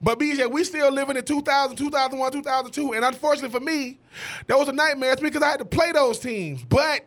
But 0.00 0.18
BJ, 0.18 0.50
we 0.50 0.64
still 0.64 0.90
living 0.90 1.16
in 1.16 1.24
2000, 1.24 1.76
2001, 1.76 2.32
2002. 2.32 2.92
And 2.94 3.04
unfortunately 3.04 3.58
for 3.58 3.64
me, 3.64 3.98
that 4.46 4.58
was 4.58 4.68
a 4.68 4.72
nightmare 4.72 5.12
It's 5.12 5.20
because 5.20 5.42
I 5.42 5.50
had 5.50 5.58
to 5.58 5.64
play 5.64 5.92
those 5.92 6.18
teams. 6.18 6.64
But 6.64 7.04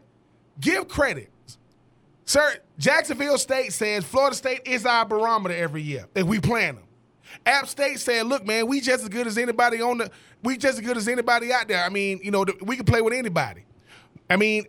give 0.59 0.87
credit. 0.87 1.29
Sir, 2.29 2.57
Jacksonville 2.77 3.39
State 3.39 3.73
says 3.73 4.05
Florida 4.05 4.35
State 4.35 4.61
is 4.65 4.85
our 4.85 5.03
barometer 5.03 5.55
every 5.55 5.81
year 5.81 6.05
if 6.13 6.27
we 6.27 6.39
plan 6.39 6.75
them. 6.75 6.83
App 7.43 7.67
State 7.67 7.99
said, 7.99 8.27
"Look, 8.27 8.45
man, 8.45 8.67
we 8.67 8.81
just 8.81 9.01
as 9.01 9.09
good 9.09 9.25
as 9.25 9.35
anybody 9.39 9.81
on 9.81 9.97
the. 9.97 10.11
We 10.43 10.55
just 10.55 10.77
as 10.77 10.85
good 10.85 10.95
as 10.95 11.07
anybody 11.07 11.51
out 11.51 11.67
there. 11.67 11.83
I 11.83 11.89
mean, 11.89 12.19
you 12.21 12.29
know, 12.29 12.45
we 12.61 12.75
can 12.75 12.85
play 12.85 13.01
with 13.01 13.15
anybody. 13.15 13.65
I 14.29 14.35
mean, 14.35 14.67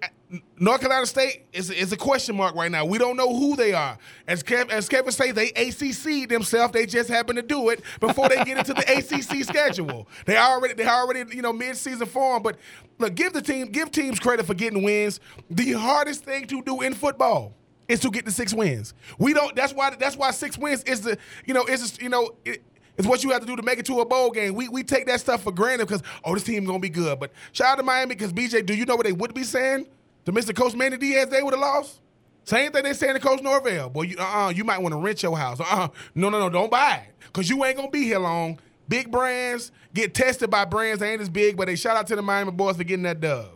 North 0.58 0.80
Carolina 0.80 1.06
State 1.06 1.46
is, 1.52 1.70
is 1.70 1.92
a 1.92 1.96
question 1.96 2.36
mark 2.36 2.54
right 2.54 2.70
now. 2.70 2.84
We 2.84 2.98
don't 2.98 3.16
know 3.16 3.34
who 3.36 3.56
they 3.56 3.72
are. 3.72 3.98
As 4.28 4.44
Kev, 4.44 4.70
as 4.70 4.88
Kevin 4.88 5.10
say, 5.10 5.32
they 5.32 5.48
ACC 5.48 6.28
themselves. 6.28 6.72
They 6.72 6.86
just 6.86 7.08
happen 7.08 7.34
to 7.34 7.42
do 7.42 7.70
it 7.70 7.82
before 7.98 8.28
they 8.28 8.36
get 8.44 8.58
into 8.58 8.72
the 8.72 8.82
ACC 8.96 9.44
schedule. 9.44 10.06
They 10.26 10.36
already 10.36 10.74
they 10.74 10.86
already 10.86 11.34
you 11.34 11.42
know 11.42 11.52
mid 11.52 11.76
season 11.76 12.06
form. 12.06 12.44
But 12.44 12.58
look, 12.98 13.16
give 13.16 13.32
the 13.32 13.42
team 13.42 13.68
give 13.68 13.90
teams 13.90 14.20
credit 14.20 14.46
for 14.46 14.54
getting 14.54 14.84
wins. 14.84 15.18
The 15.50 15.72
hardest 15.72 16.24
thing 16.24 16.46
to 16.46 16.62
do 16.62 16.80
in 16.82 16.94
football 16.94 17.54
is 17.88 17.98
to 18.00 18.10
get 18.10 18.24
the 18.24 18.30
six 18.30 18.54
wins. 18.54 18.94
We 19.18 19.34
don't. 19.34 19.56
That's 19.56 19.74
why. 19.74 19.90
That's 19.96 20.16
why 20.16 20.30
six 20.30 20.56
wins 20.56 20.84
is 20.84 21.00
the. 21.00 21.18
You 21.44 21.54
know, 21.54 21.64
is 21.64 21.98
you 22.00 22.08
know. 22.08 22.36
It, 22.44 22.62
it's 22.98 23.08
what 23.08 23.24
you 23.24 23.30
have 23.30 23.40
to 23.40 23.46
do 23.46 23.56
to 23.56 23.62
make 23.62 23.78
it 23.78 23.86
to 23.86 24.00
a 24.00 24.04
bowl 24.04 24.30
game. 24.30 24.54
We, 24.54 24.68
we 24.68 24.82
take 24.82 25.06
that 25.06 25.20
stuff 25.20 25.42
for 25.42 25.52
granted 25.52 25.86
because 25.86 26.02
oh 26.22 26.34
this 26.34 26.42
team's 26.42 26.66
gonna 26.66 26.80
be 26.80 26.90
good. 26.90 27.18
But 27.18 27.32
shout 27.52 27.68
out 27.68 27.76
to 27.76 27.82
Miami 27.82 28.14
because 28.14 28.30
BJ, 28.30 28.66
do 28.66 28.74
you 28.74 28.84
know 28.84 28.94
what 28.94 29.06
they 29.06 29.12
would 29.12 29.32
be 29.32 29.42
saying 29.42 29.86
to 30.24 30.32
Mr. 30.32 30.54
Coach 30.54 30.74
Manny 30.74 30.96
Diaz? 30.96 31.28
They 31.28 31.42
would 31.42 31.54
have 31.54 31.60
lost. 31.60 32.00
Same 32.44 32.72
thing 32.72 32.82
they 32.82 32.94
saying 32.94 33.14
to 33.14 33.20
Coach 33.20 33.42
Norvell. 33.42 33.90
Boy, 33.90 34.02
you 34.02 34.16
uh-uh, 34.18 34.50
you 34.50 34.64
might 34.64 34.78
want 34.78 34.92
to 34.92 34.98
rent 34.98 35.22
your 35.22 35.36
house. 35.36 35.60
Uh-uh. 35.60 35.88
No, 36.14 36.30
no, 36.30 36.38
no, 36.38 36.50
don't 36.50 36.70
buy 36.70 37.06
it 37.06 37.14
because 37.26 37.48
you 37.48 37.64
ain't 37.64 37.76
gonna 37.76 37.90
be 37.90 38.04
here 38.04 38.18
long. 38.18 38.58
Big 38.88 39.10
brands 39.10 39.70
get 39.94 40.14
tested 40.14 40.50
by 40.50 40.64
brands 40.64 41.00
that 41.00 41.06
ain't 41.06 41.20
as 41.20 41.28
big, 41.28 41.56
but 41.56 41.66
they 41.66 41.76
shout 41.76 41.96
out 41.96 42.06
to 42.08 42.16
the 42.16 42.22
Miami 42.22 42.50
boys 42.50 42.76
for 42.76 42.84
getting 42.84 43.04
that 43.04 43.20
dub. 43.20 43.50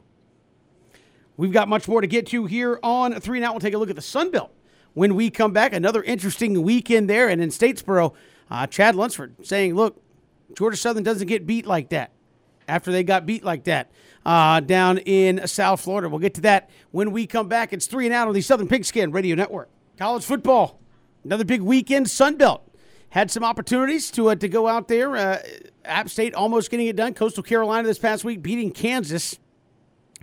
We've 1.36 1.52
got 1.52 1.68
much 1.68 1.88
more 1.88 2.00
to 2.00 2.06
get 2.06 2.26
to 2.28 2.46
here 2.46 2.78
on 2.82 3.18
three 3.20 3.38
and 3.38 3.44
out. 3.44 3.54
We'll 3.54 3.60
take 3.60 3.74
a 3.74 3.78
look 3.78 3.90
at 3.90 3.96
the 3.96 4.02
Sun 4.02 4.30
Belt 4.30 4.52
when 4.92 5.16
we 5.16 5.30
come 5.30 5.52
back. 5.52 5.72
Another 5.72 6.02
interesting 6.02 6.62
weekend 6.62 7.10
there, 7.10 7.28
and 7.28 7.42
in 7.42 7.48
Statesboro, 7.48 8.14
uh, 8.50 8.66
Chad 8.68 8.94
Lunsford 8.94 9.34
saying, 9.42 9.74
"Look, 9.74 10.00
Georgia 10.56 10.76
Southern 10.76 11.02
doesn't 11.02 11.26
get 11.26 11.46
beat 11.46 11.66
like 11.66 11.88
that." 11.88 12.12
After 12.68 12.92
they 12.92 13.02
got 13.02 13.26
beat 13.26 13.44
like 13.44 13.64
that 13.64 13.90
uh, 14.24 14.60
down 14.60 14.98
in 14.98 15.46
South 15.46 15.80
Florida, 15.80 16.08
we'll 16.08 16.18
get 16.18 16.34
to 16.34 16.40
that 16.42 16.70
when 16.90 17.12
we 17.12 17.26
come 17.26 17.48
back. 17.48 17.72
It's 17.72 17.86
three 17.86 18.06
and 18.06 18.14
out 18.14 18.28
on 18.28 18.34
the 18.34 18.40
Southern 18.40 18.68
Pigskin 18.68 19.12
Radio 19.12 19.34
Network. 19.36 19.68
College 19.98 20.24
football, 20.24 20.80
another 21.24 21.44
big 21.44 21.60
weekend. 21.60 22.10
Sun 22.10 22.36
Belt 22.36 22.68
had 23.10 23.30
some 23.30 23.44
opportunities 23.44 24.10
to 24.12 24.30
uh, 24.30 24.34
to 24.34 24.48
go 24.48 24.66
out 24.66 24.88
there. 24.88 25.16
Uh, 25.16 25.38
App 25.84 26.08
State 26.08 26.34
almost 26.34 26.70
getting 26.70 26.86
it 26.86 26.96
done. 26.96 27.14
Coastal 27.14 27.42
Carolina 27.42 27.86
this 27.86 27.98
past 27.98 28.24
week 28.24 28.42
beating 28.42 28.72
Kansas 28.72 29.38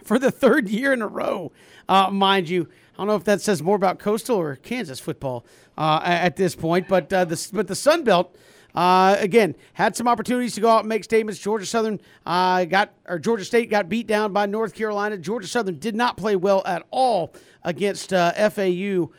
for 0.04 0.20
the 0.20 0.32
third 0.32 0.68
year 0.68 0.92
in 0.92 1.02
a 1.02 1.08
row, 1.08 1.52
uh, 1.88 2.10
mind 2.10 2.50
you. 2.50 2.68
I 2.94 2.98
don't 2.98 3.08
know 3.08 3.16
if 3.16 3.24
that 3.24 3.42
says 3.42 3.64
more 3.64 3.76
about 3.76 4.00
Coastal 4.00 4.38
or 4.38 4.56
Kansas 4.58 5.00
football 5.00 5.46
uh, 5.78 6.02
at 6.04 6.36
this 6.36 6.56
point, 6.56 6.88
but 6.88 7.12
uh, 7.14 7.26
the 7.26 7.50
but 7.54 7.68
the 7.68 7.76
Sun 7.76 8.04
Belt. 8.04 8.36
Uh, 8.74 9.16
again, 9.20 9.56
had 9.74 9.96
some 9.96 10.08
opportunities 10.08 10.56
to 10.56 10.62
go 10.62 10.70
out 10.70 10.80
and 10.80 10.90
make 10.90 11.04
statements. 11.04 11.40
Georgia 11.40 11.66
Southern 11.66 12.00
uh, 12.26 12.66
got, 12.66 12.94
or 13.08 13.20
Georgia 13.20 13.46
State 13.46 13.70
got 13.70 13.90
beat 13.90 14.08
down 14.08 14.34
by 14.34 14.46
North 14.46 14.74
Carolina. 14.74 15.18
Georgia 15.18 15.48
Southern 15.48 15.78
did 15.80 15.96
not 15.96 16.18
play 16.18 16.36
well 16.36 16.64
at 16.66 16.86
all 16.92 17.34
against 17.64 18.14
uh, 18.14 18.32
FAU. 18.50 19.10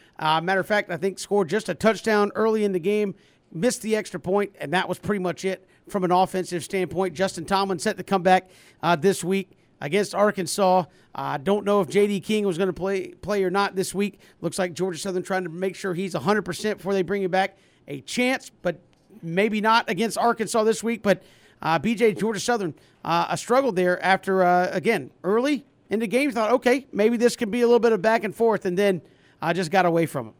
matter 0.41 0.61
of 0.61 0.67
fact, 0.67 0.91
I 0.91 0.97
think 0.97 1.19
scored 1.19 1.49
just 1.49 1.69
a 1.69 1.75
touchdown 1.75 2.33
early 2.35 2.65
in 2.65 2.73
the 2.73 2.81
game, 2.81 3.15
missed 3.53 3.83
the 3.83 3.97
extra 3.97 4.19
point, 4.19 4.55
and 4.59 4.73
that 4.73 4.89
was 4.89 4.99
pretty 4.99 5.23
much 5.23 5.45
it 5.45 5.67
from 5.89 6.05
an 6.05 6.11
offensive 6.11 6.65
standpoint. 6.65 7.15
Justin 7.15 7.45
Tomlin 7.45 7.79
set 7.79 7.97
the 7.97 8.05
comeback 8.05 8.51
this 8.99 9.23
week 9.23 9.51
against 9.83 10.15
Arkansas. 10.15 10.85
I 11.15 11.35
uh, 11.35 11.39
don't 11.39 11.67
know 11.67 11.83
if 11.83 11.91
J.D. 11.91 12.21
King 12.21 12.47
was 12.47 12.57
going 12.57 12.69
to 12.69 12.73
play 12.73 13.09
play 13.09 13.45
or 13.45 13.51
not 13.51 13.77
this 13.77 13.95
week. 13.95 14.21
Looks 14.41 14.59
like 14.59 14.73
Georgia 14.73 14.99
Southern 14.99 15.23
trying 15.23 15.45
to 15.45 15.51
make 15.51 15.77
sure 15.77 15.93
he's 15.93 16.15
100% 16.15 16.77
before 16.77 16.95
they 16.95 17.03
bring 17.03 17.23
him 17.23 17.31
back. 17.31 17.59
A 17.89 18.01
chance, 18.01 18.51
but 18.63 18.81
maybe 19.23 19.61
not 19.61 19.89
against 19.89 20.19
Arkansas 20.19 20.65
this 20.65 20.83
week. 20.83 21.03
But 21.03 21.23
uh, 21.61 21.79
BJ 21.79 22.19
Georgia 22.19 22.41
Southern 22.41 22.75
uh, 23.05 23.27
a 23.31 23.37
struggle 23.37 23.73
there 23.73 24.03
after 24.03 24.43
uh, 24.43 24.71
again 24.73 25.11
early 25.25 25.65
in 25.91 26.01
the 26.01 26.07
game. 26.07 26.31
Thought 26.31 26.53
okay 26.53 26.87
maybe 26.93 27.17
this 27.17 27.37
can 27.37 27.51
be 27.51 27.61
a 27.61 27.67
little 27.67 27.81
bit 27.81 27.93
of 27.93 28.03
back 28.03 28.25
and 28.25 28.35
forth, 28.35 28.65
and 28.65 28.77
then 28.77 29.03
I 29.41 29.53
just 29.53 29.71
got 29.71 29.87
away 29.87 30.07
from 30.07 30.29
it. 30.29 30.35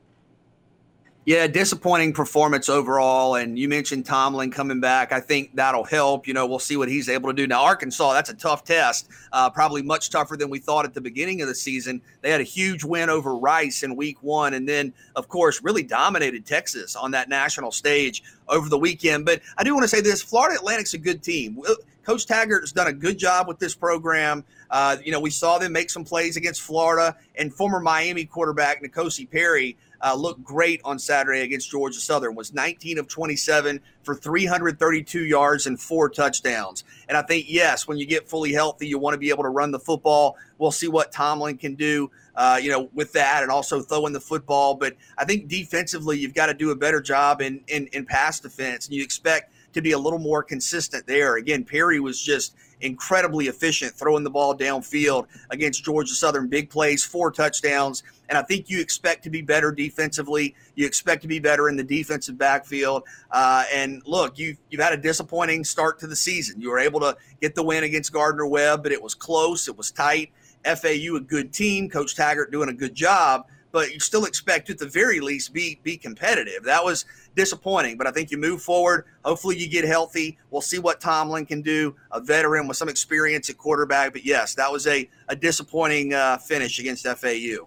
Yeah, 1.25 1.47
disappointing 1.47 2.15
performance 2.15 2.69
overall. 2.69 3.37
And 3.37 3.57
you 3.57 3.69
mentioned 3.69 4.05
Tomlin 4.07 4.51
coming 4.51 4.81
back. 4.81 5.13
I 5.13 5.21
think 5.21 5.55
that'll 5.55 5.85
help. 5.85 6.27
You 6.27 6.35
know, 6.35 6.49
we'll 6.49 6.59
see 6.59 6.77
what 6.77 6.89
he's 6.89 7.09
able 7.09 7.31
to 7.31 7.33
do. 7.33 7.47
Now, 7.47 7.63
Arkansas, 7.63 8.13
that's 8.13 8.31
a 8.31 8.35
tough 8.35 8.65
test, 8.65 9.09
uh, 9.33 9.49
probably 9.49 9.83
much 9.83 10.11
tougher 10.11 10.37
than 10.37 10.51
we 10.51 10.59
thought 10.59 10.85
at 10.85 10.95
the 10.95 11.01
beginning 11.01 11.41
of 11.41 11.47
the 11.47 11.55
season. 11.55 12.03
They 12.23 12.31
had 12.31 12.41
a 12.41 12.45
huge 12.45 12.83
win 12.83 13.09
over 13.09 13.37
Rice 13.37 13.85
in 13.85 13.95
week 13.95 14.21
one. 14.21 14.55
And 14.55 14.69
then, 14.69 14.93
of 15.15 15.29
course, 15.29 15.63
really 15.63 15.85
dominated 15.85 16.45
Texas 16.45 16.97
on 16.97 17.13
that 17.13 17.29
national 17.29 17.71
stage 17.71 18.25
over 18.49 18.69
the 18.69 18.79
weekend. 18.79 19.25
But 19.25 19.43
I 19.57 19.63
do 19.63 19.75
want 19.75 19.85
to 19.85 19.89
say 19.89 20.01
this 20.01 20.23
Florida 20.23 20.59
Atlantic's 20.59 20.95
a 20.95 20.99
good 20.99 21.23
team. 21.23 21.63
Coach 22.05 22.27
Taggart 22.27 22.65
has 22.65 22.73
done 22.73 22.89
a 22.89 22.93
good 22.93 23.17
job 23.17 23.47
with 23.47 23.61
this 23.61 23.77
program. 23.77 24.45
Uh, 24.71 24.97
you 25.05 25.13
know, 25.13 25.21
we 25.21 25.31
saw 25.31 25.59
them 25.59 25.73
make 25.73 25.89
some 25.89 26.05
plays 26.05 26.37
against 26.37 26.63
Florida, 26.63 27.17
and 27.37 27.55
former 27.55 27.79
Miami 27.79 28.25
quarterback 28.25 28.83
N'Kosi 28.83 29.31
Perry 29.31 29.77
uh, 30.03 30.15
looked 30.15 30.43
great 30.43 30.81
on 30.85 30.99
Saturday 30.99 31.43
against 31.43 31.71
Georgia 31.71 32.01
Southern. 32.01 32.35
Was 32.35 32.53
19 32.53 32.99
of 32.99 33.09
27 33.09 33.81
for 34.03 34.15
332 34.15 35.25
yards 35.25 35.67
and 35.67 35.81
four 35.81 36.09
touchdowns. 36.09 36.85
And 37.09 37.17
I 37.17 37.23
think 37.23 37.47
yes, 37.49 37.87
when 37.87 37.99
you 37.99 38.07
get 38.07 38.29
fully 38.29 38.53
healthy, 38.53 38.89
you 38.89 38.99
want 38.99 39.15
to 39.15 39.19
be 39.19 39.31
able 39.31 39.45
to 39.45 39.51
run 39.51 39.71
the 39.71 39.79
football. 39.79 40.37
We'll 40.59 40.73
see 40.73 40.89
what 40.89 41.13
Tomlin 41.13 41.57
can 41.57 41.75
do. 41.75 42.11
Uh, 42.35 42.59
you 42.63 42.71
know, 42.71 42.89
with 42.95 43.13
that 43.13 43.43
and 43.43 43.53
also 43.53 43.83
throwing 43.83 44.15
the 44.15 44.21
football. 44.21 44.75
But 44.75 44.97
I 45.19 45.27
think 45.27 45.49
defensively, 45.49 46.19
you've 46.19 46.33
got 46.33 46.47
to 46.47 46.55
do 46.55 46.71
a 46.71 46.75
better 46.75 47.03
job 47.03 47.43
in, 47.43 47.61
in, 47.69 47.89
in 47.93 48.07
pass 48.07 48.41
defense. 48.41 48.87
And 48.87 48.97
you 48.97 49.03
expect 49.03 49.53
to 49.75 49.83
be 49.83 49.93
a 49.93 49.99
little 49.99 50.19
more 50.19 50.43
consistent 50.43 51.07
there. 51.07 51.37
Again, 51.37 51.63
Perry 51.63 52.01
was 52.01 52.21
just 52.21 52.55
incredibly 52.81 53.47
efficient 53.47 53.95
throwing 53.95 54.25
the 54.25 54.31
ball 54.31 54.57
downfield 54.57 55.27
against 55.51 55.85
Georgia 55.85 56.15
Southern. 56.15 56.49
Big 56.49 56.69
plays, 56.69 57.05
four 57.05 57.31
touchdowns. 57.31 58.03
And 58.33 58.39
I 58.39 58.43
think 58.43 58.71
you 58.71 58.81
expect 58.81 59.25
to 59.25 59.31
be 59.31 59.43
better 59.43 59.71
defensively. 59.71 60.55
You 60.75 60.87
expect 60.87 61.21
to 61.21 61.29
be 61.29 61.39
better 61.39 61.69
in 61.69 61.77
the 61.77 61.85
defensive 61.85 62.39
backfield. 62.39 63.03
Uh, 63.31 63.65
and 63.71 64.01
look, 64.07 64.39
you've, 64.39 64.57
you've 64.71 64.81
had 64.81 64.95
a 64.95 64.97
disappointing 64.97 65.65
start 65.65 65.99
to 65.99 66.07
the 66.07 66.17
season. 66.17 66.59
You 66.59 66.71
were 66.71 66.79
able 66.79 66.99
to 67.01 67.15
get 67.43 67.55
the 67.55 67.63
win 67.63 67.85
against 67.85 68.11
Gardner 68.11 68.47
Webb, 68.47 68.85
but 68.85 68.91
it 68.91 69.03
was 69.03 69.15
close, 69.15 69.69
it 69.69 69.77
was 69.77 69.91
tight. 69.91 70.33
FAU, 70.65 71.17
a 71.17 71.21
good 71.21 71.53
team. 71.53 71.91
Coach 71.91 72.17
Taggart 72.17 72.51
doing 72.51 72.71
a 72.71 72.73
good 72.73 72.95
job 72.95 73.45
but 73.73 73.93
you 73.93 73.99
still 73.99 74.27
expect 74.27 74.71
at 74.71 74.79
the 74.79 74.87
very 74.87 75.19
least 75.19 75.53
be 75.53 75.81
be 75.83 75.97
competitive. 75.97 76.63
That 76.65 76.85
was 76.85 77.07
disappointing, 77.35 77.97
but 77.97 78.07
I 78.07 78.11
think 78.11 78.31
you 78.31 78.37
move 78.37 78.63
forward. 78.63 79.07
Hopefully, 79.25 79.57
you 79.57 79.69
get 79.69 79.85
healthy. 79.85 80.39
We'll 80.51 80.61
see 80.61 80.79
what 80.79 81.01
Tomlin 81.01 81.47
can 81.47 81.63
do, 81.63 81.97
a 82.13 82.21
veteran 82.21 82.69
with 82.69 82.77
some 82.77 82.91
experience 82.91 83.49
at 83.51 83.57
quarterback. 83.57 84.13
But 84.13 84.25
yes, 84.25 84.55
that 84.57 84.71
was 84.71 84.87
a 84.87 85.09
a 85.29 85.35
disappointing 85.35 86.13
uh, 86.13 86.37
finish 86.37 86.79
against 86.79 87.07
FAU. 87.07 87.67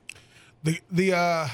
The 0.65 0.81
the 0.89 1.15
uh, 1.15 1.47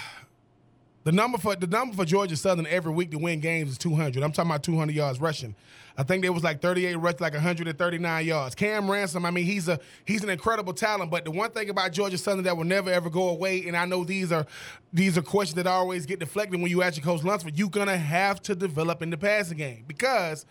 the 1.04 1.12
number 1.12 1.38
for 1.38 1.54
the 1.58 1.68
number 1.68 1.94
for 1.94 2.06
Georgia 2.06 2.38
Southern 2.38 2.66
every 2.66 2.94
week 2.94 3.12
to 3.12 3.18
win 3.18 3.42
games 3.42 3.72
is 3.72 3.78
200. 3.78 4.24
I'm 4.24 4.32
talking 4.32 4.50
about 4.50 4.64
200 4.64 4.96
yards 4.96 5.20
rushing. 5.20 5.54
I 5.98 6.04
think 6.04 6.22
there 6.22 6.32
was 6.32 6.46
like 6.46 6.62
38 6.62 6.96
rush, 6.96 7.20
like 7.20 7.34
139 7.34 8.26
yards. 8.26 8.56
Cam 8.56 8.90
Ransom, 8.90 9.26
I 9.26 9.32
mean, 9.32 9.44
he's 9.44 9.68
a 9.68 9.82
he's 10.06 10.24
an 10.24 10.30
incredible 10.30 10.72
talent. 10.72 11.12
But 11.12 11.26
the 11.26 11.32
one 11.32 11.52
thing 11.52 11.70
about 11.70 11.92
Georgia 11.92 12.18
Southern 12.18 12.46
that 12.46 12.56
will 12.56 12.64
never 12.64 12.90
ever 12.90 13.10
go 13.10 13.28
away, 13.28 13.68
and 13.68 13.76
I 13.76 13.84
know 13.84 14.06
these 14.06 14.32
are 14.32 14.46
these 14.94 15.18
are 15.18 15.22
questions 15.22 15.56
that 15.56 15.68
always 15.68 16.06
get 16.06 16.20
deflected 16.20 16.62
when 16.62 16.72
you 16.72 16.82
ask 16.82 16.96
your 16.96 17.04
coach 17.04 17.22
Lunsford, 17.22 17.60
you're 17.60 17.70
gonna 17.70 17.98
have 17.98 18.42
to 18.44 18.56
develop 18.56 19.02
in 19.02 19.10
the 19.10 19.18
passing 19.18 19.58
game 19.58 19.84
because 19.90 20.46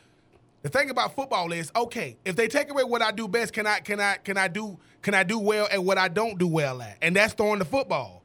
the 0.61 0.69
thing 0.69 0.91
about 0.91 1.17
football 1.17 1.51
is, 1.53 1.73
okay, 1.75 2.19
if 2.27 2.37
they 2.37 2.47
take 2.47 2.71
away 2.71 2.85
what 2.85 3.01
I 3.01 3.11
do 3.11 3.27
best, 3.27 3.55
can 3.55 3.67
I 3.67 3.81
can 3.81 4.01
I 4.01 4.17
can 4.17 4.37
I 4.37 4.49
do 4.49 4.79
can 5.01 5.15
I 5.15 5.23
do 5.23 5.39
well 5.39 5.67
at 5.73 5.83
what 5.83 5.97
I 5.97 6.09
don't 6.09 6.39
do 6.39 6.47
well 6.47 6.83
at? 6.83 6.99
And 7.01 7.17
that's 7.17 7.33
throwing 7.33 7.59
the 7.59 7.65
football. 7.65 8.20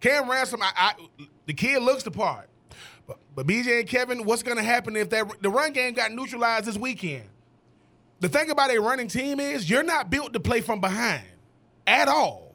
Cam 0.00 0.30
Ransom, 0.30 0.62
I, 0.62 0.72
I 0.76 1.26
the 1.46 1.54
kid 1.54 1.82
looks 1.82 2.02
the 2.02 2.10
part. 2.10 2.48
But, 3.06 3.18
but 3.34 3.46
BJ 3.46 3.80
and 3.80 3.88
Kevin, 3.88 4.24
what's 4.24 4.42
going 4.42 4.58
to 4.58 4.62
happen 4.62 4.94
if 4.96 5.10
that 5.10 5.42
the 5.42 5.50
run 5.50 5.72
game 5.72 5.94
got 5.94 6.12
neutralized 6.12 6.66
this 6.66 6.76
weekend? 6.76 7.24
The 8.20 8.28
thing 8.28 8.50
about 8.50 8.70
a 8.70 8.78
running 8.78 9.08
team 9.08 9.40
is 9.40 9.70
you're 9.70 9.82
not 9.82 10.10
built 10.10 10.32
to 10.32 10.40
play 10.40 10.60
from 10.60 10.80
behind 10.80 11.24
at 11.86 12.08
all. 12.08 12.54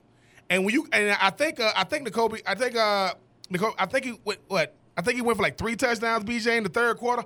And 0.50 0.66
when 0.66 0.74
you 0.74 0.88
and 0.92 1.18
I 1.20 1.30
think 1.30 1.60
uh, 1.60 1.72
I 1.76 1.84
think 1.86 2.12
Kobe, 2.14 2.40
I 2.46 2.56
think 2.56 2.76
uh 2.76 3.14
Nicole, 3.50 3.74
I 3.80 3.86
think 3.86 4.06
he 4.06 4.20
went 4.24 4.40
what 4.48 4.76
I 4.98 5.02
think 5.02 5.16
he 5.16 5.22
went 5.22 5.38
for 5.38 5.44
like 5.44 5.58
three 5.58 5.76
touchdowns, 5.76 6.24
BJ, 6.24 6.58
in 6.58 6.64
the 6.64 6.70
third 6.70 6.98
quarter. 6.98 7.24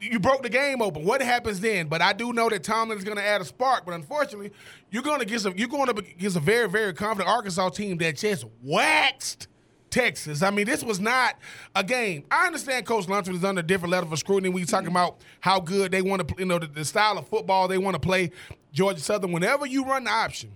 You 0.00 0.18
broke 0.20 0.42
the 0.42 0.48
game 0.48 0.82
open. 0.82 1.04
What 1.04 1.22
happens 1.22 1.60
then? 1.60 1.88
But 1.88 2.02
I 2.02 2.12
do 2.12 2.32
know 2.32 2.48
that 2.48 2.62
Tomlin 2.62 2.98
is 2.98 3.04
going 3.04 3.16
to 3.16 3.22
add 3.22 3.40
a 3.40 3.44
spark. 3.44 3.86
But 3.86 3.94
unfortunately, 3.94 4.52
you're 4.90 5.02
going 5.02 5.20
to 5.20 5.24
get 5.24 5.40
some. 5.40 5.54
You're 5.56 5.68
going 5.68 5.86
to 5.86 6.02
get 6.02 6.36
a 6.36 6.40
very, 6.40 6.68
very 6.68 6.92
confident 6.92 7.28
Arkansas 7.28 7.70
team 7.70 7.96
that 7.98 8.16
just 8.16 8.44
waxed 8.62 9.48
Texas. 9.90 10.42
I 10.42 10.50
mean, 10.50 10.66
this 10.66 10.82
was 10.82 11.00
not 11.00 11.36
a 11.74 11.84
game. 11.84 12.24
I 12.30 12.46
understand 12.46 12.86
Coach 12.86 13.08
Lunsford 13.08 13.36
is 13.36 13.44
under 13.44 13.60
a 13.60 13.62
different 13.62 13.92
level 13.92 14.12
of 14.12 14.18
scrutiny 14.18 14.56
you're 14.56 14.66
talking 14.66 14.88
mm-hmm. 14.88 14.96
about 14.96 15.18
how 15.40 15.60
good 15.60 15.90
they 15.92 16.02
want 16.02 16.26
to, 16.26 16.34
you 16.38 16.46
know, 16.46 16.58
the, 16.58 16.66
the 16.66 16.84
style 16.84 17.18
of 17.18 17.28
football 17.28 17.68
they 17.68 17.78
want 17.78 17.94
to 17.94 18.00
play. 18.00 18.30
Georgia 18.72 19.00
Southern, 19.00 19.32
whenever 19.32 19.66
you 19.66 19.84
run 19.84 20.04
the 20.04 20.10
option, 20.10 20.52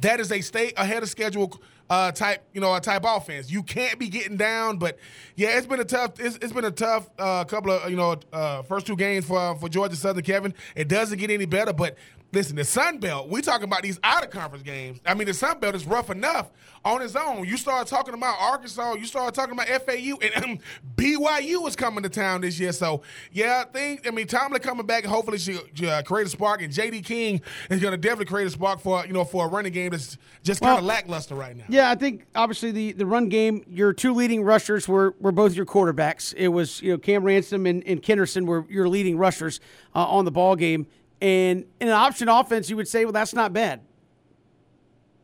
that 0.00 0.20
is 0.20 0.30
a 0.30 0.40
stay 0.40 0.72
ahead 0.76 1.02
of 1.02 1.08
schedule 1.08 1.60
uh, 1.90 2.12
type, 2.12 2.42
you 2.52 2.60
know, 2.60 2.74
a 2.74 2.80
type 2.80 3.02
offense. 3.04 3.50
You 3.50 3.62
can't 3.62 3.98
be 3.98 4.08
getting 4.08 4.36
down, 4.36 4.78
but 4.78 4.98
yeah, 5.36 5.56
it's 5.56 5.66
been 5.66 5.80
a 5.80 5.84
tough. 5.84 6.18
It's, 6.18 6.36
it's 6.36 6.52
been 6.52 6.64
a 6.64 6.70
tough 6.70 7.10
uh, 7.18 7.44
couple 7.44 7.72
of 7.72 7.90
you 7.90 7.96
know 7.96 8.16
uh, 8.32 8.62
first 8.62 8.86
two 8.86 8.96
games 8.96 9.24
for 9.26 9.56
for 9.56 9.68
Georgia 9.68 9.96
Southern. 9.96 10.24
Kevin, 10.24 10.54
it 10.74 10.88
doesn't 10.88 11.18
get 11.18 11.30
any 11.30 11.46
better, 11.46 11.72
but 11.72 11.96
listen, 12.34 12.56
the 12.56 12.64
Sun 12.64 12.98
Belt, 12.98 13.28
we 13.28 13.40
talking 13.40 13.64
about 13.64 13.82
these 13.82 13.98
out 14.02 14.24
of 14.24 14.30
conference 14.30 14.64
games. 14.64 15.00
I 15.06 15.14
mean, 15.14 15.26
the 15.26 15.34
Sun 15.34 15.60
Belt 15.60 15.74
is 15.74 15.86
rough 15.86 16.10
enough 16.10 16.50
on 16.84 17.00
its 17.00 17.16
own. 17.16 17.46
You 17.46 17.56
start 17.56 17.86
talking 17.86 18.12
about 18.12 18.36
Arkansas, 18.40 18.94
you 18.94 19.06
start 19.06 19.32
talking 19.34 19.52
about 19.52 19.68
FAU, 19.68 20.18
and 20.20 20.44
um, 20.44 20.58
BYU 20.96 21.66
is 21.66 21.76
coming 21.76 22.02
to 22.02 22.08
town 22.08 22.42
this 22.42 22.58
year. 22.58 22.72
So, 22.72 23.02
yeah, 23.32 23.64
I 23.66 23.70
think, 23.70 24.06
I 24.06 24.10
mean, 24.10 24.26
Tomlin 24.26 24.60
coming 24.60 24.84
back, 24.84 25.04
hopefully 25.04 25.38
she 25.38 25.58
uh, 25.86 26.02
create 26.02 26.26
a 26.26 26.30
spark, 26.30 26.60
and 26.60 26.72
J.D. 26.72 27.02
King 27.02 27.40
is 27.70 27.80
going 27.80 27.92
to 27.92 27.98
definitely 27.98 28.26
create 28.26 28.46
a 28.46 28.50
spark 28.50 28.80
for, 28.80 29.06
you 29.06 29.12
know, 29.12 29.24
for 29.24 29.46
a 29.46 29.48
running 29.48 29.72
game 29.72 29.92
that's 29.92 30.18
just 30.42 30.60
kind 30.60 30.78
of 30.78 30.84
well, 30.84 30.88
lackluster 30.88 31.34
right 31.34 31.56
now. 31.56 31.64
Yeah, 31.68 31.90
I 31.90 31.94
think, 31.94 32.26
obviously, 32.34 32.72
the, 32.72 32.92
the 32.92 33.06
run 33.06 33.28
game, 33.28 33.64
your 33.68 33.92
two 33.92 34.12
leading 34.12 34.42
rushers 34.42 34.88
were, 34.88 35.14
were 35.20 35.32
both 35.32 35.54
your 35.54 35.66
quarterbacks. 35.66 36.34
It 36.36 36.48
was, 36.48 36.82
you 36.82 36.92
know, 36.92 36.98
Cam 36.98 37.24
Ransom 37.24 37.66
and, 37.66 37.82
and 37.86 38.02
Kennerson 38.02 38.44
were 38.46 38.66
your 38.68 38.88
leading 38.88 39.16
rushers 39.16 39.60
uh, 39.94 40.04
on 40.04 40.24
the 40.24 40.32
ball 40.32 40.56
game. 40.56 40.86
And 41.24 41.64
in 41.80 41.88
an 41.88 41.94
option 41.94 42.28
offense, 42.28 42.68
you 42.68 42.76
would 42.76 42.86
say, 42.86 43.06
well, 43.06 43.12
that's 43.12 43.32
not 43.32 43.54
bad. 43.54 43.80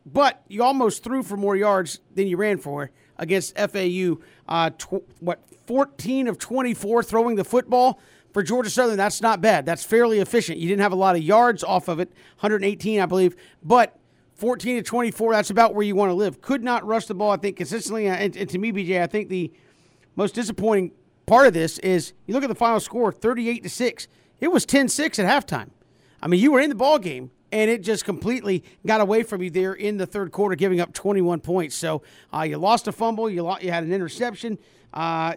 But 0.03 0.43
you 0.47 0.63
almost 0.63 1.03
threw 1.03 1.21
for 1.21 1.37
more 1.37 1.55
yards 1.55 1.99
than 2.15 2.25
you 2.25 2.37
ran 2.37 2.57
for 2.57 2.89
against 3.19 3.55
FAU. 3.55 4.17
Uh, 4.47 4.71
tw- 4.71 5.03
what, 5.19 5.43
14 5.67 6.27
of 6.27 6.39
24 6.39 7.03
throwing 7.03 7.35
the 7.35 7.43
football 7.43 7.99
for 8.33 8.41
Georgia 8.41 8.71
Southern. 8.71 8.97
That's 8.97 9.21
not 9.21 9.41
bad. 9.41 9.63
That's 9.63 9.83
fairly 9.83 10.17
efficient. 10.17 10.57
You 10.57 10.67
didn't 10.67 10.81
have 10.81 10.91
a 10.91 10.95
lot 10.95 11.15
of 11.15 11.21
yards 11.21 11.63
off 11.63 11.87
of 11.87 11.99
it, 11.99 12.07
118, 12.39 12.99
I 12.99 13.05
believe. 13.05 13.35
But 13.61 13.95
14 14.33 14.77
to 14.77 14.81
24, 14.81 15.33
that's 15.33 15.51
about 15.51 15.75
where 15.75 15.85
you 15.85 15.95
want 15.95 16.09
to 16.09 16.15
live. 16.15 16.41
Could 16.41 16.63
not 16.63 16.83
rush 16.83 17.05
the 17.05 17.13
ball, 17.13 17.29
I 17.29 17.37
think, 17.37 17.57
consistently. 17.57 18.07
And, 18.07 18.35
and 18.35 18.49
to 18.49 18.57
me, 18.57 18.71
BJ, 18.71 19.03
I 19.03 19.05
think 19.05 19.29
the 19.29 19.51
most 20.15 20.33
disappointing 20.33 20.93
part 21.27 21.45
of 21.45 21.53
this 21.53 21.77
is 21.77 22.13
you 22.25 22.33
look 22.33 22.41
at 22.41 22.49
the 22.49 22.55
final 22.55 22.79
score 22.79 23.11
38 23.11 23.61
to 23.61 23.69
6. 23.69 24.07
It 24.39 24.47
was 24.47 24.65
10 24.65 24.87
6 24.87 25.19
at 25.19 25.47
halftime. 25.47 25.69
I 26.21 26.27
mean, 26.27 26.39
you 26.39 26.51
were 26.51 26.59
in 26.59 26.69
the 26.69 26.75
ball 26.75 26.99
game, 26.99 27.31
and 27.51 27.69
it 27.69 27.81
just 27.81 28.05
completely 28.05 28.63
got 28.85 29.01
away 29.01 29.23
from 29.23 29.41
you 29.41 29.49
there 29.49 29.73
in 29.73 29.97
the 29.97 30.05
third 30.05 30.31
quarter, 30.31 30.55
giving 30.55 30.79
up 30.79 30.93
21 30.93 31.41
points. 31.41 31.75
So 31.75 32.01
uh, 32.33 32.43
you 32.43 32.57
lost 32.57 32.87
a 32.87 32.91
fumble, 32.91 33.29
you 33.29 33.43
lost, 33.43 33.63
you 33.63 33.71
had 33.71 33.83
an 33.83 33.91
interception. 33.91 34.57
Uh, 34.93 35.33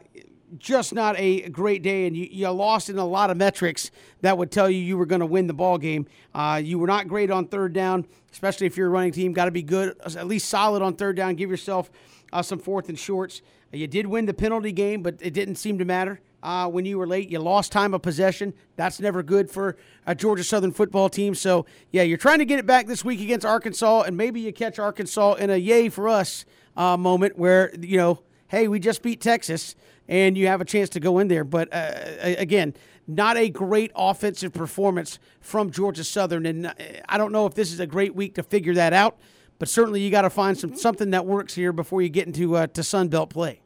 just 0.58 0.94
not 0.94 1.16
a 1.18 1.48
great 1.48 1.82
day, 1.82 2.06
and 2.06 2.16
you, 2.16 2.28
you, 2.30 2.48
lost 2.50 2.88
in 2.88 2.98
a 2.98 3.04
lot 3.04 3.30
of 3.30 3.36
metrics 3.36 3.90
that 4.20 4.38
would 4.38 4.52
tell 4.52 4.70
you 4.70 4.78
you 4.78 4.96
were 4.96 5.06
going 5.06 5.20
to 5.20 5.26
win 5.26 5.46
the 5.46 5.54
ball 5.54 5.78
game. 5.78 6.06
Uh, 6.34 6.60
you 6.62 6.78
were 6.78 6.86
not 6.86 7.08
great 7.08 7.30
on 7.30 7.46
third 7.46 7.72
down, 7.72 8.06
especially 8.30 8.66
if 8.66 8.76
you're 8.76 8.86
a 8.86 8.90
running 8.90 9.10
team. 9.10 9.32
Got 9.32 9.46
to 9.46 9.50
be 9.50 9.62
good, 9.62 9.96
at 10.04 10.26
least 10.26 10.48
solid 10.48 10.82
on 10.82 10.94
third 10.94 11.16
down. 11.16 11.34
Give 11.34 11.50
yourself 11.50 11.90
uh, 12.32 12.42
some 12.42 12.58
fourth 12.58 12.88
and 12.88 12.98
shorts. 12.98 13.42
You 13.72 13.88
did 13.88 14.06
win 14.06 14.26
the 14.26 14.34
penalty 14.34 14.70
game, 14.70 15.02
but 15.02 15.16
it 15.20 15.34
didn't 15.34 15.56
seem 15.56 15.78
to 15.78 15.84
matter 15.84 16.20
uh, 16.44 16.68
when 16.68 16.84
you 16.84 16.98
were 16.98 17.06
late. 17.06 17.30
You 17.30 17.40
lost 17.40 17.72
time 17.72 17.94
of 17.94 18.02
possession. 18.02 18.52
That's 18.76 19.00
never 19.00 19.22
good 19.22 19.50
for 19.50 19.76
a 20.06 20.14
Georgia 20.14 20.44
Southern 20.44 20.70
football 20.70 21.08
team. 21.08 21.34
So, 21.34 21.66
yeah, 21.90 22.02
you're 22.02 22.18
trying 22.18 22.38
to 22.38 22.44
get 22.44 22.58
it 22.58 22.66
back 22.66 22.86
this 22.86 23.04
week 23.04 23.20
against 23.20 23.46
Arkansas, 23.46 24.02
and 24.02 24.16
maybe 24.16 24.40
you 24.40 24.52
catch 24.52 24.78
Arkansas 24.78 25.34
in 25.34 25.50
a 25.50 25.56
yay 25.56 25.88
for 25.88 26.08
us 26.08 26.44
uh, 26.76 26.96
moment 26.96 27.38
where, 27.38 27.74
you 27.80 27.96
know, 27.96 28.20
hey, 28.48 28.68
we 28.68 28.78
just 28.78 29.02
beat 29.02 29.20
Texas, 29.20 29.74
and 30.06 30.36
you 30.36 30.46
have 30.46 30.60
a 30.60 30.64
chance 30.64 30.90
to 30.90 31.00
go 31.00 31.18
in 31.18 31.28
there. 31.28 31.44
But 31.44 31.72
uh, 31.72 31.92
again, 32.20 32.74
not 33.06 33.36
a 33.36 33.48
great 33.48 33.90
offensive 33.96 34.52
performance 34.52 35.18
from 35.40 35.70
Georgia 35.70 36.04
Southern. 36.04 36.46
And 36.46 36.66
uh, 36.66 36.74
I 37.08 37.18
don't 37.18 37.32
know 37.32 37.46
if 37.46 37.54
this 37.54 37.72
is 37.72 37.80
a 37.80 37.86
great 37.86 38.14
week 38.14 38.34
to 38.34 38.42
figure 38.42 38.74
that 38.74 38.92
out, 38.92 39.18
but 39.58 39.68
certainly 39.68 40.00
you 40.02 40.10
got 40.10 40.22
to 40.22 40.30
find 40.30 40.58
some 40.58 40.76
something 40.76 41.10
that 41.10 41.24
works 41.24 41.54
here 41.54 41.72
before 41.72 42.02
you 42.02 42.10
get 42.10 42.26
into 42.26 42.56
uh, 42.56 42.66
to 42.68 42.82
Sun 42.82 43.08
Belt 43.08 43.30
play. 43.30 43.60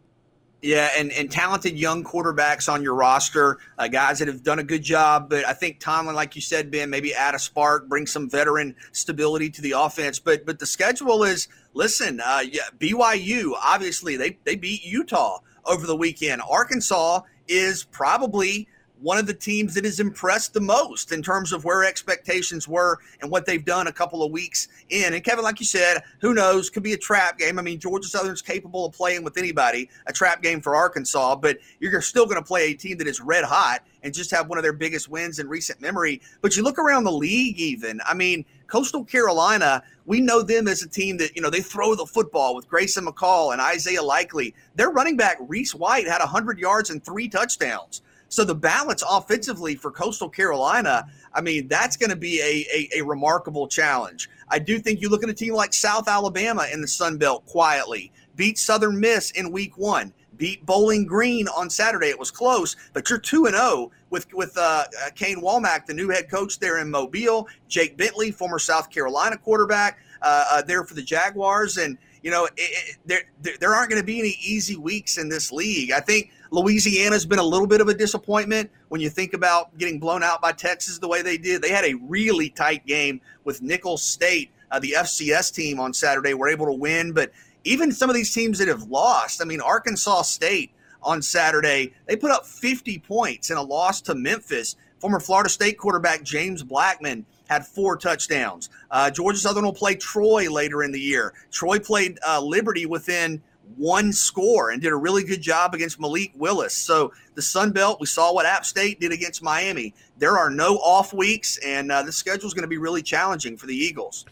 Yeah, 0.61 0.91
and, 0.97 1.13
and 1.13 1.31
talented 1.31 1.79
young 1.79 2.03
quarterbacks 2.03 2.73
on 2.73 2.83
your 2.83 2.95
roster, 2.95 3.59
uh, 3.79 3.87
guys 3.87 4.19
that 4.19 4.27
have 4.27 4.43
done 4.43 4.59
a 4.59 4.65
good 4.65 4.83
job. 4.83 5.31
But 5.31 5.47
I 5.47 5.53
think 5.53 5.79
Tomlin, 5.79 6.17
like 6.17 6.35
you 6.35 6.43
said, 6.43 6.69
Ben, 6.73 6.91
maybe 6.91 7.15
add 7.15 7.37
a 7.37 7.39
spark, 7.39 7.89
bring 7.89 8.09
some 8.09 8.29
veteran 8.29 8.75
stability 8.91 9.51
to 9.51 9.63
the 9.63 9.73
offense. 9.73 10.19
But 10.19 10.45
but 10.45 10.59
the 10.59 10.67
schedule 10.67 11.23
is 11.23 11.47
listen, 11.75 12.21
uh, 12.21 12.43
yeah, 12.45 12.63
BYU 12.77 13.53
obviously 13.63 14.17
they 14.17 14.39
they 14.45 14.57
beat 14.57 14.85
Utah 14.85 15.39
over 15.65 15.87
the 15.87 15.97
weekend. 15.97 16.43
Arkansas 16.51 17.21
is 17.47 17.85
probably 17.85 18.67
one 19.01 19.19
of 19.19 19.27
the 19.27 19.35
teams 19.35 19.75
that 19.75 19.85
has 19.85 20.01
impressed 20.01 20.55
the 20.55 20.61
most 20.61 21.13
in 21.13 21.23
terms 21.23 21.53
of 21.53 21.65
where 21.65 21.85
expectations 21.85 22.67
were 22.67 22.99
and 23.21 23.31
what 23.31 23.47
they've 23.47 23.65
done 23.65 23.87
a 23.87 23.93
couple 23.93 24.23
of 24.23 24.33
weeks 24.33 24.69
in. 24.91 25.15
And 25.15 25.23
Kevin, 25.23 25.45
like 25.45 25.61
you 25.61 25.67
said, 25.67 26.03
who 26.21 26.35
knows? 26.35 26.71
Could 26.71 26.83
be 26.83 26.95
a 26.95 26.99
trap 26.99 27.39
game. 27.39 27.59
I 27.59 27.63
mean, 27.63 27.79
Georgia 27.79 28.09
Southern's 28.09 28.43
capable 28.43 28.87
of 28.87 28.93
playing 28.93 29.23
with 29.23 29.37
anybody, 29.37 29.89
a 30.07 30.13
trap 30.13 30.43
game 30.43 30.61
for 30.61 30.75
Arkansas, 30.75 31.37
but 31.37 31.59
you're 31.81 32.01
still 32.01 32.25
going 32.25 32.37
to 32.37 32.43
play 32.43 32.71
a 32.71 32.75
team 32.75 32.99
that 32.99 33.07
is 33.07 33.21
red 33.21 33.45
hot 33.45 33.83
and 34.03 34.15
just 34.15 34.31
have 34.31 34.49
one 34.49 34.59
of 34.59 34.63
their 34.63 34.73
biggest 34.73 35.09
wins 35.09 35.39
in 35.39 35.49
recent 35.49 35.81
memory. 35.81 36.21
But 36.41 36.57
you 36.57 36.63
look 36.63 36.79
around 36.79 37.05
the 37.05 37.13
league, 37.13 37.59
even. 37.59 38.01
I 38.07 38.15
mean, 38.15 38.45
Coastal 38.67 39.05
Carolina, 39.05 39.83
we 40.07 40.21
know 40.21 40.43
them 40.43 40.69
as 40.69 40.83
a 40.83 40.89
team 40.89 41.17
that, 41.19 41.35
you 41.35 41.43
know, 41.43 41.51
they 41.51 41.61
throw 41.61 41.95
the 41.95 42.07
football 42.07 42.55
with 42.55 42.69
Grayson 42.69 43.07
McCall 43.07 43.53
and 43.53 43.61
Isaiah 43.61 44.03
Likely. 44.03 44.55
Their 44.77 44.91
running 44.91 45.17
back, 45.17 45.39
Reese 45.41 45.75
White, 45.75 46.07
had 46.07 46.21
100 46.21 46.59
yards 46.59 46.91
and 46.91 47.03
three 47.03 47.29
touchdowns. 47.29 48.03
So 48.29 48.45
the 48.45 48.55
balance 48.55 49.03
offensively 49.09 49.75
for 49.75 49.91
Coastal 49.91 50.29
Carolina, 50.29 51.07
I 51.33 51.41
mean, 51.41 51.67
that's 51.69 51.97
going 51.97 52.11
to 52.11 52.17
be 52.17 52.41
a, 52.41 52.67
a, 52.77 53.01
a, 53.01 53.05
remarkable 53.05 53.67
challenge. 53.67 54.29
I 54.51 54.59
do 54.59 54.79
think 54.79 55.01
you 55.01 55.09
look 55.09 55.23
at 55.23 55.31
a 55.31 55.35
team 55.35 55.55
like 55.55 55.73
South 55.73 56.09
Alabama 56.09 56.67
in 56.73 56.81
the 56.81 56.89
Sun 56.89 57.19
Belt 57.19 57.47
quietly, 57.47 58.13
beat 58.37 58.59
Southern 58.59 59.01
Miss 59.01 59.31
in 59.33 59.51
week 59.51 59.79
one, 59.79 60.13
beat 60.37 60.65
Bowling 60.67 61.07
Green 61.07 61.49
on 61.49 61.71
Saturday. 61.71 62.09
It 62.09 62.19
was 62.19 62.31
close, 62.31 62.77
but 62.93 63.09
you're 63.09 63.19
2 63.19 63.47
and 63.47 63.55
0 63.55 63.91
with 64.11 64.33
with 64.33 64.57
uh, 64.57 64.85
uh, 65.05 65.11
Kane 65.15 65.41
Wommack, 65.43 65.87
the 65.87 65.95
new 65.95 66.09
head 66.09 66.31
coach 66.31 66.59
there 66.59 66.79
in 66.79 66.91
Mobile, 66.91 67.49
Jake 67.69 67.97
Bentley, 67.97 68.31
former 68.31 68.59
South 68.59 68.91
Carolina 68.91 69.37
quarterback, 69.37 69.99
uh, 70.23 70.45
uh, 70.51 70.63
there 70.63 70.85
for 70.85 70.95
the 70.95 71.03
Jaguars. 71.03 71.77
And, 71.77 71.99
you 72.23 72.31
know, 72.31 72.47
it, 72.47 72.53
it, 72.57 72.97
there, 73.07 73.23
there 73.61 73.75
aren't 73.75 73.91
going 73.91 74.01
to 74.01 74.07
be 74.07 74.19
any 74.19 74.37
easy 74.41 74.77
weeks 74.77 75.19
in 75.19 75.29
this 75.29 75.53
league. 75.53 75.93
I 75.93 76.01
think 76.01 76.31
Louisiana's 76.51 77.27
been 77.27 77.39
a 77.39 77.45
little 77.45 77.67
bit 77.67 77.81
of 77.81 77.89
a 77.89 77.95
disappointment 77.95 78.71
when 78.89 79.01
you 79.01 79.11
think 79.11 79.35
about 79.35 79.77
getting 79.79 79.99
blown 79.99 80.23
out 80.23 80.41
by 80.41 80.53
Texas 80.53 80.99
the 80.99 81.09
way 81.09 81.23
they 81.23 81.37
did. 81.37 81.63
They 81.63 81.71
had 81.71 81.85
a 81.85 81.95
really 81.95 82.51
tight 82.51 82.87
game 82.87 83.21
with 83.45 83.63
Nicholls 83.63 84.03
State, 84.03 84.51
uh, 84.71 84.79
the 84.79 84.95
FCS 84.97 85.55
team 85.55 85.79
on 85.81 85.93
Saturday, 85.93 86.35
were 86.35 86.49
able 86.49 86.67
to 86.67 86.73
win. 86.73 87.13
But 87.13 87.33
even 87.65 87.93
some 87.93 88.09
of 88.09 88.17
these 88.17 88.33
teams 88.33 88.59
that 88.59 88.69
have 88.69 88.85
lost, 88.85 89.43
I 89.43 89.45
mean, 89.45 89.61
Arkansas 89.61 90.23
State 90.23 90.73
on 91.03 91.23
Saturday, 91.23 91.93
they 92.07 92.17
put 92.17 92.31
up 92.31 92.47
50 92.47 92.99
points 93.01 93.51
in 93.51 93.57
a 93.57 93.63
loss 93.63 94.01
to 94.03 94.15
Memphis. 94.15 94.77
Former 95.01 95.21
Florida 95.21 95.49
State 95.49 95.79
quarterback 95.79 96.23
James 96.23 96.63
Blackman 96.63 97.25
had 97.49 97.67
four 97.67 97.97
touchdowns. 97.97 98.69
Uh, 98.91 99.11
Georgia 99.11 99.39
Southern 99.39 99.65
will 99.65 99.73
play 99.73 99.95
Troy 99.95 100.51
later 100.51 100.83
in 100.83 100.93
the 100.93 101.01
year. 101.01 101.35
Troy 101.51 101.79
played 101.79 102.19
uh, 102.27 102.41
Liberty 102.41 102.87
within 102.87 103.43
one 103.77 104.13
score 104.13 104.71
and 104.71 104.83
did 104.83 104.93
a 104.93 104.97
really 104.97 105.25
good 105.25 105.41
job 105.41 105.75
against 105.75 106.01
Malik 106.01 106.33
Willis. 106.37 106.75
So 106.75 107.13
the 107.35 107.43
Sun 107.43 107.73
Belt, 107.73 108.01
we 108.01 108.07
saw 108.07 108.33
what 108.33 108.47
App 108.47 108.65
State 108.65 109.01
did 109.01 109.13
against 109.13 109.43
Miami. 109.43 109.95
There 110.19 110.39
are 110.39 110.51
no 110.51 110.77
off 110.79 111.13
weeks, 111.13 111.59
and 111.59 111.93
uh, 111.93 112.03
the 112.03 112.13
schedule 112.13 112.47
is 112.47 112.55
going 112.55 112.63
to 112.63 112.69
be 112.69 112.79
really 112.79 113.03
challenging 113.03 113.57
for 113.57 113.67
the 113.67 113.77
Eagles. 113.77 114.25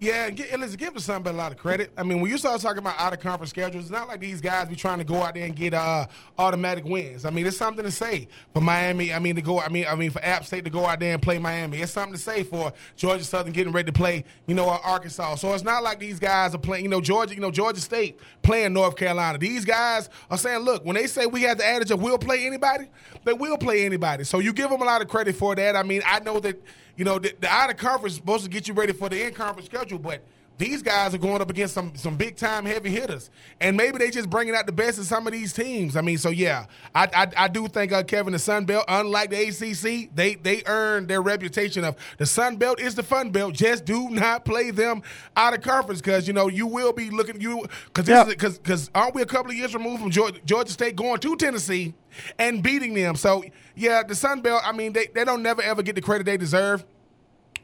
Yeah, 0.00 0.26
and 0.26 0.60
let's 0.60 0.76
give 0.76 0.94
the 0.94 1.00
Sun 1.00 1.24
Belt 1.24 1.34
a 1.34 1.38
lot 1.38 1.50
of 1.50 1.58
credit. 1.58 1.90
I 1.96 2.04
mean, 2.04 2.20
when 2.20 2.30
you 2.30 2.38
start 2.38 2.60
talking 2.60 2.78
about 2.78 3.00
out 3.00 3.12
of 3.12 3.18
conference 3.18 3.50
schedules, 3.50 3.86
it's 3.86 3.90
not 3.90 4.06
like 4.06 4.20
these 4.20 4.40
guys 4.40 4.68
be 4.68 4.76
trying 4.76 4.98
to 4.98 5.04
go 5.04 5.16
out 5.16 5.34
there 5.34 5.44
and 5.44 5.56
get 5.56 5.74
uh, 5.74 6.06
automatic 6.38 6.84
wins. 6.84 7.24
I 7.24 7.30
mean, 7.30 7.44
it's 7.44 7.56
something 7.56 7.84
to 7.84 7.90
say 7.90 8.28
for 8.54 8.60
Miami. 8.60 9.12
I 9.12 9.18
mean, 9.18 9.34
to 9.34 9.42
go. 9.42 9.58
I 9.58 9.68
mean, 9.68 9.86
I 9.88 9.96
mean 9.96 10.10
for 10.12 10.24
App 10.24 10.44
State 10.44 10.62
to 10.64 10.70
go 10.70 10.86
out 10.86 11.00
there 11.00 11.14
and 11.14 11.20
play 11.20 11.40
Miami. 11.40 11.78
It's 11.78 11.90
something 11.90 12.12
to 12.12 12.18
say 12.18 12.44
for 12.44 12.72
Georgia 12.94 13.24
Southern 13.24 13.52
getting 13.52 13.72
ready 13.72 13.86
to 13.86 13.92
play. 13.92 14.22
You 14.46 14.54
know, 14.54 14.68
uh, 14.68 14.78
Arkansas. 14.84 15.34
So 15.34 15.52
it's 15.52 15.64
not 15.64 15.82
like 15.82 15.98
these 15.98 16.20
guys 16.20 16.54
are 16.54 16.58
playing. 16.58 16.84
You 16.84 16.90
know, 16.90 17.00
Georgia. 17.00 17.34
You 17.34 17.40
know, 17.40 17.50
Georgia 17.50 17.80
State 17.80 18.20
playing 18.42 18.74
North 18.74 18.94
Carolina. 18.94 19.38
These 19.38 19.64
guys 19.64 20.10
are 20.30 20.38
saying, 20.38 20.60
look, 20.60 20.84
when 20.84 20.94
they 20.94 21.08
say 21.08 21.26
we 21.26 21.42
have 21.42 21.58
the 21.58 21.66
adage 21.66 21.90
of 21.90 22.00
we'll 22.00 22.18
play 22.18 22.46
anybody, 22.46 22.84
they 23.24 23.32
will 23.32 23.58
play 23.58 23.84
anybody. 23.84 24.22
So 24.22 24.38
you 24.38 24.52
give 24.52 24.70
them 24.70 24.80
a 24.80 24.84
lot 24.84 25.02
of 25.02 25.08
credit 25.08 25.34
for 25.34 25.56
that. 25.56 25.74
I 25.74 25.82
mean, 25.82 26.02
I 26.06 26.20
know 26.20 26.38
that 26.38 26.62
you 26.98 27.04
know 27.04 27.18
the, 27.18 27.32
the 27.40 27.48
out 27.48 27.70
of 27.70 27.76
conference 27.76 28.14
is 28.14 28.16
supposed 28.18 28.44
to 28.44 28.50
get 28.50 28.66
you 28.66 28.74
ready 28.74 28.92
for 28.92 29.08
the 29.08 29.24
in 29.24 29.32
conference 29.32 29.66
schedule, 29.66 30.00
but 30.00 30.20
these 30.58 30.82
guys 30.82 31.14
are 31.14 31.18
going 31.18 31.40
up 31.40 31.50
against 31.50 31.72
some 31.72 31.92
some 31.94 32.16
big 32.16 32.36
time 32.36 32.66
heavy 32.66 32.90
hitters, 32.90 33.30
and 33.60 33.76
maybe 33.76 33.98
they 33.98 34.10
just 34.10 34.28
bringing 34.28 34.56
out 34.56 34.66
the 34.66 34.72
best 34.72 34.98
in 34.98 35.04
some 35.04 35.26
of 35.26 35.32
these 35.32 35.52
teams. 35.52 35.96
I 35.96 36.00
mean, 36.00 36.18
so 36.18 36.30
yeah, 36.30 36.66
I 36.94 37.08
I, 37.14 37.44
I 37.44 37.48
do 37.48 37.68
think 37.68 37.92
uh, 37.92 38.02
Kevin 38.02 38.32
the 38.32 38.40
Sun 38.40 38.64
Belt, 38.64 38.84
unlike 38.88 39.30
the 39.30 39.40
ACC, 39.40 40.14
they 40.14 40.34
they 40.34 40.62
earned 40.66 41.06
their 41.06 41.22
reputation 41.22 41.84
of 41.84 41.96
the 42.18 42.26
Sun 42.26 42.56
Belt 42.56 42.80
is 42.80 42.96
the 42.96 43.04
fun 43.04 43.30
belt. 43.30 43.54
Just 43.54 43.84
do 43.84 44.10
not 44.10 44.44
play 44.44 44.72
them 44.72 45.02
out 45.36 45.54
of 45.54 45.62
conference 45.62 46.00
because 46.00 46.26
you 46.26 46.34
know 46.34 46.48
you 46.48 46.66
will 46.66 46.92
be 46.92 47.08
looking 47.10 47.40
you 47.40 47.64
because 47.94 48.26
because 48.28 48.58
because 48.58 48.90
aren't 48.96 49.14
we 49.14 49.22
a 49.22 49.26
couple 49.26 49.52
of 49.52 49.56
years 49.56 49.72
removed 49.74 50.02
from 50.02 50.10
Georgia, 50.10 50.40
Georgia 50.44 50.72
State 50.72 50.96
going 50.96 51.20
to 51.20 51.36
Tennessee 51.36 51.94
and 52.36 52.64
beating 52.64 52.94
them? 52.94 53.14
So 53.14 53.44
yeah, 53.76 54.02
the 54.02 54.16
Sun 54.16 54.40
Belt. 54.40 54.62
I 54.64 54.72
mean, 54.72 54.92
they 54.92 55.06
they 55.14 55.24
don't 55.24 55.42
never 55.42 55.62
ever 55.62 55.82
get 55.82 55.94
the 55.94 56.02
credit 56.02 56.24
they 56.24 56.36
deserve 56.36 56.84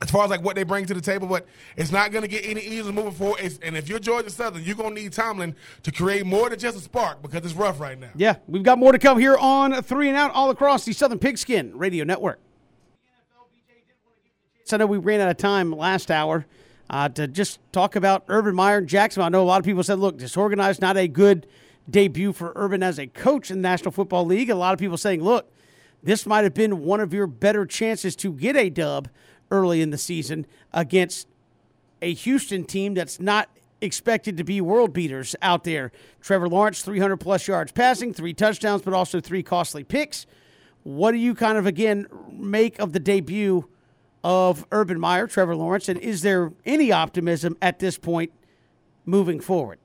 as 0.04 0.10
far 0.10 0.24
as 0.24 0.30
like 0.30 0.42
what 0.42 0.54
they 0.54 0.64
bring 0.64 0.84
to 0.84 0.92
the 0.92 1.00
table, 1.00 1.26
but 1.26 1.46
it's 1.76 1.90
not 1.90 2.12
going 2.12 2.20
to 2.20 2.28
get 2.28 2.44
any 2.44 2.60
easier 2.60 2.92
moving 2.92 3.12
forward. 3.12 3.40
It's, 3.42 3.58
and 3.62 3.74
if 3.74 3.88
you're 3.88 3.98
Georgia 3.98 4.28
Southern, 4.28 4.62
you're 4.62 4.76
going 4.76 4.94
to 4.94 5.02
need 5.02 5.14
Tomlin 5.14 5.56
to 5.82 5.90
create 5.90 6.26
more 6.26 6.50
than 6.50 6.58
just 6.58 6.76
a 6.76 6.80
spark 6.80 7.22
because 7.22 7.42
it's 7.42 7.54
rough 7.54 7.80
right 7.80 7.98
now. 7.98 8.10
Yeah, 8.14 8.36
we've 8.46 8.62
got 8.62 8.78
more 8.78 8.92
to 8.92 8.98
come 8.98 9.18
here 9.18 9.36
on 9.38 9.82
Three 9.82 10.08
and 10.08 10.16
Out 10.16 10.30
all 10.32 10.50
across 10.50 10.84
the 10.84 10.92
Southern 10.92 11.18
Pigskin 11.18 11.76
Radio 11.78 12.04
Network. 12.04 12.38
So 14.64 14.76
I 14.76 14.78
know 14.78 14.86
we 14.86 14.98
ran 14.98 15.22
out 15.22 15.30
of 15.30 15.38
time 15.38 15.72
last 15.72 16.10
hour 16.10 16.44
uh, 16.90 17.08
to 17.10 17.26
just 17.26 17.60
talk 17.72 17.96
about 17.96 18.24
Urban 18.28 18.54
Meyer 18.54 18.78
and 18.78 18.86
Jacksonville. 18.86 19.26
I 19.26 19.28
know 19.30 19.42
a 19.42 19.44
lot 19.44 19.58
of 19.58 19.64
people 19.64 19.82
said, 19.82 19.98
look, 19.98 20.18
disorganized, 20.18 20.82
not 20.82 20.98
a 20.98 21.08
good 21.08 21.46
debut 21.88 22.34
for 22.34 22.52
Urban 22.56 22.82
as 22.82 22.98
a 22.98 23.06
coach 23.06 23.50
in 23.50 23.58
the 23.58 23.62
National 23.62 23.90
Football 23.90 24.26
League. 24.26 24.50
A 24.50 24.54
lot 24.54 24.74
of 24.74 24.78
people 24.78 24.98
saying, 24.98 25.22
look, 25.22 25.50
this 26.02 26.26
might 26.26 26.44
have 26.44 26.52
been 26.52 26.84
one 26.84 27.00
of 27.00 27.14
your 27.14 27.26
better 27.26 27.64
chances 27.64 28.14
to 28.16 28.32
get 28.32 28.56
a 28.56 28.68
dub 28.68 29.08
early 29.54 29.80
in 29.80 29.90
the 29.90 29.98
season 29.98 30.46
against 30.72 31.28
a 32.02 32.12
Houston 32.12 32.64
team 32.64 32.94
that's 32.94 33.20
not 33.20 33.48
expected 33.80 34.36
to 34.36 34.44
be 34.44 34.60
world 34.60 34.92
beaters 34.92 35.36
out 35.40 35.62
there. 35.62 35.92
Trevor 36.20 36.48
Lawrence, 36.48 36.82
300 36.82 37.18
plus 37.18 37.46
yards 37.46 37.70
passing, 37.70 38.12
three 38.12 38.34
touchdowns, 38.34 38.82
but 38.82 38.92
also 38.92 39.20
three 39.20 39.44
costly 39.44 39.84
picks. 39.84 40.26
What 40.82 41.12
do 41.12 41.18
you 41.18 41.34
kind 41.34 41.56
of, 41.56 41.66
again, 41.66 42.06
make 42.32 42.78
of 42.80 42.92
the 42.92 43.00
debut 43.00 43.68
of 44.24 44.66
Urban 44.72 44.98
Meyer, 44.98 45.28
Trevor 45.28 45.54
Lawrence, 45.54 45.88
and 45.88 45.98
is 46.00 46.22
there 46.22 46.52
any 46.66 46.90
optimism 46.90 47.56
at 47.62 47.78
this 47.78 47.96
point 47.96 48.32
moving 49.04 49.38
forward? 49.38 49.78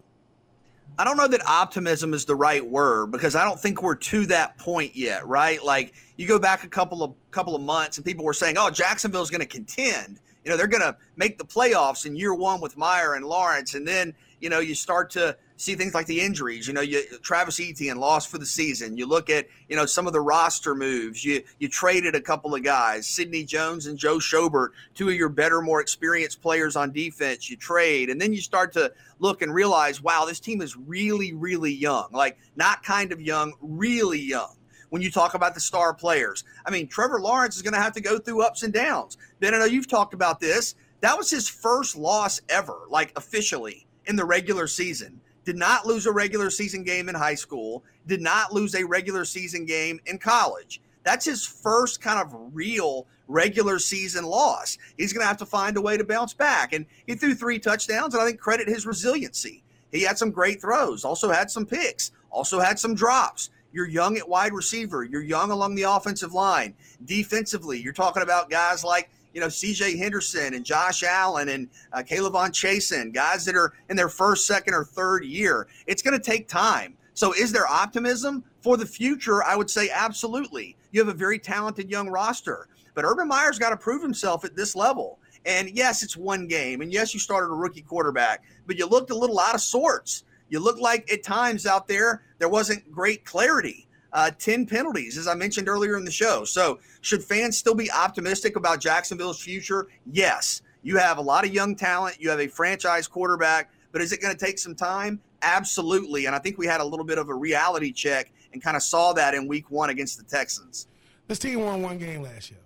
I 0.99 1.05
don't 1.05 1.15
know 1.15 1.29
that 1.29 1.47
optimism 1.47 2.13
is 2.13 2.25
the 2.25 2.35
right 2.35 2.63
word 2.63 3.11
because 3.11 3.33
I 3.33 3.45
don't 3.45 3.57
think 3.57 3.81
we're 3.81 3.95
to 3.95 4.25
that 4.25 4.57
point 4.57 4.97
yet, 4.97 5.25
right? 5.25 5.63
Like 5.63 5.93
you 6.17 6.27
go 6.27 6.37
back 6.37 6.65
a 6.65 6.67
couple 6.67 7.03
of 7.03 7.13
couple 7.31 7.55
of 7.55 7.61
months 7.61 7.97
and 7.97 8.05
people 8.05 8.25
were 8.25 8.33
saying, 8.33 8.57
"Oh, 8.57 8.69
Jacksonville's 8.69 9.29
going 9.29 9.39
to 9.39 9.47
contend." 9.47 10.19
You 10.43 10.51
know, 10.51 10.57
they're 10.57 10.67
going 10.67 10.83
to 10.83 10.97
make 11.15 11.37
the 11.37 11.45
playoffs 11.45 12.05
in 12.05 12.17
year 12.17 12.33
1 12.33 12.59
with 12.59 12.75
Meyer 12.75 13.13
and 13.13 13.25
Lawrence 13.25 13.75
and 13.75 13.87
then, 13.87 14.13
you 14.41 14.49
know, 14.49 14.59
you 14.59 14.75
start 14.75 15.09
to 15.11 15.37
see 15.59 15.75
things 15.75 15.93
like 15.93 16.07
the 16.07 16.21
injuries. 16.21 16.67
You 16.67 16.73
know, 16.73 16.81
you 16.81 17.03
Travis 17.19 17.59
Etienne 17.59 17.97
lost 17.97 18.29
for 18.29 18.37
the 18.37 18.45
season. 18.45 18.97
You 18.97 19.05
look 19.05 19.29
at 19.29 19.47
you 19.67 19.75
know 19.75 19.85
some 19.85 20.07
of 20.07 20.13
the 20.13 20.21
roster 20.21 20.73
moves. 20.73 21.23
You 21.23 21.43
you 21.59 21.67
traded 21.67 22.15
a 22.15 22.21
couple 22.21 22.55
of 22.55 22.63
guys, 22.63 23.05
Sidney 23.07 23.43
Jones 23.43 23.85
and 23.85 23.97
Joe 23.97 24.17
Schobert, 24.17 24.69
two 24.95 25.09
of 25.09 25.15
your 25.15 25.29
better, 25.29 25.61
more 25.61 25.81
experienced 25.81 26.41
players 26.41 26.75
on 26.75 26.91
defense. 26.91 27.49
You 27.49 27.57
trade, 27.57 28.09
and 28.09 28.19
then 28.19 28.33
you 28.33 28.41
start 28.41 28.71
to 28.73 28.91
look 29.19 29.41
and 29.41 29.53
realize, 29.53 30.01
wow, 30.01 30.25
this 30.25 30.39
team 30.39 30.61
is 30.61 30.77
really, 30.77 31.33
really 31.33 31.73
young. 31.73 32.07
Like 32.11 32.37
not 32.55 32.81
kind 32.83 33.11
of 33.11 33.21
young, 33.21 33.53
really 33.61 34.19
young 34.19 34.55
when 34.89 35.01
you 35.01 35.11
talk 35.11 35.33
about 35.33 35.53
the 35.53 35.59
star 35.59 35.93
players. 35.93 36.45
I 36.65 36.71
mean, 36.71 36.87
Trevor 36.87 37.19
Lawrence 37.19 37.57
is 37.57 37.61
going 37.61 37.73
to 37.73 37.81
have 37.81 37.93
to 37.93 38.01
go 38.01 38.17
through 38.17 38.43
ups 38.43 38.63
and 38.63 38.73
downs. 38.73 39.17
Ben, 39.39 39.53
I 39.53 39.59
know 39.59 39.65
you've 39.65 39.89
talked 39.89 40.13
about 40.13 40.39
this. 40.39 40.75
That 41.01 41.17
was 41.17 41.29
his 41.29 41.47
first 41.47 41.95
loss 41.95 42.41
ever, 42.49 42.79
like 42.89 43.13
officially 43.15 43.85
in 44.05 44.15
the 44.15 44.25
regular 44.25 44.65
season 44.65 45.21
did 45.45 45.55
not 45.55 45.85
lose 45.85 46.05
a 46.05 46.11
regular 46.11 46.49
season 46.49 46.83
game 46.83 47.09
in 47.09 47.15
high 47.15 47.35
school, 47.35 47.83
did 48.07 48.21
not 48.21 48.53
lose 48.53 48.75
a 48.75 48.83
regular 48.83 49.25
season 49.25 49.65
game 49.65 49.99
in 50.05 50.17
college. 50.17 50.81
That's 51.03 51.25
his 51.25 51.45
first 51.45 52.01
kind 52.01 52.19
of 52.19 52.35
real 52.53 53.07
regular 53.27 53.79
season 53.79 54.25
loss. 54.25 54.77
He's 54.97 55.13
going 55.13 55.23
to 55.23 55.27
have 55.27 55.37
to 55.37 55.45
find 55.45 55.77
a 55.77 55.81
way 55.81 55.97
to 55.97 56.03
bounce 56.03 56.33
back. 56.33 56.73
And 56.73 56.85
he 57.07 57.15
threw 57.15 57.33
three 57.33 57.59
touchdowns, 57.59 58.13
and 58.13 58.21
I 58.21 58.25
think 58.25 58.39
credit 58.39 58.67
his 58.67 58.85
resiliency. 58.85 59.63
He 59.91 60.01
had 60.03 60.17
some 60.17 60.31
great 60.31 60.61
throws, 60.61 61.05
also 61.05 61.31
had 61.31 61.49
some 61.49 61.65
picks, 61.65 62.11
also 62.29 62.59
had 62.59 62.77
some 62.77 62.93
drops. 62.93 63.49
You're 63.71 63.87
young 63.87 64.17
at 64.17 64.27
wide 64.27 64.53
receiver. 64.53 65.03
You're 65.03 65.21
young 65.21 65.51
along 65.51 65.75
the 65.75 65.83
offensive 65.83 66.33
line. 66.33 66.73
Defensively, 67.05 67.79
you're 67.79 67.93
talking 67.93 68.23
about 68.23 68.49
guys 68.49 68.83
like 68.83 69.09
you 69.33 69.41
know, 69.41 69.47
CJ 69.47 69.97
Henderson 69.97 70.53
and 70.53 70.65
Josh 70.65 71.03
Allen 71.03 71.49
and 71.49 71.69
uh, 71.93 71.99
K'Lavon 71.99 72.49
Chaisson, 72.49 73.13
guys 73.13 73.45
that 73.45 73.55
are 73.55 73.73
in 73.89 73.95
their 73.95 74.09
first, 74.09 74.47
second, 74.47 74.73
or 74.73 74.83
third 74.83 75.23
year. 75.23 75.67
It's 75.87 76.01
going 76.01 76.19
to 76.19 76.23
take 76.23 76.47
time. 76.47 76.95
So, 77.13 77.33
is 77.33 77.51
there 77.51 77.67
optimism 77.67 78.43
for 78.61 78.77
the 78.77 78.85
future? 78.85 79.43
I 79.43 79.55
would 79.55 79.69
say 79.69 79.89
absolutely. 79.89 80.75
You 80.91 81.01
have 81.01 81.13
a 81.13 81.17
very 81.17 81.37
talented 81.37 81.89
young 81.89 82.09
roster, 82.09 82.67
but 82.93 83.05
Urban 83.05 83.27
Meyer's 83.27 83.59
got 83.59 83.69
to 83.69 83.77
prove 83.77 84.01
himself 84.01 84.45
at 84.45 84.55
this 84.55 84.75
level. 84.75 85.19
And 85.45 85.69
yes, 85.69 86.03
it's 86.03 86.17
one 86.17 86.47
game. 86.47 86.81
And 86.81 86.91
yes, 86.91 87.13
you 87.13 87.19
started 87.19 87.47
a 87.47 87.55
rookie 87.55 87.81
quarterback, 87.81 88.43
but 88.67 88.77
you 88.77 88.85
looked 88.85 89.11
a 89.11 89.17
little 89.17 89.39
out 89.39 89.55
of 89.55 89.61
sorts. 89.61 90.23
you 90.49 90.59
looked 90.59 90.79
like 90.79 91.11
at 91.11 91.23
times 91.23 91.65
out 91.65 91.87
there 91.87 92.23
there 92.39 92.49
wasn't 92.49 92.91
great 92.91 93.23
clarity. 93.25 93.87
Uh, 94.11 94.31
10 94.31 94.65
penalties, 94.65 95.17
as 95.17 95.27
I 95.27 95.35
mentioned 95.35 95.69
earlier 95.69 95.95
in 95.97 96.03
the 96.03 96.11
show. 96.11 96.43
So, 96.43 96.79
should 97.01 97.23
fans 97.23 97.57
still 97.57 97.75
be 97.75 97.91
optimistic 97.91 98.55
about 98.55 98.79
Jacksonville's 98.79 99.39
future? 99.39 99.87
Yes. 100.11 100.63
You 100.81 100.97
have 100.97 101.17
a 101.17 101.21
lot 101.21 101.45
of 101.45 101.53
young 101.53 101.75
talent, 101.75 102.17
you 102.19 102.29
have 102.29 102.39
a 102.39 102.47
franchise 102.47 103.07
quarterback, 103.07 103.69
but 103.91 104.01
is 104.01 104.11
it 104.11 104.21
going 104.21 104.35
to 104.35 104.45
take 104.45 104.57
some 104.57 104.75
time? 104.75 105.21
Absolutely. 105.41 106.25
And 106.25 106.35
I 106.35 106.39
think 106.39 106.57
we 106.57 106.65
had 106.65 106.81
a 106.81 106.85
little 106.85 107.05
bit 107.05 107.17
of 107.17 107.29
a 107.29 107.33
reality 107.33 107.91
check 107.91 108.31
and 108.53 108.61
kind 108.61 108.75
of 108.75 108.83
saw 108.83 109.13
that 109.13 109.33
in 109.33 109.47
week 109.47 109.69
one 109.69 109.89
against 109.89 110.17
the 110.17 110.23
Texans. 110.23 110.87
This 111.27 111.39
team 111.39 111.61
won 111.61 111.81
one 111.81 111.97
game 111.97 112.23
last 112.23 112.49
year. 112.49 112.59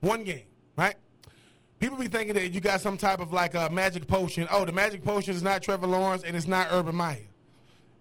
One 0.00 0.22
game, 0.22 0.44
right? 0.76 0.94
People 1.78 1.98
be 1.98 2.08
thinking 2.08 2.34
that 2.34 2.52
you 2.52 2.60
got 2.60 2.80
some 2.80 2.96
type 2.96 3.20
of 3.20 3.32
like 3.32 3.54
a 3.54 3.68
magic 3.68 4.06
potion. 4.06 4.46
Oh, 4.50 4.64
the 4.64 4.72
magic 4.72 5.04
potion 5.04 5.34
is 5.34 5.42
not 5.42 5.62
Trevor 5.62 5.86
Lawrence 5.86 6.22
and 6.22 6.36
it's 6.36 6.46
not 6.46 6.68
Urban 6.70 6.94
Meyer. 6.94 7.26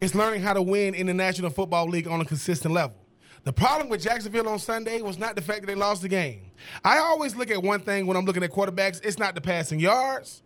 It's 0.06 0.14
learning 0.14 0.44
how 0.44 0.54
to 0.54 0.62
win 0.62 0.94
in 0.94 1.08
the 1.08 1.16
National 1.16 1.50
Football 1.50 1.88
League 1.88 2.08
on 2.08 2.22
a 2.22 2.26
consistent 2.26 2.72
level. 2.72 2.96
The 3.44 3.52
problem 3.52 3.90
with 3.90 4.04
Jacksonville 4.04 4.48
on 4.48 4.60
Sunday 4.60 5.02
was 5.02 5.18
not 5.18 5.36
the 5.36 5.42
fact 5.42 5.62
that 5.62 5.66
they 5.66 5.74
lost 5.74 6.04
the 6.04 6.08
game. 6.08 6.52
I 6.84 7.00
always 7.00 7.36
look 7.36 7.50
at 7.50 7.64
one 7.64 7.80
thing 7.80 8.06
when 8.06 8.16
I'm 8.16 8.24
looking 8.24 8.44
at 8.44 8.52
quarterbacks. 8.52 9.04
It's 9.04 9.18
not 9.18 9.34
the 9.34 9.42
passing 9.42 9.80
yards, 9.80 10.44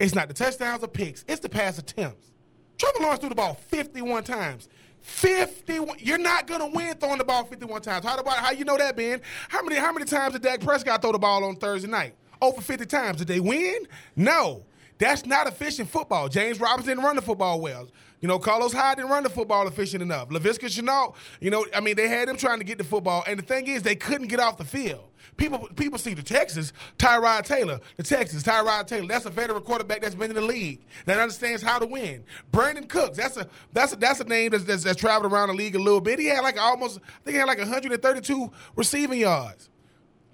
it's 0.00 0.14
not 0.14 0.28
the 0.28 0.32
touchdowns 0.32 0.82
or 0.82 0.88
picks, 0.88 1.22
it's 1.28 1.40
the 1.40 1.50
pass 1.50 1.76
attempts. 1.76 2.32
Trevor 2.78 3.00
Lawrence 3.00 3.20
threw 3.20 3.28
the 3.28 3.34
ball 3.34 3.52
51 3.68 4.24
times. 4.24 4.70
51. 5.02 5.98
You're 5.98 6.16
not 6.16 6.46
gonna 6.46 6.68
win 6.68 6.96
throwing 6.96 7.18
the 7.18 7.24
ball 7.24 7.44
51 7.44 7.82
times. 7.82 8.06
How 8.06 8.16
about 8.16 8.38
how 8.38 8.52
you 8.52 8.64
know 8.64 8.78
that, 8.78 8.96
Ben? 8.96 9.20
How 9.50 9.62
many 9.62 9.76
how 9.76 9.92
many 9.92 10.06
times 10.06 10.32
did 10.32 10.40
Dak 10.40 10.62
Prescott 10.62 11.02
throw 11.02 11.12
the 11.12 11.18
ball 11.18 11.44
on 11.44 11.56
Thursday 11.56 11.90
night? 11.90 12.14
Over 12.40 12.62
50 12.62 12.86
times. 12.86 13.18
Did 13.18 13.28
they 13.28 13.40
win? 13.40 13.86
No. 14.16 14.64
That's 14.98 15.26
not 15.26 15.46
efficient 15.46 15.88
football. 15.88 16.28
James 16.28 16.60
Robinson 16.60 16.92
didn't 16.96 17.04
run 17.04 17.16
the 17.16 17.22
football 17.22 17.60
well. 17.60 17.88
You 18.24 18.28
know, 18.28 18.38
Carlos 18.38 18.72
Hyde 18.72 18.96
didn't 18.96 19.10
run 19.10 19.22
the 19.22 19.28
football 19.28 19.68
efficient 19.68 20.02
enough. 20.02 20.30
Laviska 20.30 20.60
Shenault, 20.60 21.14
you 21.42 21.50
know, 21.50 21.66
I 21.74 21.80
mean, 21.80 21.94
they 21.94 22.08
had 22.08 22.26
him 22.26 22.38
trying 22.38 22.58
to 22.58 22.64
get 22.64 22.78
the 22.78 22.84
football, 22.84 23.22
and 23.26 23.38
the 23.38 23.42
thing 23.42 23.66
is, 23.66 23.82
they 23.82 23.96
couldn't 23.96 24.28
get 24.28 24.40
off 24.40 24.56
the 24.56 24.64
field. 24.64 25.04
People, 25.36 25.68
people 25.76 25.98
see 25.98 26.14
the 26.14 26.22
Texas, 26.22 26.72
Tyrod 26.98 27.44
Taylor, 27.44 27.80
the 27.98 28.02
Texas, 28.02 28.42
Tyrod 28.42 28.86
Taylor. 28.86 29.08
That's 29.08 29.26
a 29.26 29.30
veteran 29.30 29.60
quarterback 29.60 30.00
that's 30.00 30.14
been 30.14 30.30
in 30.30 30.36
the 30.36 30.40
league 30.40 30.80
that 31.04 31.18
understands 31.18 31.60
how 31.62 31.78
to 31.78 31.84
win. 31.84 32.24
Brandin 32.50 32.88
Cooks, 32.88 33.18
that's 33.18 33.36
a 33.36 33.46
that's 33.74 33.92
a, 33.92 33.96
that's 33.96 34.20
a 34.20 34.24
name 34.24 34.52
that's, 34.52 34.64
that's, 34.64 34.84
that's 34.84 34.98
traveled 34.98 35.30
around 35.30 35.48
the 35.48 35.54
league 35.54 35.74
a 35.74 35.78
little 35.78 36.00
bit. 36.00 36.18
He 36.18 36.24
had 36.24 36.40
like 36.40 36.58
almost, 36.58 37.00
I 37.00 37.24
think 37.24 37.34
he 37.34 37.38
had 37.40 37.46
like 37.46 37.58
132 37.58 38.50
receiving 38.74 39.18
yards. 39.18 39.68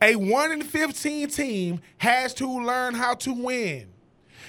A 0.00 0.14
one 0.14 0.52
in 0.52 0.62
15 0.62 1.28
team 1.28 1.80
has 1.98 2.34
to 2.34 2.46
learn 2.46 2.94
how 2.94 3.14
to 3.14 3.32
win. 3.32 3.88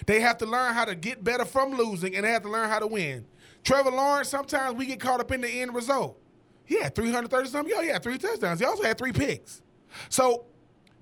They 0.06 0.19
have 0.22 0.38
to 0.40 0.45
learn 0.45 0.73
how 0.73 0.86
to 0.86 0.95
get 0.95 1.23
better 1.23 1.45
from 1.45 1.72
losing, 1.72 2.15
and 2.15 2.26
they 2.26 2.32
have 2.32 2.44
to 2.44 2.49
learn 2.49 2.69
how 2.69 2.80
to 2.80 2.88
win. 2.88 3.26
Trevor 3.64 3.91
Lawrence, 3.91 4.30
sometimes 4.30 4.76
we 4.76 4.86
get 4.86 4.99
caught 4.99 5.19
up 5.19 5.32
in 5.32 5.41
the 5.41 5.61
end 5.61 5.73
result. 5.73 6.18
He 6.65 6.80
had 6.80 6.95
330 6.95 7.49
something. 7.49 7.73
Yo, 7.73 7.82
he 7.82 7.90
had 7.90 8.02
three 8.02 8.18
touchdowns. 8.18 8.60
He 8.60 8.65
also 8.65 8.84
had 8.84 8.98
three 8.98 9.11
picks. 9.11 9.61
So 10.10 10.45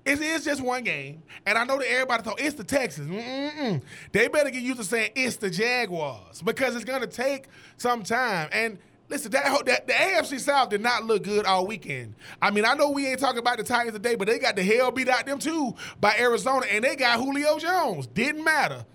it 0.04 0.20
is 0.20 0.44
just 0.44 0.60
one 0.62 0.82
game, 0.82 1.22
and 1.46 1.58
I 1.58 1.64
know 1.64 1.78
that 1.78 1.90
everybody 1.90 2.22
thought 2.22 2.40
it's 2.40 2.56
the 2.56 2.64
Texans. 2.64 3.10
Mm-mm. 3.10 3.82
They 4.12 4.28
better 4.28 4.50
get 4.50 4.62
used 4.62 4.78
to 4.78 4.84
saying 4.84 5.12
it's 5.14 5.36
the 5.36 5.50
Jaguars 5.50 6.42
because 6.42 6.74
it's 6.74 6.84
going 6.84 7.02
to 7.02 7.06
take 7.06 7.48
some 7.76 8.02
time. 8.02 8.48
And 8.52 8.78
listen, 9.10 9.30
that, 9.32 9.66
that 9.66 9.86
the 9.86 9.92
AFC 9.92 10.40
South 10.40 10.70
did 10.70 10.80
not 10.80 11.04
look 11.04 11.24
good 11.24 11.44
all 11.44 11.66
weekend. 11.66 12.14
I 12.40 12.50
mean, 12.50 12.64
I 12.64 12.74
know 12.74 12.90
we 12.90 13.06
ain't 13.06 13.18
talking 13.18 13.40
about 13.40 13.58
the 13.58 13.64
Titans 13.64 13.92
today, 13.92 14.14
but 14.14 14.28
they 14.28 14.38
got 14.38 14.56
the 14.56 14.62
hell 14.62 14.90
beat 14.90 15.08
out 15.08 15.26
them 15.26 15.38
too 15.38 15.74
by 16.00 16.14
Arizona, 16.18 16.66
and 16.70 16.84
they 16.84 16.96
got 16.96 17.18
Julio 17.18 17.58
Jones. 17.58 18.06
Didn't 18.06 18.44
matter. 18.44 18.86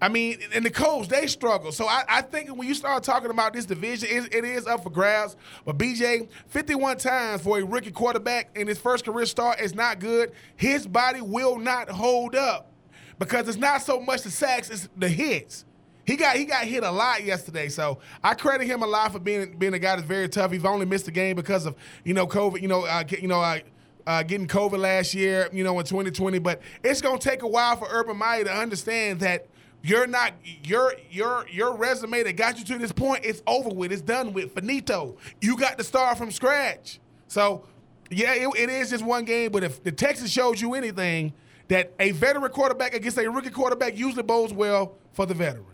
I 0.00 0.08
mean, 0.08 0.38
and 0.54 0.64
the 0.64 0.70
Colts, 0.70 1.08
they 1.08 1.26
struggle. 1.26 1.72
So 1.72 1.86
I, 1.88 2.04
I, 2.08 2.22
think 2.22 2.56
when 2.56 2.68
you 2.68 2.74
start 2.74 3.02
talking 3.02 3.30
about 3.30 3.52
this 3.52 3.66
division, 3.66 4.08
it, 4.08 4.32
it 4.32 4.44
is 4.44 4.66
up 4.66 4.84
for 4.84 4.90
grabs. 4.90 5.36
But 5.64 5.76
BJ, 5.76 6.28
51 6.46 6.98
times 6.98 7.42
for 7.42 7.58
a 7.58 7.64
rookie 7.64 7.90
quarterback 7.90 8.56
in 8.56 8.68
his 8.68 8.78
first 8.78 9.04
career 9.04 9.26
start 9.26 9.60
is 9.60 9.74
not 9.74 9.98
good. 9.98 10.32
His 10.54 10.86
body 10.86 11.20
will 11.20 11.58
not 11.58 11.88
hold 11.88 12.36
up 12.36 12.70
because 13.18 13.48
it's 13.48 13.58
not 13.58 13.82
so 13.82 14.00
much 14.00 14.22
the 14.22 14.30
sacks, 14.30 14.70
it's 14.70 14.88
the 14.96 15.08
hits. 15.08 15.64
He 16.08 16.16
got 16.16 16.36
he 16.36 16.46
got 16.46 16.64
hit 16.64 16.84
a 16.84 16.90
lot 16.90 17.22
yesterday, 17.22 17.68
so 17.68 17.98
I 18.24 18.32
credit 18.32 18.66
him 18.66 18.82
a 18.82 18.86
lot 18.86 19.12
for 19.12 19.18
being 19.18 19.58
being 19.58 19.74
a 19.74 19.78
guy 19.78 19.94
that's 19.94 20.08
very 20.08 20.26
tough. 20.26 20.50
He's 20.50 20.64
only 20.64 20.86
missed 20.86 21.06
a 21.06 21.10
game 21.10 21.36
because 21.36 21.66
of 21.66 21.76
you 22.02 22.14
know 22.14 22.26
COVID, 22.26 22.62
you 22.62 22.68
know, 22.68 22.86
uh, 22.86 23.04
you 23.20 23.28
know, 23.28 23.42
uh, 23.42 23.58
uh, 24.06 24.22
getting 24.22 24.48
COVID 24.48 24.78
last 24.78 25.12
year, 25.12 25.50
you 25.52 25.62
know, 25.62 25.78
in 25.78 25.84
2020. 25.84 26.38
But 26.38 26.62
it's 26.82 27.02
gonna 27.02 27.18
take 27.18 27.42
a 27.42 27.46
while 27.46 27.76
for 27.76 27.86
Urban 27.90 28.16
Meyer 28.16 28.44
to 28.44 28.50
understand 28.50 29.20
that 29.20 29.48
you're 29.82 30.06
not 30.06 30.32
your 30.64 30.94
your 31.10 31.46
your 31.50 31.76
resume 31.76 32.22
that 32.22 32.36
got 32.36 32.58
you 32.58 32.64
to 32.64 32.78
this 32.78 32.90
point. 32.90 33.22
It's 33.22 33.42
over 33.46 33.68
with. 33.68 33.92
It's 33.92 34.00
done 34.00 34.32
with. 34.32 34.54
Finito. 34.54 35.18
You 35.42 35.58
got 35.58 35.76
to 35.76 35.84
start 35.84 36.16
from 36.16 36.30
scratch. 36.30 37.00
So 37.26 37.66
yeah, 38.10 38.32
it, 38.32 38.48
it 38.56 38.70
is 38.70 38.88
just 38.88 39.04
one 39.04 39.26
game. 39.26 39.52
But 39.52 39.62
if 39.62 39.84
the 39.84 39.92
Texas 39.92 40.30
shows 40.30 40.58
you 40.62 40.72
anything, 40.72 41.34
that 41.68 41.92
a 42.00 42.12
veteran 42.12 42.50
quarterback 42.50 42.94
against 42.94 43.18
a 43.18 43.30
rookie 43.30 43.50
quarterback 43.50 43.98
usually 43.98 44.22
bodes 44.22 44.54
well 44.54 44.94
for 45.12 45.26
the 45.26 45.34
veteran. 45.34 45.66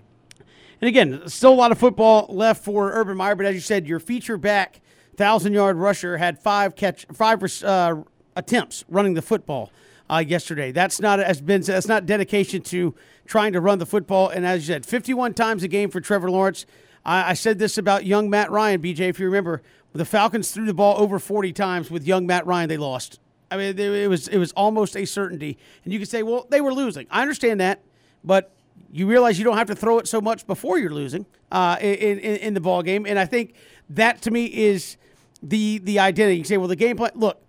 And 0.85 0.89
again, 0.91 1.29
still 1.31 1.55
a 1.55 1.55
lot 1.55 1.73
of 1.73 1.79
football 1.79 2.27
left 2.29 2.63
for 2.63 2.93
Urban 2.93 3.17
Meyer. 3.17 3.35
But 3.35 3.47
as 3.47 3.55
you 3.55 3.63
said, 3.63 3.89
your 3.89 3.99
feature 3.99 4.37
back 4.37 4.83
thousand 5.17 5.55
yard 5.55 5.79
rusher 5.79 6.19
had 6.19 6.39
five 6.39 6.77
catch 6.77 7.07
five 7.11 7.43
uh, 7.65 8.03
attempts 8.37 8.85
running 8.91 9.15
the 9.15 9.23
football 9.23 9.73
uh, 10.11 10.23
yesterday. 10.27 10.73
That's 10.73 11.01
not 11.01 11.21
has 11.21 11.41
been 11.41 11.63
that's 11.63 11.89
not 11.89 12.05
dedication 12.05 12.61
to 12.65 12.95
trying 13.25 13.55
to 13.55 13.63
run 13.63 13.79
the 13.79 13.87
football. 13.87 14.29
And 14.29 14.45
as 14.45 14.69
you 14.69 14.75
said, 14.75 14.85
51 14.85 15.33
times 15.33 15.63
a 15.63 15.69
game 15.69 15.89
for 15.89 16.03
Trevor 16.03 16.31
Lawrence. 16.31 16.67
I, 17.03 17.31
I 17.31 17.33
said 17.33 17.59
this 17.59 17.79
about 17.79 18.05
young 18.05 18.29
Matt 18.29 18.51
Ryan, 18.51 18.83
BJ. 18.83 19.09
If 19.09 19.19
you 19.19 19.25
remember, 19.25 19.63
the 19.95 20.05
Falcons 20.05 20.51
threw 20.51 20.67
the 20.67 20.75
ball 20.75 21.01
over 21.01 21.19
40 21.19 21.51
times 21.55 21.91
with 21.91 22.07
young 22.07 22.27
Matt 22.27 22.47
Ryan. 22.47 22.69
They 22.69 22.77
lost. 22.77 23.21
I 23.51 23.57
mean, 23.57 23.79
it 23.79 24.11
was 24.11 24.29
it 24.29 24.37
was 24.37 24.53
almost 24.53 24.99
a 24.99 25.07
certainty. 25.07 25.57
And 25.85 25.95
you 25.95 25.99
could 25.99 26.11
say, 26.11 26.23
well, 26.23 26.47
they 26.51 26.61
were 26.61 26.75
losing. 26.75 27.07
I 27.11 27.23
understand 27.23 27.61
that, 27.61 27.81
but 28.23 28.55
you 28.93 29.07
realize 29.07 29.39
you 29.39 29.45
don't 29.45 29.57
have 29.57 29.67
to 29.69 29.75
throw 29.75 29.99
it 29.99 30.07
so 30.07 30.21
much 30.21 30.47
before 30.47 30.79
you're 30.79 30.93
losing 30.93 31.27
uh, 31.51 31.77
in, 31.81 32.19
in, 32.19 32.37
in 32.37 32.55
the 32.55 32.61
ball 32.61 32.83
game. 32.83 33.07
And 33.07 33.19
I 33.19 33.27
think 33.27 33.55
that 33.91 34.23
to 34.23 34.31
me 34.31 34.45
is 34.47 34.97
the 35.43 35.79
the 35.79 35.99
identity. 35.99 36.39
You 36.39 36.45
say, 36.45 36.57
well, 36.57 36.69
the 36.69 36.77
game 36.77 36.97
plan. 36.97 37.11
Look, 37.15 37.41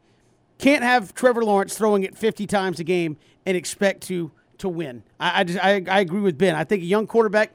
can't 0.58 0.84
have 0.84 1.14
Trevor 1.14 1.44
Lawrence 1.44 1.78
throwing 1.78 2.04
it 2.04 2.18
50 2.18 2.48
times 2.48 2.80
a 2.80 2.84
game 2.84 3.18
and 3.46 3.56
expect 3.56 4.02
to 4.08 4.32
to 4.58 4.70
win. 4.70 5.04
I 5.20 5.42
I, 5.42 5.44
just, 5.44 5.64
I, 5.64 5.84
I 5.88 6.00
agree 6.00 6.22
with 6.22 6.38
Ben. 6.38 6.56
I 6.56 6.64
think 6.64 6.82
a 6.82 6.86
young 6.86 7.08
quarterback 7.08 7.54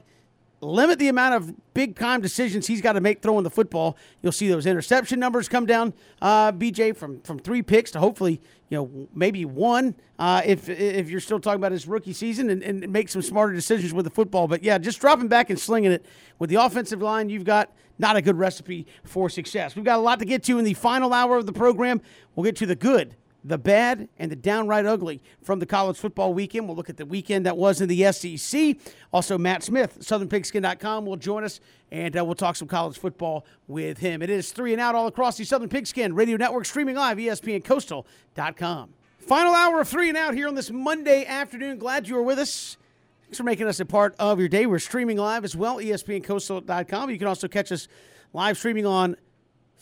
limit 0.61 0.99
the 0.99 1.09
amount 1.09 1.35
of 1.35 1.75
big 1.75 1.99
time 1.99 2.21
decisions 2.21 2.67
he's 2.67 2.81
got 2.81 2.93
to 2.93 3.01
make 3.01 3.23
throwing 3.23 3.45
the 3.45 3.51
football. 3.51 3.97
You'll 4.23 4.33
see 4.33 4.49
those 4.49 4.67
interception 4.67 5.19
numbers 5.19 5.49
come 5.49 5.67
down, 5.67 5.95
uh, 6.21 6.53
BJ, 6.53 6.97
from 6.97 7.21
from 7.23 7.39
three 7.39 7.63
picks 7.63 7.91
to 7.93 7.99
hopefully 7.99 8.41
you 8.69 8.77
know 8.77 9.09
maybe 9.15 9.45
one 9.45 9.95
uh, 10.19 10.43
if 10.45 10.69
if 10.69 11.09
you're 11.09 11.21
still 11.21 11.41
talking 11.41 11.61
about 11.61 11.73
his 11.73 11.87
rookie 11.87 12.13
season 12.13 12.51
and, 12.51 12.63
and 12.63 12.89
make 12.91 13.09
some 13.09 13.23
smarter 13.23 13.53
decisions 13.53 13.95
with 13.95 14.05
the 14.05 14.11
football. 14.11 14.49
But 14.49 14.63
yeah, 14.63 14.79
just 14.79 15.01
dropping 15.01 15.29
back 15.29 15.51
and 15.51 15.59
slinging 15.59 15.93
it 15.93 16.05
with 16.39 16.51
the 16.51 16.57
offensive 16.57 17.01
line, 17.01 17.29
you've 17.29 17.45
got 17.45 17.73
not 17.99 18.17
a 18.17 18.23
good 18.23 18.39
recipe 18.39 18.87
for 19.05 19.29
success. 19.29 19.77
We've 19.77 19.85
got 19.85 19.99
a 19.99 20.03
lot 20.03 20.19
to 20.21 20.25
get 20.25 20.43
to 20.45 20.59
in 20.59 20.65
the 20.65 20.75
final 20.75 21.13
hour 21.13 21.37
of 21.37 21.47
the 21.47 21.53
program. 21.53 22.01
We'll 22.35 22.45
get 22.45 22.57
to 22.57 22.67
the 22.67 22.77
good, 22.77 23.17
the 23.45 23.59
bad, 23.59 24.09
and 24.19 24.31
the 24.31 24.37
downright 24.37 24.87
ugly 24.87 25.23
from 25.43 25.59
the 25.59 25.67
college 25.67 25.97
football 25.97 26.35
weekend. 26.35 26.67
We'll 26.67 26.77
look 26.77 26.91
at 26.91 26.97
the 26.97 27.07
weekend 27.07 27.47
that 27.47 27.57
was 27.57 27.81
in 27.81 27.89
the 27.89 28.13
SEC. 28.13 28.77
Also, 29.13 29.39
Matt 29.39 29.63
Smith, 29.63 29.99
SouthernPigskin.com, 30.01 31.07
will 31.07 31.17
join 31.17 31.45
us, 31.45 31.61
and 31.91 32.17
uh, 32.17 32.25
we'll 32.25 32.35
talk 32.35 32.57
some 32.57 32.69
college 32.69 32.99
football 32.99 33.47
with 33.67 33.99
him. 33.99 34.23
It 34.23 34.31
is 34.31 34.53
three 34.53 34.73
and 34.73 34.81
out 34.81 34.95
all 34.95 35.07
across 35.07 35.37
the 35.37 35.45
Southern 35.45 35.69
Pigskin 35.69 36.15
Radio 36.15 36.37
Network, 36.37 36.67
streaming 36.67 36.97
live, 36.97 37.19
ESPNCoastal.com. 37.19 38.91
Final 39.19 39.55
hour 39.55 39.81
of 39.81 39.89
three 39.89 40.09
and 40.09 40.19
out 40.19 40.35
here 40.35 40.49
on 40.49 40.55
this 40.55 40.71
Monday 40.71 41.25
afternoon. 41.25 41.79
Glad 41.79 42.09
you 42.09 42.17
are 42.17 42.23
with 42.23 42.39
us. 42.39 42.77
Thanks 43.23 43.39
for 43.39 43.45
making 43.45 43.69
us 43.69 43.79
a 43.79 43.85
part 43.85 44.17
of 44.19 44.41
your 44.41 44.49
day. 44.49 44.67
We're 44.67 44.81
streaming 44.81 45.17
live 45.17 45.45
as 45.45 45.55
well, 45.55 45.77
espncoastal.com. 45.77 47.11
You 47.11 47.19
can 47.19 47.29
also 47.29 47.47
catch 47.47 47.71
us 47.71 47.87
live 48.33 48.59
streaming 48.59 48.87
on 48.87 49.17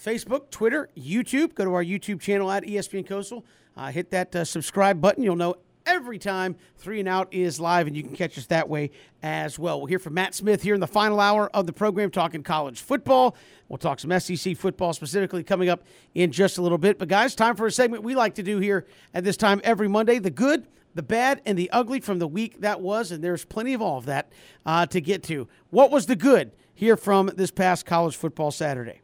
Facebook, 0.02 0.50
Twitter, 0.50 0.88
YouTube. 0.96 1.54
Go 1.54 1.64
to 1.64 1.74
our 1.74 1.84
YouTube 1.84 2.20
channel 2.20 2.50
at 2.50 2.62
ESPN 2.62 3.06
Coastal. 3.06 3.44
Uh, 3.76 3.90
hit 3.90 4.10
that 4.10 4.34
uh, 4.34 4.44
subscribe 4.44 5.00
button. 5.00 5.22
You'll 5.22 5.36
know 5.36 5.56
every 5.86 6.18
time 6.18 6.56
Three 6.76 7.00
and 7.00 7.08
Out 7.08 7.32
is 7.32 7.58
live, 7.58 7.86
and 7.86 7.96
you 7.96 8.02
can 8.02 8.14
catch 8.14 8.38
us 8.38 8.46
that 8.46 8.68
way 8.68 8.90
as 9.22 9.58
well. 9.58 9.78
We'll 9.78 9.86
hear 9.86 9.98
from 9.98 10.14
Matt 10.14 10.34
Smith 10.34 10.62
here 10.62 10.74
in 10.74 10.80
the 10.80 10.86
final 10.86 11.18
hour 11.18 11.50
of 11.54 11.66
the 11.66 11.72
program, 11.72 12.10
talking 12.10 12.42
college 12.42 12.80
football. 12.80 13.36
We'll 13.68 13.78
talk 13.78 13.98
some 13.98 14.18
SEC 14.20 14.56
football 14.56 14.92
specifically 14.92 15.42
coming 15.42 15.68
up 15.68 15.82
in 16.14 16.30
just 16.30 16.58
a 16.58 16.62
little 16.62 16.78
bit. 16.78 16.98
But, 16.98 17.08
guys, 17.08 17.34
time 17.34 17.56
for 17.56 17.66
a 17.66 17.72
segment 17.72 18.02
we 18.02 18.14
like 18.14 18.34
to 18.36 18.42
do 18.42 18.58
here 18.58 18.86
at 19.14 19.24
this 19.24 19.36
time 19.36 19.60
every 19.64 19.88
Monday 19.88 20.18
the 20.18 20.30
good, 20.30 20.66
the 20.94 21.02
bad, 21.02 21.40
and 21.44 21.58
the 21.58 21.70
ugly 21.70 22.00
from 22.00 22.18
the 22.18 22.28
week 22.28 22.60
that 22.60 22.80
was, 22.80 23.10
and 23.10 23.24
there's 23.24 23.44
plenty 23.44 23.74
of 23.74 23.82
all 23.82 23.98
of 23.98 24.04
that 24.04 24.30
uh, 24.66 24.86
to 24.86 25.00
get 25.00 25.22
to. 25.24 25.48
What 25.70 25.90
was 25.90 26.06
the 26.06 26.16
good 26.16 26.52
here 26.74 26.96
from 26.96 27.30
this 27.34 27.50
past 27.50 27.86
college 27.86 28.16
football 28.16 28.50
Saturday? 28.50 29.00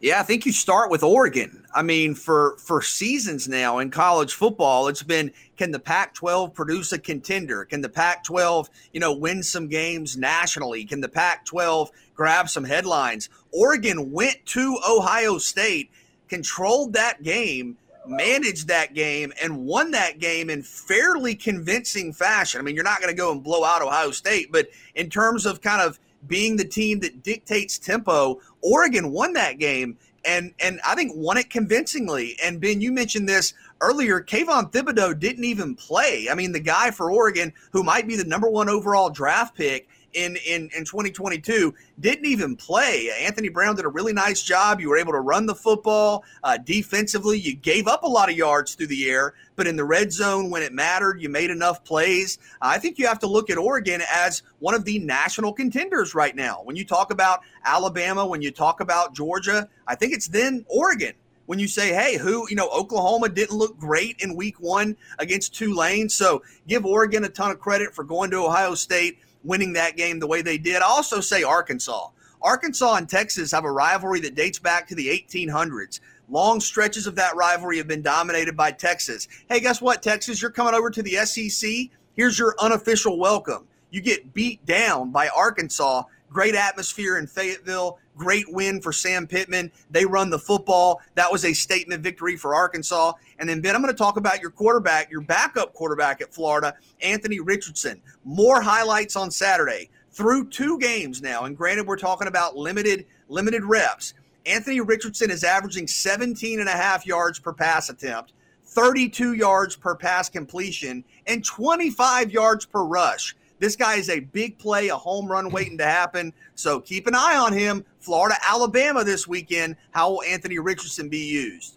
Yeah, 0.00 0.18
I 0.18 0.22
think 0.22 0.46
you 0.46 0.52
start 0.52 0.90
with 0.90 1.02
Oregon. 1.02 1.66
I 1.74 1.82
mean, 1.82 2.14
for 2.14 2.56
for 2.56 2.80
seasons 2.80 3.46
now 3.46 3.78
in 3.78 3.90
college 3.90 4.32
football, 4.32 4.88
it's 4.88 5.02
been 5.02 5.30
can 5.58 5.72
the 5.72 5.78
Pac-12 5.78 6.54
produce 6.54 6.92
a 6.92 6.98
contender? 6.98 7.66
Can 7.66 7.82
the 7.82 7.88
Pac-12, 7.90 8.70
you 8.94 9.00
know, 9.00 9.12
win 9.12 9.42
some 9.42 9.68
games 9.68 10.16
nationally? 10.16 10.86
Can 10.86 11.02
the 11.02 11.08
Pac-12 11.08 11.90
grab 12.14 12.48
some 12.48 12.64
headlines? 12.64 13.28
Oregon 13.52 14.10
went 14.10 14.38
to 14.46 14.78
Ohio 14.88 15.36
State, 15.36 15.90
controlled 16.28 16.94
that 16.94 17.22
game, 17.22 17.76
managed 18.06 18.68
that 18.68 18.94
game, 18.94 19.34
and 19.42 19.66
won 19.66 19.90
that 19.90 20.18
game 20.18 20.48
in 20.48 20.62
fairly 20.62 21.34
convincing 21.34 22.14
fashion. 22.14 22.58
I 22.58 22.64
mean, 22.64 22.74
you're 22.74 22.84
not 22.84 23.02
going 23.02 23.14
to 23.14 23.18
go 23.18 23.32
and 23.32 23.44
blow 23.44 23.64
out 23.64 23.82
Ohio 23.82 24.12
State, 24.12 24.50
but 24.50 24.68
in 24.94 25.10
terms 25.10 25.44
of 25.44 25.60
kind 25.60 25.82
of 25.82 26.00
being 26.26 26.56
the 26.56 26.64
team 26.64 27.00
that 27.00 27.22
dictates 27.22 27.78
tempo, 27.78 28.40
Oregon 28.62 29.10
won 29.12 29.32
that 29.34 29.58
game 29.58 29.96
and 30.24 30.52
and 30.60 30.80
I 30.86 30.94
think 30.94 31.12
won 31.14 31.36
it 31.36 31.50
convincingly. 31.50 32.36
And 32.42 32.60
Ben, 32.60 32.80
you 32.80 32.92
mentioned 32.92 33.28
this 33.28 33.54
earlier. 33.80 34.20
Kayvon 34.20 34.72
Thibodeaux 34.72 35.18
didn't 35.18 35.44
even 35.44 35.74
play. 35.74 36.28
I 36.30 36.34
mean, 36.34 36.52
the 36.52 36.60
guy 36.60 36.90
for 36.90 37.10
Oregon 37.10 37.52
who 37.72 37.82
might 37.82 38.06
be 38.06 38.16
the 38.16 38.24
number 38.24 38.48
one 38.48 38.68
overall 38.68 39.10
draft 39.10 39.56
pick 39.56 39.88
in 40.14 40.36
in 40.46 40.70
in 40.76 40.84
2022 40.84 41.74
didn't 42.00 42.24
even 42.24 42.56
play. 42.56 43.10
Anthony 43.20 43.48
Brown 43.48 43.76
did 43.76 43.84
a 43.84 43.88
really 43.88 44.12
nice 44.12 44.42
job. 44.42 44.80
You 44.80 44.88
were 44.88 44.96
able 44.96 45.12
to 45.12 45.20
run 45.20 45.46
the 45.46 45.54
football 45.54 46.24
uh, 46.42 46.58
defensively. 46.58 47.38
You 47.38 47.54
gave 47.54 47.86
up 47.86 48.02
a 48.02 48.08
lot 48.08 48.30
of 48.30 48.36
yards 48.36 48.74
through 48.74 48.88
the 48.88 49.08
air, 49.08 49.34
but 49.56 49.66
in 49.66 49.76
the 49.76 49.84
red 49.84 50.12
zone 50.12 50.50
when 50.50 50.62
it 50.62 50.72
mattered, 50.72 51.20
you 51.20 51.28
made 51.28 51.50
enough 51.50 51.84
plays. 51.84 52.38
I 52.60 52.78
think 52.78 52.98
you 52.98 53.06
have 53.06 53.18
to 53.20 53.26
look 53.26 53.50
at 53.50 53.58
Oregon 53.58 54.02
as 54.12 54.42
one 54.58 54.74
of 54.74 54.84
the 54.84 54.98
national 54.98 55.52
contenders 55.52 56.14
right 56.14 56.34
now. 56.34 56.60
When 56.64 56.76
you 56.76 56.84
talk 56.84 57.12
about 57.12 57.40
Alabama, 57.64 58.26
when 58.26 58.42
you 58.42 58.50
talk 58.50 58.80
about 58.80 59.14
Georgia, 59.14 59.68
I 59.86 59.94
think 59.94 60.12
it's 60.12 60.28
then 60.28 60.64
Oregon 60.68 61.14
when 61.50 61.58
you 61.58 61.66
say, 61.66 61.92
hey, 61.92 62.16
who, 62.16 62.48
you 62.48 62.54
know, 62.54 62.68
Oklahoma 62.68 63.28
didn't 63.28 63.58
look 63.58 63.76
great 63.76 64.20
in 64.20 64.36
week 64.36 64.60
one 64.60 64.96
against 65.18 65.52
Tulane. 65.52 66.08
So 66.08 66.44
give 66.68 66.86
Oregon 66.86 67.24
a 67.24 67.28
ton 67.28 67.50
of 67.50 67.58
credit 67.58 67.92
for 67.92 68.04
going 68.04 68.30
to 68.30 68.36
Ohio 68.36 68.76
State 68.76 69.18
winning 69.44 69.72
that 69.74 69.96
game 69.96 70.18
the 70.18 70.26
way 70.26 70.42
they 70.42 70.58
did. 70.58 70.82
I 70.82 70.86
also 70.86 71.20
say 71.20 71.42
Arkansas. 71.42 72.08
Arkansas 72.42 72.94
and 72.94 73.08
Texas 73.08 73.52
have 73.52 73.64
a 73.64 73.72
rivalry 73.72 74.20
that 74.20 74.34
dates 74.34 74.58
back 74.58 74.88
to 74.88 74.94
the 74.94 75.08
1800s. 75.08 76.00
Long 76.28 76.60
stretches 76.60 77.06
of 77.06 77.16
that 77.16 77.34
rivalry 77.36 77.76
have 77.78 77.88
been 77.88 78.02
dominated 78.02 78.56
by 78.56 78.70
Texas. 78.70 79.28
Hey, 79.48 79.60
guess 79.60 79.82
what, 79.82 80.02
Texas? 80.02 80.40
You're 80.40 80.50
coming 80.50 80.74
over 80.74 80.90
to 80.90 81.02
the 81.02 81.16
SEC. 81.26 81.90
Here's 82.14 82.38
your 82.38 82.54
unofficial 82.60 83.18
welcome. 83.18 83.66
You 83.90 84.00
get 84.00 84.32
beat 84.32 84.64
down 84.64 85.10
by 85.10 85.28
Arkansas. 85.28 86.04
Great 86.30 86.54
atmosphere 86.54 87.18
in 87.18 87.26
Fayetteville. 87.26 87.98
Great 88.20 88.52
win 88.52 88.82
for 88.82 88.92
Sam 88.92 89.26
Pittman. 89.26 89.72
They 89.90 90.04
run 90.04 90.28
the 90.28 90.38
football. 90.38 91.00
That 91.14 91.32
was 91.32 91.46
a 91.46 91.54
statement 91.54 92.02
victory 92.02 92.36
for 92.36 92.54
Arkansas. 92.54 93.14
And 93.38 93.48
then, 93.48 93.62
Ben, 93.62 93.74
I'm 93.74 93.80
going 93.80 93.94
to 93.94 93.98
talk 93.98 94.18
about 94.18 94.42
your 94.42 94.50
quarterback, 94.50 95.10
your 95.10 95.22
backup 95.22 95.72
quarterback 95.72 96.20
at 96.20 96.34
Florida, 96.34 96.74
Anthony 97.00 97.40
Richardson. 97.40 98.02
More 98.26 98.60
highlights 98.60 99.16
on 99.16 99.30
Saturday 99.30 99.88
through 100.12 100.50
two 100.50 100.78
games 100.78 101.22
now. 101.22 101.44
And 101.44 101.56
granted, 101.56 101.86
we're 101.86 101.96
talking 101.96 102.28
about 102.28 102.58
limited 102.58 103.06
limited 103.30 103.64
reps. 103.64 104.12
Anthony 104.44 104.82
Richardson 104.82 105.30
is 105.30 105.42
averaging 105.42 105.86
17 105.86 106.60
and 106.60 106.68
a 106.68 106.72
half 106.72 107.06
yards 107.06 107.38
per 107.38 107.54
pass 107.54 107.88
attempt, 107.88 108.34
32 108.66 109.32
yards 109.32 109.76
per 109.76 109.94
pass 109.94 110.28
completion, 110.28 111.04
and 111.26 111.42
25 111.42 112.32
yards 112.32 112.66
per 112.66 112.84
rush. 112.84 113.34
This 113.60 113.76
guy 113.76 113.96
is 113.96 114.08
a 114.08 114.20
big 114.20 114.58
play, 114.58 114.88
a 114.88 114.96
home 114.96 115.26
run 115.28 115.50
waiting 115.50 115.78
to 115.78 115.84
happen. 115.84 116.32
So 116.54 116.80
keep 116.80 117.06
an 117.06 117.14
eye 117.14 117.36
on 117.36 117.52
him. 117.52 117.84
Florida, 118.00 118.36
Alabama 118.44 119.04
this 119.04 119.28
weekend. 119.28 119.76
How 119.92 120.10
will 120.10 120.22
Anthony 120.22 120.58
Richardson 120.58 121.08
be 121.08 121.18
used? 121.18 121.76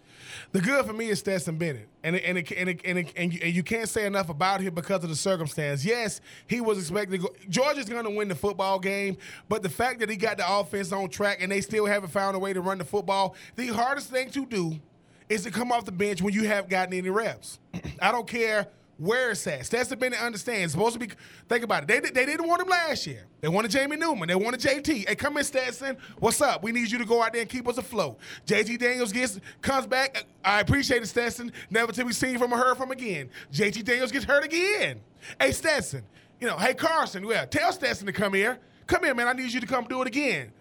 The 0.52 0.60
good 0.60 0.86
for 0.86 0.92
me 0.92 1.08
is 1.08 1.18
Stetson 1.18 1.58
Bennett, 1.58 1.88
and 2.02 2.16
and 2.16 2.38
it, 2.38 2.52
and 2.52 2.68
it, 2.68 2.80
and, 2.84 2.98
it, 2.98 3.12
and, 3.16 3.32
you, 3.32 3.40
and, 3.42 3.54
you, 3.54 3.62
can't 3.62 3.88
say 3.88 4.06
enough 4.06 4.28
about 4.28 4.60
him 4.60 4.72
because 4.72 5.02
of 5.02 5.10
the 5.10 5.16
circumstance. 5.16 5.84
Yes, 5.84 6.20
he 6.46 6.60
was 6.60 6.78
expected 6.78 7.20
to 7.20 7.26
go. 7.26 7.34
Georgia's 7.48 7.88
going 7.88 8.04
to 8.04 8.10
win 8.10 8.28
the 8.28 8.34
football 8.34 8.78
game, 8.78 9.16
but 9.48 9.62
the 9.62 9.68
fact 9.68 10.00
that 10.00 10.08
he 10.08 10.16
got 10.16 10.36
the 10.36 10.44
offense 10.48 10.92
on 10.92 11.08
track 11.08 11.38
and 11.40 11.50
they 11.50 11.60
still 11.60 11.86
haven't 11.86 12.10
found 12.10 12.36
a 12.36 12.38
way 12.38 12.52
to 12.52 12.60
run 12.60 12.78
the 12.78 12.84
football, 12.84 13.34
the 13.56 13.66
hardest 13.68 14.10
thing 14.10 14.30
to 14.30 14.46
do 14.46 14.78
is 15.28 15.42
to 15.42 15.50
come 15.50 15.72
off 15.72 15.84
the 15.84 15.92
bench 15.92 16.22
when 16.22 16.32
you 16.32 16.46
have 16.46 16.68
gotten 16.68 16.94
any 16.94 17.10
reps. 17.10 17.58
I 18.00 18.12
don't 18.12 18.26
care 18.26 18.68
where 18.98 19.30
it's 19.30 19.46
at. 19.46 19.66
Stetson 19.66 19.98
Bennett 19.98 20.20
understands. 20.20 20.72
Supposed 20.72 20.94
to 20.94 20.98
be. 20.98 21.08
Think 21.48 21.64
about 21.64 21.82
it. 21.84 21.88
They, 21.88 22.00
they 22.10 22.26
didn't 22.26 22.46
want 22.46 22.62
him 22.62 22.68
last 22.68 23.06
year. 23.06 23.24
They 23.40 23.48
wanted 23.48 23.70
Jamie 23.70 23.96
Newman. 23.96 24.28
They 24.28 24.34
wanted 24.34 24.60
JT. 24.60 25.08
Hey, 25.08 25.14
come 25.14 25.36
in, 25.36 25.44
Stetson. 25.44 25.96
What's 26.18 26.40
up? 26.40 26.62
We 26.62 26.72
need 26.72 26.90
you 26.90 26.98
to 26.98 27.04
go 27.04 27.22
out 27.22 27.32
there 27.32 27.42
and 27.42 27.50
keep 27.50 27.66
us 27.66 27.78
afloat. 27.78 28.18
JT 28.46 28.78
Daniels 28.78 29.12
gets 29.12 29.40
comes 29.62 29.86
back. 29.86 30.26
I 30.44 30.60
appreciate 30.60 31.02
it, 31.02 31.06
Stetson. 31.06 31.52
Never 31.70 31.92
to 31.92 32.04
be 32.04 32.12
seen 32.12 32.38
from 32.38 32.52
or 32.52 32.58
heard 32.58 32.76
from 32.76 32.90
again. 32.90 33.30
JT 33.52 33.84
Daniels 33.84 34.12
gets 34.12 34.24
hurt 34.24 34.44
again. 34.44 35.00
Hey, 35.40 35.52
Stetson. 35.52 36.04
You 36.40 36.48
know, 36.48 36.56
hey 36.56 36.74
Carson. 36.74 37.26
Yeah, 37.26 37.46
tell 37.46 37.72
Stetson 37.72 38.06
to 38.06 38.12
come 38.12 38.34
here. 38.34 38.58
Come 38.86 39.04
here, 39.04 39.14
man. 39.14 39.28
I 39.28 39.32
need 39.32 39.52
you 39.52 39.60
to 39.60 39.66
come 39.66 39.84
do 39.84 40.02
it 40.02 40.06
again. 40.06 40.52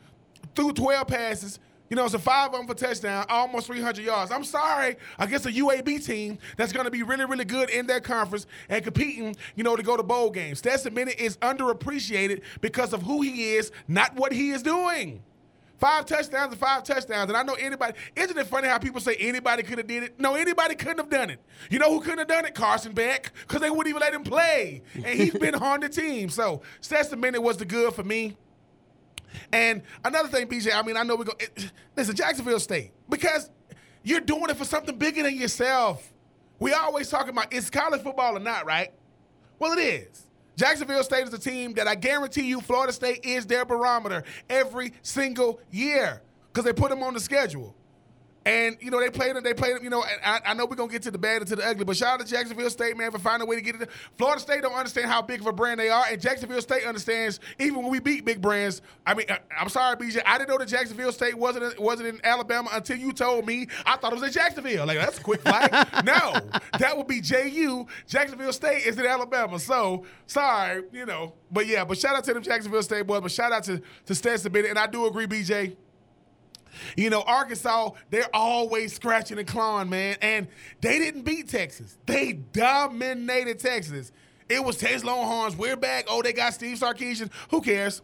Through 0.55 0.73
12 0.73 1.07
passes, 1.07 1.59
you 1.93 1.95
know, 1.95 2.05
it's 2.05 2.15
a 2.15 2.19
five 2.19 2.47
of 2.47 2.53
them 2.53 2.65
for 2.65 2.73
touchdown, 2.73 3.23
almost 3.29 3.67
300 3.67 4.03
yards. 4.03 4.31
I'm 4.31 4.43
sorry, 4.43 4.95
I 5.19 5.27
guess 5.27 5.45
a 5.45 5.51
UAB 5.51 6.03
team 6.03 6.39
that's 6.57 6.73
going 6.73 6.85
to 6.85 6.89
be 6.89 7.03
really, 7.03 7.25
really 7.25 7.45
good 7.45 7.69
in 7.69 7.85
that 7.85 8.03
conference 8.03 8.47
and 8.67 8.83
competing, 8.83 9.35
you 9.55 9.63
know, 9.63 9.75
to 9.75 9.83
go 9.83 9.95
to 9.95 10.01
bowl 10.01 10.31
games. 10.31 10.57
Stetson 10.57 10.95
Bennett 10.95 11.19
is 11.19 11.37
underappreciated 11.37 12.41
because 12.61 12.93
of 12.93 13.03
who 13.03 13.21
he 13.21 13.53
is, 13.53 13.71
not 13.87 14.15
what 14.15 14.31
he 14.31 14.49
is 14.49 14.63
doing. 14.63 15.21
Five 15.77 16.07
touchdowns 16.07 16.51
and 16.51 16.59
five 16.59 16.83
touchdowns. 16.83 17.29
And 17.29 17.37
I 17.37 17.43
know 17.43 17.53
anybody, 17.53 17.93
isn't 18.15 18.39
it 18.39 18.47
funny 18.47 18.69
how 18.69 18.79
people 18.79 18.99
say 18.99 19.15
anybody 19.17 19.61
could 19.61 19.77
have 19.77 19.85
did 19.85 20.01
it? 20.01 20.19
No, 20.19 20.33
anybody 20.33 20.73
couldn't 20.73 20.97
have 20.97 21.11
done 21.11 21.29
it. 21.29 21.41
You 21.69 21.77
know 21.77 21.91
who 21.91 22.01
couldn't 22.01 22.17
have 22.17 22.27
done 22.27 22.45
it? 22.45 22.55
Carson 22.55 22.93
Beck, 22.93 23.31
because 23.41 23.61
they 23.61 23.69
wouldn't 23.69 23.89
even 23.89 23.99
let 23.99 24.15
him 24.15 24.23
play. 24.23 24.81
And 24.95 25.05
he's 25.05 25.33
been 25.35 25.53
on 25.63 25.81
the 25.81 25.89
team. 25.89 26.29
So 26.29 26.63
Stetson 26.81 27.21
Bennett 27.21 27.43
was 27.43 27.57
the 27.57 27.65
good 27.65 27.93
for 27.93 28.03
me. 28.03 28.35
And 29.51 29.81
another 30.03 30.29
thing, 30.29 30.47
BJ, 30.47 30.73
I 30.73 30.81
mean, 30.81 30.97
I 30.97 31.03
know 31.03 31.15
we 31.15 31.25
go. 31.25 31.33
It, 31.39 31.71
listen, 31.95 32.15
Jacksonville 32.15 32.59
State, 32.59 32.91
because 33.09 33.49
you're 34.03 34.21
doing 34.21 34.49
it 34.49 34.57
for 34.57 34.65
something 34.65 34.97
bigger 34.97 35.23
than 35.23 35.35
yourself. 35.35 36.11
We 36.59 36.73
always 36.73 37.09
talk 37.09 37.27
about 37.27 37.51
is 37.51 37.69
college 37.69 38.01
football 38.01 38.37
or 38.37 38.39
not, 38.39 38.65
right? 38.65 38.91
Well, 39.59 39.73
it 39.77 39.81
is. 39.81 40.23
Jacksonville 40.55 41.03
State 41.03 41.27
is 41.27 41.33
a 41.33 41.39
team 41.39 41.73
that 41.73 41.87
I 41.87 41.95
guarantee 41.95 42.43
you, 42.43 42.61
Florida 42.61 42.93
State 42.93 43.25
is 43.25 43.45
their 43.45 43.65
barometer 43.65 44.23
every 44.49 44.93
single 45.01 45.59
year 45.71 46.21
because 46.51 46.65
they 46.65 46.73
put 46.73 46.89
them 46.89 47.01
on 47.01 47.13
the 47.13 47.19
schedule. 47.19 47.75
And 48.45 48.77
you 48.81 48.91
know 48.91 48.99
they 48.99 49.09
played 49.09 49.35
them. 49.35 49.43
They 49.43 49.53
played 49.53 49.77
them. 49.77 49.83
You 49.83 49.89
know, 49.89 50.03
I, 50.03 50.41
I, 50.45 50.53
know 50.53 50.65
we're 50.65 50.75
gonna 50.75 50.91
get 50.91 51.01
to 51.03 51.11
the 51.11 51.17
bad 51.17 51.37
and 51.37 51.47
to 51.47 51.55
the 51.55 51.65
ugly, 51.65 51.85
but 51.85 51.95
shout 51.95 52.19
out 52.19 52.25
to 52.25 52.29
Jacksonville 52.29 52.69
State, 52.69 52.97
man, 52.97 53.09
for 53.09 53.19
finding 53.19 53.47
a 53.47 53.49
way 53.49 53.55
to 53.55 53.61
get 53.61 53.81
it. 53.81 53.89
Florida 54.17 54.41
State 54.41 54.61
don't 54.61 54.73
understand 54.73 55.09
how 55.09 55.21
big 55.21 55.39
of 55.39 55.47
a 55.47 55.53
brand 55.53 55.79
they 55.79 55.89
are, 55.89 56.03
and 56.11 56.19
Jacksonville 56.19 56.61
State 56.61 56.83
understands 56.83 57.39
even 57.57 57.81
when 57.81 57.89
we 57.89 57.99
beat 57.99 58.25
big 58.25 58.41
brands. 58.41 58.81
I 59.05 59.13
mean, 59.13 59.27
uh, 59.29 59.37
I, 59.57 59.61
am 59.61 59.69
sorry, 59.69 59.95
BJ, 59.95 60.21
I 60.25 60.37
didn't 60.37 60.49
know 60.49 60.57
that 60.57 60.67
Jacksonville 60.67 61.13
State 61.13 61.35
wasn't 61.37 61.79
wasn't 61.79 62.09
in 62.09 62.25
Alabama 62.25 62.69
until 62.73 62.97
you 62.97 63.13
told 63.13 63.45
me. 63.45 63.67
I 63.85 63.95
thought 63.95 64.11
it 64.11 64.15
was 64.15 64.23
in 64.23 64.33
Jacksonville. 64.33 64.85
Like 64.85 64.97
that's 64.97 65.19
a 65.19 65.23
quick 65.23 65.41
flight. 65.41 65.71
no, 66.03 66.37
that 66.79 66.97
would 66.97 67.07
be 67.07 67.21
JU. 67.21 67.87
Jacksonville 68.07 68.53
State 68.53 68.85
is 68.85 68.99
in 68.99 69.05
Alabama. 69.05 69.57
So 69.57 70.05
sorry, 70.25 70.83
you 70.91 71.05
know. 71.05 71.33
But 71.49 71.67
yeah, 71.67 71.85
but 71.85 71.97
shout 71.97 72.15
out 72.15 72.25
to 72.25 72.33
them 72.33 72.43
Jacksonville 72.43 72.83
State 72.83 73.07
boys. 73.07 73.21
But 73.21 73.31
shout 73.31 73.53
out 73.53 73.63
to 73.63 73.81
to 74.07 74.15
Stetson 74.15 74.51
Bennett, 74.51 74.71
and 74.71 74.79
I 74.79 74.87
do 74.87 75.05
agree, 75.05 75.27
BJ. 75.27 75.77
You 76.95 77.09
know, 77.09 77.21
Arkansas, 77.21 77.91
they're 78.09 78.33
always 78.33 78.93
scratching 78.93 79.37
and 79.37 79.47
clawing, 79.47 79.89
man. 79.89 80.17
And 80.21 80.47
they 80.81 80.99
didn't 80.99 81.23
beat 81.23 81.49
Texas. 81.49 81.97
They 82.05 82.33
dominated 82.33 83.59
Texas. 83.59 84.11
It 84.49 84.63
was 84.63 84.77
Texas 84.77 85.03
Longhorns. 85.03 85.55
We're 85.55 85.77
back. 85.77 86.05
Oh, 86.07 86.21
they 86.21 86.33
got 86.33 86.53
Steve 86.53 86.77
Sarkisian. 86.77 87.31
Who 87.49 87.61
cares? 87.61 88.01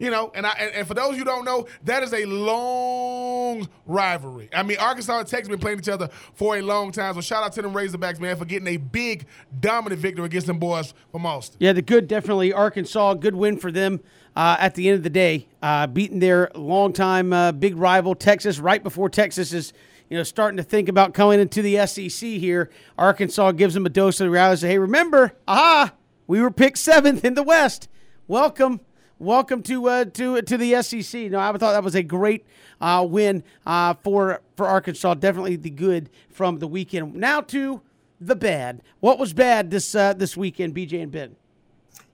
You 0.00 0.10
know, 0.10 0.32
and 0.34 0.46
I 0.46 0.52
and, 0.58 0.74
and, 0.76 0.88
for 0.88 0.94
those 0.94 1.18
who 1.18 1.24
don't 1.24 1.44
know, 1.44 1.66
that 1.84 2.02
is 2.02 2.14
a 2.14 2.24
long 2.24 3.68
rivalry. 3.84 4.48
I 4.54 4.62
mean, 4.62 4.78
Arkansas 4.78 5.18
and 5.18 5.28
Texas 5.28 5.50
been 5.50 5.58
playing 5.58 5.78
each 5.78 5.90
other 5.90 6.08
for 6.32 6.56
a 6.56 6.62
long 6.62 6.90
time. 6.90 7.12
So 7.14 7.20
shout 7.20 7.44
out 7.44 7.52
to 7.52 7.62
them 7.62 7.74
Razorbacks, 7.74 8.18
man, 8.18 8.34
for 8.36 8.46
getting 8.46 8.68
a 8.68 8.78
big, 8.78 9.26
dominant 9.60 10.00
victory 10.00 10.24
against 10.24 10.46
them 10.46 10.58
boys 10.58 10.94
from 11.12 11.26
Austin. 11.26 11.58
Yeah, 11.60 11.74
the 11.74 11.82
good 11.82 12.08
definitely 12.08 12.50
Arkansas, 12.50 13.12
good 13.14 13.34
win 13.34 13.58
for 13.58 13.70
them. 13.70 14.00
Uh, 14.36 14.56
at 14.60 14.74
the 14.74 14.88
end 14.88 14.96
of 14.96 15.02
the 15.02 15.10
day, 15.10 15.46
uh, 15.62 15.86
beating 15.86 16.20
their 16.20 16.50
longtime 16.54 17.32
uh, 17.32 17.52
big 17.52 17.76
rival 17.76 18.14
Texas 18.14 18.58
right 18.58 18.82
before 18.82 19.08
Texas 19.08 19.52
is 19.52 19.72
you 20.08 20.16
know 20.16 20.22
starting 20.22 20.56
to 20.56 20.62
think 20.62 20.88
about 20.88 21.14
coming 21.14 21.40
into 21.40 21.62
the 21.62 21.84
SEC 21.86 22.28
here. 22.28 22.70
Arkansas 22.96 23.52
gives 23.52 23.74
them 23.74 23.86
a 23.86 23.88
dose 23.88 24.20
of 24.20 24.30
reality. 24.30 24.68
Hey, 24.68 24.78
remember, 24.78 25.32
aha, 25.48 25.92
we 26.26 26.40
were 26.40 26.50
picked 26.50 26.78
seventh 26.78 27.24
in 27.24 27.34
the 27.34 27.42
West. 27.42 27.88
Welcome 28.28 28.80
welcome 29.20 29.62
to 29.62 29.88
uh, 29.88 30.04
to 30.06 30.42
to 30.42 30.56
the 30.56 30.82
SEC. 30.82 31.30
No, 31.30 31.38
I 31.38 31.52
thought 31.52 31.72
that 31.72 31.84
was 31.84 31.94
a 31.94 32.02
great 32.02 32.44
uh, 32.80 33.06
win 33.08 33.44
uh, 33.66 33.94
for 34.02 34.40
for 34.56 34.66
Arkansas. 34.66 35.14
Definitely 35.14 35.56
the 35.56 35.70
good 35.70 36.10
from 36.30 36.58
the 36.58 36.66
weekend. 36.66 37.14
Now 37.14 37.40
to 37.42 37.82
the 38.20 38.34
bad. 38.34 38.82
What 38.98 39.18
was 39.18 39.32
bad 39.32 39.70
this 39.70 39.94
uh, 39.94 40.14
this 40.14 40.36
weekend, 40.36 40.74
BJ 40.74 41.02
and 41.02 41.12
Ben? 41.12 41.36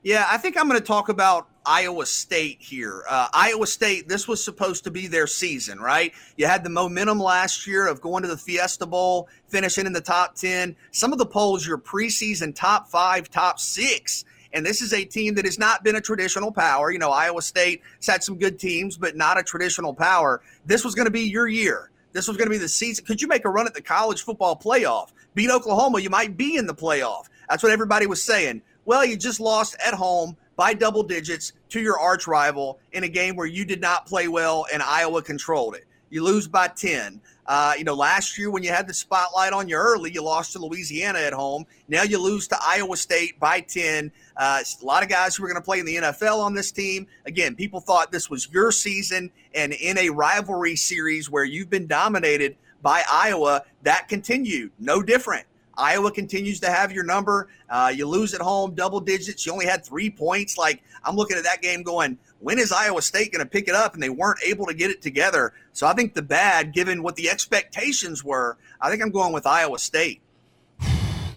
Yeah, 0.02 0.26
I 0.30 0.36
think 0.36 0.56
I'm 0.56 0.68
going 0.68 0.78
to 0.78 0.86
talk 0.86 1.08
about 1.08 1.48
Iowa 1.66 2.06
State 2.06 2.58
here. 2.60 3.02
Uh, 3.08 3.28
Iowa 3.32 3.66
State, 3.66 4.08
this 4.08 4.28
was 4.28 4.42
supposed 4.42 4.84
to 4.84 4.90
be 4.90 5.08
their 5.08 5.26
season, 5.26 5.80
right? 5.80 6.12
You 6.36 6.46
had 6.46 6.62
the 6.62 6.70
momentum 6.70 7.18
last 7.18 7.66
year 7.66 7.88
of 7.88 8.00
going 8.00 8.22
to 8.22 8.28
the 8.28 8.36
Fiesta 8.36 8.86
Bowl, 8.86 9.28
finishing 9.48 9.84
in 9.84 9.92
the 9.92 10.00
top 10.00 10.36
10. 10.36 10.76
Some 10.92 11.12
of 11.12 11.18
the 11.18 11.26
polls, 11.26 11.66
your 11.66 11.78
preseason 11.78 12.54
top 12.54 12.88
five, 12.88 13.30
top 13.30 13.58
six. 13.58 14.24
And 14.52 14.64
this 14.64 14.80
is 14.80 14.92
a 14.92 15.04
team 15.04 15.34
that 15.34 15.44
has 15.44 15.58
not 15.58 15.82
been 15.82 15.96
a 15.96 16.00
traditional 16.00 16.52
power. 16.52 16.90
You 16.90 16.98
know, 16.98 17.10
Iowa 17.10 17.42
State 17.42 17.82
has 17.96 18.06
had 18.06 18.22
some 18.22 18.38
good 18.38 18.58
teams, 18.58 18.96
but 18.96 19.16
not 19.16 19.38
a 19.38 19.42
traditional 19.42 19.92
power. 19.92 20.40
This 20.64 20.84
was 20.84 20.94
going 20.94 21.06
to 21.06 21.10
be 21.10 21.22
your 21.22 21.48
year. 21.48 21.90
This 22.12 22.28
was 22.28 22.36
going 22.36 22.46
to 22.46 22.50
be 22.50 22.58
the 22.58 22.68
season. 22.68 23.04
Could 23.04 23.20
you 23.20 23.28
make 23.28 23.44
a 23.44 23.50
run 23.50 23.66
at 23.66 23.74
the 23.74 23.82
college 23.82 24.22
football 24.22 24.56
playoff? 24.56 25.12
Beat 25.34 25.50
Oklahoma, 25.50 26.00
you 26.00 26.08
might 26.08 26.36
be 26.36 26.56
in 26.56 26.66
the 26.66 26.74
playoff. 26.74 27.24
That's 27.50 27.62
what 27.62 27.72
everybody 27.72 28.06
was 28.06 28.22
saying. 28.22 28.62
Well, 28.86 29.04
you 29.04 29.16
just 29.16 29.40
lost 29.40 29.76
at 29.84 29.92
home 29.92 30.36
by 30.56 30.74
double 30.74 31.02
digits 31.02 31.52
to 31.68 31.80
your 31.80 31.98
arch 31.98 32.26
rival 32.26 32.80
in 32.92 33.04
a 33.04 33.08
game 33.08 33.36
where 33.36 33.46
you 33.46 33.64
did 33.64 33.80
not 33.80 34.06
play 34.06 34.28
well 34.28 34.66
and 34.72 34.82
Iowa 34.82 35.22
controlled 35.22 35.76
it. 35.76 35.86
You 36.10 36.22
lose 36.24 36.48
by 36.48 36.68
10. 36.68 37.20
Uh, 37.46 37.74
you 37.76 37.84
know, 37.84 37.94
last 37.94 38.38
year 38.38 38.50
when 38.50 38.62
you 38.62 38.70
had 38.70 38.88
the 38.88 38.94
spotlight 38.94 39.52
on 39.52 39.68
you 39.68 39.76
early, 39.76 40.10
you 40.12 40.22
lost 40.22 40.52
to 40.52 40.58
Louisiana 40.58 41.18
at 41.18 41.32
home. 41.32 41.64
Now 41.88 42.02
you 42.02 42.18
lose 42.18 42.48
to 42.48 42.56
Iowa 42.60 42.96
State 42.96 43.38
by 43.38 43.60
10. 43.60 44.10
Uh, 44.36 44.62
a 44.82 44.84
lot 44.84 45.02
of 45.02 45.08
guys 45.08 45.36
who 45.36 45.44
are 45.44 45.48
going 45.48 45.60
to 45.60 45.64
play 45.64 45.78
in 45.78 45.86
the 45.86 45.96
NFL 45.96 46.38
on 46.38 46.54
this 46.54 46.72
team. 46.72 47.06
Again, 47.26 47.54
people 47.54 47.80
thought 47.80 48.10
this 48.10 48.30
was 48.30 48.48
your 48.52 48.72
season, 48.72 49.30
and 49.54 49.72
in 49.72 49.98
a 49.98 50.10
rivalry 50.10 50.76
series 50.76 51.30
where 51.30 51.44
you've 51.44 51.70
been 51.70 51.86
dominated 51.86 52.56
by 52.82 53.02
Iowa, 53.10 53.64
that 53.82 54.08
continued. 54.08 54.72
No 54.78 55.02
different. 55.02 55.46
Iowa 55.76 56.10
continues 56.10 56.60
to 56.60 56.70
have 56.70 56.92
your 56.92 57.04
number. 57.04 57.48
Uh, 57.68 57.92
you 57.94 58.06
lose 58.06 58.34
at 58.34 58.40
home, 58.40 58.74
double 58.74 59.00
digits. 59.00 59.44
You 59.44 59.52
only 59.52 59.66
had 59.66 59.84
three 59.84 60.10
points. 60.10 60.56
Like, 60.56 60.82
I'm 61.04 61.16
looking 61.16 61.36
at 61.36 61.44
that 61.44 61.62
game 61.62 61.82
going, 61.82 62.18
when 62.40 62.58
is 62.58 62.72
Iowa 62.72 63.02
State 63.02 63.32
going 63.32 63.44
to 63.44 63.50
pick 63.50 63.68
it 63.68 63.74
up? 63.74 63.94
And 63.94 64.02
they 64.02 64.10
weren't 64.10 64.40
able 64.44 64.66
to 64.66 64.74
get 64.74 64.90
it 64.90 65.02
together. 65.02 65.52
So 65.72 65.86
I 65.86 65.92
think 65.92 66.14
the 66.14 66.22
bad, 66.22 66.72
given 66.72 67.02
what 67.02 67.16
the 67.16 67.28
expectations 67.28 68.24
were, 68.24 68.56
I 68.80 68.90
think 68.90 69.02
I'm 69.02 69.10
going 69.10 69.32
with 69.32 69.46
Iowa 69.46 69.78
State. 69.78 70.22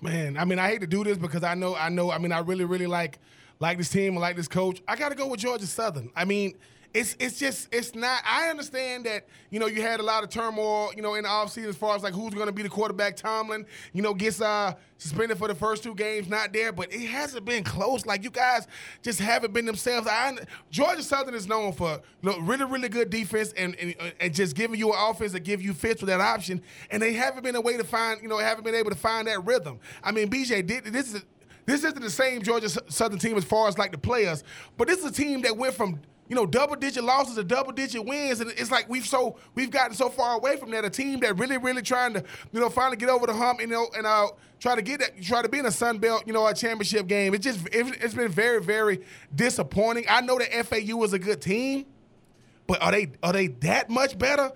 Man, 0.01 0.37
I 0.37 0.45
mean, 0.45 0.59
I 0.59 0.69
hate 0.69 0.81
to 0.81 0.87
do 0.87 1.03
this 1.03 1.17
because 1.17 1.43
I 1.43 1.55
know, 1.55 1.75
I 1.75 1.89
know, 1.89 2.09
I 2.09 2.17
mean, 2.19 2.31
I 2.31 2.39
really, 2.39 2.63
really 2.63 2.87
like 2.87 3.19
like 3.59 3.77
this 3.77 3.89
team, 3.89 4.17
I 4.17 4.21
like 4.21 4.35
this 4.35 4.47
coach. 4.47 4.81
I 4.87 4.95
got 4.95 5.09
to 5.09 5.15
go 5.15 5.27
with 5.27 5.41
Georgia 5.41 5.67
Southern. 5.67 6.09
I 6.15 6.25
mean, 6.25 6.55
it's 6.93 7.15
it's 7.19 7.37
just 7.37 7.67
it's 7.71 7.93
not. 7.93 8.21
I 8.25 8.49
understand 8.49 9.05
that 9.05 9.27
you 9.51 9.59
know 9.59 9.67
you 9.67 9.81
had 9.81 9.99
a 9.99 10.03
lot 10.03 10.23
of 10.23 10.29
turmoil 10.29 10.91
you 10.95 11.03
know 11.03 11.13
in 11.13 11.23
the 11.23 11.29
offseason 11.29 11.67
as 11.67 11.75
far 11.75 11.95
as 11.95 12.01
like 12.01 12.13
who's 12.13 12.33
going 12.33 12.47
to 12.47 12.51
be 12.51 12.63
the 12.63 12.69
quarterback. 12.69 13.15
Tomlin, 13.15 13.65
you 13.93 14.01
know, 14.01 14.13
gets 14.13 14.41
uh 14.41 14.73
suspended 14.97 15.37
for 15.37 15.47
the 15.47 15.55
first 15.55 15.83
two 15.83 15.93
games, 15.93 16.27
not 16.27 16.51
there, 16.51 16.71
but 16.71 16.91
it 16.91 17.07
hasn't 17.07 17.45
been 17.45 17.63
close. 17.63 18.05
Like 18.07 18.23
you 18.23 18.31
guys 18.31 18.67
just 19.03 19.19
haven't 19.19 19.53
been 19.53 19.65
themselves. 19.65 20.07
I 20.07 20.35
Georgia 20.71 21.03
Southern 21.03 21.35
is 21.35 21.47
known 21.47 21.73
for 21.73 22.01
you 22.21 22.29
know 22.31 22.39
really 22.39 22.65
really 22.65 22.89
good 22.89 23.11
defense 23.11 23.53
and 23.53 23.75
and, 23.75 23.95
and 24.19 24.33
just 24.33 24.55
giving 24.55 24.79
you 24.79 24.91
an 24.91 24.97
offense 24.99 25.33
that 25.33 25.41
give 25.41 25.61
you 25.61 25.73
fits 25.73 26.01
with 26.01 26.09
that 26.09 26.21
option, 26.21 26.61
and 26.89 27.01
they 27.01 27.13
haven't 27.13 27.43
been 27.43 27.55
a 27.55 27.61
way 27.61 27.77
to 27.77 27.83
find 27.83 28.19
you 28.23 28.27
know 28.27 28.39
haven't 28.39 28.63
been 28.63 28.75
able 28.75 28.89
to 28.89 28.97
find 28.97 29.27
that 29.27 29.45
rhythm. 29.45 29.79
I 30.03 30.11
mean, 30.11 30.29
BJ 30.29 30.65
did 30.65 30.85
this 30.85 31.13
is. 31.13 31.23
This 31.65 31.83
isn't 31.83 32.01
the 32.01 32.09
same 32.09 32.41
Georgia 32.41 32.67
Southern 32.67 33.19
team 33.19 33.37
as 33.37 33.43
far 33.43 33.67
as 33.67 33.77
like 33.77 33.91
the 33.91 33.97
players, 33.99 34.43
but 34.75 34.87
this 34.87 34.97
is 34.97 35.05
a 35.05 35.11
team 35.11 35.43
that 35.43 35.55
went 35.55 35.75
from 35.75 35.99
you 36.29 36.35
know, 36.35 36.45
double 36.45 36.75
digit 36.75 37.03
losses 37.03 37.35
to 37.35 37.43
double 37.43 37.71
digit 37.71 38.05
wins. 38.05 38.39
And 38.39 38.51
it's 38.51 38.71
like 38.71 38.87
we've 38.87 39.05
so 39.05 39.37
we've 39.55 39.71
gotten 39.71 39.95
so 39.95 40.09
far 40.09 40.37
away 40.37 40.55
from 40.57 40.71
that. 40.71 40.85
A 40.85 40.89
team 40.89 41.19
that 41.21 41.37
really, 41.37 41.57
really 41.57 41.81
trying 41.81 42.13
to, 42.13 42.23
you 42.53 42.59
know, 42.59 42.69
finally 42.69 42.97
get 42.97 43.09
over 43.09 43.25
the 43.25 43.33
hump, 43.33 43.59
you 43.59 43.67
know, 43.67 43.87
and 43.97 44.05
uh, 44.05 44.27
try 44.59 44.75
to 44.75 44.81
get 44.83 44.99
that, 44.99 45.21
try 45.21 45.41
to 45.41 45.49
be 45.49 45.57
in 45.57 45.65
a 45.65 45.71
Sun 45.71 45.97
Belt, 45.97 46.23
you 46.27 46.33
know, 46.33 46.45
a 46.45 46.53
championship 46.53 47.07
game. 47.07 47.33
It 47.33 47.39
just 47.39 47.65
it, 47.67 47.97
it's 48.01 48.13
been 48.13 48.31
very, 48.31 48.61
very 48.61 49.01
disappointing. 49.35 50.05
I 50.07 50.21
know 50.21 50.37
that 50.37 50.53
FAU 50.67 51.03
is 51.03 51.13
a 51.13 51.19
good 51.19 51.41
team, 51.41 51.87
but 52.67 52.81
are 52.81 52.91
they 52.91 53.11
are 53.23 53.33
they 53.33 53.47
that 53.47 53.89
much 53.89 54.17
better 54.17 54.51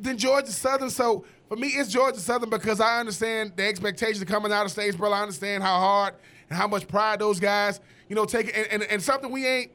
than 0.00 0.18
Georgia 0.18 0.50
Southern? 0.50 0.90
So 0.90 1.24
for 1.48 1.56
me, 1.56 1.68
it's 1.68 1.92
Georgia 1.92 2.18
Southern 2.18 2.50
because 2.50 2.80
I 2.80 2.98
understand 2.98 3.52
the 3.54 3.64
expectations 3.64 4.24
coming 4.24 4.52
out 4.52 4.66
of 4.66 4.72
Statesboro. 4.72 5.12
I 5.12 5.22
understand 5.22 5.62
how 5.62 5.78
hard 5.78 6.14
and 6.48 6.58
how 6.58 6.66
much 6.66 6.88
pride 6.88 7.20
those 7.20 7.38
guys, 7.38 7.80
you 8.08 8.16
know, 8.16 8.24
take 8.24 8.56
and, 8.56 8.66
and, 8.72 8.82
and 8.82 9.00
something 9.00 9.30
we 9.30 9.46
ain't 9.46 9.70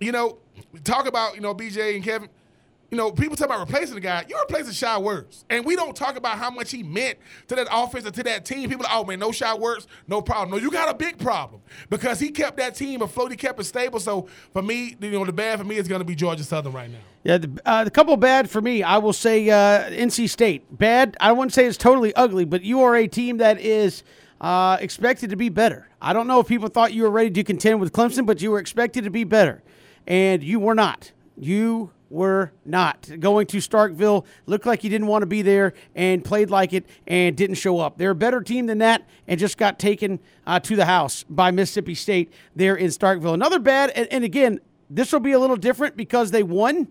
you 0.00 0.12
know, 0.12 0.38
talk 0.84 1.06
about, 1.06 1.34
you 1.34 1.40
know, 1.40 1.54
BJ 1.54 1.94
and 1.94 2.04
Kevin. 2.04 2.28
You 2.90 2.96
know, 2.96 3.12
people 3.12 3.36
talk 3.36 3.48
about 3.48 3.60
replacing 3.60 3.96
the 3.96 4.00
guy. 4.00 4.24
You're 4.30 4.40
replacing 4.40 4.72
Shai 4.72 4.96
Werts. 4.98 5.44
And 5.50 5.62
we 5.66 5.76
don't 5.76 5.94
talk 5.94 6.16
about 6.16 6.38
how 6.38 6.50
much 6.50 6.70
he 6.70 6.82
meant 6.82 7.18
to 7.48 7.54
that 7.56 7.68
offense 7.70 8.06
and 8.06 8.14
to 8.14 8.22
that 8.22 8.46
team. 8.46 8.70
People 8.70 8.86
are, 8.86 9.00
oh 9.00 9.04
man, 9.04 9.18
no 9.18 9.30
Shai 9.30 9.54
Werts, 9.58 9.86
no 10.06 10.22
problem. 10.22 10.50
No, 10.50 10.56
you 10.56 10.70
got 10.70 10.88
a 10.88 10.94
big 10.94 11.18
problem. 11.18 11.60
Because 11.90 12.18
he 12.18 12.30
kept 12.30 12.56
that 12.56 12.74
team 12.74 13.02
afloat, 13.02 13.30
he 13.30 13.36
kept 13.36 13.60
it 13.60 13.64
stable. 13.64 14.00
So 14.00 14.26
for 14.54 14.62
me, 14.62 14.96
you 15.02 15.10
know, 15.10 15.26
the 15.26 15.34
bad 15.34 15.58
for 15.58 15.66
me 15.66 15.76
is 15.76 15.86
gonna 15.86 16.04
be 16.04 16.14
Georgia 16.14 16.44
Southern 16.44 16.72
right 16.72 16.90
now. 16.90 16.98
Yeah, 17.24 17.36
the, 17.36 17.60
uh, 17.66 17.84
the 17.84 17.90
couple 17.90 18.16
bad 18.16 18.48
for 18.48 18.62
me, 18.62 18.82
I 18.82 18.96
will 18.96 19.12
say 19.12 19.50
uh, 19.50 19.90
NC 19.90 20.30
State. 20.30 20.64
Bad, 20.78 21.14
I 21.20 21.32
wouldn't 21.32 21.52
say 21.52 21.66
it's 21.66 21.76
totally 21.76 22.14
ugly, 22.14 22.46
but 22.46 22.62
you 22.62 22.80
are 22.80 22.96
a 22.96 23.06
team 23.06 23.36
that 23.36 23.60
is 23.60 24.02
uh, 24.40 24.78
expected 24.80 25.28
to 25.28 25.36
be 25.36 25.50
better. 25.50 25.88
I 26.00 26.14
don't 26.14 26.26
know 26.26 26.40
if 26.40 26.48
people 26.48 26.68
thought 26.68 26.94
you 26.94 27.02
were 27.02 27.10
ready 27.10 27.30
to 27.32 27.44
contend 27.44 27.80
with 27.80 27.92
Clemson, 27.92 28.24
but 28.24 28.40
you 28.40 28.50
were 28.50 28.60
expected 28.60 29.04
to 29.04 29.10
be 29.10 29.24
better 29.24 29.62
and 30.08 30.42
you 30.42 30.58
were 30.58 30.74
not. 30.74 31.12
You 31.36 31.92
were 32.10 32.50
not 32.64 33.08
going 33.20 33.46
to 33.48 33.58
Starkville. 33.58 34.24
Looked 34.46 34.66
like 34.66 34.82
you 34.82 34.90
didn't 34.90 35.06
want 35.06 35.22
to 35.22 35.26
be 35.26 35.42
there 35.42 35.74
and 35.94 36.24
played 36.24 36.50
like 36.50 36.72
it 36.72 36.86
and 37.06 37.36
didn't 37.36 37.56
show 37.56 37.78
up. 37.78 37.98
They're 37.98 38.10
a 38.10 38.16
better 38.16 38.40
team 38.40 38.66
than 38.66 38.78
that 38.78 39.06
and 39.28 39.38
just 39.38 39.58
got 39.58 39.78
taken 39.78 40.18
uh, 40.46 40.58
to 40.60 40.74
the 40.74 40.86
house 40.86 41.24
by 41.28 41.50
Mississippi 41.50 41.94
State 41.94 42.32
there 42.56 42.74
in 42.74 42.88
Starkville. 42.88 43.34
Another 43.34 43.58
bad, 43.58 43.90
and, 43.90 44.08
and 44.10 44.24
again, 44.24 44.58
this 44.90 45.12
will 45.12 45.20
be 45.20 45.32
a 45.32 45.38
little 45.38 45.56
different 45.56 45.96
because 45.96 46.30
they 46.30 46.42
won, 46.42 46.88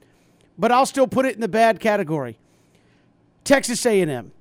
but 0.58 0.72
I'll 0.72 0.86
still 0.86 1.08
put 1.08 1.26
it 1.26 1.34
in 1.34 1.42
the 1.42 1.48
bad 1.48 1.80
category. 1.80 2.38
Texas 3.44 3.84
A&M. 3.86 4.32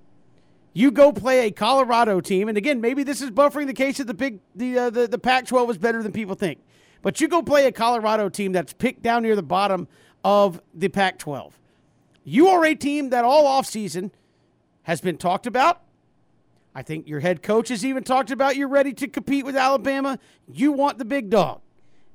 You 0.74 0.90
go 0.90 1.10
play 1.10 1.46
a 1.46 1.50
Colorado 1.50 2.20
team, 2.20 2.50
and 2.50 2.58
again, 2.58 2.82
maybe 2.82 3.02
this 3.02 3.22
is 3.22 3.30
buffering 3.30 3.66
the 3.66 3.72
case 3.72 3.96
that 3.96 4.06
the 4.06 4.12
big 4.12 4.40
the 4.54 4.78
uh, 4.78 4.90
the, 4.90 5.08
the 5.08 5.16
Pac-12 5.16 5.66
was 5.66 5.78
better 5.78 6.02
than 6.02 6.12
people 6.12 6.34
think. 6.34 6.58
But 7.06 7.20
you 7.20 7.28
go 7.28 7.40
play 7.40 7.66
a 7.66 7.70
Colorado 7.70 8.28
team 8.28 8.50
that's 8.50 8.72
picked 8.72 9.00
down 9.00 9.22
near 9.22 9.36
the 9.36 9.42
bottom 9.44 9.86
of 10.24 10.60
the 10.74 10.88
Pac 10.88 11.20
12. 11.20 11.56
You 12.24 12.48
are 12.48 12.64
a 12.64 12.74
team 12.74 13.10
that 13.10 13.24
all 13.24 13.44
offseason 13.44 14.10
has 14.82 15.00
been 15.00 15.16
talked 15.16 15.46
about. 15.46 15.82
I 16.74 16.82
think 16.82 17.06
your 17.06 17.20
head 17.20 17.44
coach 17.44 17.68
has 17.68 17.84
even 17.84 18.02
talked 18.02 18.32
about 18.32 18.56
you're 18.56 18.66
ready 18.66 18.92
to 18.94 19.06
compete 19.06 19.46
with 19.46 19.54
Alabama. 19.54 20.18
You 20.48 20.72
want 20.72 20.98
the 20.98 21.04
big 21.04 21.30
dog. 21.30 21.60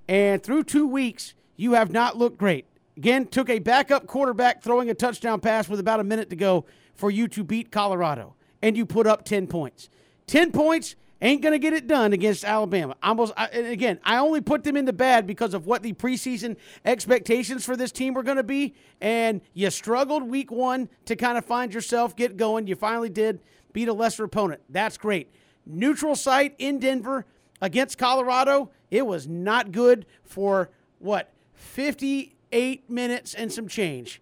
And 0.09 0.43
through 0.43 0.65
two 0.65 0.85
weeks, 0.85 1.35
you 1.55 1.71
have 1.71 1.93
not 1.93 2.17
looked 2.17 2.37
great. 2.37 2.65
Again, 2.97 3.27
took 3.27 3.49
a 3.49 3.59
backup 3.59 4.07
quarterback 4.07 4.61
throwing 4.61 4.89
a 4.89 4.93
touchdown 4.93 5.39
pass 5.39 5.69
with 5.69 5.79
about 5.79 6.01
a 6.01 6.03
minute 6.03 6.29
to 6.31 6.35
go 6.35 6.65
for 6.95 7.09
you 7.09 7.29
to 7.29 7.45
beat 7.45 7.71
Colorado. 7.71 8.35
And 8.61 8.75
you 8.75 8.85
put 8.85 9.07
up 9.07 9.23
10 9.23 9.47
points. 9.47 9.87
10 10.27 10.51
points 10.51 10.97
ain't 11.21 11.41
going 11.41 11.53
to 11.53 11.59
get 11.59 11.73
it 11.73 11.87
done 11.87 12.13
against 12.13 12.43
Alabama. 12.43 12.95
Almost, 13.03 13.33
I, 13.37 13.45
and 13.47 13.67
again, 13.67 13.99
I 14.03 14.17
only 14.17 14.41
put 14.41 14.63
them 14.63 14.75
in 14.75 14.85
the 14.85 14.93
bad 14.93 15.27
because 15.27 15.53
of 15.53 15.65
what 15.65 15.83
the 15.83 15.93
preseason 15.93 16.57
expectations 16.83 17.65
for 17.65 17.77
this 17.77 17.91
team 17.91 18.13
were 18.13 18.23
going 18.23 18.37
to 18.37 18.43
be. 18.43 18.73
And 18.99 19.41
you 19.53 19.69
struggled 19.69 20.23
week 20.23 20.51
one 20.51 20.89
to 21.05 21.15
kind 21.15 21.37
of 21.37 21.45
find 21.45 21.73
yourself, 21.73 22.15
get 22.15 22.37
going. 22.37 22.67
You 22.67 22.75
finally 22.75 23.09
did 23.09 23.39
beat 23.73 23.87
a 23.87 23.93
lesser 23.93 24.23
opponent. 24.23 24.61
That's 24.69 24.97
great. 24.97 25.31
Neutral 25.65 26.15
site 26.15 26.55
in 26.57 26.79
Denver 26.79 27.25
against 27.61 27.97
Colorado. 27.97 28.71
It 28.89 29.05
was 29.05 29.27
not 29.27 29.71
good 29.71 30.05
for 30.23 30.69
what 30.99 31.31
58 31.53 32.89
minutes 32.89 33.33
and 33.33 33.51
some 33.51 33.67
change 33.67 34.21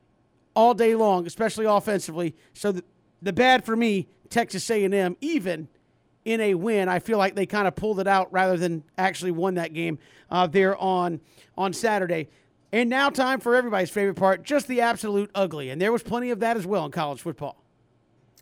all 0.56 0.74
day 0.74 0.96
long, 0.96 1.26
especially 1.26 1.66
offensively. 1.66 2.36
So 2.54 2.74
the, 2.74 2.84
the 3.22 3.34
bad 3.34 3.66
for 3.66 3.76
me, 3.76 4.08
Texas 4.30 4.70
A&M, 4.70 5.16
even 5.22 5.70
in 6.26 6.42
a 6.42 6.54
win. 6.54 6.90
I 6.90 7.00
feel 7.00 7.18
like 7.18 7.36
they 7.36 7.46
kind 7.46 7.68
of 7.68 7.76
pulled 7.76 8.00
it 8.00 8.08
out 8.08 8.32
rather 8.32 8.58
than 8.58 8.84
actually 8.98 9.32
won 9.32 9.56
that 9.56 9.74
game 9.74 10.00
uh, 10.30 10.48
there 10.48 10.78
on 10.78 11.20
on 11.58 11.74
Saturday. 11.74 12.30
And 12.72 12.90
now, 12.90 13.10
time 13.10 13.40
for 13.40 13.56
everybody's 13.56 13.90
favorite 13.90 14.16
part 14.16 14.44
just 14.44 14.68
the 14.68 14.82
absolute 14.82 15.32
ugly. 15.34 15.72
And 15.72 15.82
there 15.82 15.92
was 15.92 16.04
plenty 16.04 16.30
of 16.30 16.40
that 16.42 16.56
as 16.56 16.66
well 16.66 16.86
in 16.86 16.92
college 16.92 17.22
football. 17.22 17.64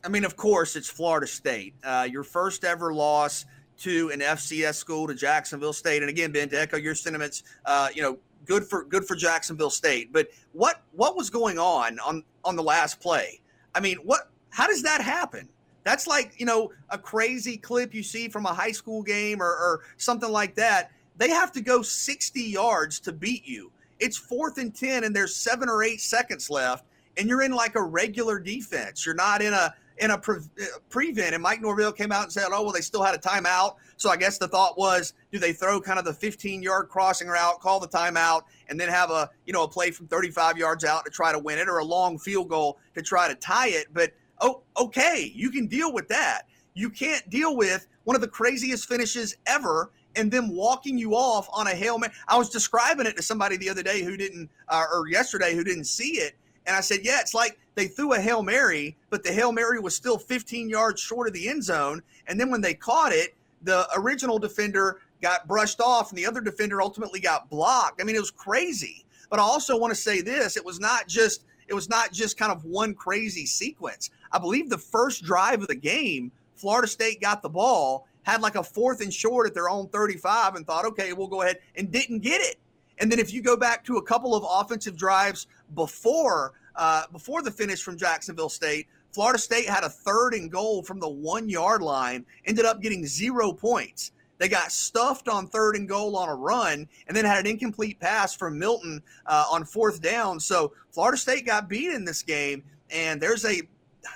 I 0.04 0.10
mean, 0.10 0.26
of 0.26 0.36
course, 0.36 0.76
it's 0.76 0.90
Florida 0.90 1.28
State. 1.28 1.74
Uh, 1.84 2.08
your 2.10 2.24
first 2.24 2.64
ever 2.64 2.94
loss 2.94 3.46
to 3.80 4.10
an 4.10 4.20
FCS 4.20 4.76
school 4.76 5.08
to 5.08 5.14
Jacksonville 5.14 5.74
State. 5.74 6.02
And 6.02 6.10
again, 6.10 6.32
Ben, 6.32 6.50
to 6.50 6.60
echo 6.60 6.78
your 6.78 6.96
sentiments, 6.96 7.44
uh, 7.66 7.90
you 7.94 8.02
know, 8.02 8.18
good 8.46 8.66
for 8.66 8.84
good 8.84 9.06
for 9.06 9.16
Jacksonville 9.16 9.70
State. 9.70 10.12
But 10.12 10.30
what 10.54 10.82
what 10.94 11.16
was 11.16 11.30
going 11.30 11.58
on 11.58 12.00
on 12.00 12.24
on 12.44 12.56
the 12.56 12.64
last 12.64 13.00
play? 13.00 13.40
I 13.76 13.80
mean, 13.80 13.98
what? 14.04 14.30
How 14.50 14.68
does 14.68 14.82
that 14.84 15.02
happen? 15.02 15.48
That's 15.88 16.06
like, 16.06 16.34
you 16.38 16.46
know, 16.46 16.74
a 16.90 16.98
crazy 16.98 17.56
clip 17.56 17.94
you 17.94 18.04
see 18.04 18.28
from 18.28 18.46
a 18.46 18.54
high 18.54 18.74
school 18.74 19.02
game 19.02 19.42
or, 19.42 19.48
or 19.48 19.84
something 19.96 20.30
like 20.30 20.54
that. 20.56 20.92
They 21.16 21.30
have 21.30 21.54
to 21.54 21.62
go 21.62 21.82
60 21.82 22.42
yards 22.42 23.00
to 23.00 23.14
beat 23.14 23.48
you. 23.48 23.72
It's 23.98 24.18
fourth 24.18 24.58
and 24.58 24.76
10, 24.76 25.06
and 25.06 25.16
there's 25.16 25.34
seven 25.34 25.70
or 25.70 25.84
eight 25.84 26.02
seconds 26.02 26.50
left, 26.50 26.84
and 27.16 27.30
you're 27.30 27.42
in 27.42 27.54
like 27.54 27.76
a 27.76 27.82
regular 27.82 28.38
defense. 28.38 29.06
You're 29.06 29.16
not 29.16 29.42
in 29.42 29.54
a 29.54 29.74
in 30.00 30.12
a 30.12 30.18
pre- 30.18 30.42
uh, 30.62 30.66
prevent, 30.90 31.34
and 31.34 31.42
Mike 31.42 31.62
Norvell 31.62 31.94
came 31.94 32.12
out 32.12 32.24
and 32.24 32.32
said, 32.34 32.50
"Oh, 32.52 32.64
well, 32.64 32.74
they 32.74 32.82
still 32.82 33.02
had 33.02 33.16
a 33.16 33.18
timeout." 33.18 33.76
So 33.96 34.10
I 34.10 34.18
guess 34.18 34.38
the 34.38 34.48
thought 34.50 34.78
was, 34.78 35.14
do 35.32 35.40
they 35.40 35.54
throw 35.54 35.80
kind 35.80 35.98
of 35.98 36.06
the 36.06 36.12
15-yard 36.12 36.90
crossing 36.90 37.30
route, 37.30 37.62
call 37.62 37.80
the 37.80 37.88
timeout, 37.88 38.44
and 38.68 38.78
then 38.78 38.90
have 38.90 39.10
a 39.10 39.30
you 39.46 39.54
know 39.54 39.64
a 39.64 39.68
play 39.70 39.92
from 39.92 40.08
35 40.08 40.58
yards 40.58 40.84
out 40.84 41.06
to 41.06 41.12
try 41.12 41.32
to 41.32 41.40
win 41.40 41.58
it, 41.58 41.70
or 41.70 41.78
a 41.78 41.86
long 41.86 42.20
field 42.20 42.50
goal 42.50 42.78
to 42.94 43.02
try 43.02 43.30
to 43.30 43.36
tie 43.36 43.70
it? 43.70 43.88
But 43.94 44.12
oh, 44.42 44.62
okay, 44.80 45.32
you 45.34 45.50
can 45.52 45.68
deal 45.68 45.94
with 45.94 46.08
that. 46.10 46.44
You 46.74 46.90
can't 46.90 47.28
deal 47.30 47.56
with 47.56 47.88
one 48.04 48.16
of 48.16 48.22
the 48.22 48.28
craziest 48.28 48.88
finishes 48.88 49.36
ever 49.46 49.92
and 50.16 50.32
them 50.32 50.50
walking 50.56 50.98
you 50.98 51.16
off 51.16 51.48
on 51.54 51.68
a 51.68 51.76
hail 51.76 52.00
mary. 52.00 52.14
I 52.28 52.38
was 52.38 52.50
describing 52.50 53.06
it 53.06 53.16
to 53.18 53.24
somebody 53.24 53.58
the 53.58 53.70
other 53.70 53.84
day 53.84 54.04
who 54.04 54.18
didn't, 54.18 54.50
uh, 54.68 54.86
or 54.92 55.08
yesterday 55.08 55.56
who 55.56 55.64
didn't 55.64 55.86
see 55.86 56.18
it, 56.18 56.36
and 56.66 56.76
I 56.76 56.82
said, 56.82 57.00
yeah, 57.04 57.20
it's 57.22 57.34
like 57.34 57.58
they 57.76 57.88
threw 57.88 58.14
a 58.14 58.20
hail 58.20 58.44
mary, 58.44 58.98
but 59.10 59.24
the 59.24 59.32
hail 59.32 59.52
mary 59.52 59.80
was 59.80 59.96
still 59.96 60.18
15 60.18 60.70
yards 60.70 61.02
short 61.02 61.28
of 61.28 61.34
the 61.34 61.48
end 61.48 61.64
zone, 61.64 62.02
and 62.28 62.40
then 62.40 62.52
when 62.52 62.62
they 62.62 62.74
caught 62.74 63.12
it, 63.12 63.36
the 63.64 63.88
original 63.96 64.38
defender 64.38 65.00
got 65.22 65.48
brushed 65.48 65.80
off, 65.80 66.10
and 66.10 66.18
the 66.18 66.26
other 66.26 66.42
defender 66.42 66.82
ultimately 66.82 67.20
got 67.20 67.50
blocked. 67.50 68.02
I 68.02 68.04
mean, 68.04 68.16
it 68.16 68.20
was 68.20 68.32
crazy. 68.32 69.06
But 69.30 69.40
I 69.40 69.44
also 69.44 69.78
want 69.78 69.92
to 69.92 70.00
say 70.00 70.22
this: 70.22 70.58
it 70.58 70.66
was 70.66 70.80
not 70.80 71.08
just 71.08 71.44
it 71.68 71.74
was 71.74 71.90
not 71.90 72.12
just 72.12 72.38
kind 72.38 72.52
of 72.52 72.64
one 72.64 72.94
crazy 72.94 73.46
sequence. 73.46 74.10
I 74.32 74.40
believe 74.40 74.70
the 74.70 74.78
first 74.78 75.24
drive 75.24 75.62
of 75.62 75.68
the 75.68 75.76
game, 75.76 76.32
Florida 76.56 76.88
State 76.88 77.22
got 77.22 77.42
the 77.42 77.50
ball, 77.50 78.08
had 78.24 78.42
like 78.42 78.56
a 78.56 78.64
fourth 78.64 79.02
and 79.02 79.14
short 79.14 79.48
at 79.48 79.54
their 79.54 79.70
own 79.70 79.88
35 79.90 80.56
and 80.56 80.66
thought, 80.66 80.86
okay, 80.86 81.14
we'll 81.14 81.28
go 81.28 81.44
ahead 81.44 81.60
and 81.76 81.92
didn't 81.92 82.20
get 82.20 82.42
it. 82.42 82.58
And 83.00 83.12
then 83.12 83.20
if 83.20 83.34
you 83.34 83.42
go 83.42 83.56
back 83.56 83.84
to 83.86 83.98
a 83.98 84.04
couple 84.04 84.36
of 84.36 84.46
offensive 84.48 84.98
drives 84.98 85.48
before 85.76 86.54
uh, 86.76 87.04
before 87.12 87.42
the 87.42 87.50
finish 87.50 87.82
from 87.82 87.98
Jacksonville 87.98 88.50
State, 88.50 88.88
Florida 89.12 89.40
State 89.40 89.68
had 89.68 89.84
a 89.84 89.90
third 89.90 90.34
and 90.34 90.52
goal 90.52 90.84
from 90.84 91.00
the 91.00 91.10
one 91.10 91.50
yard 91.50 91.82
line, 91.82 92.26
ended 92.46 92.66
up 92.66 92.82
getting 92.82 93.06
zero 93.06 93.52
points. 93.52 94.12
They 94.38 94.48
got 94.48 94.72
stuffed 94.72 95.28
on 95.28 95.48
third 95.48 95.76
and 95.76 95.90
goal 95.90 96.16
on 96.16 96.30
a 96.30 96.36
run, 96.36 96.88
and 97.08 97.18
then 97.18 97.26
had 97.26 97.40
an 97.40 97.48
incomplete 97.48 98.00
pass 98.00 98.36
from 98.36 98.60
Milton 98.60 99.02
uh, 99.26 99.46
on 99.52 99.66
fourth 99.66 100.02
down. 100.02 100.40
So 100.40 100.74
Florida 100.92 101.18
State 101.18 101.46
got 101.46 101.68
beat 101.68 101.92
in 101.92 102.06
this 102.06 102.22
game, 102.22 102.64
and 102.92 103.20
there's 103.20 103.46
a 103.46 103.62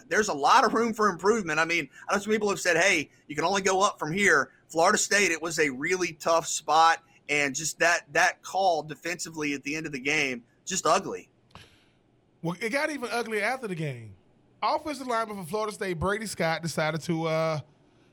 there's 0.08 0.30
a 0.30 0.34
lot 0.34 0.64
of 0.66 0.74
room 0.74 0.94
for 0.94 1.10
improvement. 1.10 1.60
I 1.60 1.66
mean, 1.66 1.90
I 2.08 2.14
know 2.14 2.22
some 2.22 2.32
people 2.32 2.50
have 2.50 2.60
said, 2.60 2.78
hey, 2.78 3.10
you 3.28 3.36
can 3.36 3.46
only 3.46 3.62
go 3.62 3.82
up 3.82 4.00
from 4.00 4.12
here. 4.12 4.50
Florida 4.68 4.98
State, 4.98 5.32
it 5.32 5.42
was 5.42 5.60
a 5.60 5.70
really 5.70 6.14
tough 6.14 6.48
spot. 6.48 7.00
And 7.30 7.56
just 7.56 7.80
that 7.80 8.02
that 8.14 8.42
call 8.42 8.84
defensively 8.84 9.54
at 9.54 9.64
the 9.64 9.76
end 9.76 9.86
of 9.86 9.92
the 9.92 10.00
game, 10.00 10.44
just 10.66 10.86
ugly. 10.86 11.30
Well, 12.42 12.56
it 12.60 12.70
got 12.70 12.90
even 12.90 13.10
uglier 13.12 13.44
after 13.44 13.68
the 13.68 13.76
game. 13.76 14.14
Offensive 14.62 15.08
lineman 15.08 15.38
for 15.38 15.50
Florida 15.50 15.74
State, 15.74 16.00
Brady 16.00 16.26
Scott, 16.26 16.62
decided 16.62 17.02
to, 17.02 17.28
uh, 17.28 17.60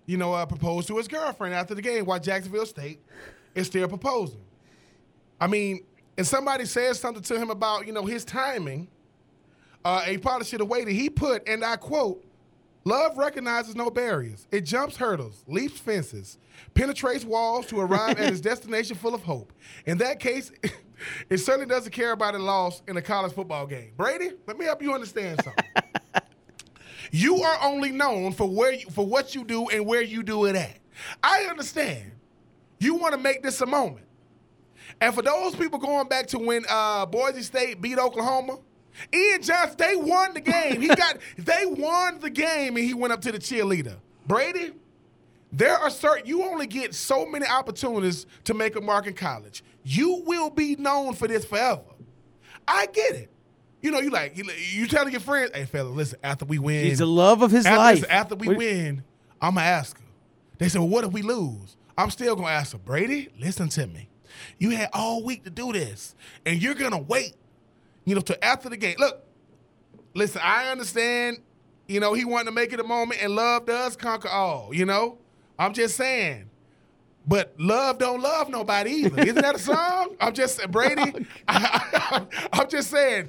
you 0.06 0.16
know, 0.16 0.32
uh, 0.34 0.46
propose 0.46 0.86
to 0.86 0.96
his 0.96 1.08
girlfriend 1.08 1.54
after 1.54 1.74
the 1.74 1.82
game 1.82 2.04
while 2.04 2.20
Jacksonville 2.20 2.66
State 2.66 3.00
is 3.54 3.66
still 3.66 3.88
proposing. 3.88 4.40
I 5.40 5.46
mean, 5.46 5.84
and 6.16 6.26
somebody 6.26 6.64
says 6.64 6.98
something 6.98 7.22
to 7.24 7.38
him 7.38 7.50
about, 7.50 7.86
you 7.86 7.92
know, 7.92 8.04
his 8.04 8.24
timing– 8.24 8.88
uh, 9.88 10.00
he 10.02 10.18
probably 10.18 10.44
should 10.44 10.60
have 10.60 10.68
waited. 10.68 10.92
He 10.92 11.08
put, 11.08 11.48
and 11.48 11.64
I 11.64 11.76
quote, 11.76 12.22
Love 12.84 13.16
recognizes 13.16 13.74
no 13.74 13.90
barriers. 13.90 14.46
It 14.50 14.62
jumps 14.62 14.96
hurdles, 14.96 15.44
leaps 15.46 15.80
fences, 15.80 16.36
penetrates 16.74 17.24
walls 17.24 17.66
to 17.68 17.80
arrive 17.80 18.18
at 18.18 18.30
its 18.30 18.40
destination 18.42 18.96
full 18.96 19.14
of 19.14 19.22
hope. 19.22 19.50
In 19.86 19.96
that 19.98 20.20
case, 20.20 20.52
it 21.30 21.38
certainly 21.38 21.66
doesn't 21.66 21.92
care 21.92 22.12
about 22.12 22.34
a 22.34 22.38
loss 22.38 22.82
in 22.86 22.98
a 22.98 23.02
college 23.02 23.32
football 23.32 23.66
game. 23.66 23.92
Brady, 23.96 24.32
let 24.46 24.58
me 24.58 24.66
help 24.66 24.82
you 24.82 24.92
understand 24.92 25.40
something. 25.42 25.64
you 27.10 27.36
are 27.36 27.58
only 27.62 27.90
known 27.90 28.32
for 28.32 28.46
where 28.46 28.74
you, 28.74 28.90
for 28.90 29.06
what 29.06 29.34
you 29.34 29.42
do 29.42 29.70
and 29.70 29.86
where 29.86 30.02
you 30.02 30.22
do 30.22 30.44
it 30.44 30.54
at. 30.54 30.78
I 31.22 31.44
understand. 31.44 32.12
You 32.78 32.96
want 32.96 33.14
to 33.14 33.20
make 33.20 33.42
this 33.42 33.62
a 33.62 33.66
moment. 33.66 34.04
And 35.00 35.14
for 35.14 35.22
those 35.22 35.54
people 35.54 35.78
going 35.78 36.08
back 36.08 36.26
to 36.28 36.38
when 36.38 36.64
uh, 36.68 37.06
Boise 37.06 37.42
State 37.42 37.80
beat 37.80 37.98
Oklahoma, 37.98 38.58
Ian 39.14 39.42
Johnson, 39.42 39.76
they 39.78 39.96
won 39.96 40.34
the 40.34 40.40
game. 40.40 40.80
He 40.80 40.88
got 40.88 41.18
they 41.38 41.66
won 41.66 42.18
the 42.20 42.30
game 42.30 42.76
and 42.76 42.84
he 42.84 42.94
went 42.94 43.12
up 43.12 43.20
to 43.22 43.32
the 43.32 43.38
cheerleader. 43.38 43.96
Brady, 44.26 44.72
there 45.52 45.76
are 45.76 45.90
certain 45.90 46.26
you 46.26 46.42
only 46.44 46.66
get 46.66 46.94
so 46.94 47.26
many 47.26 47.46
opportunities 47.46 48.26
to 48.44 48.54
make 48.54 48.76
a 48.76 48.80
mark 48.80 49.06
in 49.06 49.14
college. 49.14 49.62
You 49.84 50.22
will 50.26 50.50
be 50.50 50.76
known 50.76 51.14
for 51.14 51.26
this 51.26 51.44
forever. 51.44 51.82
I 52.66 52.86
get 52.86 53.14
it. 53.14 53.30
You 53.80 53.92
know, 53.92 54.00
you 54.00 54.10
like 54.10 54.36
you, 54.36 54.44
you 54.72 54.86
telling 54.88 55.12
your 55.12 55.20
friends, 55.20 55.52
"Hey, 55.54 55.64
fella, 55.64 55.88
listen. 55.88 56.18
After 56.22 56.44
we 56.44 56.58
win, 56.58 56.84
he's 56.84 56.98
the 56.98 57.06
love 57.06 57.42
of 57.42 57.50
his 57.50 57.64
after, 57.64 57.78
life. 57.78 58.00
Listen, 58.00 58.10
after 58.10 58.34
we 58.34 58.48
win, 58.54 59.04
I'm 59.40 59.54
gonna 59.54 59.66
ask 59.66 59.96
her." 59.98 60.04
They 60.58 60.68
said, 60.68 60.80
"Well, 60.80 60.88
what 60.88 61.04
if 61.04 61.12
we 61.12 61.22
lose?" 61.22 61.76
I'm 61.96 62.10
still 62.10 62.36
gonna 62.36 62.48
ask 62.48 62.72
her, 62.72 62.78
Brady. 62.78 63.28
Listen 63.38 63.68
to 63.70 63.86
me. 63.86 64.08
You 64.58 64.70
had 64.70 64.90
all 64.92 65.22
week 65.24 65.44
to 65.44 65.50
do 65.50 65.72
this, 65.72 66.14
and 66.44 66.60
you're 66.60 66.74
gonna 66.74 66.98
wait 66.98 67.34
you 68.08 68.14
know, 68.14 68.22
to 68.22 68.44
after 68.44 68.70
the 68.70 68.76
game. 68.76 68.96
Look, 68.98 69.22
listen, 70.14 70.40
I 70.42 70.70
understand, 70.70 71.38
you 71.86 72.00
know, 72.00 72.14
he 72.14 72.24
wanted 72.24 72.46
to 72.46 72.52
make 72.52 72.72
it 72.72 72.80
a 72.80 72.84
moment 72.84 73.22
and 73.22 73.34
love 73.34 73.66
does 73.66 73.96
conquer 73.96 74.30
all, 74.30 74.72
you 74.72 74.86
know? 74.86 75.18
I'm 75.58 75.74
just 75.74 75.94
saying. 75.96 76.48
But 77.26 77.54
love 77.58 77.98
don't 77.98 78.22
love 78.22 78.48
nobody 78.48 78.90
either. 78.92 79.20
Isn't 79.20 79.42
that 79.42 79.56
a 79.56 79.58
song? 79.58 80.16
I'm 80.18 80.32
just 80.32 80.66
Brady. 80.70 81.26
I, 81.48 82.26
am 82.54 82.68
just 82.70 82.90
saying 82.90 83.28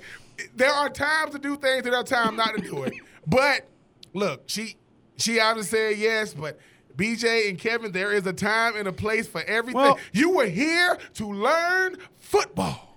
there 0.55 0.71
are 0.71 0.89
times 0.89 1.33
to 1.33 1.39
do 1.39 1.57
things, 1.57 1.83
there 1.83 1.95
are 1.95 2.03
times 2.03 2.37
not 2.37 2.55
to 2.55 2.61
do 2.61 2.83
it. 2.83 2.93
But 3.27 3.67
look, 4.13 4.43
she 4.45 4.77
she 5.17 5.41
obviously 5.41 5.77
said 5.77 5.97
yes, 5.97 6.33
but 6.33 6.57
BJ 6.95 7.49
and 7.49 7.59
Kevin, 7.59 7.91
there 7.91 8.13
is 8.13 8.25
a 8.25 8.31
time 8.31 8.77
and 8.77 8.87
a 8.87 8.93
place 8.93 9.27
for 9.27 9.41
everything. 9.41 9.81
Well, 9.81 9.99
you 10.13 10.29
were 10.29 10.47
here 10.47 10.97
to 11.15 11.27
learn 11.27 11.97
football 12.17 12.88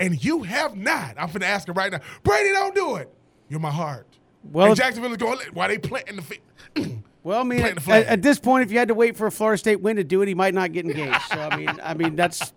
and 0.00 0.22
you 0.24 0.42
have 0.42 0.76
not. 0.76 1.14
I'm 1.16 1.28
going 1.28 1.40
to 1.40 1.46
ask 1.46 1.68
him 1.68 1.74
right 1.74 1.92
now. 1.92 2.00
Brady, 2.22 2.50
don't 2.50 2.74
do 2.74 2.96
it. 2.96 3.12
You're 3.48 3.60
my 3.60 3.70
heart. 3.70 4.06
Well, 4.44 4.68
and 4.68 4.76
Jacksonville 4.76 5.10
is 5.10 5.16
going. 5.16 5.38
Why 5.52 5.68
they 5.68 5.78
planting 5.78 6.16
the 6.16 6.22
feet? 6.22 6.42
Well, 7.24 7.40
I 7.40 7.44
mean, 7.44 7.60
at, 7.60 7.88
at, 7.88 8.22
this 8.22 8.38
point, 8.38 8.64
if 8.64 8.72
you 8.72 8.78
had 8.78 8.88
to 8.88 8.94
wait 8.94 9.14
for 9.14 9.26
a 9.26 9.30
Florida 9.30 9.58
State 9.58 9.82
win 9.82 9.96
to 9.96 10.04
do 10.04 10.22
it, 10.22 10.28
he 10.28 10.34
might 10.34 10.54
not 10.54 10.72
get 10.72 10.86
engaged. 10.86 11.20
So 11.30 11.38
I 11.38 11.56
mean, 11.56 11.68
I 11.82 11.92
mean 11.92 12.16
that's. 12.16 12.54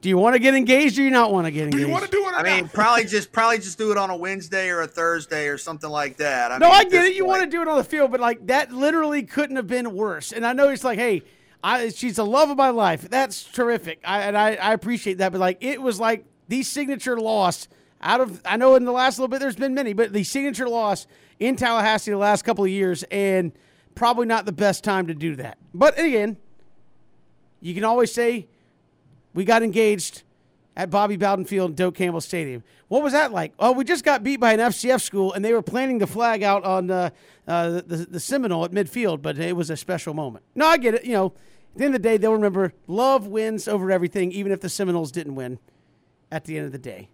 Do 0.00 0.08
you 0.08 0.16
want 0.16 0.34
to 0.34 0.40
get 0.40 0.54
engaged 0.54 0.98
or 0.98 1.02
you 1.02 1.10
not 1.10 1.30
want 1.32 1.46
to 1.46 1.52
get 1.52 1.64
engaged? 1.64 1.76
Do 1.76 1.86
you 1.86 1.92
want 1.92 2.04
to 2.06 2.10
do 2.10 2.26
it? 2.26 2.34
I 2.34 2.42
mean, 2.42 2.68
probably 2.68 3.04
just 3.04 3.30
probably 3.30 3.58
just 3.58 3.76
do 3.76 3.92
it 3.92 3.98
on 3.98 4.10
a 4.10 4.16
Wednesday 4.16 4.70
or 4.70 4.80
a 4.80 4.86
Thursday 4.86 5.46
or 5.46 5.58
something 5.58 5.90
like 5.90 6.16
that. 6.16 6.50
I 6.50 6.58
no, 6.58 6.70
mean, 6.70 6.74
I 6.74 6.84
get 6.84 7.04
it. 7.04 7.14
You 7.14 7.26
want 7.26 7.42
to 7.42 7.48
do 7.48 7.62
it 7.62 7.68
on 7.68 7.76
the 7.76 7.84
field, 7.84 8.10
but 8.10 8.18
like 8.18 8.46
that 8.46 8.72
literally 8.72 9.22
couldn't 9.22 9.56
have 9.56 9.68
been 9.68 9.94
worse. 9.94 10.32
And 10.32 10.46
I 10.46 10.52
know 10.54 10.70
it's 10.70 10.82
like, 10.82 10.98
hey, 10.98 11.22
I, 11.62 11.90
she's 11.90 12.16
the 12.16 12.24
love 12.24 12.50
of 12.50 12.56
my 12.56 12.70
life. 12.70 13.08
That's 13.08 13.44
terrific. 13.44 14.00
I, 14.04 14.22
and 14.22 14.36
I, 14.36 14.54
I 14.54 14.72
appreciate 14.72 15.18
that. 15.18 15.32
But 15.32 15.38
like, 15.40 15.58
it 15.60 15.80
was 15.80 16.00
like 16.00 16.24
the 16.48 16.62
signature 16.62 17.18
loss 17.18 17.68
out 18.00 18.20
of, 18.20 18.40
I 18.44 18.56
know 18.56 18.76
in 18.76 18.84
the 18.84 18.92
last 18.92 19.18
little 19.18 19.28
bit 19.28 19.40
there's 19.40 19.56
been 19.56 19.74
many, 19.74 19.92
but 19.92 20.12
the 20.12 20.24
signature 20.24 20.68
loss 20.68 21.06
in 21.38 21.56
Tallahassee 21.56 22.10
the 22.10 22.16
last 22.16 22.42
couple 22.42 22.64
of 22.64 22.70
years, 22.70 23.02
and 23.10 23.52
probably 23.94 24.26
not 24.26 24.46
the 24.46 24.52
best 24.52 24.84
time 24.84 25.06
to 25.08 25.14
do 25.14 25.36
that. 25.36 25.58
But 25.74 25.98
again, 25.98 26.38
you 27.60 27.74
can 27.74 27.84
always 27.84 28.12
say 28.12 28.46
we 29.34 29.44
got 29.44 29.62
engaged 29.62 30.22
at 30.76 30.90
Bobby 30.90 31.16
Bowden 31.16 31.44
Field 31.44 31.70
and 31.70 31.76
Doak 31.76 31.96
Campbell 31.96 32.20
Stadium. 32.20 32.62
What 32.88 33.02
was 33.02 33.12
that 33.12 33.32
like? 33.32 33.52
Oh, 33.58 33.72
we 33.72 33.84
just 33.84 34.04
got 34.04 34.22
beat 34.22 34.38
by 34.38 34.52
an 34.52 34.60
FCS 34.60 35.02
school, 35.02 35.32
and 35.32 35.44
they 35.44 35.52
were 35.52 35.62
planting 35.62 35.98
the 35.98 36.06
flag 36.06 36.42
out 36.42 36.64
on 36.64 36.90
uh, 36.90 37.10
uh, 37.46 37.82
the, 37.86 38.06
the 38.08 38.20
Seminole 38.20 38.64
at 38.64 38.70
midfield, 38.70 39.22
but 39.22 39.38
it 39.38 39.56
was 39.56 39.70
a 39.70 39.76
special 39.76 40.14
moment. 40.14 40.44
No, 40.54 40.66
I 40.66 40.78
get 40.78 40.94
it. 40.94 41.04
You 41.04 41.12
know, 41.12 41.26
at 41.72 41.78
the 41.78 41.84
end 41.84 41.94
of 41.94 42.02
the 42.02 42.08
day, 42.08 42.16
they'll 42.16 42.32
remember 42.32 42.72
love 42.86 43.26
wins 43.26 43.68
over 43.68 43.90
everything, 43.90 44.32
even 44.32 44.52
if 44.52 44.60
the 44.60 44.68
Seminoles 44.68 45.12
didn't 45.12 45.34
win 45.34 45.58
at 46.30 46.44
the 46.44 46.56
end 46.56 46.66
of 46.66 46.72
the 46.72 46.78
day. 46.78 47.08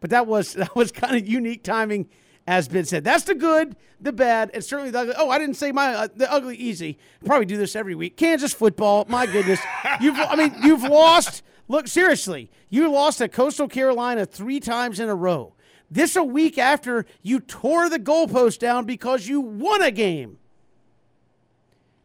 But 0.00 0.10
that 0.10 0.26
was 0.26 0.52
that 0.54 0.74
was 0.76 0.92
kind 0.92 1.16
of 1.16 1.26
unique 1.26 1.62
timing, 1.62 2.08
as 2.46 2.68
Ben 2.68 2.84
said. 2.84 3.04
That's 3.04 3.24
the 3.24 3.34
good, 3.34 3.76
the 4.00 4.12
bad, 4.12 4.50
and 4.54 4.64
certainly 4.64 4.90
the 4.90 5.00
ugly. 5.00 5.14
Oh, 5.16 5.30
I 5.30 5.38
didn't 5.38 5.56
say 5.56 5.72
my 5.72 5.94
uh, 5.94 6.08
the 6.14 6.30
ugly 6.32 6.56
easy. 6.56 6.98
Probably 7.24 7.46
do 7.46 7.56
this 7.56 7.74
every 7.76 7.94
week. 7.94 8.16
Kansas 8.16 8.52
football, 8.52 9.04
my 9.08 9.26
goodness, 9.26 9.60
you've 10.00 10.18
I 10.18 10.36
mean 10.36 10.54
you've 10.62 10.82
lost. 10.84 11.42
Look 11.68 11.86
seriously, 11.86 12.50
you 12.70 12.90
lost 12.90 13.18
to 13.18 13.28
Coastal 13.28 13.68
Carolina 13.68 14.24
three 14.24 14.58
times 14.58 14.98
in 14.98 15.08
a 15.08 15.14
row. 15.14 15.54
This 15.90 16.16
a 16.16 16.24
week 16.24 16.58
after 16.58 17.06
you 17.22 17.40
tore 17.40 17.88
the 17.88 17.98
goalpost 17.98 18.58
down 18.58 18.84
because 18.84 19.28
you 19.28 19.40
won 19.40 19.82
a 19.82 19.90
game. 19.90 20.38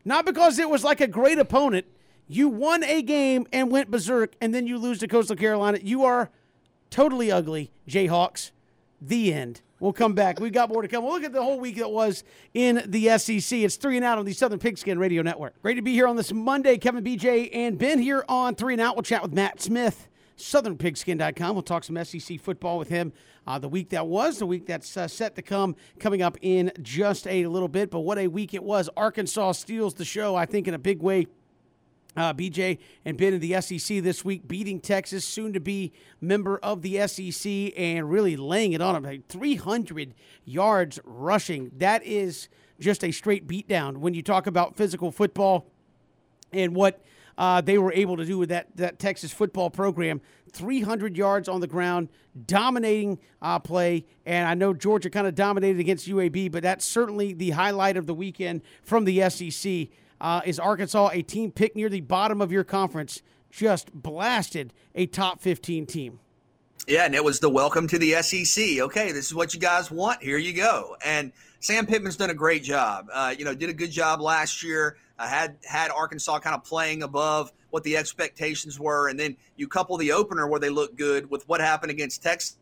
Not 0.05 0.25
because 0.25 0.59
it 0.59 0.69
was 0.69 0.83
like 0.83 0.99
a 0.99 1.07
great 1.07 1.39
opponent. 1.39 1.85
You 2.27 2.49
won 2.49 2.83
a 2.83 3.01
game 3.01 3.47
and 3.53 3.71
went 3.71 3.89
berserk, 3.89 4.35
and 4.41 4.53
then 4.53 4.67
you 4.67 4.77
lose 4.77 4.99
to 4.99 5.07
Coastal 5.07 5.35
Carolina. 5.35 5.79
You 5.81 6.03
are 6.03 6.29
totally 6.89 7.31
ugly, 7.31 7.71
Jayhawks. 7.87 8.51
The 9.05 9.33
end. 9.33 9.61
We'll 9.81 9.91
come 9.91 10.13
back. 10.13 10.39
We've 10.39 10.53
got 10.53 10.69
more 10.69 10.81
to 10.81 10.87
come. 10.87 11.03
We'll 11.03 11.13
look 11.13 11.25
at 11.25 11.33
the 11.33 11.43
whole 11.43 11.59
week 11.59 11.75
that 11.75 11.91
was 11.91 12.23
in 12.53 12.81
the 12.85 13.17
SEC. 13.17 13.59
It's 13.59 13.75
three 13.75 13.97
and 13.97 14.05
out 14.05 14.17
on 14.17 14.23
the 14.23 14.31
Southern 14.31 14.59
Pigskin 14.59 14.97
Radio 14.97 15.21
Network. 15.21 15.61
Great 15.61 15.75
to 15.75 15.81
be 15.81 15.91
here 15.91 16.07
on 16.07 16.15
this 16.15 16.31
Monday. 16.31 16.77
Kevin 16.77 17.03
BJ 17.03 17.49
and 17.53 17.77
Ben 17.77 17.99
here 17.99 18.23
on 18.29 18.55
three 18.55 18.73
and 18.73 18.81
out. 18.81 18.95
We'll 18.95 19.03
chat 19.03 19.21
with 19.21 19.33
Matt 19.33 19.61
Smith 19.61 20.07
southernpigskin.com. 20.37 21.55
We'll 21.55 21.63
talk 21.63 21.83
some 21.83 22.03
SEC 22.03 22.39
football 22.39 22.77
with 22.77 22.89
him 22.89 23.13
uh, 23.45 23.59
the 23.59 23.69
week 23.69 23.89
that 23.89 24.07
was, 24.07 24.39
the 24.39 24.45
week 24.45 24.65
that's 24.65 24.95
uh, 24.97 25.07
set 25.07 25.35
to 25.35 25.41
come, 25.41 25.75
coming 25.99 26.21
up 26.21 26.37
in 26.41 26.71
just 26.81 27.27
a 27.27 27.45
little 27.47 27.67
bit. 27.67 27.91
But 27.91 28.01
what 28.01 28.17
a 28.17 28.27
week 28.27 28.53
it 28.53 28.63
was. 28.63 28.89
Arkansas 28.95 29.53
steals 29.53 29.93
the 29.93 30.05
show, 30.05 30.35
I 30.35 30.45
think, 30.45 30.67
in 30.67 30.73
a 30.73 30.79
big 30.79 31.01
way. 31.01 31.27
Uh, 32.15 32.33
BJ 32.33 32.77
and 33.05 33.17
Ben 33.17 33.33
in 33.33 33.39
the 33.39 33.59
SEC 33.59 34.03
this 34.03 34.23
week, 34.23 34.47
beating 34.47 34.79
Texas, 34.79 35.25
soon 35.25 35.51
to 35.53 35.59
be 35.59 35.93
member 36.21 36.59
of 36.59 36.81
the 36.81 37.07
SEC, 37.07 37.73
and 37.75 38.09
really 38.09 38.35
laying 38.35 38.73
it 38.73 38.81
on 38.81 38.93
them. 38.93 39.03
Like 39.03 39.27
300 39.27 40.13
yards 40.45 40.99
rushing. 41.03 41.71
That 41.77 42.03
is 42.03 42.49
just 42.79 43.03
a 43.03 43.11
straight 43.11 43.47
beatdown 43.47 43.97
when 43.97 44.13
you 44.13 44.21
talk 44.21 44.45
about 44.45 44.75
physical 44.75 45.11
football 45.11 45.67
and 46.51 46.75
what 46.75 47.01
uh, 47.37 47.61
they 47.61 47.77
were 47.77 47.91
able 47.93 48.17
to 48.17 48.25
do 48.25 48.37
with 48.37 48.49
that, 48.49 48.75
that 48.77 48.99
Texas 48.99 49.31
football 49.31 49.69
program. 49.69 50.21
300 50.51 51.17
yards 51.17 51.49
on 51.49 51.61
the 51.61 51.67
ground, 51.67 52.09
dominating 52.45 53.19
uh, 53.41 53.57
play. 53.57 54.05
And 54.25 54.47
I 54.47 54.53
know 54.53 54.73
Georgia 54.73 55.09
kind 55.09 55.25
of 55.25 55.33
dominated 55.33 55.79
against 55.79 56.07
UAB, 56.07 56.51
but 56.51 56.61
that's 56.61 56.85
certainly 56.85 57.33
the 57.33 57.51
highlight 57.51 57.97
of 57.97 58.05
the 58.05 58.13
weekend 58.13 58.61
from 58.83 59.05
the 59.05 59.27
SEC. 59.29 59.87
Uh, 60.19 60.41
is 60.45 60.59
Arkansas 60.59 61.09
a 61.13 61.21
team 61.21 61.51
picked 61.51 61.75
near 61.75 61.89
the 61.89 62.01
bottom 62.01 62.41
of 62.41 62.51
your 62.51 62.63
conference? 62.63 63.21
Just 63.51 63.93
blasted 63.93 64.73
a 64.95 65.05
top 65.05 65.41
15 65.41 65.85
team. 65.85 66.19
Yeah, 66.87 67.05
and 67.05 67.15
it 67.15 67.23
was 67.23 67.39
the 67.39 67.49
welcome 67.49 67.87
to 67.87 67.97
the 67.97 68.13
SEC. 68.21 68.79
Okay, 68.79 69.11
this 69.11 69.25
is 69.27 69.35
what 69.35 69.53
you 69.53 69.59
guys 69.59 69.89
want. 69.89 70.21
Here 70.21 70.37
you 70.37 70.53
go. 70.53 70.97
And 71.05 71.31
Sam 71.59 71.85
Pittman's 71.85 72.17
done 72.17 72.29
a 72.29 72.35
great 72.35 72.63
job. 72.63 73.07
Uh, 73.13 73.33
you 73.37 73.45
know, 73.45 73.55
did 73.55 73.69
a 73.69 73.73
good 73.73 73.91
job 73.91 74.19
last 74.19 74.63
year. 74.63 74.97
Uh, 75.17 75.27
had 75.27 75.55
had 75.63 75.91
Arkansas 75.91 76.39
kind 76.39 76.55
of 76.55 76.63
playing 76.63 77.03
above 77.03 77.53
what 77.69 77.83
the 77.83 77.95
expectations 77.95 78.79
were, 78.79 79.07
and 79.07 79.19
then 79.19 79.37
you 79.55 79.67
couple 79.67 79.95
the 79.97 80.11
opener 80.11 80.47
where 80.47 80.59
they 80.59 80.69
look 80.69 80.97
good 80.97 81.29
with 81.29 81.47
what 81.47 81.61
happened 81.61 81.91
against 81.91 82.21
Texas 82.21 82.57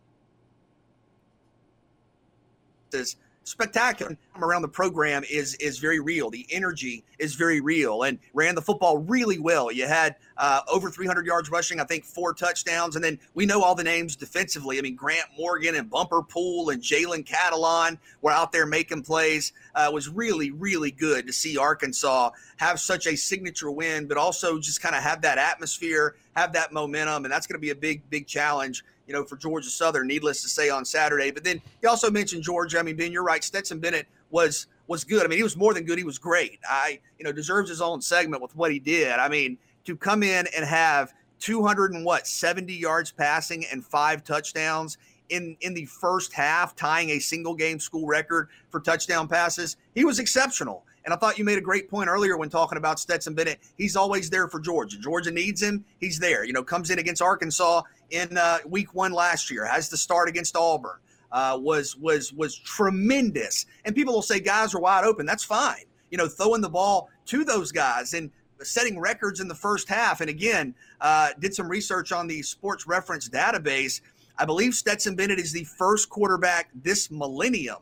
spectacular 3.43 4.17
around 4.39 4.61
the 4.61 4.67
program 4.67 5.23
is 5.29 5.55
is 5.55 5.79
very 5.79 5.99
real. 5.99 6.29
The 6.29 6.45
energy 6.51 7.03
is 7.19 7.35
very 7.35 7.61
real, 7.61 8.03
and 8.03 8.19
ran 8.33 8.55
the 8.55 8.61
football 8.61 8.99
really 8.99 9.39
well. 9.39 9.71
You 9.71 9.87
had 9.87 10.15
uh, 10.37 10.61
over 10.71 10.89
300 10.89 11.25
yards 11.25 11.49
rushing, 11.49 11.79
I 11.79 11.83
think 11.83 12.03
four 12.03 12.33
touchdowns, 12.33 12.95
and 12.95 13.03
then 13.03 13.19
we 13.33 13.45
know 13.45 13.63
all 13.63 13.75
the 13.75 13.83
names 13.83 14.15
defensively. 14.15 14.77
I 14.77 14.81
mean, 14.81 14.95
Grant 14.95 15.25
Morgan 15.37 15.75
and 15.75 15.89
Bumper 15.89 16.21
Pool 16.21 16.69
and 16.69 16.81
Jalen 16.81 17.25
Catalon 17.25 17.97
were 18.21 18.31
out 18.31 18.51
there 18.51 18.65
making 18.65 19.03
plays. 19.03 19.53
Uh, 19.75 19.87
it 19.89 19.93
was 19.93 20.09
really 20.09 20.51
really 20.51 20.91
good 20.91 21.27
to 21.27 21.33
see 21.33 21.57
Arkansas 21.57 22.31
have 22.57 22.79
such 22.79 23.07
a 23.07 23.15
signature 23.15 23.71
win, 23.71 24.07
but 24.07 24.17
also 24.17 24.59
just 24.59 24.81
kind 24.81 24.95
of 24.95 25.03
have 25.03 25.21
that 25.21 25.37
atmosphere, 25.37 26.15
have 26.35 26.53
that 26.53 26.71
momentum, 26.71 27.25
and 27.25 27.31
that's 27.31 27.47
going 27.47 27.57
to 27.57 27.61
be 27.61 27.71
a 27.71 27.75
big 27.75 28.07
big 28.09 28.27
challenge 28.27 28.83
you 29.11 29.17
know, 29.17 29.25
for 29.25 29.35
Georgia 29.35 29.69
Southern, 29.69 30.07
needless 30.07 30.41
to 30.41 30.47
say, 30.47 30.69
on 30.69 30.85
Saturday. 30.85 31.31
But 31.31 31.43
then 31.43 31.61
you 31.81 31.89
also 31.89 32.09
mentioned 32.09 32.43
Georgia. 32.43 32.79
I 32.79 32.83
mean, 32.83 32.95
Ben, 32.95 33.11
you're 33.11 33.25
right. 33.25 33.43
Stetson 33.43 33.79
Bennett 33.79 34.07
was 34.29 34.67
was 34.87 35.03
good. 35.03 35.25
I 35.25 35.27
mean, 35.27 35.37
he 35.37 35.43
was 35.43 35.57
more 35.57 35.73
than 35.73 35.83
good. 35.83 35.97
He 35.97 36.05
was 36.05 36.17
great. 36.17 36.59
I, 36.67 36.99
you 37.19 37.25
know, 37.25 37.33
deserves 37.33 37.69
his 37.69 37.81
own 37.81 38.01
segment 38.01 38.41
with 38.41 38.55
what 38.55 38.71
he 38.71 38.79
did. 38.79 39.11
I 39.11 39.27
mean, 39.27 39.57
to 39.83 39.97
come 39.97 40.23
in 40.23 40.47
and 40.55 40.65
have 40.65 41.13
200 41.39 41.91
and 41.91 42.05
what 42.05 42.25
70 42.25 42.73
yards 42.73 43.11
passing 43.11 43.65
and 43.69 43.83
five 43.83 44.23
touchdowns 44.23 44.97
in 45.27 45.57
in 45.59 45.73
the 45.73 45.85
first 45.85 46.31
half, 46.31 46.73
tying 46.77 47.09
a 47.09 47.19
single 47.19 47.53
game 47.53 47.81
school 47.81 48.07
record 48.07 48.47
for 48.69 48.79
touchdown 48.79 49.27
passes. 49.27 49.75
He 49.93 50.05
was 50.05 50.19
exceptional. 50.19 50.85
And 51.05 51.13
I 51.13 51.17
thought 51.17 51.37
you 51.37 51.45
made 51.45 51.57
a 51.57 51.61
great 51.61 51.89
point 51.89 52.09
earlier 52.09 52.37
when 52.37 52.49
talking 52.49 52.77
about 52.77 52.99
Stetson 52.99 53.33
Bennett. 53.33 53.59
He's 53.77 53.95
always 53.95 54.29
there 54.29 54.47
for 54.47 54.59
Georgia. 54.59 54.97
Georgia 54.99 55.31
needs 55.31 55.61
him. 55.61 55.83
He's 55.99 56.19
there. 56.19 56.43
You 56.45 56.53
know, 56.53 56.63
comes 56.63 56.89
in 56.89 56.99
against 56.99 57.21
Arkansas 57.21 57.81
in 58.11 58.37
uh, 58.37 58.59
week 58.65 58.93
one 58.93 59.11
last 59.11 59.49
year, 59.49 59.65
has 59.65 59.89
the 59.89 59.97
start 59.97 60.29
against 60.29 60.55
Auburn. 60.55 60.99
Uh, 61.31 61.57
was 61.59 61.95
was 61.95 62.33
was 62.33 62.57
tremendous. 62.57 63.65
And 63.85 63.95
people 63.95 64.13
will 64.13 64.21
say 64.21 64.39
guys 64.41 64.75
are 64.75 64.81
wide 64.81 65.05
open. 65.05 65.25
That's 65.25 65.45
fine. 65.45 65.85
You 66.09 66.17
know, 66.17 66.27
throwing 66.27 66.61
the 66.61 66.69
ball 66.69 67.09
to 67.27 67.45
those 67.45 67.71
guys 67.71 68.13
and 68.13 68.29
setting 68.61 68.99
records 68.99 69.39
in 69.39 69.47
the 69.47 69.55
first 69.55 69.87
half. 69.87 70.21
And 70.21 70.29
again, 70.29 70.75
uh, 70.99 71.29
did 71.39 71.55
some 71.55 71.69
research 71.69 72.11
on 72.11 72.27
the 72.27 72.41
Sports 72.41 72.85
Reference 72.85 73.29
database. 73.29 74.01
I 74.37 74.45
believe 74.45 74.73
Stetson 74.73 75.15
Bennett 75.15 75.39
is 75.39 75.51
the 75.53 75.63
first 75.63 76.09
quarterback 76.09 76.69
this 76.75 77.09
millennium 77.09 77.79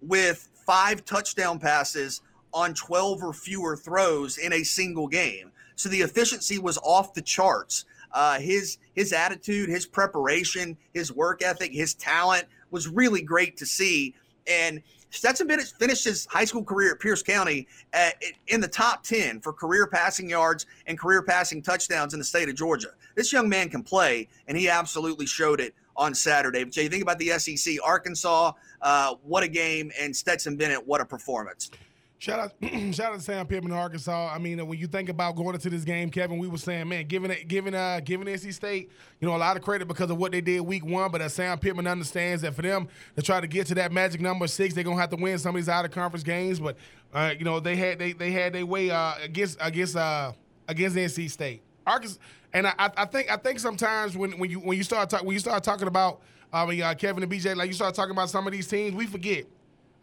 with 0.00 0.48
five 0.66 1.04
touchdown 1.04 1.58
passes 1.58 2.22
on 2.56 2.72
12 2.72 3.22
or 3.22 3.34
fewer 3.34 3.76
throws 3.76 4.38
in 4.38 4.50
a 4.54 4.62
single 4.62 5.06
game. 5.06 5.52
So 5.76 5.90
the 5.90 6.00
efficiency 6.00 6.58
was 6.58 6.78
off 6.78 7.12
the 7.12 7.20
charts. 7.20 7.84
Uh, 8.12 8.40
his 8.40 8.78
his 8.94 9.12
attitude, 9.12 9.68
his 9.68 9.84
preparation, 9.84 10.78
his 10.94 11.12
work 11.12 11.42
ethic, 11.42 11.70
his 11.72 11.92
talent 11.92 12.46
was 12.70 12.88
really 12.88 13.20
great 13.20 13.58
to 13.58 13.66
see. 13.66 14.14
And 14.46 14.82
Stetson 15.10 15.46
Bennett 15.46 15.70
finished 15.78 16.04
his 16.04 16.24
high 16.26 16.46
school 16.46 16.64
career 16.64 16.92
at 16.92 17.00
Pierce 17.00 17.22
County 17.22 17.68
at, 17.92 18.14
in 18.48 18.62
the 18.62 18.68
top 18.68 19.04
10 19.04 19.40
for 19.40 19.52
career 19.52 19.86
passing 19.86 20.30
yards 20.30 20.64
and 20.86 20.98
career 20.98 21.22
passing 21.22 21.60
touchdowns 21.60 22.14
in 22.14 22.18
the 22.18 22.24
state 22.24 22.48
of 22.48 22.54
Georgia. 22.54 22.88
This 23.16 23.32
young 23.32 23.50
man 23.50 23.68
can 23.68 23.82
play, 23.82 24.28
and 24.48 24.56
he 24.56 24.70
absolutely 24.70 25.26
showed 25.26 25.60
it 25.60 25.74
on 25.94 26.14
Saturday. 26.14 26.64
But 26.64 26.72
Jay, 26.72 26.84
you 26.84 26.88
think 26.88 27.02
about 27.02 27.18
the 27.18 27.28
SEC, 27.38 27.76
Arkansas, 27.84 28.52
uh, 28.80 29.14
what 29.22 29.42
a 29.42 29.48
game, 29.48 29.92
and 29.98 30.14
Stetson 30.14 30.56
Bennett, 30.56 30.86
what 30.86 31.00
a 31.00 31.04
performance. 31.04 31.70
Shout 32.18 32.40
out, 32.40 32.52
shout 32.94 33.12
out 33.12 33.16
to 33.16 33.20
Sam 33.20 33.46
Pittman, 33.46 33.72
Arkansas. 33.72 34.32
I 34.34 34.38
mean, 34.38 34.66
when 34.66 34.78
you 34.78 34.86
think 34.86 35.10
about 35.10 35.36
going 35.36 35.54
into 35.54 35.68
this 35.68 35.84
game, 35.84 36.10
Kevin, 36.10 36.38
we 36.38 36.48
were 36.48 36.56
saying, 36.56 36.88
man, 36.88 37.06
giving 37.06 37.30
it, 37.30 37.46
giving, 37.46 37.74
uh, 37.74 38.00
giving 38.02 38.26
NC 38.26 38.54
State, 38.54 38.90
you 39.20 39.28
know, 39.28 39.36
a 39.36 39.38
lot 39.38 39.56
of 39.56 39.62
credit 39.62 39.86
because 39.86 40.10
of 40.10 40.16
what 40.16 40.32
they 40.32 40.40
did 40.40 40.60
week 40.60 40.84
one. 40.84 41.10
But 41.10 41.20
as 41.20 41.34
Sam 41.34 41.58
Pittman 41.58 41.86
understands 41.86 42.40
that 42.42 42.54
for 42.54 42.62
them 42.62 42.88
to 43.16 43.22
try 43.22 43.40
to 43.40 43.46
get 43.46 43.66
to 43.66 43.74
that 43.74 43.92
magic 43.92 44.22
number 44.22 44.46
six, 44.46 44.74
they're 44.74 44.82
gonna 44.84 45.00
have 45.00 45.10
to 45.10 45.16
win 45.16 45.38
some 45.38 45.54
of 45.54 45.60
these 45.60 45.68
out 45.68 45.84
of 45.84 45.90
conference 45.90 46.22
games. 46.24 46.58
But 46.58 46.76
uh, 47.12 47.34
you 47.38 47.44
know, 47.44 47.60
they 47.60 47.76
had 47.76 47.98
they 47.98 48.12
they 48.12 48.30
had 48.30 48.54
their 48.54 48.64
way 48.64 48.90
uh, 48.90 49.14
against 49.22 49.58
against 49.60 49.96
uh, 49.96 50.32
against 50.68 50.96
NC 50.96 51.30
State, 51.30 51.62
Arkansas. 51.86 52.18
And 52.54 52.66
I, 52.66 52.90
I 52.96 53.04
think 53.04 53.30
I 53.30 53.36
think 53.36 53.58
sometimes 53.58 54.16
when, 54.16 54.38
when 54.38 54.50
you 54.50 54.60
when 54.60 54.78
you 54.78 54.84
start 54.84 55.10
talk, 55.10 55.22
when 55.22 55.34
you 55.34 55.40
start 55.40 55.62
talking 55.62 55.86
about 55.86 56.22
I 56.50 56.64
mean, 56.64 56.80
uh, 56.80 56.94
Kevin 56.94 57.22
and 57.22 57.30
BJ, 57.30 57.54
like 57.54 57.68
you 57.68 57.74
start 57.74 57.94
talking 57.94 58.12
about 58.12 58.30
some 58.30 58.46
of 58.46 58.52
these 58.54 58.66
teams, 58.66 58.94
we 58.94 59.06
forget 59.06 59.44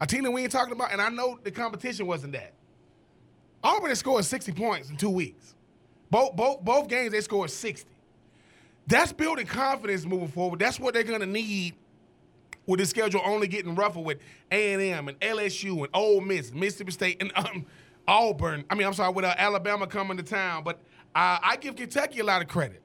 a 0.00 0.06
team 0.06 0.24
that 0.24 0.30
we 0.30 0.42
ain't 0.42 0.52
talking 0.52 0.72
about, 0.72 0.92
and 0.92 1.00
I 1.00 1.08
know 1.08 1.38
the 1.42 1.50
competition 1.50 2.06
wasn't 2.06 2.32
that. 2.32 2.52
Auburn 3.62 3.88
has 3.88 3.98
scored 3.98 4.24
60 4.24 4.52
points 4.52 4.90
in 4.90 4.96
two 4.96 5.10
weeks. 5.10 5.54
Both, 6.10 6.36
both, 6.36 6.60
both 6.60 6.88
games, 6.88 7.12
they 7.12 7.20
scored 7.20 7.50
60. 7.50 7.90
That's 8.86 9.12
building 9.12 9.46
confidence 9.46 10.04
moving 10.04 10.28
forward. 10.28 10.60
That's 10.60 10.78
what 10.78 10.94
they're 10.94 11.02
going 11.02 11.20
to 11.20 11.26
need 11.26 11.74
with 12.66 12.80
the 12.80 12.86
schedule 12.86 13.22
only 13.24 13.48
getting 13.48 13.74
rougher 13.74 14.00
with 14.00 14.18
A&M 14.50 15.08
and 15.08 15.18
LSU 15.20 15.78
and 15.78 15.88
Ole 15.94 16.20
Miss, 16.20 16.52
Mississippi 16.52 16.92
State, 16.92 17.22
and 17.22 17.32
um, 17.36 17.66
Auburn. 18.06 18.64
I 18.68 18.74
mean, 18.74 18.86
I'm 18.86 18.94
sorry, 18.94 19.12
with 19.12 19.24
uh, 19.24 19.34
Alabama 19.36 19.86
coming 19.86 20.16
to 20.18 20.22
town. 20.22 20.64
But 20.64 20.76
uh, 21.14 21.38
I 21.42 21.56
give 21.60 21.76
Kentucky 21.76 22.20
a 22.20 22.24
lot 22.24 22.42
of 22.42 22.48
credit. 22.48 22.82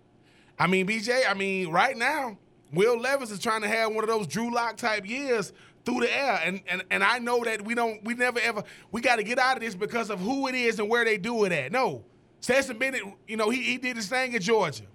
I 0.58 0.68
mean, 0.68 0.88
BJ, 0.88 1.22
I 1.28 1.34
mean, 1.34 1.70
right 1.70 1.98
now, 1.98 2.38
Will 2.72 3.00
Levis 3.00 3.32
is 3.32 3.40
trying 3.40 3.62
to 3.62 3.68
have 3.68 3.94
one 3.94 4.04
of 4.04 4.10
those 4.10 4.28
Drew 4.28 4.54
Lock 4.54 4.78
type 4.78 5.08
years 5.08 5.54
through 5.90 6.02
the 6.02 6.16
air. 6.16 6.40
And 6.44 6.62
and 6.68 6.84
and 6.90 7.04
I 7.04 7.20
know 7.20 7.44
that 7.44 7.64
we 7.64 7.76
don't 7.76 8.04
we 8.04 8.14
never 8.14 8.40
ever 8.40 8.64
we 8.92 9.02
got 9.02 9.18
to 9.18 9.24
get 9.24 9.40
out 9.40 9.58
of 9.58 9.64
this 9.64 9.76
because 9.76 10.10
of 10.10 10.20
who 10.20 10.48
it 10.48 10.56
is 10.56 10.80
and 10.80 10.90
where 10.90 11.06
they 11.06 11.18
do 11.18 11.46
it 11.46 11.52
at. 11.52 11.72
No. 11.72 12.04
Stetson 12.42 12.78
Bennett, 12.78 13.02
you 13.28 13.36
know, 13.36 13.50
he, 13.50 13.62
he 13.62 13.78
did 13.78 13.98
his 13.98 14.08
thing 14.08 14.34
in 14.34 14.42
Georgia. 14.42 14.86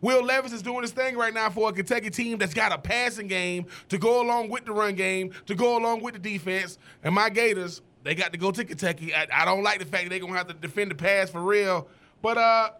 Will 0.00 0.22
Levis 0.22 0.52
is 0.52 0.62
doing 0.62 0.82
his 0.82 0.92
thing 0.92 1.16
right 1.16 1.32
now 1.32 1.50
for 1.50 1.70
a 1.70 1.72
Kentucky 1.72 2.10
team 2.10 2.38
that's 2.38 2.54
got 2.54 2.72
a 2.72 2.78
passing 2.78 3.26
game 3.26 3.66
to 3.88 3.98
go 3.98 4.22
along 4.22 4.50
with 4.50 4.66
the 4.66 4.72
run 4.72 4.94
game, 4.94 5.32
to 5.46 5.54
go 5.54 5.78
along 5.78 6.02
with 6.02 6.14
the 6.14 6.20
defense. 6.20 6.78
And 7.02 7.14
my 7.14 7.30
Gators, 7.30 7.80
they 8.02 8.14
got 8.14 8.32
to 8.32 8.38
go 8.38 8.52
to 8.52 8.64
Kentucky. 8.64 9.14
I, 9.14 9.26
I 9.32 9.44
don't 9.44 9.62
like 9.62 9.78
the 9.78 9.86
fact 9.86 10.10
they're 10.10 10.20
to 10.20 10.26
have 10.28 10.46
to 10.48 10.54
defend 10.54 10.90
the 10.90 10.94
pass 10.94 11.30
for 11.30 11.40
real. 11.40 11.88
But, 12.20 12.36
uh, 12.36 12.70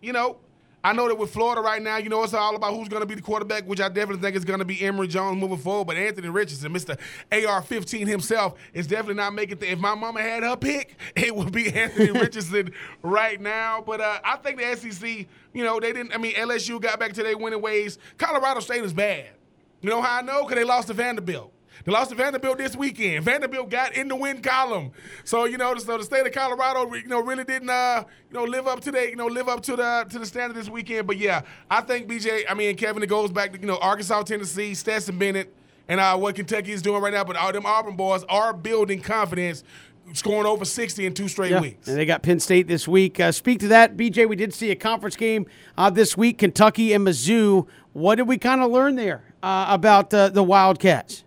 you 0.00 0.12
know, 0.12 0.38
I 0.84 0.92
know 0.92 1.08
that 1.08 1.18
with 1.18 1.30
Florida 1.32 1.60
right 1.60 1.82
now, 1.82 1.96
you 1.96 2.08
know, 2.08 2.22
it's 2.22 2.34
all 2.34 2.54
about 2.54 2.72
who's 2.72 2.88
going 2.88 3.02
to 3.02 3.06
be 3.06 3.16
the 3.16 3.22
quarterback, 3.22 3.64
which 3.64 3.80
I 3.80 3.88
definitely 3.88 4.22
think 4.22 4.36
is 4.36 4.44
going 4.44 4.60
to 4.60 4.64
be 4.64 4.80
Emory 4.80 5.08
Jones 5.08 5.40
moving 5.40 5.58
forward. 5.58 5.88
But 5.88 5.96
Anthony 5.96 6.28
Richardson, 6.28 6.72
Mr. 6.72 6.98
AR 7.32 7.62
15 7.62 8.06
himself, 8.06 8.54
is 8.72 8.86
definitely 8.86 9.14
not 9.14 9.34
making 9.34 9.58
it. 9.58 9.64
If 9.64 9.78
my 9.80 9.96
mama 9.96 10.22
had 10.22 10.44
her 10.44 10.56
pick, 10.56 10.96
it 11.16 11.34
would 11.34 11.52
be 11.52 11.72
Anthony 11.72 12.10
Richardson 12.18 12.72
right 13.02 13.40
now. 13.40 13.82
But 13.84 14.00
uh, 14.00 14.20
I 14.24 14.36
think 14.36 14.60
the 14.60 14.76
SEC, 14.76 15.26
you 15.52 15.64
know, 15.64 15.80
they 15.80 15.92
didn't, 15.92 16.14
I 16.14 16.18
mean, 16.18 16.34
LSU 16.34 16.80
got 16.80 17.00
back 17.00 17.12
to 17.14 17.22
their 17.24 17.36
winning 17.36 17.60
ways. 17.60 17.98
Colorado 18.16 18.60
State 18.60 18.84
is 18.84 18.92
bad. 18.92 19.30
You 19.80 19.90
know 19.90 20.00
how 20.00 20.18
I 20.18 20.22
know? 20.22 20.44
Because 20.44 20.56
they 20.56 20.64
lost 20.64 20.88
to 20.88 20.94
Vanderbilt. 20.94 21.52
They 21.84 21.92
lost 21.92 22.10
to 22.10 22.16
Vanderbilt 22.16 22.58
this 22.58 22.76
weekend. 22.76 23.24
Vanderbilt 23.24 23.70
got 23.70 23.94
in 23.94 24.08
the 24.08 24.16
win 24.16 24.42
column. 24.42 24.92
So 25.24 25.44
you 25.44 25.56
know, 25.58 25.74
so 25.76 25.98
the 25.98 26.04
state 26.04 26.26
of 26.26 26.32
Colorado, 26.32 26.92
you 26.94 27.06
know, 27.08 27.20
really 27.22 27.44
didn't, 27.44 27.70
uh, 27.70 28.04
you 28.30 28.34
know, 28.38 28.44
live 28.44 28.66
up 28.66 28.80
to 28.80 28.92
the, 28.92 29.08
you 29.08 29.16
know, 29.16 29.26
live 29.26 29.48
up 29.48 29.62
to 29.62 29.76
the 29.76 30.06
to 30.10 30.18
the 30.18 30.26
standard 30.26 30.56
this 30.56 30.68
weekend. 30.68 31.06
But 31.06 31.18
yeah, 31.18 31.42
I 31.70 31.80
think 31.80 32.08
BJ, 32.08 32.44
I 32.48 32.54
mean, 32.54 32.76
Kevin, 32.76 33.02
it 33.02 33.08
goes 33.08 33.30
back 33.30 33.52
to 33.52 33.60
you 33.60 33.66
know 33.66 33.78
Arkansas, 33.78 34.22
Tennessee, 34.22 34.74
Stetson 34.74 35.18
Bennett, 35.18 35.54
and 35.88 36.00
uh, 36.00 36.16
what 36.16 36.34
Kentucky 36.34 36.72
is 36.72 36.82
doing 36.82 37.00
right 37.02 37.12
now. 37.12 37.24
But 37.24 37.36
all 37.36 37.52
them 37.52 37.66
Auburn 37.66 37.96
boys 37.96 38.24
are 38.28 38.52
building 38.52 39.00
confidence 39.00 39.64
scoring 40.14 40.46
over 40.46 40.64
60 40.64 41.04
in 41.04 41.12
two 41.12 41.28
straight 41.28 41.50
Yeah. 41.50 41.60
weeks. 41.60 41.86
And 41.86 41.96
they 41.98 42.06
got 42.06 42.22
Penn 42.22 42.40
State 42.40 42.66
this 42.66 42.88
week. 42.88 43.20
Uh, 43.20 43.30
speak 43.30 43.60
to 43.60 43.68
that, 43.68 43.94
BJ. 43.96 44.26
We 44.26 44.36
did 44.36 44.54
see 44.54 44.70
a 44.70 44.74
conference 44.74 45.16
game 45.16 45.46
uh, 45.76 45.90
this 45.90 46.16
week, 46.16 46.38
Kentucky 46.38 46.94
and 46.94 47.06
Mizzou. 47.06 47.66
What 47.92 48.14
did 48.14 48.26
we 48.26 48.38
kind 48.38 48.62
of 48.62 48.70
learn 48.70 48.96
there 48.96 49.22
uh, 49.42 49.66
about 49.68 50.12
uh, 50.14 50.30
the 50.30 50.42
Wildcats? 50.42 51.24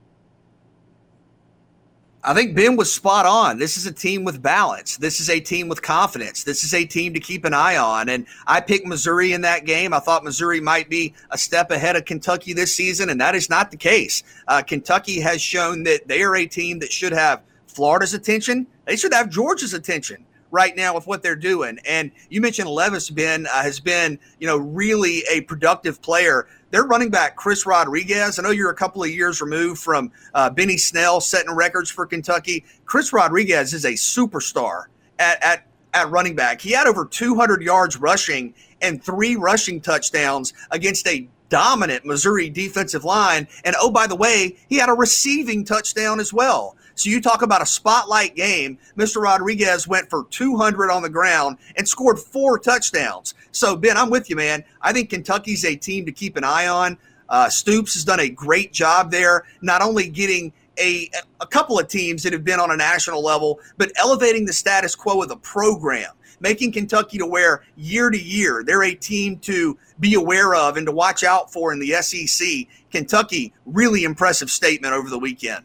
I 2.24 2.36
think 2.36 2.56
Ben 2.56 2.76
was 2.76 2.94
spot 2.94 3.26
on. 3.26 3.58
This 3.58 3.78
is 3.78 3.88
a 3.88 3.92
team 3.92 4.24
with 4.24 4.44
balance. 4.44 4.98
This 4.98 5.20
is 5.20 5.30
a 5.30 5.40
team 5.40 5.68
with 5.68 5.82
confidence. 5.82 6.44
This 6.44 6.64
is 6.64 6.74
a 6.76 6.86
team 6.86 7.16
to 7.16 7.20
keep 7.20 7.46
an 7.46 7.54
eye 7.54 7.78
on. 7.78 8.10
And 8.10 8.28
I 8.46 8.62
picked 8.62 8.86
Missouri 8.86 9.34
in 9.34 9.42
that 9.42 9.66
game. 9.66 9.92
I 9.92 10.00
thought 10.00 10.24
Missouri 10.24 10.62
might 10.62 10.88
be 10.88 11.16
a 11.32 11.38
step 11.38 11.72
ahead 11.72 11.96
of 11.96 12.06
Kentucky 12.06 12.54
this 12.54 12.76
season, 12.76 13.10
and 13.10 13.20
that 13.20 13.34
is 13.34 13.50
not 13.50 13.72
the 13.72 13.78
case. 13.78 14.22
Uh, 14.48 14.62
Kentucky 14.62 15.20
has 15.20 15.42
shown 15.42 15.82
that 15.84 16.08
they 16.08 16.22
are 16.22 16.36
a 16.36 16.46
team 16.46 16.78
that 16.80 16.92
should 16.92 17.12
have 17.12 17.42
Florida's 17.66 18.14
attention. 18.14 18.68
They 18.86 18.98
should 18.98 19.14
have 19.14 19.30
Georgia's 19.30 19.74
attention 19.74 20.24
right 20.52 20.76
now 20.76 20.94
with 20.94 21.08
what 21.08 21.24
they're 21.24 21.36
doing. 21.36 21.80
And 21.88 22.12
you 22.30 22.42
mentioned 22.42 22.70
Levis 22.70 23.10
Ben 23.10 23.48
uh, 23.48 23.64
has 23.64 23.80
been, 23.80 24.20
you 24.40 24.48
know, 24.48 24.58
really 24.58 25.24
a 25.32 25.42
productive 25.42 26.02
player. 26.02 26.48
Their 26.70 26.84
running 26.84 27.10
back 27.10 27.36
Chris 27.36 27.66
Rodriguez. 27.66 28.38
I 28.38 28.44
know 28.44 28.52
you're 28.52 28.70
a 28.70 28.76
couple 28.76 29.04
of 29.04 29.10
years 29.10 29.42
removed 29.42 29.82
from 29.82 30.12
uh, 30.34 30.50
Benny 30.50 30.78
Snell 30.78 31.20
setting 31.20 31.54
records 31.54 31.90
for 31.90 32.06
Kentucky. 32.06 32.66
Chris 32.86 33.12
Rodriguez 33.12 33.74
is 33.74 33.86
a 33.86 33.94
superstar 33.94 34.86
at 35.20 35.42
at 35.44 35.68
at 35.94 36.10
running 36.10 36.36
back. 36.36 36.62
He 36.62 36.72
had 36.72 36.88
over 36.88 37.06
200 37.06 37.62
yards 37.62 37.98
rushing 37.98 38.54
and 38.82 39.04
three 39.04 39.36
rushing 39.36 39.82
touchdowns 39.82 40.54
against 40.72 41.08
a 41.08 41.28
dominant 41.50 42.06
Missouri 42.06 42.50
defensive 42.50 43.04
line. 43.04 43.48
And 43.66 43.76
oh, 43.80 43.92
by 43.92 44.08
the 44.08 44.16
way, 44.16 44.58
he 44.70 44.78
had 44.78 44.90
a 44.90 44.94
receiving 44.94 45.66
touchdown 45.66 46.20
as 46.20 46.34
well. 46.34 46.76
So 46.96 47.10
you 47.10 47.22
talk 47.22 47.42
about 47.42 47.62
a 47.62 47.66
spotlight 47.66 48.36
game. 48.36 48.78
Mr. 48.98 49.22
Rodriguez 49.22 49.88
went 49.88 50.10
for 50.10 50.26
200 50.30 50.92
on 50.92 51.02
the 51.02 51.10
ground 51.10 51.58
and 51.78 51.88
scored 51.88 52.20
four 52.20 52.60
touchdowns. 52.60 53.34
So, 53.52 53.76
Ben, 53.76 53.98
I'm 53.98 54.10
with 54.10 54.30
you, 54.30 54.36
man. 54.36 54.64
I 54.82 54.94
think 54.94 55.10
Kentucky's 55.10 55.66
a 55.66 55.76
team 55.76 56.06
to 56.06 56.12
keep 56.12 56.38
an 56.38 56.44
eye 56.44 56.68
on. 56.68 56.98
Uh, 57.30 57.50
Stoops 57.50 57.94
has 57.94 58.04
done 58.04 58.20
a 58.20 58.30
great 58.30 58.74
job 58.74 59.10
there, 59.10 59.46
not 59.62 59.82
only 59.82 60.10
getting 60.10 60.52
a, 60.78 61.10
a 61.40 61.48
couple 61.48 61.80
of 61.80 61.88
teams 61.88 62.24
that 62.24 62.34
have 62.34 62.44
been 62.44 62.60
on 62.60 62.72
a 62.72 62.78
national 62.78 63.24
level, 63.24 63.60
but 63.78 63.92
elevating 63.96 64.46
the 64.46 64.54
status 64.54 64.96
quo 64.96 65.22
of 65.22 65.30
the 65.30 65.38
program, 65.38 66.12
making 66.40 66.72
Kentucky 66.72 67.18
to 67.18 67.26
where 67.26 67.64
year 67.78 68.10
to 68.10 68.22
year 68.22 68.64
they're 68.66 68.84
a 68.84 68.94
team 68.94 69.38
to 69.40 69.78
be 70.00 70.16
aware 70.16 70.56
of 70.56 70.78
and 70.78 70.86
to 70.88 70.92
watch 70.92 71.24
out 71.24 71.52
for 71.52 71.72
in 71.72 71.80
the 71.80 71.92
SEC. 72.02 72.68
Kentucky, 72.92 73.54
really 73.66 74.04
impressive 74.04 74.50
statement 74.50 74.94
over 74.94 75.10
the 75.10 75.20
weekend. 75.20 75.64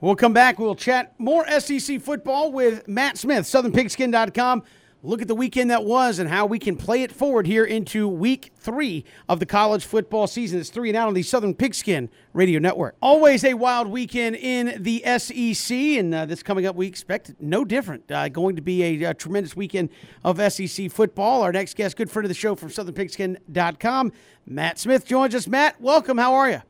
We'll 0.00 0.16
come 0.16 0.32
back. 0.32 0.58
We'll 0.58 0.74
chat 0.74 1.14
more 1.18 1.46
SEC 1.60 2.00
football 2.00 2.52
with 2.52 2.88
Matt 2.88 3.18
Smith, 3.18 3.44
SouthernPigskin.com. 3.44 4.62
Look 5.02 5.22
at 5.22 5.28
the 5.28 5.34
weekend 5.34 5.70
that 5.70 5.84
was 5.84 6.18
and 6.18 6.28
how 6.28 6.44
we 6.44 6.58
can 6.58 6.76
play 6.76 7.02
it 7.02 7.10
forward 7.10 7.46
here 7.46 7.64
into 7.64 8.06
week 8.06 8.52
three 8.56 9.04
of 9.30 9.40
the 9.40 9.46
college 9.46 9.84
football 9.84 10.26
season. 10.26 10.60
It's 10.60 10.68
three 10.68 10.90
and 10.90 10.96
out 10.96 11.08
on 11.08 11.14
the 11.14 11.22
Southern 11.22 11.54
Pigskin 11.54 12.10
Radio 12.34 12.60
Network. 12.60 12.96
Always 13.00 13.42
a 13.44 13.54
wild 13.54 13.88
weekend 13.88 14.36
in 14.36 14.82
the 14.82 15.02
SEC, 15.18 15.74
and 15.74 16.14
uh, 16.14 16.26
this 16.26 16.42
coming 16.42 16.66
up, 16.66 16.76
we 16.76 16.86
expect 16.86 17.32
no 17.40 17.64
different. 17.64 18.10
Uh, 18.10 18.28
going 18.28 18.56
to 18.56 18.62
be 18.62 19.02
a, 19.02 19.10
a 19.10 19.14
tremendous 19.14 19.56
weekend 19.56 19.88
of 20.22 20.38
SEC 20.52 20.90
football. 20.90 21.42
Our 21.42 21.52
next 21.52 21.76
guest, 21.76 21.96
good 21.96 22.10
friend 22.10 22.26
of 22.26 22.28
the 22.28 22.34
show 22.34 22.54
from 22.54 22.68
SouthernPigskin.com, 22.68 24.12
Matt 24.46 24.78
Smith, 24.78 25.06
joins 25.06 25.34
us. 25.34 25.46
Matt, 25.46 25.80
welcome. 25.80 26.18
How 26.18 26.34
are 26.34 26.50
you? 26.50 26.62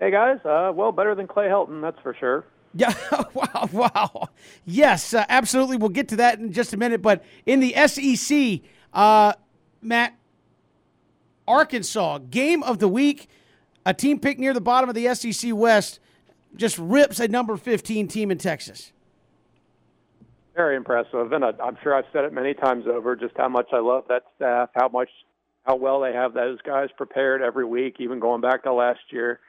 Hey 0.00 0.10
guys, 0.10 0.38
uh, 0.46 0.72
well, 0.74 0.92
better 0.92 1.14
than 1.14 1.26
Clay 1.26 1.48
Helton, 1.48 1.82
that's 1.82 2.00
for 2.00 2.16
sure. 2.18 2.46
Yeah, 2.72 2.94
wow, 3.34 3.68
wow. 3.70 4.28
Yes, 4.64 5.12
uh, 5.12 5.26
absolutely. 5.28 5.76
We'll 5.76 5.90
get 5.90 6.08
to 6.08 6.16
that 6.16 6.38
in 6.38 6.52
just 6.52 6.72
a 6.72 6.78
minute. 6.78 7.02
But 7.02 7.22
in 7.44 7.60
the 7.60 7.74
SEC, 7.86 8.60
uh, 8.94 9.34
Matt, 9.82 10.16
Arkansas, 11.46 12.20
game 12.30 12.62
of 12.62 12.78
the 12.78 12.88
week, 12.88 13.28
a 13.84 13.92
team 13.92 14.18
picked 14.18 14.40
near 14.40 14.54
the 14.54 14.60
bottom 14.62 14.88
of 14.88 14.94
the 14.94 15.14
SEC 15.14 15.54
West, 15.54 16.00
just 16.56 16.78
rips 16.78 17.20
a 17.20 17.28
number 17.28 17.58
15 17.58 18.08
team 18.08 18.30
in 18.30 18.38
Texas. 18.38 18.92
Very 20.56 20.76
impressive, 20.76 21.30
and 21.32 21.44
I, 21.44 21.50
I'm 21.62 21.76
sure 21.82 21.94
I've 21.94 22.06
said 22.10 22.24
it 22.24 22.32
many 22.32 22.54
times 22.54 22.86
over 22.86 23.16
just 23.16 23.36
how 23.36 23.50
much 23.50 23.68
I 23.72 23.80
love 23.80 24.04
that 24.08 24.22
staff, 24.36 24.70
how 24.74 24.88
much, 24.88 25.10
how 25.64 25.76
well 25.76 26.00
they 26.00 26.14
have 26.14 26.32
those 26.32 26.58
guys 26.62 26.88
prepared 26.96 27.42
every 27.42 27.66
week, 27.66 27.96
even 27.98 28.18
going 28.18 28.40
back 28.40 28.62
to 28.62 28.72
last 28.72 29.00
year. 29.10 29.40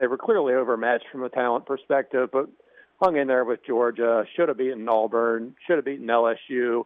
They 0.00 0.06
were 0.06 0.18
clearly 0.18 0.54
overmatched 0.54 1.06
from 1.12 1.22
a 1.22 1.28
talent 1.28 1.66
perspective, 1.66 2.30
but 2.32 2.48
hung 3.00 3.16
in 3.16 3.28
there 3.28 3.44
with 3.44 3.60
Georgia. 3.66 4.24
Should 4.34 4.48
have 4.48 4.58
beaten 4.58 4.88
Auburn. 4.88 5.54
Should 5.66 5.76
have 5.76 5.84
beaten 5.84 6.06
LSU. 6.06 6.84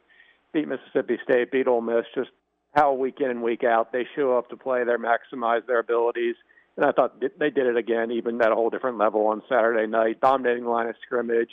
Beat 0.52 0.68
Mississippi 0.68 1.18
State. 1.24 1.50
Beat 1.50 1.68
Ole 1.68 1.80
Miss. 1.80 2.04
Just 2.14 2.30
how 2.74 2.92
week 2.92 3.16
in 3.20 3.30
and 3.30 3.42
week 3.42 3.64
out 3.64 3.92
they 3.92 4.06
show 4.14 4.36
up 4.36 4.50
to 4.50 4.56
play. 4.56 4.84
They 4.84 4.92
maximize 4.92 5.66
their 5.66 5.78
abilities, 5.78 6.36
and 6.76 6.84
I 6.84 6.92
thought 6.92 7.20
they 7.20 7.50
did 7.50 7.66
it 7.66 7.76
again, 7.76 8.10
even 8.10 8.40
at 8.42 8.52
a 8.52 8.54
whole 8.54 8.70
different 8.70 8.98
level 8.98 9.26
on 9.26 9.42
Saturday 9.48 9.86
night. 9.86 10.20
Dominating 10.20 10.66
line 10.66 10.88
of 10.88 10.96
scrimmage. 11.02 11.50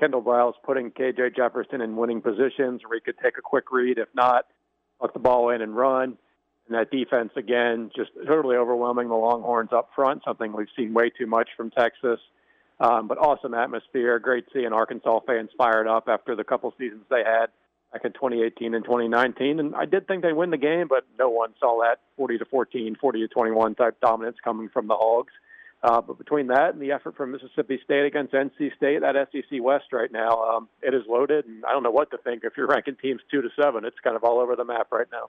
Kendall 0.00 0.22
Briles 0.22 0.54
putting 0.64 0.90
KJ 0.90 1.36
Jefferson 1.36 1.82
in 1.82 1.96
winning 1.96 2.22
positions 2.22 2.80
where 2.86 2.98
he 2.98 3.00
could 3.00 3.18
take 3.22 3.36
a 3.38 3.42
quick 3.42 3.70
read. 3.70 3.98
If 3.98 4.08
not, 4.14 4.46
tuck 5.00 5.12
the 5.12 5.18
ball 5.18 5.50
in 5.50 5.60
and 5.60 5.76
run. 5.76 6.16
And 6.68 6.76
that 6.76 6.90
defense, 6.90 7.30
again, 7.36 7.90
just 7.94 8.10
totally 8.26 8.56
overwhelming 8.56 9.08
the 9.08 9.14
Longhorns 9.14 9.70
up 9.72 9.90
front, 9.94 10.22
something 10.24 10.52
we've 10.52 10.68
seen 10.76 10.94
way 10.94 11.10
too 11.10 11.26
much 11.26 11.48
from 11.56 11.70
Texas. 11.70 12.20
Um, 12.80 13.08
but 13.08 13.18
awesome 13.18 13.54
atmosphere. 13.54 14.18
Great 14.18 14.44
seeing 14.52 14.72
Arkansas 14.72 15.20
fans 15.26 15.50
fired 15.56 15.86
up 15.86 16.08
after 16.08 16.34
the 16.34 16.44
couple 16.44 16.72
seasons 16.78 17.04
they 17.10 17.22
had 17.24 17.46
back 17.92 18.04
in 18.04 18.12
2018 18.12 18.74
and 18.74 18.84
2019. 18.84 19.60
And 19.60 19.74
I 19.74 19.84
did 19.84 20.06
think 20.06 20.22
they'd 20.22 20.32
win 20.32 20.50
the 20.50 20.56
game, 20.56 20.88
but 20.88 21.04
no 21.18 21.28
one 21.28 21.54
saw 21.60 21.80
that 21.82 22.00
40 22.16 22.38
to 22.38 22.44
14, 22.44 22.96
40 23.00 23.20
to 23.20 23.28
21 23.28 23.74
type 23.74 24.00
dominance 24.00 24.36
coming 24.42 24.68
from 24.68 24.88
the 24.88 24.96
Hogs. 24.96 25.32
Uh, 25.82 26.00
but 26.00 26.16
between 26.16 26.46
that 26.46 26.74
and 26.74 26.80
the 26.80 26.92
effort 26.92 27.16
from 27.16 27.32
Mississippi 27.32 27.80
State 27.84 28.06
against 28.06 28.32
NC 28.32 28.74
State, 28.76 29.00
that 29.00 29.16
SEC 29.32 29.60
West 29.60 29.86
right 29.92 30.12
now, 30.12 30.42
um, 30.42 30.68
it 30.80 30.94
is 30.94 31.02
loaded. 31.08 31.44
And 31.44 31.64
I 31.64 31.72
don't 31.72 31.82
know 31.82 31.90
what 31.90 32.10
to 32.12 32.18
think 32.18 32.44
if 32.44 32.52
you're 32.56 32.68
ranking 32.68 32.96
teams 32.96 33.20
two 33.30 33.42
to 33.42 33.48
seven. 33.60 33.84
It's 33.84 33.98
kind 34.02 34.14
of 34.14 34.22
all 34.22 34.38
over 34.38 34.54
the 34.54 34.64
map 34.64 34.88
right 34.92 35.08
now. 35.10 35.28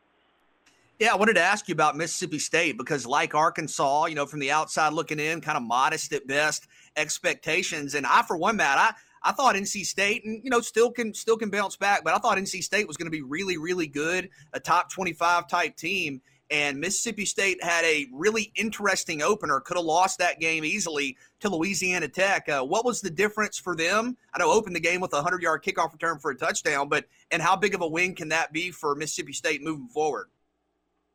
Yeah, 0.99 1.11
I 1.11 1.15
wanted 1.15 1.33
to 1.33 1.41
ask 1.41 1.67
you 1.67 1.73
about 1.73 1.97
Mississippi 1.97 2.37
State 2.37 2.77
because, 2.77 3.05
like 3.05 3.33
Arkansas, 3.33 4.05
you 4.05 4.15
know, 4.15 4.27
from 4.27 4.39
the 4.39 4.51
outside 4.51 4.93
looking 4.93 5.19
in, 5.19 5.41
kind 5.41 5.57
of 5.57 5.63
modest 5.63 6.13
at 6.13 6.27
best 6.27 6.67
expectations. 6.95 7.95
And 7.95 8.05
I, 8.05 8.21
for 8.21 8.37
one, 8.37 8.57
Matt, 8.57 8.77
I 8.77 8.93
I 9.23 9.31
thought 9.31 9.55
NC 9.55 9.85
State, 9.85 10.25
and 10.25 10.41
you 10.43 10.49
know, 10.49 10.61
still 10.61 10.91
can 10.91 11.13
still 11.13 11.37
can 11.37 11.49
bounce 11.49 11.75
back, 11.75 12.03
but 12.03 12.13
I 12.13 12.17
thought 12.17 12.37
NC 12.37 12.63
State 12.63 12.87
was 12.87 12.97
going 12.97 13.07
to 13.07 13.11
be 13.11 13.21
really, 13.21 13.57
really 13.57 13.87
good, 13.87 14.29
a 14.53 14.59
top 14.59 14.91
twenty-five 14.91 15.47
type 15.47 15.75
team. 15.75 16.21
And 16.51 16.79
Mississippi 16.79 17.25
State 17.25 17.63
had 17.63 17.83
a 17.85 18.05
really 18.13 18.51
interesting 18.55 19.23
opener. 19.23 19.59
Could 19.61 19.77
have 19.77 19.85
lost 19.85 20.19
that 20.19 20.39
game 20.39 20.63
easily 20.63 21.17
to 21.39 21.49
Louisiana 21.49 22.07
Tech. 22.07 22.47
Uh, 22.47 22.63
what 22.63 22.85
was 22.85 23.01
the 23.01 23.09
difference 23.09 23.57
for 23.57 23.75
them? 23.75 24.15
I 24.35 24.39
know 24.39 24.51
opened 24.51 24.75
the 24.75 24.81
game 24.81 25.01
with 25.01 25.13
a 25.13 25.21
hundred-yard 25.23 25.63
kickoff 25.63 25.93
return 25.93 26.19
for 26.19 26.29
a 26.29 26.35
touchdown, 26.35 26.89
but 26.89 27.05
and 27.31 27.41
how 27.41 27.55
big 27.55 27.73
of 27.73 27.81
a 27.81 27.87
win 27.87 28.13
can 28.13 28.29
that 28.29 28.53
be 28.53 28.69
for 28.69 28.93
Mississippi 28.93 29.33
State 29.33 29.63
moving 29.63 29.87
forward? 29.87 30.27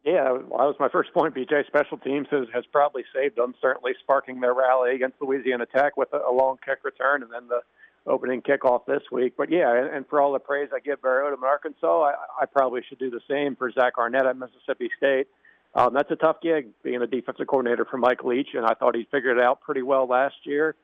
Yeah, 0.08 0.32
well, 0.32 0.40
that 0.40 0.72
was 0.72 0.76
my 0.80 0.88
first 0.88 1.12
point. 1.12 1.34
BJ 1.34 1.66
Special 1.66 1.98
Teams 1.98 2.28
has, 2.30 2.46
has 2.54 2.64
probably 2.72 3.04
saved 3.14 3.36
them, 3.36 3.54
certainly 3.60 3.92
sparking 4.00 4.40
their 4.40 4.54
rally 4.54 4.94
against 4.94 5.20
Louisiana 5.20 5.66
Tech 5.66 5.98
with 5.98 6.08
a, 6.14 6.18
a 6.18 6.32
long 6.32 6.56
kick 6.64 6.78
return 6.82 7.22
and 7.22 7.30
then 7.30 7.46
the 7.48 7.60
opening 8.06 8.40
kickoff 8.40 8.86
this 8.86 9.02
week. 9.12 9.34
But 9.36 9.50
yeah, 9.50 9.76
and, 9.76 9.94
and 9.94 10.06
for 10.08 10.22
all 10.22 10.32
the 10.32 10.38
praise 10.38 10.70
I 10.74 10.80
give 10.80 11.02
Barry 11.02 11.30
Odom 11.30 11.42
Arkansas, 11.42 12.04
I, 12.04 12.14
I 12.40 12.46
probably 12.46 12.80
should 12.88 12.98
do 12.98 13.10
the 13.10 13.20
same 13.28 13.54
for 13.54 13.70
Zach 13.70 13.98
Arnett 13.98 14.24
at 14.24 14.38
Mississippi 14.38 14.88
State. 14.96 15.26
Um, 15.74 15.92
that's 15.92 16.10
a 16.10 16.16
tough 16.16 16.40
gig 16.40 16.68
being 16.82 17.02
a 17.02 17.06
defensive 17.06 17.46
coordinator 17.46 17.84
for 17.84 17.98
Mike 17.98 18.24
Leach, 18.24 18.48
and 18.54 18.64
I 18.64 18.72
thought 18.72 18.96
he 18.96 19.06
figured 19.10 19.36
it 19.36 19.44
out 19.44 19.60
pretty 19.60 19.82
well 19.82 20.06
last 20.06 20.36
year. 20.44 20.74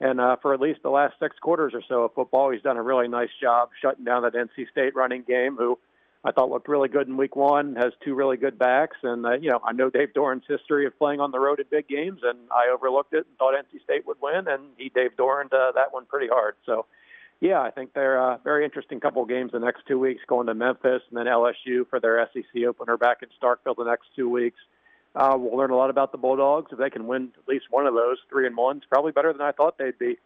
And 0.00 0.20
uh, 0.20 0.36
for 0.40 0.54
at 0.54 0.60
least 0.60 0.84
the 0.84 0.90
last 0.90 1.14
six 1.18 1.36
quarters 1.40 1.72
or 1.74 1.82
so 1.88 2.04
of 2.04 2.14
football, 2.14 2.52
he's 2.52 2.62
done 2.62 2.76
a 2.76 2.82
really 2.82 3.08
nice 3.08 3.30
job 3.42 3.70
shutting 3.82 4.04
down 4.04 4.22
that 4.22 4.34
NC 4.34 4.70
State 4.70 4.94
running 4.94 5.24
game, 5.26 5.56
who 5.56 5.80
I 6.24 6.32
thought 6.32 6.50
looked 6.50 6.68
really 6.68 6.88
good 6.88 7.06
in 7.06 7.16
week 7.16 7.36
one, 7.36 7.76
has 7.76 7.92
two 8.04 8.14
really 8.14 8.36
good 8.36 8.58
backs. 8.58 8.96
And, 9.02 9.24
uh, 9.24 9.34
you 9.34 9.50
know, 9.50 9.60
I 9.64 9.72
know 9.72 9.88
Dave 9.88 10.12
Doeren's 10.14 10.44
history 10.48 10.84
of 10.86 10.98
playing 10.98 11.20
on 11.20 11.30
the 11.30 11.38
road 11.38 11.60
at 11.60 11.70
big 11.70 11.88
games, 11.88 12.20
and 12.24 12.38
I 12.50 12.72
overlooked 12.72 13.14
it 13.14 13.26
and 13.26 13.38
thought 13.38 13.54
NC 13.54 13.82
State 13.84 14.06
would 14.06 14.20
win, 14.20 14.48
and 14.48 14.62
he 14.76 14.88
Dave 14.88 15.12
Doeren 15.16 15.46
uh, 15.52 15.72
that 15.72 15.92
one 15.92 16.06
pretty 16.06 16.26
hard. 16.28 16.56
So, 16.66 16.86
yeah, 17.40 17.60
I 17.60 17.70
think 17.70 17.92
they're 17.92 18.16
a 18.16 18.40
very 18.42 18.64
interesting 18.64 18.98
couple 18.98 19.22
of 19.22 19.28
games 19.28 19.52
the 19.52 19.60
next 19.60 19.86
two 19.86 19.98
weeks, 19.98 20.22
going 20.26 20.48
to 20.48 20.54
Memphis 20.54 21.02
and 21.08 21.16
then 21.16 21.26
LSU 21.26 21.88
for 21.88 22.00
their 22.00 22.28
SEC 22.32 22.64
opener 22.66 22.96
back 22.96 23.18
in 23.22 23.28
Starkville 23.40 23.76
the 23.76 23.84
next 23.84 24.06
two 24.16 24.28
weeks. 24.28 24.58
Uh, 25.14 25.36
we'll 25.38 25.56
learn 25.56 25.70
a 25.70 25.76
lot 25.76 25.88
about 25.88 26.10
the 26.10 26.18
Bulldogs. 26.18 26.72
If 26.72 26.78
they 26.78 26.90
can 26.90 27.06
win 27.06 27.30
at 27.38 27.48
least 27.48 27.66
one 27.70 27.86
of 27.86 27.94
those, 27.94 28.18
three 28.28 28.46
and 28.46 28.56
one, 28.56 28.78
it's 28.78 28.86
probably 28.86 29.12
better 29.12 29.32
than 29.32 29.42
I 29.42 29.52
thought 29.52 29.78
they'd 29.78 29.98
be 29.98 30.18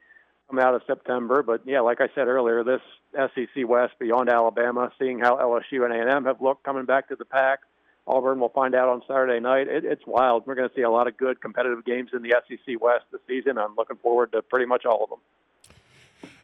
coming 0.52 0.64
out 0.64 0.74
of 0.74 0.82
September. 0.86 1.42
But 1.42 1.62
yeah, 1.64 1.80
like 1.80 2.00
I 2.00 2.08
said 2.14 2.28
earlier, 2.28 2.62
this 2.62 2.80
SEC 3.14 3.66
West 3.66 3.94
beyond 3.98 4.28
Alabama, 4.28 4.92
seeing 4.98 5.18
how 5.18 5.36
LSU 5.36 5.84
and 5.84 5.92
A&M 5.92 6.24
have 6.24 6.40
looked 6.40 6.62
coming 6.64 6.84
back 6.84 7.08
to 7.08 7.16
the 7.16 7.24
pack. 7.24 7.60
Auburn 8.06 8.40
will 8.40 8.48
find 8.48 8.74
out 8.74 8.88
on 8.88 9.00
Saturday 9.06 9.40
night. 9.40 9.68
It, 9.68 9.84
it's 9.84 10.02
wild. 10.06 10.44
We're 10.46 10.56
going 10.56 10.68
to 10.68 10.74
see 10.74 10.82
a 10.82 10.90
lot 10.90 11.06
of 11.06 11.16
good 11.16 11.40
competitive 11.40 11.84
games 11.84 12.10
in 12.12 12.22
the 12.22 12.34
SEC 12.48 12.80
West 12.80 13.04
this 13.12 13.20
season. 13.28 13.58
I'm 13.58 13.76
looking 13.76 13.96
forward 13.96 14.32
to 14.32 14.42
pretty 14.42 14.66
much 14.66 14.84
all 14.84 15.04
of 15.04 15.10
them. 15.10 15.20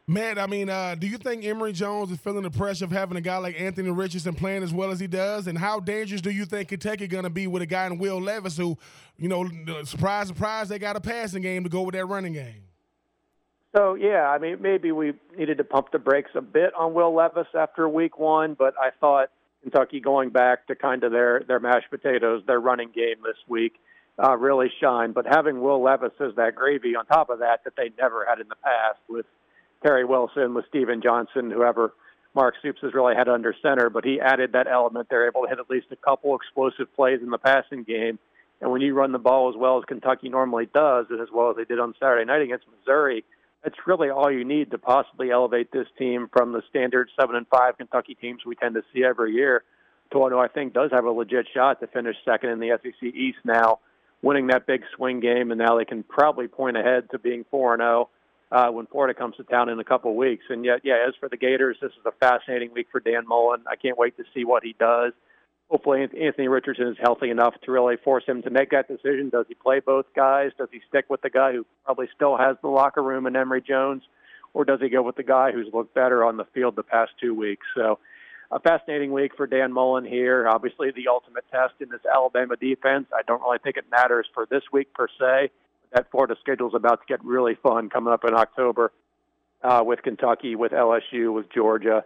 Matt, 0.07 0.39
I 0.39 0.47
mean, 0.47 0.69
uh, 0.69 0.95
do 0.95 1.05
you 1.05 1.19
think 1.19 1.45
Emory 1.45 1.71
Jones 1.71 2.09
is 2.09 2.17
feeling 2.17 2.41
the 2.41 2.49
pressure 2.49 2.85
of 2.85 2.91
having 2.91 3.15
a 3.15 3.21
guy 3.21 3.37
like 3.37 3.59
Anthony 3.61 3.91
Richardson 3.91 4.33
playing 4.33 4.63
as 4.63 4.73
well 4.73 4.89
as 4.89 4.99
he 4.99 5.05
does? 5.05 5.45
And 5.45 5.55
how 5.55 5.79
dangerous 5.79 6.21
do 6.21 6.31
you 6.31 6.45
think 6.45 6.69
Kentucky 6.69 7.07
going 7.07 7.25
to 7.25 7.29
be 7.29 7.45
with 7.45 7.61
a 7.61 7.67
guy 7.67 7.85
in 7.85 7.99
Will 7.99 8.19
Levis 8.19 8.57
who, 8.57 8.75
you 9.19 9.27
know, 9.27 9.47
surprise, 9.83 10.29
surprise, 10.29 10.69
they 10.69 10.79
got 10.79 10.95
a 10.95 11.01
passing 11.01 11.43
game 11.43 11.63
to 11.63 11.69
go 11.69 11.83
with 11.83 11.93
that 11.93 12.05
running 12.05 12.33
game? 12.33 12.68
So 13.79 13.95
yeah, 13.95 14.27
I 14.27 14.39
mean, 14.39 14.57
maybe 14.61 14.91
we 14.91 15.13
needed 15.37 15.57
to 15.59 15.63
pump 15.63 15.93
the 15.93 15.99
brakes 15.99 16.31
a 16.35 16.41
bit 16.41 16.73
on 16.77 16.93
Will 16.93 17.15
Levis 17.15 17.47
after 17.57 17.87
week 17.87 18.19
one, 18.19 18.53
but 18.53 18.73
I 18.77 18.89
thought 18.99 19.29
Kentucky 19.61 20.01
going 20.01 20.31
back 20.31 20.67
to 20.67 20.75
kind 20.75 21.01
of 21.05 21.13
their 21.13 21.45
their 21.47 21.61
mashed 21.61 21.89
potatoes, 21.89 22.43
their 22.45 22.59
running 22.59 22.89
game 22.93 23.23
this 23.23 23.37
week, 23.47 23.75
uh, 24.21 24.35
really 24.35 24.69
shine. 24.81 25.13
But 25.13 25.25
having 25.25 25.61
Will 25.61 25.81
Levis 25.81 26.11
as 26.19 26.35
that 26.35 26.55
gravy 26.55 26.97
on 26.97 27.05
top 27.05 27.29
of 27.29 27.39
that 27.39 27.63
that 27.63 27.77
they 27.77 27.91
never 27.97 28.25
had 28.29 28.41
in 28.41 28.49
the 28.49 28.57
past 28.61 28.99
with 29.07 29.25
Terry 29.81 30.03
Wilson, 30.03 30.53
with 30.55 30.65
Stephen 30.67 31.01
Johnson, 31.01 31.49
whoever 31.49 31.93
Mark 32.35 32.55
Stoops 32.59 32.81
has 32.81 32.93
really 32.93 33.15
had 33.15 33.29
under 33.29 33.55
center, 33.61 33.89
but 33.89 34.03
he 34.03 34.19
added 34.19 34.51
that 34.51 34.67
element. 34.67 35.07
They're 35.09 35.29
able 35.29 35.43
to 35.43 35.47
hit 35.47 35.57
at 35.59 35.69
least 35.69 35.87
a 35.91 35.95
couple 35.95 36.35
explosive 36.35 36.93
plays 36.97 37.21
in 37.21 37.29
the 37.29 37.37
passing 37.37 37.83
game. 37.83 38.19
And 38.59 38.71
when 38.71 38.81
you 38.81 38.93
run 38.93 39.13
the 39.13 39.19
ball 39.19 39.47
as 39.47 39.55
well 39.55 39.77
as 39.77 39.85
Kentucky 39.85 40.27
normally 40.27 40.67
does, 40.73 41.05
and 41.09 41.21
as 41.21 41.29
well 41.33 41.49
as 41.49 41.55
they 41.55 41.63
did 41.63 41.79
on 41.79 41.93
Saturday 41.97 42.25
night 42.25 42.41
against 42.41 42.65
Missouri, 42.77 43.23
that's 43.63 43.75
really 43.85 44.09
all 44.09 44.31
you 44.31 44.45
need 44.45 44.71
to 44.71 44.77
possibly 44.77 45.31
elevate 45.31 45.71
this 45.71 45.87
team 45.97 46.29
from 46.31 46.53
the 46.53 46.61
standard 46.69 47.09
seven 47.19 47.35
and 47.35 47.47
five 47.47 47.77
Kentucky 47.77 48.15
teams 48.15 48.41
we 48.45 48.55
tend 48.55 48.75
to 48.75 48.83
see 48.93 49.03
every 49.03 49.33
year 49.33 49.63
to 50.11 50.17
one 50.17 50.31
who 50.31 50.39
I 50.39 50.47
think 50.47 50.73
does 50.73 50.91
have 50.91 51.05
a 51.05 51.11
legit 51.11 51.47
shot 51.53 51.79
to 51.81 51.87
finish 51.87 52.15
second 52.25 52.49
in 52.49 52.59
the 52.59 52.77
SEC 52.81 53.13
East 53.13 53.37
now, 53.43 53.79
winning 54.21 54.47
that 54.47 54.65
big 54.65 54.81
swing 54.95 55.19
game, 55.19 55.51
and 55.51 55.59
now 55.59 55.77
they 55.77 55.85
can 55.85 56.03
probably 56.03 56.47
point 56.47 56.77
ahead 56.77 57.09
to 57.11 57.19
being 57.19 57.45
four 57.51 57.73
and 57.73 57.81
zero 57.81 58.09
oh 58.09 58.09
uh, 58.51 58.71
when 58.71 58.87
Florida 58.87 59.17
comes 59.17 59.35
to 59.35 59.43
town 59.43 59.69
in 59.69 59.79
a 59.79 59.83
couple 59.83 60.15
weeks. 60.15 60.45
And 60.49 60.65
yet, 60.65 60.81
yeah, 60.83 61.05
as 61.07 61.13
for 61.19 61.29
the 61.29 61.37
Gators, 61.37 61.77
this 61.81 61.91
is 61.91 62.05
a 62.05 62.11
fascinating 62.11 62.71
week 62.73 62.87
for 62.91 62.99
Dan 62.99 63.27
Mullen. 63.27 63.63
I 63.69 63.75
can't 63.75 63.97
wait 63.97 64.17
to 64.17 64.23
see 64.33 64.45
what 64.45 64.63
he 64.63 64.75
does. 64.79 65.13
Hopefully, 65.69 66.01
Anthony 66.01 66.47
Richardson 66.47 66.87
is 66.87 66.97
healthy 66.99 67.29
enough 67.29 67.53
to 67.63 67.71
really 67.71 67.95
force 68.03 68.23
him 68.25 68.41
to 68.41 68.49
make 68.49 68.71
that 68.71 68.87
decision. 68.87 69.29
Does 69.29 69.45
he 69.47 69.53
play 69.53 69.79
both 69.79 70.05
guys? 70.15 70.51
Does 70.57 70.69
he 70.71 70.81
stick 70.89 71.05
with 71.09 71.21
the 71.21 71.29
guy 71.29 71.51
who 71.53 71.65
probably 71.85 72.07
still 72.15 72.37
has 72.37 72.57
the 72.61 72.69
locker 72.69 73.03
room 73.03 73.27
in 73.27 73.35
Emory 73.35 73.61
Jones? 73.61 74.01
Or 74.53 74.65
does 74.65 74.79
he 74.81 74.89
go 74.89 75.03
with 75.03 75.15
the 75.15 75.23
guy 75.23 75.51
who's 75.51 75.67
looked 75.71 75.93
better 75.93 76.25
on 76.25 76.37
the 76.37 76.45
field 76.55 76.75
the 76.75 76.81
past 76.83 77.11
two 77.21 77.35
weeks? 77.35 77.67
So, 77.75 77.99
a 78.51 78.59
fascinating 78.59 79.11
week 79.11 79.33
for 79.37 79.45
Dan 79.45 79.71
Mullen 79.71 80.05
here. 80.05 80.49
Obviously, 80.49 80.89
the 80.89 81.07
ultimate 81.07 81.45
test 81.51 81.75
in 81.79 81.89
this 81.89 82.01
Alabama 82.11 82.55
defense. 82.55 83.05
I 83.13 83.21
don't 83.27 83.41
really 83.41 83.59
think 83.59 83.77
it 83.77 83.85
matters 83.91 84.25
for 84.33 84.47
this 84.49 84.63
week 84.73 84.91
per 84.95 85.07
se 85.19 85.51
that 85.93 86.09
Florida 86.11 86.35
schedule 86.39 86.67
is 86.67 86.73
about 86.75 87.01
to 87.01 87.05
get 87.07 87.23
really 87.23 87.55
fun 87.61 87.89
coming 87.89 88.13
up 88.13 88.23
in 88.25 88.33
October 88.33 88.91
uh, 89.63 89.83
with 89.85 90.01
Kentucky, 90.01 90.55
with 90.55 90.71
LSU, 90.71 91.33
with 91.33 91.51
Georgia. 91.53 92.03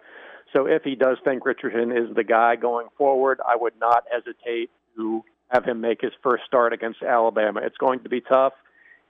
So 0.54 0.68
if 0.68 0.84
he 0.84 0.96
does 0.96 1.18
think 1.26 1.46
Richardson 1.46 1.92
is 1.92 2.16
the 2.16 2.24
guy 2.24 2.56
going 2.56 2.88
forward, 2.98 3.40
I 3.46 3.56
would 3.56 3.74
not 3.80 4.04
hesitate 4.12 4.70
to 4.96 5.24
have 5.50 5.66
him 5.66 5.82
make 5.82 6.02
his 6.02 6.14
first 6.22 6.44
start 6.46 6.74
against 6.74 7.02
Alabama. 7.02 7.62
It's 7.64 7.78
going 7.78 8.02
to 8.02 8.10
be 8.10 8.22
tough, 8.22 8.54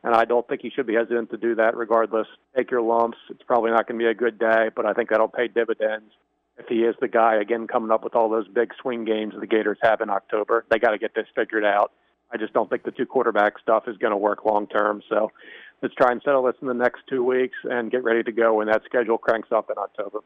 and 0.04 0.16
I 0.16 0.24
don't 0.26 0.48
think 0.48 0.62
he 0.62 0.70
should 0.70 0.88
be 0.88 0.96
hesitant 0.96 1.32
to 1.32 1.38
do 1.38 1.56
that 1.56 1.76
regardless. 1.76 2.28
Take 2.56 2.72
your 2.72 2.82
lumps. 2.82 3.18
It's 3.30 3.44
probably 3.44 3.72
not 3.72 3.88
going 3.88 4.00
to 4.00 4.04
be 4.04 4.10
a 4.10 4.14
good 4.14 4.40
day, 4.40 4.70
but 4.74 4.86
I 4.86 4.94
think 4.94 5.10
that'll 5.10 5.28
pay 5.28 5.50
dividends 5.50 6.12
if 6.58 6.68
he 6.68 6.84
is 6.84 6.96
the 7.02 7.08
guy 7.08 7.36
again 7.36 7.68
coming 7.68 7.92
up 7.92 8.04
with 8.04 8.16
all 8.16 8.30
those 8.30 8.48
big 8.48 8.72
swing 8.82 9.06
games 9.06 9.34
the 9.38 9.48
Gators 9.48 9.78
have 9.82 10.02
in 10.02 10.10
October. 10.10 10.66
They 10.70 10.80
got 10.80 10.92
to 10.92 10.98
get 10.98 11.16
this 11.16 11.28
figured 11.36 11.66
out. 11.66 11.92
I 12.32 12.38
just 12.38 12.54
don't 12.54 12.70
think 12.70 12.84
the 12.84 12.92
two 12.92 13.06
quarterback 13.06 13.60
stuff 13.60 13.84
is 13.88 13.98
going 13.98 14.12
to 14.12 14.18
work 14.18 14.46
long 14.46 14.68
term. 14.68 15.02
So 15.10 15.32
let's 15.82 15.96
try 15.96 16.12
and 16.12 16.22
settle 16.24 16.44
this 16.44 16.56
in 16.62 16.68
the 16.68 16.74
next 16.74 17.02
two 17.10 17.24
weeks 17.24 17.58
and 17.64 17.92
get 17.92 18.04
ready 18.04 18.24
to 18.24 18.32
go 18.32 18.56
when 18.56 18.68
that 18.68 18.84
schedule 18.86 19.18
cranks 19.18 19.50
up 19.52 19.70
in 19.70 19.78
October. 19.78 20.20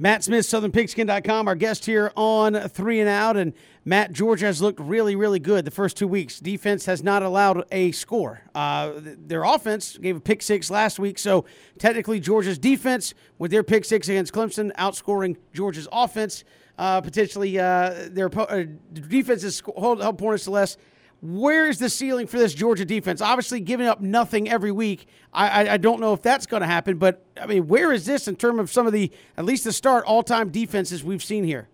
Matt 0.00 0.22
Smith, 0.22 0.46
SouthernPigskin.com, 0.46 1.48
our 1.48 1.56
guest 1.56 1.84
here 1.84 2.12
on 2.16 2.54
Three 2.68 3.00
and 3.00 3.08
Out. 3.08 3.36
And 3.36 3.52
Matt, 3.84 4.12
Georgia 4.12 4.46
has 4.46 4.62
looked 4.62 4.78
really, 4.78 5.16
really 5.16 5.40
good 5.40 5.64
the 5.64 5.72
first 5.72 5.96
two 5.96 6.06
weeks. 6.06 6.38
Defense 6.38 6.86
has 6.86 7.02
not 7.02 7.24
allowed 7.24 7.64
a 7.72 7.90
score. 7.90 8.42
Uh, 8.54 8.92
their 8.94 9.42
offense 9.42 9.98
gave 9.98 10.16
a 10.16 10.20
pick 10.20 10.40
six 10.40 10.70
last 10.70 11.00
week. 11.00 11.18
So 11.18 11.46
technically, 11.80 12.20
Georgia's 12.20 12.60
defense, 12.60 13.12
with 13.38 13.50
their 13.50 13.64
pick 13.64 13.84
six 13.84 14.08
against 14.08 14.32
Clemson, 14.32 14.72
outscoring 14.76 15.36
Georgia's 15.52 15.88
offense, 15.90 16.44
uh, 16.78 17.00
potentially 17.00 17.58
uh, 17.58 18.06
their 18.08 18.30
uh, 18.38 18.66
defense 18.92 19.42
is 19.42 19.64
hold, 19.66 20.00
help 20.00 20.16
points 20.16 20.44
to 20.44 20.52
less 20.52 20.76
where 21.20 21.68
is 21.68 21.78
the 21.78 21.88
ceiling 21.88 22.26
for 22.26 22.38
this 22.38 22.54
Georgia 22.54 22.84
defense? 22.84 23.20
Obviously, 23.20 23.60
giving 23.60 23.86
up 23.86 24.00
nothing 24.00 24.48
every 24.48 24.70
week. 24.70 25.06
I, 25.32 25.48
I, 25.48 25.72
I 25.74 25.76
don't 25.76 26.00
know 26.00 26.12
if 26.12 26.22
that's 26.22 26.46
going 26.46 26.60
to 26.60 26.66
happen, 26.66 26.98
but 26.98 27.24
I 27.40 27.46
mean, 27.46 27.66
where 27.66 27.92
is 27.92 28.06
this 28.06 28.28
in 28.28 28.36
terms 28.36 28.60
of 28.60 28.70
some 28.70 28.86
of 28.86 28.92
the, 28.92 29.10
at 29.36 29.44
least 29.44 29.64
the 29.64 29.72
start, 29.72 30.04
all 30.04 30.22
time 30.22 30.50
defenses 30.50 31.02
we've 31.02 31.22
seen 31.22 31.44
here? 31.44 31.68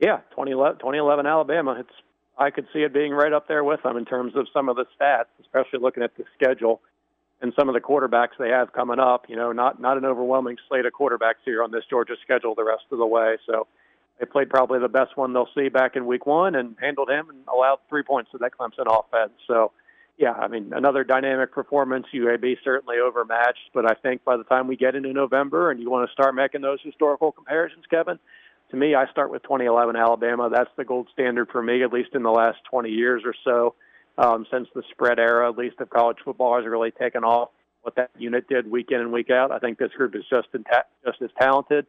Yeah, 0.00 0.18
2011, 0.30 0.78
2011 0.78 1.26
Alabama. 1.26 1.76
It's 1.80 1.90
I 2.38 2.50
could 2.50 2.68
see 2.72 2.80
it 2.80 2.92
being 2.92 3.12
right 3.12 3.32
up 3.32 3.48
there 3.48 3.64
with 3.64 3.82
them 3.82 3.96
in 3.96 4.04
terms 4.04 4.36
of 4.36 4.46
some 4.52 4.68
of 4.68 4.76
the 4.76 4.86
stats, 4.98 5.24
especially 5.40 5.80
looking 5.80 6.04
at 6.04 6.16
the 6.16 6.24
schedule 6.36 6.80
and 7.40 7.52
some 7.58 7.68
of 7.68 7.74
the 7.74 7.80
quarterbacks 7.80 8.38
they 8.38 8.50
have 8.50 8.72
coming 8.72 9.00
up. 9.00 9.26
You 9.28 9.34
know, 9.34 9.50
not 9.50 9.80
not 9.80 9.96
an 9.96 10.04
overwhelming 10.04 10.56
slate 10.68 10.86
of 10.86 10.92
quarterbacks 10.92 11.42
here 11.44 11.64
on 11.64 11.72
this 11.72 11.82
Georgia 11.90 12.14
schedule 12.22 12.54
the 12.54 12.64
rest 12.64 12.84
of 12.92 12.98
the 12.98 13.06
way. 13.06 13.38
So 13.44 13.66
they 14.18 14.26
played 14.26 14.50
probably 14.50 14.80
the 14.80 14.88
best 14.88 15.16
one 15.16 15.32
they'll 15.32 15.48
see 15.54 15.68
back 15.68 15.96
in 15.96 16.06
week 16.06 16.26
one 16.26 16.54
and 16.54 16.76
handled 16.80 17.08
him 17.08 17.30
and 17.30 17.38
allowed 17.52 17.78
three 17.88 18.02
points 18.02 18.30
to 18.32 18.38
that 18.38 18.52
Clemson 18.58 18.86
offense. 18.86 19.32
So, 19.46 19.72
yeah, 20.16 20.32
I 20.32 20.48
mean, 20.48 20.72
another 20.74 21.04
dynamic 21.04 21.52
performance. 21.52 22.06
UAB 22.12 22.56
certainly 22.64 22.96
overmatched, 22.98 23.70
but 23.72 23.88
I 23.88 23.94
think 23.94 24.24
by 24.24 24.36
the 24.36 24.44
time 24.44 24.66
we 24.66 24.76
get 24.76 24.96
into 24.96 25.12
November 25.12 25.70
and 25.70 25.80
you 25.80 25.90
want 25.90 26.08
to 26.08 26.12
start 26.12 26.34
making 26.34 26.62
those 26.62 26.80
historical 26.82 27.30
comparisons, 27.30 27.84
Kevin, 27.88 28.18
to 28.70 28.76
me, 28.76 28.94
I 28.94 29.06
start 29.10 29.30
with 29.30 29.42
2011 29.44 29.94
Alabama. 29.94 30.50
That's 30.52 30.70
the 30.76 30.84
gold 30.84 31.08
standard 31.12 31.48
for 31.50 31.62
me, 31.62 31.82
at 31.84 31.92
least 31.92 32.10
in 32.14 32.22
the 32.22 32.30
last 32.30 32.58
20 32.70 32.90
years 32.90 33.22
or 33.24 33.34
so. 33.44 33.74
Um, 34.18 34.46
since 34.50 34.66
the 34.74 34.82
spread 34.90 35.20
era, 35.20 35.48
at 35.48 35.56
least 35.56 35.76
of 35.78 35.90
college 35.90 36.16
football 36.24 36.56
has 36.56 36.66
really 36.66 36.90
taken 36.90 37.22
off. 37.22 37.50
What 37.82 37.94
that 37.94 38.10
unit 38.18 38.48
did 38.48 38.68
week 38.68 38.88
in 38.90 39.00
and 39.00 39.12
week 39.12 39.30
out, 39.30 39.52
I 39.52 39.60
think 39.60 39.78
this 39.78 39.92
group 39.92 40.16
is 40.16 40.24
just 40.28 40.48
in 40.52 40.64
ta- 40.64 40.82
just 41.06 41.22
as 41.22 41.30
talented 41.40 41.86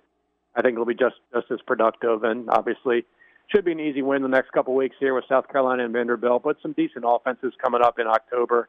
I 0.59 0.61
think 0.61 0.73
it'll 0.73 0.85
be 0.85 0.93
just 0.93 1.15
just 1.33 1.49
as 1.51 1.59
productive, 1.65 2.23
and 2.23 2.49
obviously 2.49 3.05
should 3.47 3.63
be 3.63 3.71
an 3.71 3.79
easy 3.79 4.01
win 4.01 4.21
the 4.21 4.27
next 4.27 4.51
couple 4.51 4.75
weeks 4.75 4.97
here 4.99 5.13
with 5.13 5.23
South 5.29 5.47
Carolina 5.47 5.85
and 5.85 5.93
Vanderbilt. 5.93 6.43
But 6.43 6.57
some 6.61 6.73
decent 6.73 7.05
offenses 7.07 7.53
coming 7.63 7.81
up 7.81 7.97
in 7.97 8.07
October. 8.07 8.67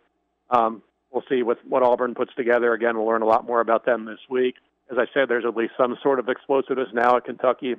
Um, 0.50 0.82
we'll 1.10 1.24
see 1.28 1.42
with 1.42 1.58
what 1.68 1.82
Auburn 1.82 2.14
puts 2.14 2.32
together. 2.36 2.72
Again, 2.72 2.96
we'll 2.96 3.08
learn 3.08 3.22
a 3.22 3.26
lot 3.26 3.44
more 3.44 3.60
about 3.60 3.84
them 3.84 4.04
this 4.04 4.20
week. 4.30 4.54
As 4.90 4.98
I 4.98 5.06
said, 5.12 5.28
there's 5.28 5.44
at 5.44 5.56
least 5.56 5.72
some 5.76 5.96
sort 6.00 6.20
of 6.20 6.28
explosiveness 6.28 6.88
now 6.94 7.16
at 7.16 7.24
Kentucky. 7.24 7.74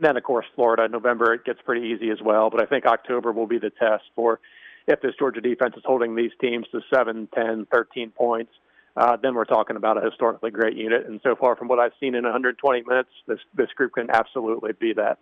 then, 0.00 0.16
of 0.16 0.24
course, 0.24 0.46
Florida. 0.56 0.88
November 0.88 1.32
it 1.32 1.44
gets 1.44 1.60
pretty 1.64 1.88
easy 1.88 2.10
as 2.10 2.18
well. 2.20 2.50
But 2.50 2.60
I 2.60 2.66
think 2.66 2.86
October 2.86 3.30
will 3.30 3.46
be 3.46 3.58
the 3.58 3.70
test 3.70 4.02
for 4.16 4.40
if 4.88 5.00
this 5.00 5.14
Georgia 5.16 5.40
defense 5.40 5.74
is 5.76 5.82
holding 5.86 6.16
these 6.16 6.32
teams 6.40 6.66
to 6.72 6.80
7, 6.92 7.28
10, 7.32 7.66
13 7.72 8.10
points 8.10 8.50
uh, 8.96 9.16
then 9.20 9.34
we're 9.34 9.44
talking 9.44 9.76
about 9.76 9.98
a 9.98 10.08
historically 10.08 10.50
great 10.50 10.76
unit. 10.76 11.06
And 11.06 11.20
so 11.22 11.34
far, 11.34 11.56
from 11.56 11.68
what 11.68 11.78
I've 11.78 11.92
seen 11.98 12.14
in 12.14 12.22
120 12.22 12.82
minutes, 12.86 13.10
this 13.26 13.40
this 13.54 13.68
group 13.76 13.94
can 13.94 14.08
absolutely 14.10 14.72
be 14.72 14.92
that. 14.94 15.18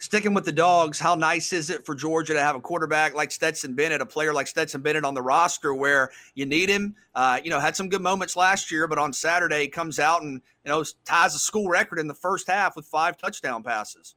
Sticking 0.00 0.32
with 0.32 0.44
the 0.44 0.52
dogs, 0.52 1.00
how 1.00 1.16
nice 1.16 1.52
is 1.52 1.70
it 1.70 1.84
for 1.84 1.92
Georgia 1.96 2.32
to 2.34 2.40
have 2.40 2.54
a 2.54 2.60
quarterback 2.60 3.14
like 3.14 3.32
Stetson 3.32 3.74
Bennett, 3.74 4.00
a 4.00 4.06
player 4.06 4.32
like 4.32 4.46
Stetson 4.46 4.80
Bennett 4.80 5.04
on 5.04 5.14
the 5.14 5.22
roster 5.22 5.74
where 5.74 6.12
you 6.34 6.46
need 6.46 6.68
him? 6.68 6.94
Uh, 7.16 7.40
you 7.42 7.50
know, 7.50 7.58
had 7.58 7.74
some 7.74 7.88
good 7.88 8.02
moments 8.02 8.36
last 8.36 8.70
year, 8.70 8.86
but 8.86 8.98
on 8.98 9.12
Saturday 9.12 9.66
comes 9.66 9.98
out 9.98 10.22
and 10.22 10.40
you 10.64 10.70
know 10.70 10.84
ties 11.04 11.34
a 11.34 11.38
school 11.38 11.68
record 11.68 11.98
in 11.98 12.06
the 12.06 12.14
first 12.14 12.48
half 12.48 12.76
with 12.76 12.86
five 12.86 13.18
touchdown 13.18 13.64
passes. 13.64 14.14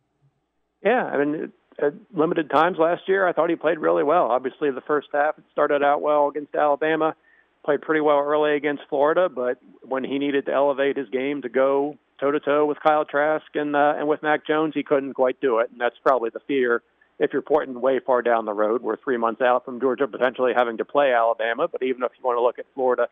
Yeah, 0.84 1.06
I 1.06 1.23
mean, 1.23 1.52
at 1.80 1.93
limited 2.14 2.52
times 2.52 2.77
last 2.77 3.02
year, 3.07 3.27
I 3.27 3.34
thought 3.34 3.49
he 3.49 3.56
played 3.56 3.80
really 3.80 4.03
well. 4.03 4.27
Obviously, 4.27 4.69
the 4.69 4.81
first 4.81 5.07
half 5.11 5.39
it 5.39 5.45
started 5.52 5.81
out 5.81 6.03
well 6.03 6.27
against 6.27 6.53
Alabama 6.53 7.15
played 7.63 7.81
pretty 7.81 8.01
well 8.01 8.19
early 8.19 8.55
against 8.55 8.83
Florida, 8.89 9.29
but 9.29 9.59
when 9.83 10.03
he 10.03 10.19
needed 10.19 10.45
to 10.45 10.53
elevate 10.53 10.97
his 10.97 11.09
game 11.09 11.41
to 11.41 11.49
go 11.49 11.97
toe 12.19 12.31
to 12.31 12.39
toe 12.39 12.65
with 12.65 12.79
Kyle 12.79 13.05
Trask 13.05 13.45
and 13.55 13.75
uh, 13.75 13.95
and 13.97 14.07
with 14.07 14.23
Mac 14.23 14.45
Jones, 14.45 14.73
he 14.75 14.83
couldn't 14.83 15.13
quite 15.13 15.41
do 15.41 15.59
it, 15.59 15.71
and 15.71 15.79
that's 15.79 15.95
probably 16.03 16.29
the 16.29 16.39
fear. 16.47 16.81
If 17.19 17.33
you're 17.33 17.41
pointing 17.43 17.79
way 17.79 17.99
far 17.99 18.21
down 18.21 18.45
the 18.45 18.53
road, 18.53 18.81
we're 18.81 18.97
three 18.97 19.17
months 19.17 19.41
out 19.41 19.65
from 19.65 19.79
Georgia 19.79 20.07
potentially 20.07 20.53
having 20.55 20.77
to 20.77 20.85
play 20.85 21.13
Alabama. 21.13 21.67
But 21.67 21.83
even 21.83 22.01
if 22.03 22.11
you 22.17 22.23
want 22.23 22.38
to 22.38 22.41
look 22.41 22.57
at 22.57 22.65
Florida 22.73 23.09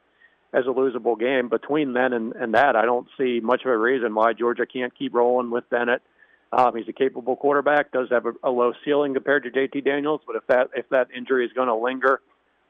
as 0.52 0.66
a 0.66 0.70
losable 0.70 1.20
game, 1.20 1.48
between 1.48 1.94
then 1.94 2.14
and, 2.14 2.34
and 2.34 2.56
that, 2.56 2.76
I 2.76 2.86
don't 2.86 3.08
see 3.20 3.40
much 3.40 3.62
of 3.66 3.72
a 3.72 3.78
reason 3.78 4.16
why 4.16 4.34
Georgia 4.34 4.66
can't 4.66 4.98
keep 4.98 5.14
rolling 5.14 5.52
with 5.52 5.70
Bennett. 5.70 6.02
Um, 6.52 6.76
he's 6.76 6.88
a 6.88 6.94
capable 6.94 7.36
quarterback, 7.36 7.92
does 7.92 8.08
have 8.10 8.26
a, 8.26 8.32
a 8.44 8.50
low 8.50 8.74
ceiling 8.84 9.14
compared 9.14 9.44
to 9.44 9.52
JT 9.52 9.86
Daniels, 9.86 10.22
but 10.26 10.36
if 10.36 10.48
that 10.48 10.70
if 10.76 10.90
that 10.90 11.10
injury 11.16 11.46
is 11.46 11.54
going 11.54 11.68
to 11.68 11.76
linger, 11.76 12.22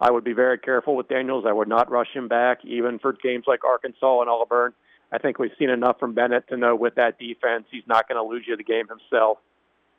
I 0.01 0.11
would 0.11 0.23
be 0.23 0.33
very 0.33 0.57
careful 0.57 0.95
with 0.95 1.09
Daniels. 1.09 1.45
I 1.47 1.51
would 1.51 1.67
not 1.67 1.91
rush 1.91 2.07
him 2.13 2.27
back, 2.27 2.63
even 2.63 2.99
for 2.99 3.13
games 3.13 3.45
like 3.47 3.63
Arkansas 3.65 4.21
and 4.21 4.29
Auburn. 4.29 4.73
I 5.11 5.17
think 5.17 5.39
we've 5.39 5.51
seen 5.57 5.69
enough 5.69 5.99
from 5.99 6.13
Bennett 6.13 6.47
to 6.49 6.57
know 6.57 6.75
with 6.75 6.95
that 6.95 7.19
defense, 7.19 7.65
he's 7.71 7.87
not 7.87 8.07
going 8.07 8.17
to 8.17 8.23
lose 8.23 8.45
you 8.47 8.55
the 8.55 8.63
game 8.63 8.87
himself, 8.87 9.39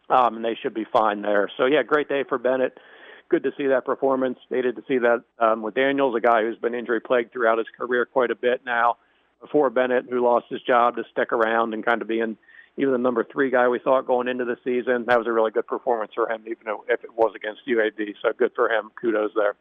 um, 0.08 0.36
and 0.36 0.44
they 0.44 0.56
should 0.62 0.72
be 0.72 0.86
fine 0.90 1.20
there. 1.20 1.50
So, 1.56 1.66
yeah, 1.66 1.82
great 1.82 2.08
day 2.08 2.24
for 2.28 2.38
Bennett. 2.38 2.78
Good 3.28 3.42
to 3.42 3.50
see 3.56 3.66
that 3.66 3.84
performance. 3.84 4.38
Stated 4.46 4.76
to 4.76 4.82
see 4.88 4.98
that 4.98 5.22
um, 5.38 5.62
with 5.62 5.74
Daniels, 5.74 6.14
a 6.16 6.20
guy 6.20 6.42
who's 6.42 6.58
been 6.58 6.74
injury 6.74 7.00
plagued 7.00 7.32
throughout 7.32 7.58
his 7.58 7.66
career 7.76 8.06
quite 8.06 8.30
a 8.30 8.34
bit 8.36 8.62
now. 8.64 8.96
before 9.40 9.70
Bennett, 9.70 10.06
who 10.08 10.24
lost 10.24 10.46
his 10.48 10.62
job, 10.62 10.96
to 10.96 11.04
stick 11.10 11.32
around 11.32 11.74
and 11.74 11.84
kind 11.84 12.02
of 12.02 12.08
being 12.08 12.36
even 12.76 12.92
the 12.92 12.98
number 12.98 13.24
three 13.24 13.50
guy 13.50 13.68
we 13.68 13.78
thought 13.78 14.06
going 14.06 14.28
into 14.28 14.44
the 14.44 14.56
season. 14.64 15.04
That 15.06 15.18
was 15.18 15.26
a 15.26 15.32
really 15.32 15.50
good 15.50 15.66
performance 15.66 16.12
for 16.14 16.30
him, 16.30 16.42
even 16.46 16.66
if 16.88 17.04
it 17.04 17.14
was 17.14 17.32
against 17.36 17.66
UAB. 17.68 18.14
So 18.22 18.32
good 18.36 18.52
for 18.54 18.70
him. 18.70 18.90
Kudos 19.00 19.32
there. 19.34 19.54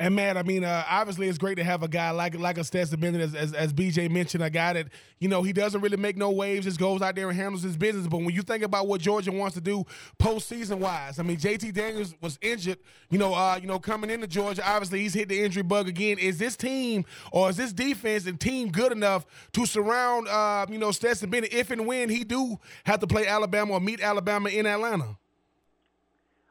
And 0.00 0.14
man, 0.14 0.36
I 0.36 0.44
mean, 0.44 0.62
uh, 0.62 0.84
obviously 0.88 1.26
it's 1.26 1.38
great 1.38 1.56
to 1.56 1.64
have 1.64 1.82
a 1.82 1.88
guy 1.88 2.12
like 2.12 2.38
like 2.38 2.56
a 2.56 2.62
Stetson 2.62 3.00
Bennett, 3.00 3.20
as, 3.20 3.34
as, 3.34 3.52
as 3.52 3.72
BJ 3.72 4.08
mentioned, 4.08 4.44
a 4.44 4.50
guy 4.50 4.74
that 4.74 4.86
you 5.18 5.28
know 5.28 5.42
he 5.42 5.52
doesn't 5.52 5.80
really 5.80 5.96
make 5.96 6.16
no 6.16 6.30
waves, 6.30 6.66
just 6.66 6.78
goes 6.78 7.02
out 7.02 7.16
there 7.16 7.28
and 7.28 7.36
handles 7.36 7.64
his 7.64 7.76
business. 7.76 8.06
But 8.06 8.18
when 8.18 8.30
you 8.30 8.42
think 8.42 8.62
about 8.62 8.86
what 8.86 9.00
Georgia 9.00 9.32
wants 9.32 9.54
to 9.56 9.60
do 9.60 9.84
postseason 10.20 10.78
wise, 10.78 11.18
I 11.18 11.24
mean, 11.24 11.36
JT 11.36 11.74
Daniels 11.74 12.14
was 12.20 12.38
injured, 12.40 12.78
you 13.10 13.18
know, 13.18 13.34
uh, 13.34 13.58
you 13.60 13.66
know, 13.66 13.80
coming 13.80 14.08
into 14.08 14.28
Georgia, 14.28 14.62
obviously 14.64 15.00
he's 15.00 15.14
hit 15.14 15.28
the 15.28 15.42
injury 15.42 15.64
bug 15.64 15.88
again. 15.88 16.16
Is 16.18 16.38
this 16.38 16.56
team 16.56 17.04
or 17.32 17.50
is 17.50 17.56
this 17.56 17.72
defense 17.72 18.26
and 18.26 18.38
team 18.38 18.70
good 18.70 18.92
enough 18.92 19.26
to 19.54 19.66
surround, 19.66 20.28
uh, 20.28 20.66
you 20.70 20.78
know, 20.78 20.92
Stetson 20.92 21.28
Bennett 21.28 21.52
if 21.52 21.72
and 21.72 21.88
when 21.88 22.08
he 22.08 22.22
do 22.22 22.60
have 22.84 23.00
to 23.00 23.08
play 23.08 23.26
Alabama 23.26 23.72
or 23.72 23.80
meet 23.80 24.00
Alabama 24.00 24.48
in 24.48 24.64
Atlanta? 24.64 25.16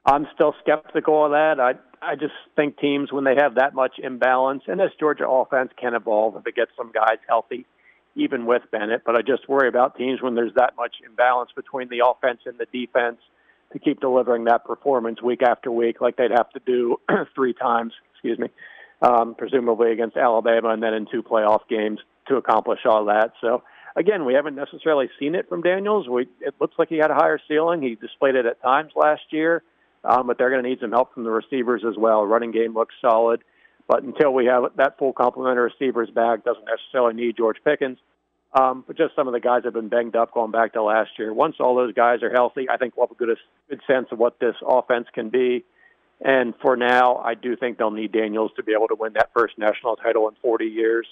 I'm 0.05 0.25
still 0.33 0.53
skeptical 0.61 1.25
of 1.25 1.31
that. 1.31 1.59
I 1.59 1.73
I 2.01 2.15
just 2.15 2.33
think 2.55 2.77
teams 2.79 3.11
when 3.11 3.23
they 3.23 3.35
have 3.35 3.55
that 3.55 3.73
much 3.73 3.93
imbalance, 3.97 4.63
and 4.67 4.79
this 4.79 4.91
Georgia 4.99 5.27
offense 5.27 5.71
can 5.79 5.93
evolve 5.95 6.35
if 6.35 6.45
it 6.45 6.55
gets 6.55 6.71
some 6.77 6.91
guys 6.91 7.17
healthy, 7.27 7.65
even 8.15 8.45
with 8.45 8.63
Bennett. 8.71 9.03
But 9.05 9.15
I 9.15 9.21
just 9.21 9.49
worry 9.49 9.67
about 9.67 9.97
teams 9.97 10.21
when 10.21 10.35
there's 10.35 10.53
that 10.55 10.75
much 10.77 10.95
imbalance 11.05 11.49
between 11.55 11.89
the 11.89 12.03
offense 12.05 12.41
and 12.45 12.57
the 12.57 12.65
defense 12.71 13.17
to 13.73 13.79
keep 13.79 13.99
delivering 13.99 14.45
that 14.45 14.65
performance 14.65 15.21
week 15.21 15.41
after 15.41 15.71
week, 15.71 15.99
like 15.99 16.15
they'd 16.15 16.31
have 16.31 16.49
to 16.51 16.61
do 16.65 16.97
three 17.35 17.53
times. 17.53 17.93
Excuse 18.13 18.39
me, 18.39 18.47
um, 19.01 19.35
presumably 19.35 19.91
against 19.91 20.17
Alabama, 20.17 20.69
and 20.69 20.81
then 20.81 20.93
in 20.93 21.05
two 21.11 21.21
playoff 21.21 21.67
games 21.69 21.99
to 22.27 22.35
accomplish 22.35 22.79
all 22.85 23.05
that. 23.05 23.33
So 23.41 23.63
again, 23.95 24.25
we 24.25 24.33
haven't 24.33 24.55
necessarily 24.55 25.09
seen 25.19 25.35
it 25.35 25.49
from 25.49 25.61
Daniels. 25.61 26.07
We, 26.07 26.27
it 26.41 26.55
looks 26.59 26.75
like 26.77 26.89
he 26.89 26.97
had 26.97 27.11
a 27.11 27.15
higher 27.15 27.39
ceiling. 27.47 27.81
He 27.81 27.95
displayed 27.95 28.35
it 28.35 28.45
at 28.45 28.61
times 28.61 28.91
last 28.95 29.21
year 29.31 29.63
um, 30.03 30.27
but 30.27 30.37
they're 30.37 30.49
going 30.49 30.63
to 30.63 30.69
need 30.69 30.79
some 30.79 30.91
help 30.91 31.13
from 31.13 31.23
the 31.23 31.31
receivers 31.31 31.83
as 31.87 31.95
well. 31.97 32.25
Running 32.25 32.51
game 32.51 32.73
looks 32.73 32.95
solid, 33.01 33.43
but 33.87 34.03
until 34.03 34.33
we 34.33 34.45
have 34.45 34.63
that 34.77 34.97
full 34.97 35.13
complement 35.13 35.57
of 35.57 35.63
receivers 35.63 36.09
back, 36.09 36.43
doesn't 36.43 36.65
necessarily 36.65 37.13
need 37.13 37.37
George 37.37 37.57
Pickens. 37.63 37.97
Um, 38.53 38.83
but 38.87 38.97
just 38.97 39.15
some 39.15 39.27
of 39.27 39.33
the 39.33 39.39
guys 39.39 39.63
have 39.65 39.73
been 39.73 39.89
banged 39.89 40.15
up 40.15 40.33
going 40.33 40.51
back 40.51 40.73
to 40.73 40.81
last 40.81 41.11
year. 41.19 41.33
Once 41.33 41.57
all 41.59 41.75
those 41.75 41.93
guys 41.93 42.23
are 42.23 42.31
healthy, 42.31 42.67
I 42.69 42.77
think 42.77 42.95
we'll 42.95 43.07
have 43.07 43.15
a 43.15 43.19
good, 43.19 43.37
good 43.69 43.81
sense 43.85 44.07
of 44.11 44.19
what 44.19 44.39
this 44.39 44.55
offense 44.65 45.07
can 45.13 45.29
be. 45.29 45.65
And 46.21 46.53
for 46.61 46.75
now, 46.75 47.17
I 47.17 47.35
do 47.35 47.55
think 47.55 47.77
they'll 47.77 47.91
need 47.91 48.11
Daniels 48.11 48.51
to 48.55 48.63
be 48.63 48.73
able 48.73 48.87
to 48.87 48.95
win 48.95 49.13
that 49.13 49.29
first 49.33 49.57
national 49.57 49.97
title 49.97 50.27
in 50.29 50.35
40 50.41 50.65
years. 50.65 51.05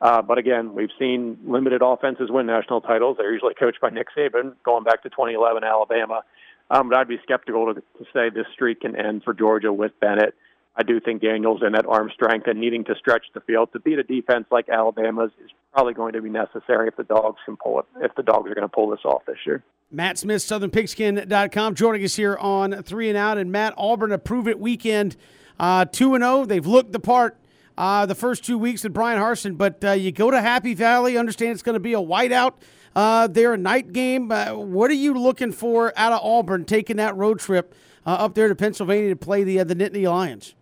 Uh, 0.00 0.20
but 0.20 0.38
again, 0.38 0.74
we've 0.74 0.90
seen 0.98 1.38
limited 1.46 1.80
offenses 1.82 2.30
win 2.30 2.46
national 2.46 2.80
titles. 2.80 3.16
They're 3.18 3.32
usually 3.32 3.54
coached 3.54 3.80
by 3.80 3.90
Nick 3.90 4.08
Saban, 4.16 4.54
going 4.64 4.84
back 4.84 5.02
to 5.04 5.08
2011 5.08 5.64
Alabama. 5.64 6.22
Um, 6.72 6.88
but 6.88 6.96
I'd 6.96 7.08
be 7.08 7.18
skeptical 7.22 7.74
to, 7.74 7.80
to 7.80 8.04
say 8.14 8.30
this 8.30 8.46
streak 8.54 8.80
can 8.80 8.96
end 8.96 9.22
for 9.24 9.34
Georgia 9.34 9.72
with 9.72 9.92
Bennett. 10.00 10.34
I 10.74 10.82
do 10.82 11.00
think 11.00 11.20
Daniels 11.20 11.60
and 11.60 11.74
that 11.74 11.84
arm 11.86 12.10
strength 12.14 12.46
and 12.46 12.58
needing 12.58 12.82
to 12.84 12.94
stretch 12.98 13.26
the 13.34 13.40
field 13.40 13.68
to 13.74 13.78
beat 13.78 13.98
a 13.98 14.02
defense 14.02 14.46
like 14.50 14.70
Alabama's 14.70 15.30
is 15.44 15.50
probably 15.74 15.92
going 15.92 16.14
to 16.14 16.22
be 16.22 16.30
necessary 16.30 16.88
if 16.88 16.96
the 16.96 17.04
dogs 17.04 17.36
can 17.44 17.58
pull 17.58 17.80
it. 17.80 17.84
If 18.00 18.14
the 18.14 18.22
dogs 18.22 18.50
are 18.50 18.54
going 18.54 18.66
to 18.66 18.74
pull 18.74 18.88
this 18.88 19.00
off 19.04 19.20
this 19.26 19.36
year. 19.44 19.62
Matt 19.90 20.16
Smith, 20.16 20.40
SouthernPigskin.com, 20.40 21.74
joining 21.74 22.02
us 22.04 22.16
here 22.16 22.38
on 22.38 22.82
Three 22.82 23.10
and 23.10 23.18
Out. 23.18 23.36
And 23.36 23.52
Matt 23.52 23.74
Auburn, 23.76 24.10
a 24.10 24.18
prove 24.18 24.48
it 24.48 24.58
weekend, 24.58 25.16
uh, 25.60 25.84
two 25.84 26.14
and 26.14 26.22
zero. 26.22 26.40
Oh. 26.40 26.44
They've 26.46 26.66
looked 26.66 26.92
the 26.92 27.00
part 27.00 27.36
uh, 27.76 28.06
the 28.06 28.14
first 28.14 28.42
two 28.42 28.56
weeks 28.56 28.82
with 28.82 28.94
Bryan 28.94 29.20
Harsin, 29.20 29.58
but 29.58 29.84
uh, 29.84 29.92
you 29.92 30.10
go 30.10 30.30
to 30.30 30.40
Happy 30.40 30.72
Valley, 30.72 31.18
understand 31.18 31.52
it's 31.52 31.62
going 31.62 31.74
to 31.74 31.80
be 31.80 31.92
a 31.92 32.00
whiteout 32.00 32.54
uh, 32.94 33.26
there, 33.26 33.54
a 33.54 33.58
night 33.58 33.92
game. 33.92 34.30
Uh, 34.30 34.54
what 34.54 34.90
are 34.90 34.94
you 34.94 35.14
looking 35.14 35.52
for 35.52 35.92
out 35.96 36.12
of 36.12 36.20
Auburn 36.22 36.64
taking 36.64 36.96
that 36.96 37.16
road 37.16 37.38
trip 37.38 37.74
uh, 38.06 38.10
up 38.10 38.34
there 38.34 38.48
to 38.48 38.54
Pennsylvania 38.54 39.10
to 39.10 39.16
play 39.16 39.44
the 39.44 39.60
uh, 39.60 39.64
the 39.64 39.74
Nittany 39.74 40.08
Lions? 40.10 40.54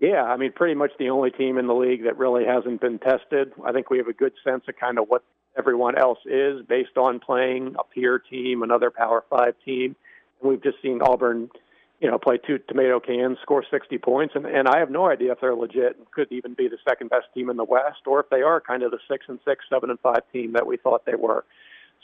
Yeah, 0.00 0.22
I 0.22 0.36
mean, 0.36 0.52
pretty 0.52 0.74
much 0.74 0.92
the 0.98 1.10
only 1.10 1.30
team 1.30 1.58
in 1.58 1.66
the 1.66 1.74
league 1.74 2.04
that 2.04 2.16
really 2.18 2.44
hasn't 2.44 2.80
been 2.80 3.00
tested. 3.00 3.52
I 3.64 3.72
think 3.72 3.90
we 3.90 3.98
have 3.98 4.06
a 4.06 4.12
good 4.12 4.32
sense 4.44 4.62
of 4.68 4.76
kind 4.76 4.98
of 4.98 5.08
what 5.08 5.24
everyone 5.58 5.98
else 5.98 6.20
is 6.24 6.64
based 6.68 6.96
on 6.96 7.18
playing 7.18 7.74
a 7.78 7.82
peer 7.82 8.20
team, 8.20 8.62
another 8.62 8.90
Power 8.90 9.24
Five 9.28 9.54
team. 9.64 9.96
And 10.40 10.50
we've 10.50 10.62
just 10.62 10.80
seen 10.82 11.00
Auburn, 11.02 11.50
you 12.00 12.08
know, 12.08 12.18
play 12.18 12.38
two 12.38 12.58
tomato 12.68 13.00
cans, 13.00 13.38
score 13.42 13.64
60 13.68 13.98
points, 13.98 14.34
and, 14.36 14.46
and 14.46 14.68
I 14.68 14.78
have 14.78 14.90
no 14.90 15.10
idea 15.10 15.32
if 15.32 15.40
they're 15.40 15.54
legit 15.54 15.96
and 15.98 16.10
could 16.12 16.30
even 16.30 16.54
be 16.54 16.68
the 16.68 16.78
second 16.88 17.10
best 17.10 17.26
team 17.34 17.50
in 17.50 17.56
the 17.56 17.64
West, 17.64 18.06
or 18.06 18.20
if 18.20 18.30
they 18.30 18.42
are 18.42 18.60
kind 18.60 18.82
of 18.82 18.92
the 18.92 18.98
six 19.10 19.24
and 19.28 19.40
six, 19.44 19.64
seven 19.68 19.90
and 19.90 19.98
five 20.00 20.22
team 20.32 20.52
that 20.52 20.66
we 20.66 20.76
thought 20.76 21.04
they 21.06 21.16
were. 21.16 21.44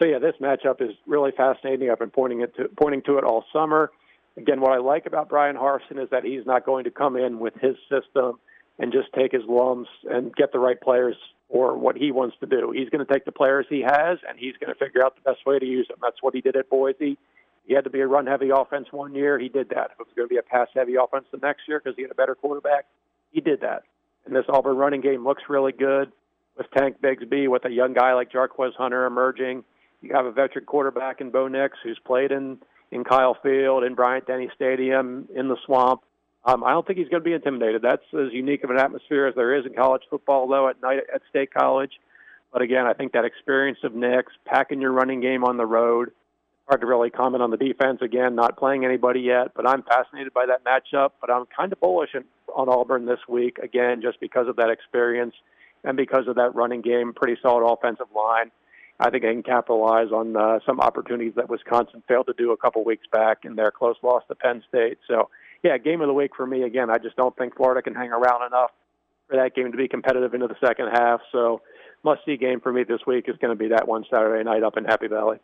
So 0.00 0.08
yeah, 0.08 0.18
this 0.18 0.34
matchup 0.40 0.82
is 0.82 0.96
really 1.06 1.30
fascinating. 1.36 1.90
I've 1.90 2.00
been 2.00 2.10
pointing 2.10 2.40
it 2.40 2.56
to 2.56 2.68
pointing 2.80 3.02
to 3.02 3.18
it 3.18 3.24
all 3.24 3.44
summer. 3.52 3.92
Again, 4.36 4.60
what 4.60 4.72
I 4.72 4.78
like 4.78 5.06
about 5.06 5.28
Bryan 5.28 5.54
Harsin 5.54 6.02
is 6.02 6.10
that 6.10 6.24
he's 6.24 6.44
not 6.44 6.66
going 6.66 6.84
to 6.84 6.90
come 6.90 7.16
in 7.16 7.38
with 7.38 7.54
his 7.60 7.76
system 7.88 8.40
and 8.80 8.92
just 8.92 9.12
take 9.14 9.30
his 9.30 9.42
lumps 9.48 9.90
and 10.10 10.34
get 10.34 10.52
the 10.52 10.58
right 10.58 10.80
players 10.80 11.14
for 11.48 11.78
what 11.78 11.96
he 11.96 12.10
wants 12.10 12.36
to 12.40 12.46
do. 12.46 12.72
He's 12.74 12.88
going 12.88 13.06
to 13.06 13.12
take 13.12 13.24
the 13.24 13.32
players 13.32 13.66
he 13.70 13.82
has 13.82 14.18
and 14.28 14.36
he's 14.36 14.54
going 14.56 14.74
to 14.74 14.84
figure 14.84 15.04
out 15.04 15.14
the 15.14 15.30
best 15.30 15.46
way 15.46 15.60
to 15.60 15.64
use 15.64 15.86
them. 15.86 15.98
That's 16.02 16.20
what 16.20 16.34
he 16.34 16.40
did 16.40 16.56
at 16.56 16.68
Boise. 16.68 17.16
He 17.66 17.74
had 17.74 17.84
to 17.84 17.90
be 17.90 18.00
a 18.00 18.06
run 18.06 18.26
heavy 18.26 18.50
offense 18.50 18.88
one 18.90 19.14
year. 19.14 19.38
He 19.38 19.48
did 19.48 19.70
that. 19.70 19.92
If 19.92 20.00
it 20.00 20.06
was 20.06 20.14
going 20.14 20.28
to 20.28 20.32
be 20.32 20.38
a 20.38 20.42
pass 20.42 20.68
heavy 20.74 20.94
offense 20.96 21.24
the 21.32 21.38
next 21.38 21.62
year 21.66 21.80
because 21.82 21.96
he 21.96 22.02
had 22.02 22.10
a 22.10 22.14
better 22.14 22.34
quarterback, 22.34 22.86
he 23.30 23.40
did 23.40 23.60
that. 23.62 23.84
And 24.26 24.34
this 24.34 24.44
Auburn 24.48 24.76
running 24.76 25.00
game 25.00 25.24
looks 25.24 25.42
really 25.48 25.72
good 25.72 26.12
with 26.56 26.66
Tank 26.76 26.96
Bigsby, 27.02 27.48
with 27.48 27.64
a 27.64 27.70
young 27.70 27.94
guy 27.94 28.14
like 28.14 28.30
Jarquez 28.30 28.74
Hunter 28.76 29.06
emerging. 29.06 29.64
You 30.02 30.14
have 30.14 30.26
a 30.26 30.32
veteran 30.32 30.66
quarterback 30.66 31.20
in 31.20 31.30
Bo 31.30 31.48
Nix 31.48 31.78
who's 31.82 31.98
played 32.04 32.32
in 32.32 32.58
in 32.90 33.02
Kyle 33.02 33.36
Field, 33.42 33.82
in 33.82 33.94
Bryant 33.94 34.26
Denny 34.26 34.48
Stadium, 34.54 35.28
in 35.34 35.48
the 35.48 35.56
Swamp. 35.66 36.02
Um, 36.44 36.62
I 36.62 36.70
don't 36.70 36.86
think 36.86 36.98
he's 36.98 37.08
going 37.08 37.22
to 37.22 37.28
be 37.28 37.32
intimidated. 37.32 37.82
That's 37.82 38.04
as 38.12 38.32
unique 38.32 38.62
of 38.62 38.70
an 38.70 38.78
atmosphere 38.78 39.26
as 39.26 39.34
there 39.34 39.54
is 39.58 39.66
in 39.66 39.74
college 39.74 40.02
football, 40.10 40.46
though, 40.46 40.68
at 40.68 40.80
night 40.80 41.00
at 41.12 41.22
State 41.30 41.52
College. 41.52 41.92
But 42.52 42.62
again, 42.62 42.86
I 42.86 42.92
think 42.92 43.12
that 43.12 43.24
experience 43.24 43.78
of 43.82 43.94
Nix, 43.94 44.32
packing 44.44 44.80
your 44.80 44.92
running 44.92 45.20
game 45.20 45.42
on 45.42 45.56
the 45.56 45.66
road, 45.66 46.12
hard 46.66 46.80
to 46.80 46.86
really 46.86 47.10
comment 47.10 47.42
on 47.42 47.50
the 47.50 47.56
defense. 47.56 48.00
Again, 48.02 48.34
not 48.34 48.56
playing 48.56 48.84
anybody 48.84 49.20
yet, 49.20 49.52
but 49.54 49.68
I'm 49.68 49.82
fascinated 49.82 50.32
by 50.32 50.46
that 50.46 50.64
matchup. 50.64 51.10
But 51.20 51.30
I'm 51.30 51.44
kind 51.54 51.72
of 51.72 51.80
bullish 51.80 52.10
on 52.54 52.68
Auburn 52.68 53.06
this 53.06 53.20
week, 53.28 53.58
again, 53.58 54.00
just 54.02 54.20
because 54.20 54.48
of 54.48 54.56
that 54.56 54.70
experience 54.70 55.34
and 55.82 55.96
because 55.96 56.26
of 56.26 56.36
that 56.36 56.54
running 56.54 56.80
game, 56.80 57.12
pretty 57.14 57.38
solid 57.42 57.66
offensive 57.70 58.06
line. 58.14 58.50
I 59.00 59.10
think 59.10 59.24
they 59.24 59.32
can 59.32 59.42
capitalize 59.42 60.12
on 60.12 60.36
uh, 60.36 60.60
some 60.64 60.80
opportunities 60.80 61.34
that 61.36 61.50
Wisconsin 61.50 62.02
failed 62.06 62.26
to 62.28 62.34
do 62.38 62.52
a 62.52 62.56
couple 62.56 62.84
weeks 62.84 63.06
back 63.12 63.38
in 63.44 63.56
their 63.56 63.70
close 63.70 63.96
loss 64.02 64.22
to 64.28 64.34
Penn 64.34 64.62
State. 64.68 64.98
So, 65.08 65.30
yeah, 65.64 65.76
game 65.78 66.00
of 66.00 66.06
the 66.06 66.14
week 66.14 66.30
for 66.36 66.46
me. 66.46 66.62
Again, 66.62 66.90
I 66.90 66.98
just 66.98 67.16
don't 67.16 67.36
think 67.36 67.56
Florida 67.56 67.82
can 67.82 67.94
hang 67.94 68.10
around 68.10 68.46
enough 68.46 68.70
for 69.28 69.36
that 69.36 69.54
game 69.56 69.72
to 69.72 69.76
be 69.76 69.88
competitive 69.88 70.32
into 70.32 70.46
the 70.46 70.56
second 70.64 70.90
half. 70.92 71.20
So, 71.32 71.60
must 72.04 72.20
see 72.24 72.36
game 72.36 72.60
for 72.60 72.72
me 72.72 72.84
this 72.84 73.00
week 73.06 73.24
is 73.28 73.36
going 73.40 73.56
to 73.56 73.58
be 73.58 73.68
that 73.68 73.88
one 73.88 74.04
Saturday 74.10 74.44
night 74.44 74.62
up 74.62 74.76
in 74.76 74.84
Happy 74.84 75.08
Valley. 75.08 75.38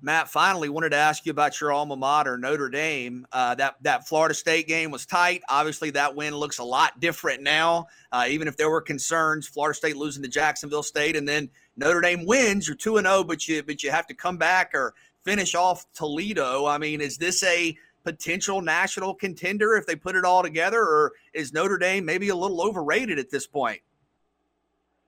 Matt, 0.00 0.28
finally 0.28 0.68
wanted 0.68 0.90
to 0.90 0.96
ask 0.96 1.24
you 1.24 1.30
about 1.30 1.60
your 1.60 1.72
alma 1.72 1.96
mater, 1.96 2.36
Notre 2.36 2.68
Dame. 2.68 3.26
Uh, 3.32 3.54
that 3.54 3.76
that 3.82 4.06
Florida 4.06 4.34
State 4.34 4.68
game 4.68 4.90
was 4.90 5.06
tight. 5.06 5.42
Obviously, 5.48 5.90
that 5.90 6.14
win 6.14 6.34
looks 6.34 6.58
a 6.58 6.64
lot 6.64 7.00
different 7.00 7.42
now. 7.42 7.86
Uh, 8.12 8.26
even 8.28 8.46
if 8.46 8.56
there 8.56 8.68
were 8.68 8.82
concerns, 8.82 9.48
Florida 9.48 9.74
State 9.74 9.96
losing 9.96 10.22
to 10.22 10.28
Jacksonville 10.28 10.82
State, 10.82 11.16
and 11.16 11.26
then 11.26 11.48
Notre 11.76 12.02
Dame 12.02 12.26
wins. 12.26 12.68
You're 12.68 12.76
two 12.76 12.98
and 12.98 13.06
zero, 13.06 13.18
oh, 13.18 13.24
but 13.24 13.48
you 13.48 13.62
but 13.62 13.82
you 13.82 13.90
have 13.90 14.06
to 14.08 14.14
come 14.14 14.36
back 14.36 14.72
or 14.74 14.94
finish 15.24 15.54
off 15.54 15.86
Toledo. 15.94 16.66
I 16.66 16.76
mean, 16.76 17.00
is 17.00 17.16
this 17.16 17.42
a 17.42 17.76
potential 18.04 18.60
national 18.60 19.14
contender 19.14 19.74
if 19.74 19.86
they 19.86 19.96
put 19.96 20.16
it 20.16 20.24
all 20.24 20.42
together, 20.42 20.80
or 20.80 21.12
is 21.32 21.52
Notre 21.52 21.78
Dame 21.78 22.04
maybe 22.04 22.28
a 22.28 22.36
little 22.36 22.60
overrated 22.60 23.18
at 23.18 23.30
this 23.30 23.46
point? 23.46 23.80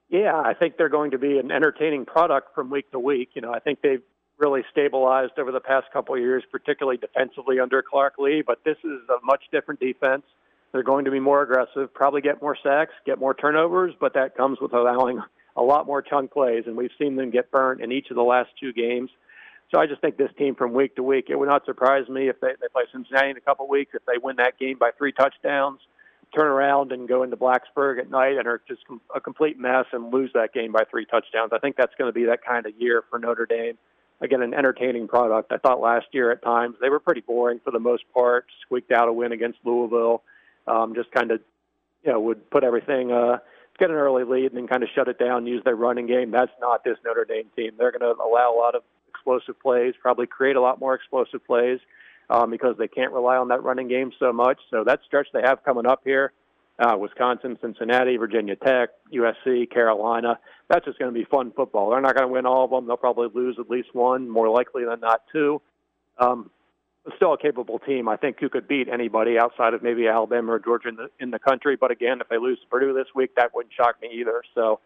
Yeah, 0.09 0.35
I 0.35 0.53
think 0.53 0.77
they're 0.77 0.89
going 0.89 1.11
to 1.11 1.17
be 1.17 1.37
an 1.37 1.51
entertaining 1.51 2.05
product 2.05 2.55
from 2.55 2.69
week 2.69 2.89
to 2.91 2.99
week. 2.99 3.29
You 3.33 3.41
know, 3.41 3.53
I 3.53 3.59
think 3.59 3.81
they've 3.81 4.01
really 4.39 4.63
stabilized 4.71 5.33
over 5.39 5.51
the 5.51 5.59
past 5.59 5.87
couple 5.91 6.15
of 6.15 6.21
years, 6.21 6.43
particularly 6.51 6.97
defensively 6.97 7.59
under 7.59 7.81
Clark 7.81 8.15
Lea. 8.19 8.43
But 8.45 8.59
this 8.63 8.77
is 8.83 8.99
a 9.09 9.25
much 9.25 9.43
different 9.51 9.79
defense. 9.79 10.23
They're 10.71 10.83
going 10.83 11.05
to 11.05 11.11
be 11.11 11.19
more 11.19 11.41
aggressive, 11.41 11.93
probably 11.93 12.21
get 12.21 12.41
more 12.41 12.57
sacks, 12.61 12.93
get 13.05 13.19
more 13.19 13.33
turnovers, 13.33 13.93
but 13.99 14.13
that 14.13 14.35
comes 14.35 14.59
with 14.61 14.73
allowing 14.73 15.21
a 15.55 15.61
lot 15.61 15.87
more 15.87 16.01
chunk 16.01 16.31
plays, 16.31 16.63
and 16.67 16.75
we've 16.75 16.91
seen 16.99 17.15
them 17.15 17.31
get 17.31 17.49
burnt 17.51 17.81
in 17.81 17.91
each 17.91 18.09
of 18.11 18.15
the 18.15 18.23
last 18.23 18.49
two 18.59 18.73
games. 18.73 19.09
So 19.73 19.81
I 19.81 19.87
just 19.87 20.01
think 20.01 20.17
this 20.17 20.29
team 20.37 20.55
from 20.55 20.73
week 20.73 20.95
to 20.95 21.03
week, 21.03 21.25
it 21.29 21.35
would 21.35 21.49
not 21.49 21.65
surprise 21.65 22.07
me 22.07 22.29
if 22.29 22.39
they, 22.39 22.49
they 22.61 22.67
play 22.71 22.83
Cincinnati 22.91 23.31
in 23.31 23.37
a 23.37 23.41
couple 23.41 23.65
of 23.65 23.69
weeks, 23.69 23.93
if 23.95 24.05
they 24.05 24.17
win 24.21 24.35
that 24.37 24.59
game 24.59 24.77
by 24.77 24.91
three 24.97 25.11
touchdowns, 25.11 25.79
turn 26.35 26.47
around 26.47 26.91
and 26.91 27.07
go 27.07 27.23
into 27.23 27.35
Blacksburg 27.35 27.99
at 27.99 28.09
night 28.09 28.37
and 28.37 28.47
are 28.47 28.61
just 28.67 28.81
a 29.15 29.19
complete 29.19 29.57
mess 29.57 29.85
and 29.93 30.13
lose 30.13 30.31
that 30.33 30.53
game 30.53 30.71
by 30.71 30.83
three 30.89 31.05
touchdowns. 31.05 31.51
I 31.53 31.59
think 31.59 31.75
that's 31.75 31.93
going 31.97 32.09
to 32.09 32.13
be 32.13 32.25
that 32.25 32.45
kind 32.45 32.65
of 32.65 32.73
year 32.79 33.03
for 33.09 33.19
Notre 33.19 33.45
Dame 33.45 33.77
again, 34.21 34.41
an 34.41 34.53
entertaining 34.53 35.07
product. 35.07 35.51
I 35.51 35.57
thought 35.57 35.79
last 35.79 36.07
year 36.11 36.31
at 36.31 36.41
times 36.41 36.75
they 36.81 36.89
were 36.89 36.99
pretty 36.99 37.21
boring 37.21 37.59
for 37.63 37.71
the 37.71 37.79
most 37.79 38.03
part. 38.13 38.45
Squeaked 38.61 38.91
out 38.91 39.07
a 39.07 39.13
win 39.13 39.31
against 39.31 39.59
Louisville. 39.63 40.23
Um, 40.65 40.95
just 40.95 41.11
kind 41.11 41.31
of, 41.31 41.41
you 42.03 42.11
know, 42.11 42.19
would 42.19 42.49
put 42.49 42.63
everything 42.63 43.11
uh, 43.11 43.37
get 43.77 43.89
an 43.89 43.95
early 43.95 44.23
lead 44.23 44.47
and 44.47 44.57
then 44.57 44.67
kind 44.67 44.83
of 44.83 44.89
shut 44.93 45.07
it 45.07 45.19
down, 45.19 45.45
use 45.45 45.63
their 45.63 45.75
running 45.75 46.07
game. 46.07 46.31
That's 46.31 46.51
not 46.59 46.83
this 46.83 46.97
Notre 47.05 47.25
Dame 47.25 47.45
team. 47.55 47.73
They're 47.77 47.91
going 47.91 48.01
to 48.01 48.21
allow 48.21 48.53
a 48.53 48.57
lot 48.57 48.75
of 48.75 48.83
explosive 49.09 49.59
plays, 49.59 49.93
probably 50.01 50.27
create 50.27 50.55
a 50.55 50.61
lot 50.61 50.79
more 50.79 50.93
explosive 50.95 51.45
plays 51.45 51.79
um, 52.29 52.49
because 52.49 52.75
they 52.77 52.87
can't 52.87 53.13
rely 53.13 53.37
on 53.37 53.49
that 53.49 53.63
running 53.63 53.87
game 53.87 54.11
so 54.19 54.33
much. 54.33 54.59
So 54.71 54.83
that 54.83 55.01
stretch 55.05 55.27
they 55.33 55.41
have 55.41 55.63
coming 55.63 55.85
up 55.85 56.01
here, 56.03 56.33
uh, 56.79 56.95
Wisconsin, 56.97 57.57
Cincinnati, 57.61 58.17
Virginia 58.17 58.55
Tech, 58.55 58.89
USC, 59.13 59.69
Carolina, 59.71 60.39
that's 60.69 60.85
just 60.85 60.99
going 60.99 61.13
to 61.13 61.17
be 61.17 61.25
fun 61.25 61.51
football. 61.55 61.89
They're 61.89 62.01
not 62.01 62.15
going 62.15 62.27
to 62.27 62.33
win 62.33 62.45
all 62.45 62.65
of 62.65 62.71
them. 62.71 62.87
They'll 62.87 62.97
probably 62.97 63.29
lose 63.33 63.57
at 63.59 63.69
least 63.69 63.89
one, 63.93 64.29
more 64.29 64.49
likely 64.49 64.85
than 64.85 64.99
not 64.99 65.21
two. 65.31 65.61
Um, 66.19 66.51
still 67.15 67.33
a 67.33 67.37
capable 67.37 67.79
team. 67.79 68.07
I 68.09 68.17
think 68.17 68.39
who 68.39 68.49
could 68.49 68.67
beat 68.67 68.87
anybody 68.89 69.39
outside 69.39 69.73
of 69.73 69.81
maybe 69.81 70.07
Alabama 70.07 70.53
or 70.53 70.59
Georgia 70.59 70.89
in 70.89 70.95
the 70.95 71.09
in 71.19 71.31
the 71.31 71.39
country. 71.39 71.75
But 71.75 71.91
again, 71.91 72.19
if 72.21 72.27
they 72.29 72.37
lose 72.37 72.59
to 72.59 72.67
Purdue 72.67 72.93
this 72.93 73.07
week, 73.15 73.35
that 73.35 73.53
wouldn't 73.55 73.73
shock 73.73 74.01
me 74.01 74.09
either. 74.13 74.43
So, 74.53 74.79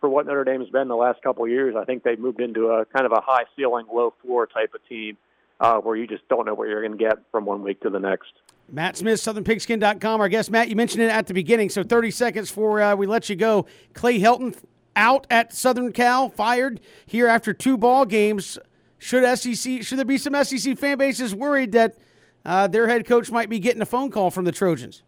for 0.00 0.08
what 0.08 0.26
Notre 0.26 0.44
Dame 0.44 0.60
has 0.60 0.70
been 0.70 0.88
the 0.88 0.96
last 0.96 1.22
couple 1.22 1.44
of 1.44 1.50
years, 1.50 1.74
I 1.76 1.84
think 1.84 2.02
they've 2.02 2.18
moved 2.18 2.40
into 2.40 2.68
a 2.68 2.84
kind 2.86 3.06
of 3.06 3.12
a 3.12 3.20
high 3.20 3.44
ceiling, 3.56 3.86
low 3.92 4.14
floor 4.22 4.46
type 4.46 4.74
of 4.74 4.86
team, 4.88 5.16
uh, 5.60 5.78
where 5.78 5.96
you 5.96 6.06
just 6.06 6.26
don't 6.28 6.46
know 6.46 6.54
what 6.54 6.68
you're 6.68 6.82
going 6.86 6.98
to 6.98 7.04
get 7.04 7.18
from 7.30 7.44
one 7.44 7.62
week 7.62 7.80
to 7.82 7.90
the 7.90 8.00
next. 8.00 8.32
Matt 8.70 8.96
Smith, 8.96 9.20
SouthernPigskin.com. 9.20 10.20
Our 10.20 10.28
guest, 10.28 10.50
Matt, 10.50 10.68
you 10.68 10.76
mentioned 10.76 11.02
it 11.02 11.10
at 11.10 11.26
the 11.26 11.34
beginning, 11.34 11.70
so 11.70 11.82
30 11.82 12.10
seconds 12.10 12.50
before 12.50 12.80
uh, 12.80 12.96
we 12.96 13.06
let 13.06 13.28
you 13.28 13.36
go. 13.36 13.66
Clay 13.94 14.18
Helton 14.18 14.56
out 14.96 15.26
at 15.30 15.52
Southern 15.52 15.92
Cal, 15.92 16.28
fired 16.28 16.80
here 17.04 17.28
after 17.28 17.52
two 17.52 17.76
ball 17.76 18.04
games. 18.04 18.58
Should 18.98 19.38
SEC? 19.38 19.82
Should 19.82 19.98
there 19.98 20.04
be 20.04 20.18
some 20.18 20.34
SEC 20.42 20.76
fan 20.78 20.98
bases 20.98 21.34
worried 21.34 21.72
that 21.72 21.96
uh, 22.44 22.66
their 22.66 22.88
head 22.88 23.06
coach 23.06 23.30
might 23.30 23.48
be 23.48 23.58
getting 23.58 23.82
a 23.82 23.86
phone 23.86 24.10
call 24.10 24.30
from 24.30 24.44
the 24.44 24.52
Trojans? 24.52 25.02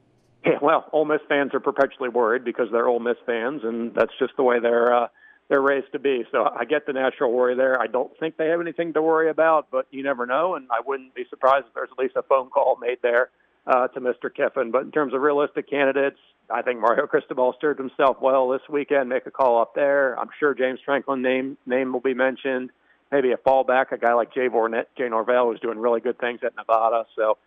Yeah, 0.45 0.59
well, 0.63 0.89
Ole 0.93 1.07
Miss 1.07 1.21
fans 1.29 1.53
are 1.55 1.61
perpetually 1.61 2.11
worried 2.11 2.45
because 2.45 2.69
they're 2.71 2.87
Ole 2.87 3.01
Miss 3.01 3.17
fans, 3.27 3.63
and 3.65 3.95
that's 3.95 4.13
just 4.19 4.37
the 4.37 4.43
way 4.43 4.61
they're 4.61 4.93
uh, 4.95 5.09
they're 5.49 5.63
raised 5.63 5.91
to 5.93 5.99
be. 5.99 6.25
So 6.31 6.45
I 6.45 6.65
get 6.65 6.87
the 6.87 6.93
natural 6.93 7.33
worry 7.33 7.57
there. 7.57 7.81
I 7.81 7.87
don't 7.87 8.17
think 8.21 8.37
they 8.37 8.49
have 8.49 8.61
anything 8.61 8.93
to 8.93 9.03
worry 9.03 9.31
about, 9.31 9.69
but 9.71 9.87
you 9.91 10.03
never 10.03 10.27
know, 10.27 10.55
and 10.55 10.69
I 10.71 10.81
wouldn't 10.87 11.15
be 11.15 11.25
surprised 11.31 11.67
if 11.67 11.75
there's 11.75 11.89
at 11.91 11.99
least 11.99 12.15
a 12.15 12.23
phone 12.23 12.51
call 12.51 12.79
made 12.81 12.99
there 13.03 13.31
uh, 13.69 13.89
to 13.89 14.01
Mr. 14.01 14.35
Kiffin. 14.35 14.73
But 14.73 14.83
in 14.83 14.91
terms 14.91 15.15
of 15.15 15.21
realistic 15.21 15.71
candidates, 15.71 16.19
I 16.51 16.63
think 16.63 16.81
Mario 16.81 17.07
Cristobal 17.07 17.55
stirred 17.59 17.79
himself 17.79 18.17
well 18.21 18.49
this 18.49 18.63
weekend. 18.69 19.09
Make 19.09 19.27
a 19.27 19.31
call 19.31 19.61
up 19.61 19.75
there. 19.75 20.19
I'm 20.19 20.31
sure 20.41 20.55
James 20.55 20.81
Franklin 20.85 21.23
name 21.23 21.59
name 21.67 21.93
will 21.93 22.01
be 22.01 22.15
mentioned 22.15 22.71
maybe 23.11 23.33
a 23.33 23.37
fallback, 23.37 23.93
a 23.93 23.99
guy 23.99 24.15
like 24.15 24.33
Jay, 24.35 24.49
Vornet, 24.49 24.85
Jay 24.97 25.09
Norvell, 25.09 25.51
who's 25.51 25.61
doing 25.61 25.79
really 25.79 26.01
good 26.01 26.19
things 26.19 26.41
at 26.45 26.55
Nevada. 26.57 27.05
So 27.17 27.39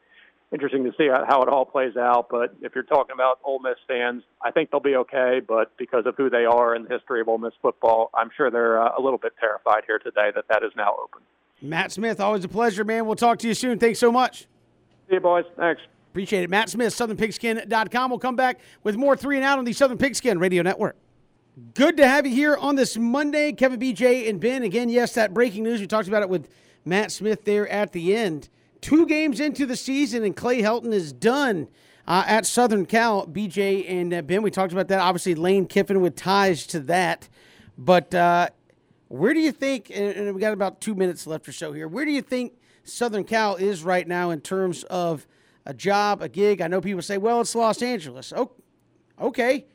interesting 0.52 0.84
to 0.84 0.92
see 0.98 1.08
how 1.08 1.42
it 1.44 1.50
all 1.50 1.66
plays 1.66 1.96
out. 1.96 2.28
But 2.30 2.56
if 2.62 2.74
you're 2.76 2.84
talking 2.84 3.14
about 3.14 3.40
Ole 3.44 3.60
Miss 3.60 3.78
fans, 3.88 4.24
I 4.42 4.52
think 4.52 4.72
they'll 4.72 4.80
be 4.80 4.96
okay. 4.96 5.40
But 5.46 5.76
because 5.78 6.06
of 6.06 6.16
who 6.16 6.30
they 6.30 6.46
are 6.46 6.76
in 6.76 6.84
the 6.84 6.90
history 6.90 7.22
of 7.22 7.30
Ole 7.30 7.38
Miss 7.38 7.54
football, 7.62 8.10
I'm 8.14 8.30
sure 8.36 8.52
they're 8.52 8.82
uh, 8.82 8.98
a 8.98 9.02
little 9.02 9.20
bit 9.20 9.34
terrified 9.40 9.84
here 9.86 10.00
today 10.00 10.32
that 10.36 10.46
that 10.50 10.64
is 10.64 10.72
now 10.76 10.96
open. 11.02 11.22
Matt 11.62 11.92
Smith, 11.92 12.20
always 12.20 12.44
a 12.44 12.50
pleasure, 12.50 12.84
man. 12.84 13.06
We'll 13.06 13.16
talk 13.16 13.38
to 13.40 13.48
you 13.48 13.54
soon. 13.54 13.78
Thanks 13.78 14.00
so 14.00 14.12
much. 14.12 14.48
See 15.08 15.16
you, 15.16 15.20
boys. 15.20 15.46
Thanks. 15.58 15.82
Appreciate 16.12 16.44
it. 16.44 16.50
Matt 16.50 16.70
Smith, 16.70 16.94
SouthernPigskin.com. 16.94 18.10
We'll 18.10 18.20
come 18.20 18.36
back 18.36 18.60
with 18.84 18.98
more 18.98 19.16
three 19.16 19.38
and 19.38 19.46
out 19.46 19.60
on 19.60 19.64
the 19.64 19.72
Southern 19.72 19.98
Pigskin 19.98 20.40
Radio 20.40 20.62
Network. 20.62 20.98
Good 21.74 21.96
to 21.98 22.08
have 22.08 22.28
you 22.28 22.36
here 22.36 22.58
on 22.58 22.76
this 22.76 22.98
Monday, 22.98 23.54
Kevin, 23.54 23.80
BJ, 23.80 24.30
and 24.30 24.38
Ben. 24.38 24.64
Again, 24.64 24.90
yes, 24.90 25.14
that 25.14 25.34
breaking 25.34 25.64
news. 25.64 25.80
We 25.80 25.88
talked 25.88 26.10
about 26.10 26.22
it 26.22 26.28
with 26.28 26.50
Matt 26.84 27.14
Smith 27.14 27.46
there 27.46 27.66
at 27.70 27.94
the 27.94 28.14
end. 28.14 28.50
Two 28.82 29.06
games 29.06 29.40
into 29.40 29.66
the 29.66 29.78
season, 29.78 30.26
and 30.26 30.36
Clay 30.36 30.62
Helton 30.62 30.92
is 30.92 31.14
done 31.14 31.70
uh, 32.06 32.26
at 32.28 32.46
Southern 32.46 32.86
Cal. 32.86 33.26
BJ 33.26 33.90
and 33.90 34.14
uh, 34.14 34.22
Ben, 34.22 34.42
we 34.42 34.52
talked 34.52 34.74
about 34.74 34.90
that. 34.90 35.00
Obviously, 35.00 35.34
Lane 35.34 35.66
Kiffin 35.66 36.02
with 36.02 36.18
ties 36.18 36.68
to 36.68 36.82
that. 36.82 37.30
But 37.78 38.14
uh, 38.14 38.50
where 39.08 39.34
do 39.34 39.40
you 39.40 39.54
think, 39.54 39.90
and 39.94 40.36
we 40.36 40.42
got 40.42 40.52
about 40.52 40.82
two 40.82 40.94
minutes 40.94 41.26
left 41.26 41.48
or 41.48 41.54
so 41.54 41.72
here, 41.72 41.88
where 41.88 42.04
do 42.04 42.12
you 42.12 42.22
think 42.22 42.52
Southern 42.84 43.24
Cal 43.24 43.56
is 43.56 43.82
right 43.82 44.08
now 44.08 44.32
in 44.32 44.42
terms 44.42 44.84
of 44.86 45.26
a 45.66 45.74
job, 45.74 46.22
a 46.22 46.30
gig? 46.30 46.62
I 46.62 46.68
know 46.68 46.82
people 46.82 47.02
say, 47.02 47.18
well, 47.18 47.42
it's 47.42 47.56
Los 47.56 47.82
Angeles. 47.82 48.34
Oh, 48.36 48.52
okay 49.20 49.66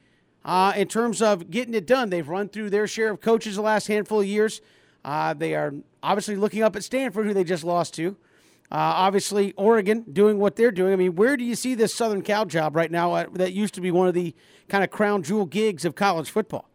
uh, 0.46 0.72
in 0.76 0.86
terms 0.86 1.20
of 1.20 1.50
getting 1.50 1.74
it 1.74 1.86
done. 1.86 2.08
They've 2.08 2.26
run 2.26 2.48
through 2.48 2.70
their 2.70 2.86
share 2.86 3.10
of 3.10 3.20
coaches 3.20 3.56
the 3.56 3.62
last 3.62 3.88
handful 3.88 4.20
of 4.20 4.26
years. 4.26 4.62
Uh, 5.04 5.34
they 5.34 5.54
are 5.54 5.74
obviously 6.02 6.36
looking 6.36 6.62
up 6.62 6.76
at 6.76 6.84
Stanford, 6.84 7.26
who 7.26 7.34
they 7.34 7.44
just 7.44 7.64
lost 7.64 7.94
to. 7.94 8.16
Uh, 8.70 8.74
obviously, 8.78 9.52
Oregon 9.52 10.04
doing 10.12 10.38
what 10.38 10.56
they're 10.56 10.72
doing. 10.72 10.92
I 10.92 10.96
mean, 10.96 11.14
where 11.16 11.36
do 11.36 11.44
you 11.44 11.54
see 11.54 11.74
this 11.74 11.92
Southern 11.94 12.22
Cal 12.22 12.46
job 12.46 12.74
right 12.74 12.90
now 12.90 13.12
uh, 13.12 13.26
that 13.32 13.52
used 13.52 13.74
to 13.74 13.80
be 13.80 13.90
one 13.90 14.08
of 14.08 14.14
the 14.14 14.34
kind 14.68 14.82
of 14.82 14.90
crown 14.90 15.22
jewel 15.22 15.46
gigs 15.46 15.84
of 15.84 15.94
college 15.94 16.30
football? 16.30 16.68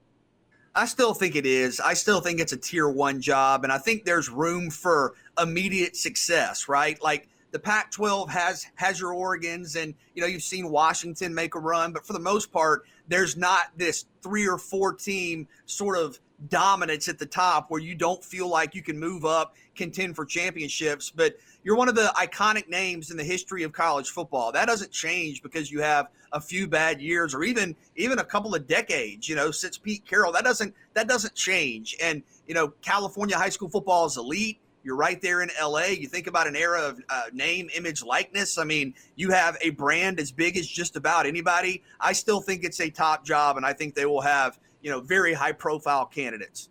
I 0.74 0.86
still 0.86 1.14
think 1.14 1.36
it 1.36 1.46
is. 1.46 1.82
I 1.82 1.94
still 1.94 2.22
think 2.22 2.40
it's 2.40 2.54
a 2.54 2.58
tier 2.58 2.88
one 2.88 3.22
job, 3.22 3.66
and 3.66 3.74
I 3.74 3.78
think 3.78 4.06
there's 4.06 4.30
room 4.30 4.70
for 4.70 5.16
immediate 5.42 5.98
success, 5.98 6.70
right? 6.70 7.02
Like 7.02 7.28
the 7.52 7.60
Pac-12 7.60 8.30
has 8.30 8.66
has 8.76 9.00
your 9.00 9.14
Oregon's, 9.14 9.76
and 9.76 9.94
you 10.16 10.22
know 10.22 10.28
you've 10.28 10.44
seen 10.44 10.70
Washington 10.70 11.34
make 11.34 11.56
a 11.56 11.60
run, 11.60 11.92
but 11.92 12.06
for 12.06 12.14
the 12.14 12.20
most 12.20 12.52
part, 12.52 12.84
there's 13.08 13.38
not 13.38 13.72
this 13.76 14.06
three 14.22 14.48
or 14.48 14.58
four 14.58 14.94
team 14.94 15.48
sort 15.66 15.98
of 15.98 16.20
dominance 16.50 17.08
at 17.08 17.20
the 17.20 17.26
top 17.26 17.70
where 17.70 17.80
you 17.80 17.94
don't 17.94 18.24
feel 18.24 18.48
like 18.48 18.74
you 18.74 18.82
can 18.82 19.00
move 19.00 19.26
up, 19.26 19.56
contend 19.76 20.16
for 20.16 20.26
championships. 20.26 21.12
But 21.12 21.36
you're 21.64 21.76
one 21.76 21.90
of 21.90 21.96
the 21.96 22.12
iconic 22.16 22.68
names 22.68 23.12
in 23.12 23.18
the 23.18 23.24
history 23.24 23.64
of 23.64 23.72
college 23.72 24.10
football. 24.10 24.52
That 24.52 24.68
doesn't 24.68 24.92
change 24.92 25.44
because 25.44 25.72
you 25.72 25.82
have 25.82 26.08
a 26.32 26.42
few 26.42 26.68
bad 26.68 27.02
years 27.02 27.36
or 27.36 27.44
even 27.44 27.76
even 27.96 28.20
a 28.20 28.24
couple 28.24 28.56
of 28.56 28.68
decades, 28.68 29.28
you 29.30 29.36
know, 29.36 29.52
since 29.52 29.78
Pete 29.78 30.06
Carroll. 30.06 30.32
That 30.32 30.44
doesn't 30.44 30.74
that 30.94 31.08
doesn't 31.08 31.36
change. 31.36 31.96
And 32.02 32.24
you 32.48 32.54
know, 32.54 32.70
California 32.82 33.38
high 33.38 33.50
school 33.50 33.70
football 33.70 34.06
is 34.06 34.18
elite. 34.18 34.60
You're 34.84 34.96
right 34.96 35.22
there 35.22 35.42
in 35.42 35.50
LA. 35.62 35.86
You 35.86 36.08
think 36.08 36.28
about 36.28 36.48
an 36.48 36.56
era 36.56 36.82
of 36.82 37.00
uh, 37.10 37.24
name, 37.34 37.70
image, 37.76 38.04
likeness. 38.04 38.58
I 38.58 38.64
mean, 38.64 38.94
you 39.16 39.30
have 39.30 39.58
a 39.62 39.70
brand 39.72 40.20
as 40.20 40.32
big 40.32 40.58
as 40.58 40.68
just 40.68 40.96
about 40.96 41.26
anybody. 41.26 41.84
I 42.00 42.14
still 42.14 42.42
think 42.42 42.64
it's 42.64 42.80
a 42.80 42.90
top 42.90 43.24
job, 43.24 43.58
and 43.58 43.66
I 43.66 43.74
think 43.74 43.94
they 43.96 44.06
will 44.06 44.22
have 44.22 44.60
you 44.82 44.90
know 44.90 45.00
very 45.00 45.34
high 45.34 45.52
profile 45.52 46.06
candidates. 46.06 46.70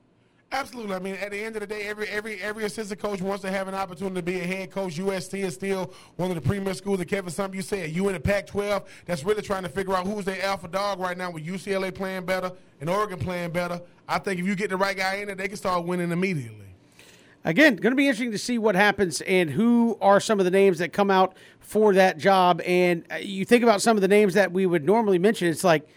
Absolutely. 0.53 0.97
I 0.97 0.99
mean, 0.99 1.15
at 1.15 1.31
the 1.31 1.39
end 1.39 1.55
of 1.55 1.61
the 1.61 1.66
day, 1.69 1.82
every 1.82 2.09
every 2.09 2.41
every 2.41 2.65
assistant 2.65 3.01
coach 3.01 3.20
wants 3.20 3.43
to 3.43 3.51
have 3.51 3.69
an 3.69 3.74
opportunity 3.74 4.16
to 4.16 4.23
be 4.23 4.41
a 4.41 4.45
head 4.45 4.73
coach. 4.73 4.97
USC 4.97 5.45
is 5.45 5.55
still 5.55 5.93
one 6.16 6.31
of 6.31 6.35
the 6.35 6.41
premier 6.41 6.74
schools. 6.74 6.99
That 6.99 7.07
Kevin, 7.07 7.31
something 7.31 7.57
you 7.57 7.62
said, 7.62 7.91
you 7.91 8.09
in 8.09 8.15
the 8.15 8.20
Pac-12, 8.20 8.85
that's 9.07 9.23
really 9.23 9.43
trying 9.43 9.62
to 9.62 9.69
figure 9.69 9.95
out 9.95 10.07
who's 10.07 10.24
their 10.24 10.43
alpha 10.43 10.66
dog 10.66 10.99
right 10.99 11.16
now. 11.16 11.31
With 11.31 11.47
UCLA 11.47 11.95
playing 11.95 12.24
better 12.24 12.51
and 12.81 12.91
Oregon 12.91 13.20
playing 13.20 13.53
better, 13.53 13.81
I 14.09 14.19
think 14.19 14.41
if 14.41 14.47
you 14.47 14.57
get 14.57 14.70
the 14.70 14.77
right 14.77 14.97
guy 14.97 15.16
in 15.16 15.28
there, 15.28 15.37
they 15.37 15.47
can 15.47 15.57
start 15.57 15.85
winning 15.85 16.11
immediately. 16.11 16.70
Again, 17.45 17.77
going 17.77 17.93
to 17.93 17.97
be 17.97 18.07
interesting 18.07 18.33
to 18.33 18.39
see 18.39 18.59
what 18.59 18.75
happens 18.75 19.23
and 19.23 19.49
who 19.49 19.97
are 20.01 20.21
some 20.21 20.39
of 20.39 20.45
the 20.45 20.51
names 20.51 20.79
that 20.79 20.93
come 20.93 21.11
out 21.11 21.35
for 21.59 21.95
that 21.95 22.19
job. 22.19 22.61
And 22.67 23.05
uh, 23.11 23.17
you 23.17 23.47
think 23.47 23.62
about 23.62 23.81
some 23.81 23.97
of 23.97 24.03
the 24.03 24.09
names 24.09 24.35
that 24.35 24.53
we 24.53 24.67
would 24.67 24.85
normally 24.85 25.19
mention. 25.19 25.49
It's 25.49 25.65
like, 25.65 25.89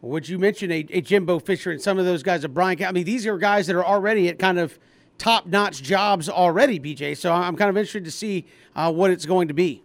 would 0.00 0.28
you 0.28 0.38
mention 0.38 0.70
a, 0.70 0.86
a 0.90 1.00
Jimbo 1.00 1.40
Fisher 1.40 1.72
and 1.72 1.80
some 1.80 1.98
of 1.98 2.04
those 2.04 2.22
guys, 2.22 2.44
a 2.44 2.48
Brian? 2.48 2.82
I 2.84 2.92
mean, 2.92 3.04
these 3.04 3.26
are 3.26 3.36
guys 3.36 3.66
that 3.66 3.74
are 3.74 3.84
already 3.84 4.28
at 4.28 4.38
kind 4.38 4.60
of 4.60 4.78
top 5.18 5.46
notch 5.46 5.82
jobs 5.82 6.28
already, 6.28 6.78
BJ. 6.78 7.16
So 7.16 7.32
I'm 7.32 7.56
kind 7.56 7.70
of 7.70 7.76
interested 7.76 8.04
to 8.04 8.10
see 8.12 8.46
uh, 8.76 8.92
what 8.92 9.10
it's 9.10 9.26
going 9.26 9.48
to 9.48 9.54
be. 9.54 9.82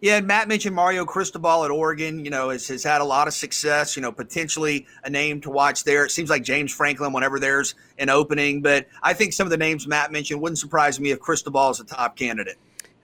Yeah, 0.00 0.20
Matt 0.20 0.46
mentioned 0.46 0.76
Mario 0.76 1.04
Cristobal 1.04 1.64
at 1.64 1.70
Oregon. 1.70 2.24
You 2.24 2.30
know, 2.30 2.50
has, 2.50 2.68
has 2.68 2.84
had 2.84 3.00
a 3.00 3.04
lot 3.04 3.26
of 3.26 3.34
success. 3.34 3.96
You 3.96 4.02
know, 4.02 4.12
potentially 4.12 4.86
a 5.04 5.10
name 5.10 5.40
to 5.40 5.50
watch 5.50 5.84
there. 5.84 6.04
It 6.04 6.10
seems 6.10 6.30
like 6.30 6.44
James 6.44 6.72
Franklin 6.72 7.12
whenever 7.12 7.40
there's 7.40 7.74
an 7.98 8.08
opening, 8.08 8.62
but 8.62 8.86
I 9.02 9.12
think 9.12 9.32
some 9.32 9.46
of 9.46 9.50
the 9.50 9.56
names 9.56 9.86
Matt 9.88 10.12
mentioned 10.12 10.40
wouldn't 10.40 10.58
surprise 10.58 11.00
me 11.00 11.10
if 11.10 11.18
Cristobal 11.18 11.70
is 11.70 11.80
a 11.80 11.84
top 11.84 12.16
candidate. 12.16 12.56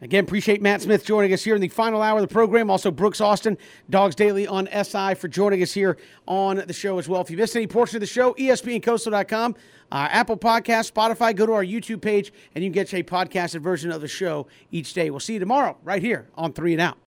Again, 0.04 0.24
appreciate 0.24 0.60
Matt 0.60 0.82
Smith 0.82 1.04
joining 1.04 1.32
us 1.32 1.42
here 1.42 1.54
in 1.54 1.62
the 1.62 1.68
final 1.68 2.02
hour 2.02 2.18
of 2.18 2.28
the 2.28 2.32
program. 2.32 2.68
Also, 2.68 2.90
Brooks 2.90 3.22
Austin, 3.22 3.56
Dawgs 3.88 4.14
Daily 4.14 4.46
on 4.46 4.68
SI 4.70 5.14
for 5.14 5.28
joining 5.28 5.62
us 5.62 5.72
here 5.72 5.96
on 6.26 6.62
the 6.66 6.74
show 6.74 6.98
as 6.98 7.08
well. 7.08 7.22
If 7.22 7.30
you 7.30 7.38
missed 7.38 7.56
any 7.56 7.66
portion 7.66 7.96
of 7.96 8.00
the 8.00 8.06
show, 8.06 8.34
ESPNCoastal.com, 8.34 9.54
uh, 9.92 10.08
Apple 10.10 10.36
Podcast, 10.36 10.92
Spotify, 10.92 11.34
go 11.34 11.46
to 11.46 11.52
our 11.52 11.64
YouTube 11.64 12.00
page, 12.00 12.32
and 12.54 12.62
you 12.64 12.70
can 12.70 12.74
get 12.74 12.92
a 12.94 13.02
podcasted 13.02 13.60
version 13.60 13.90
of 13.90 14.00
the 14.00 14.08
show 14.08 14.46
each 14.70 14.94
day. 14.94 15.10
We'll 15.10 15.20
see 15.20 15.34
you 15.34 15.40
tomorrow 15.40 15.76
right 15.82 16.02
here 16.02 16.28
on 16.34 16.52
Three 16.52 16.72
and 16.72 16.80
Out. 16.80 16.98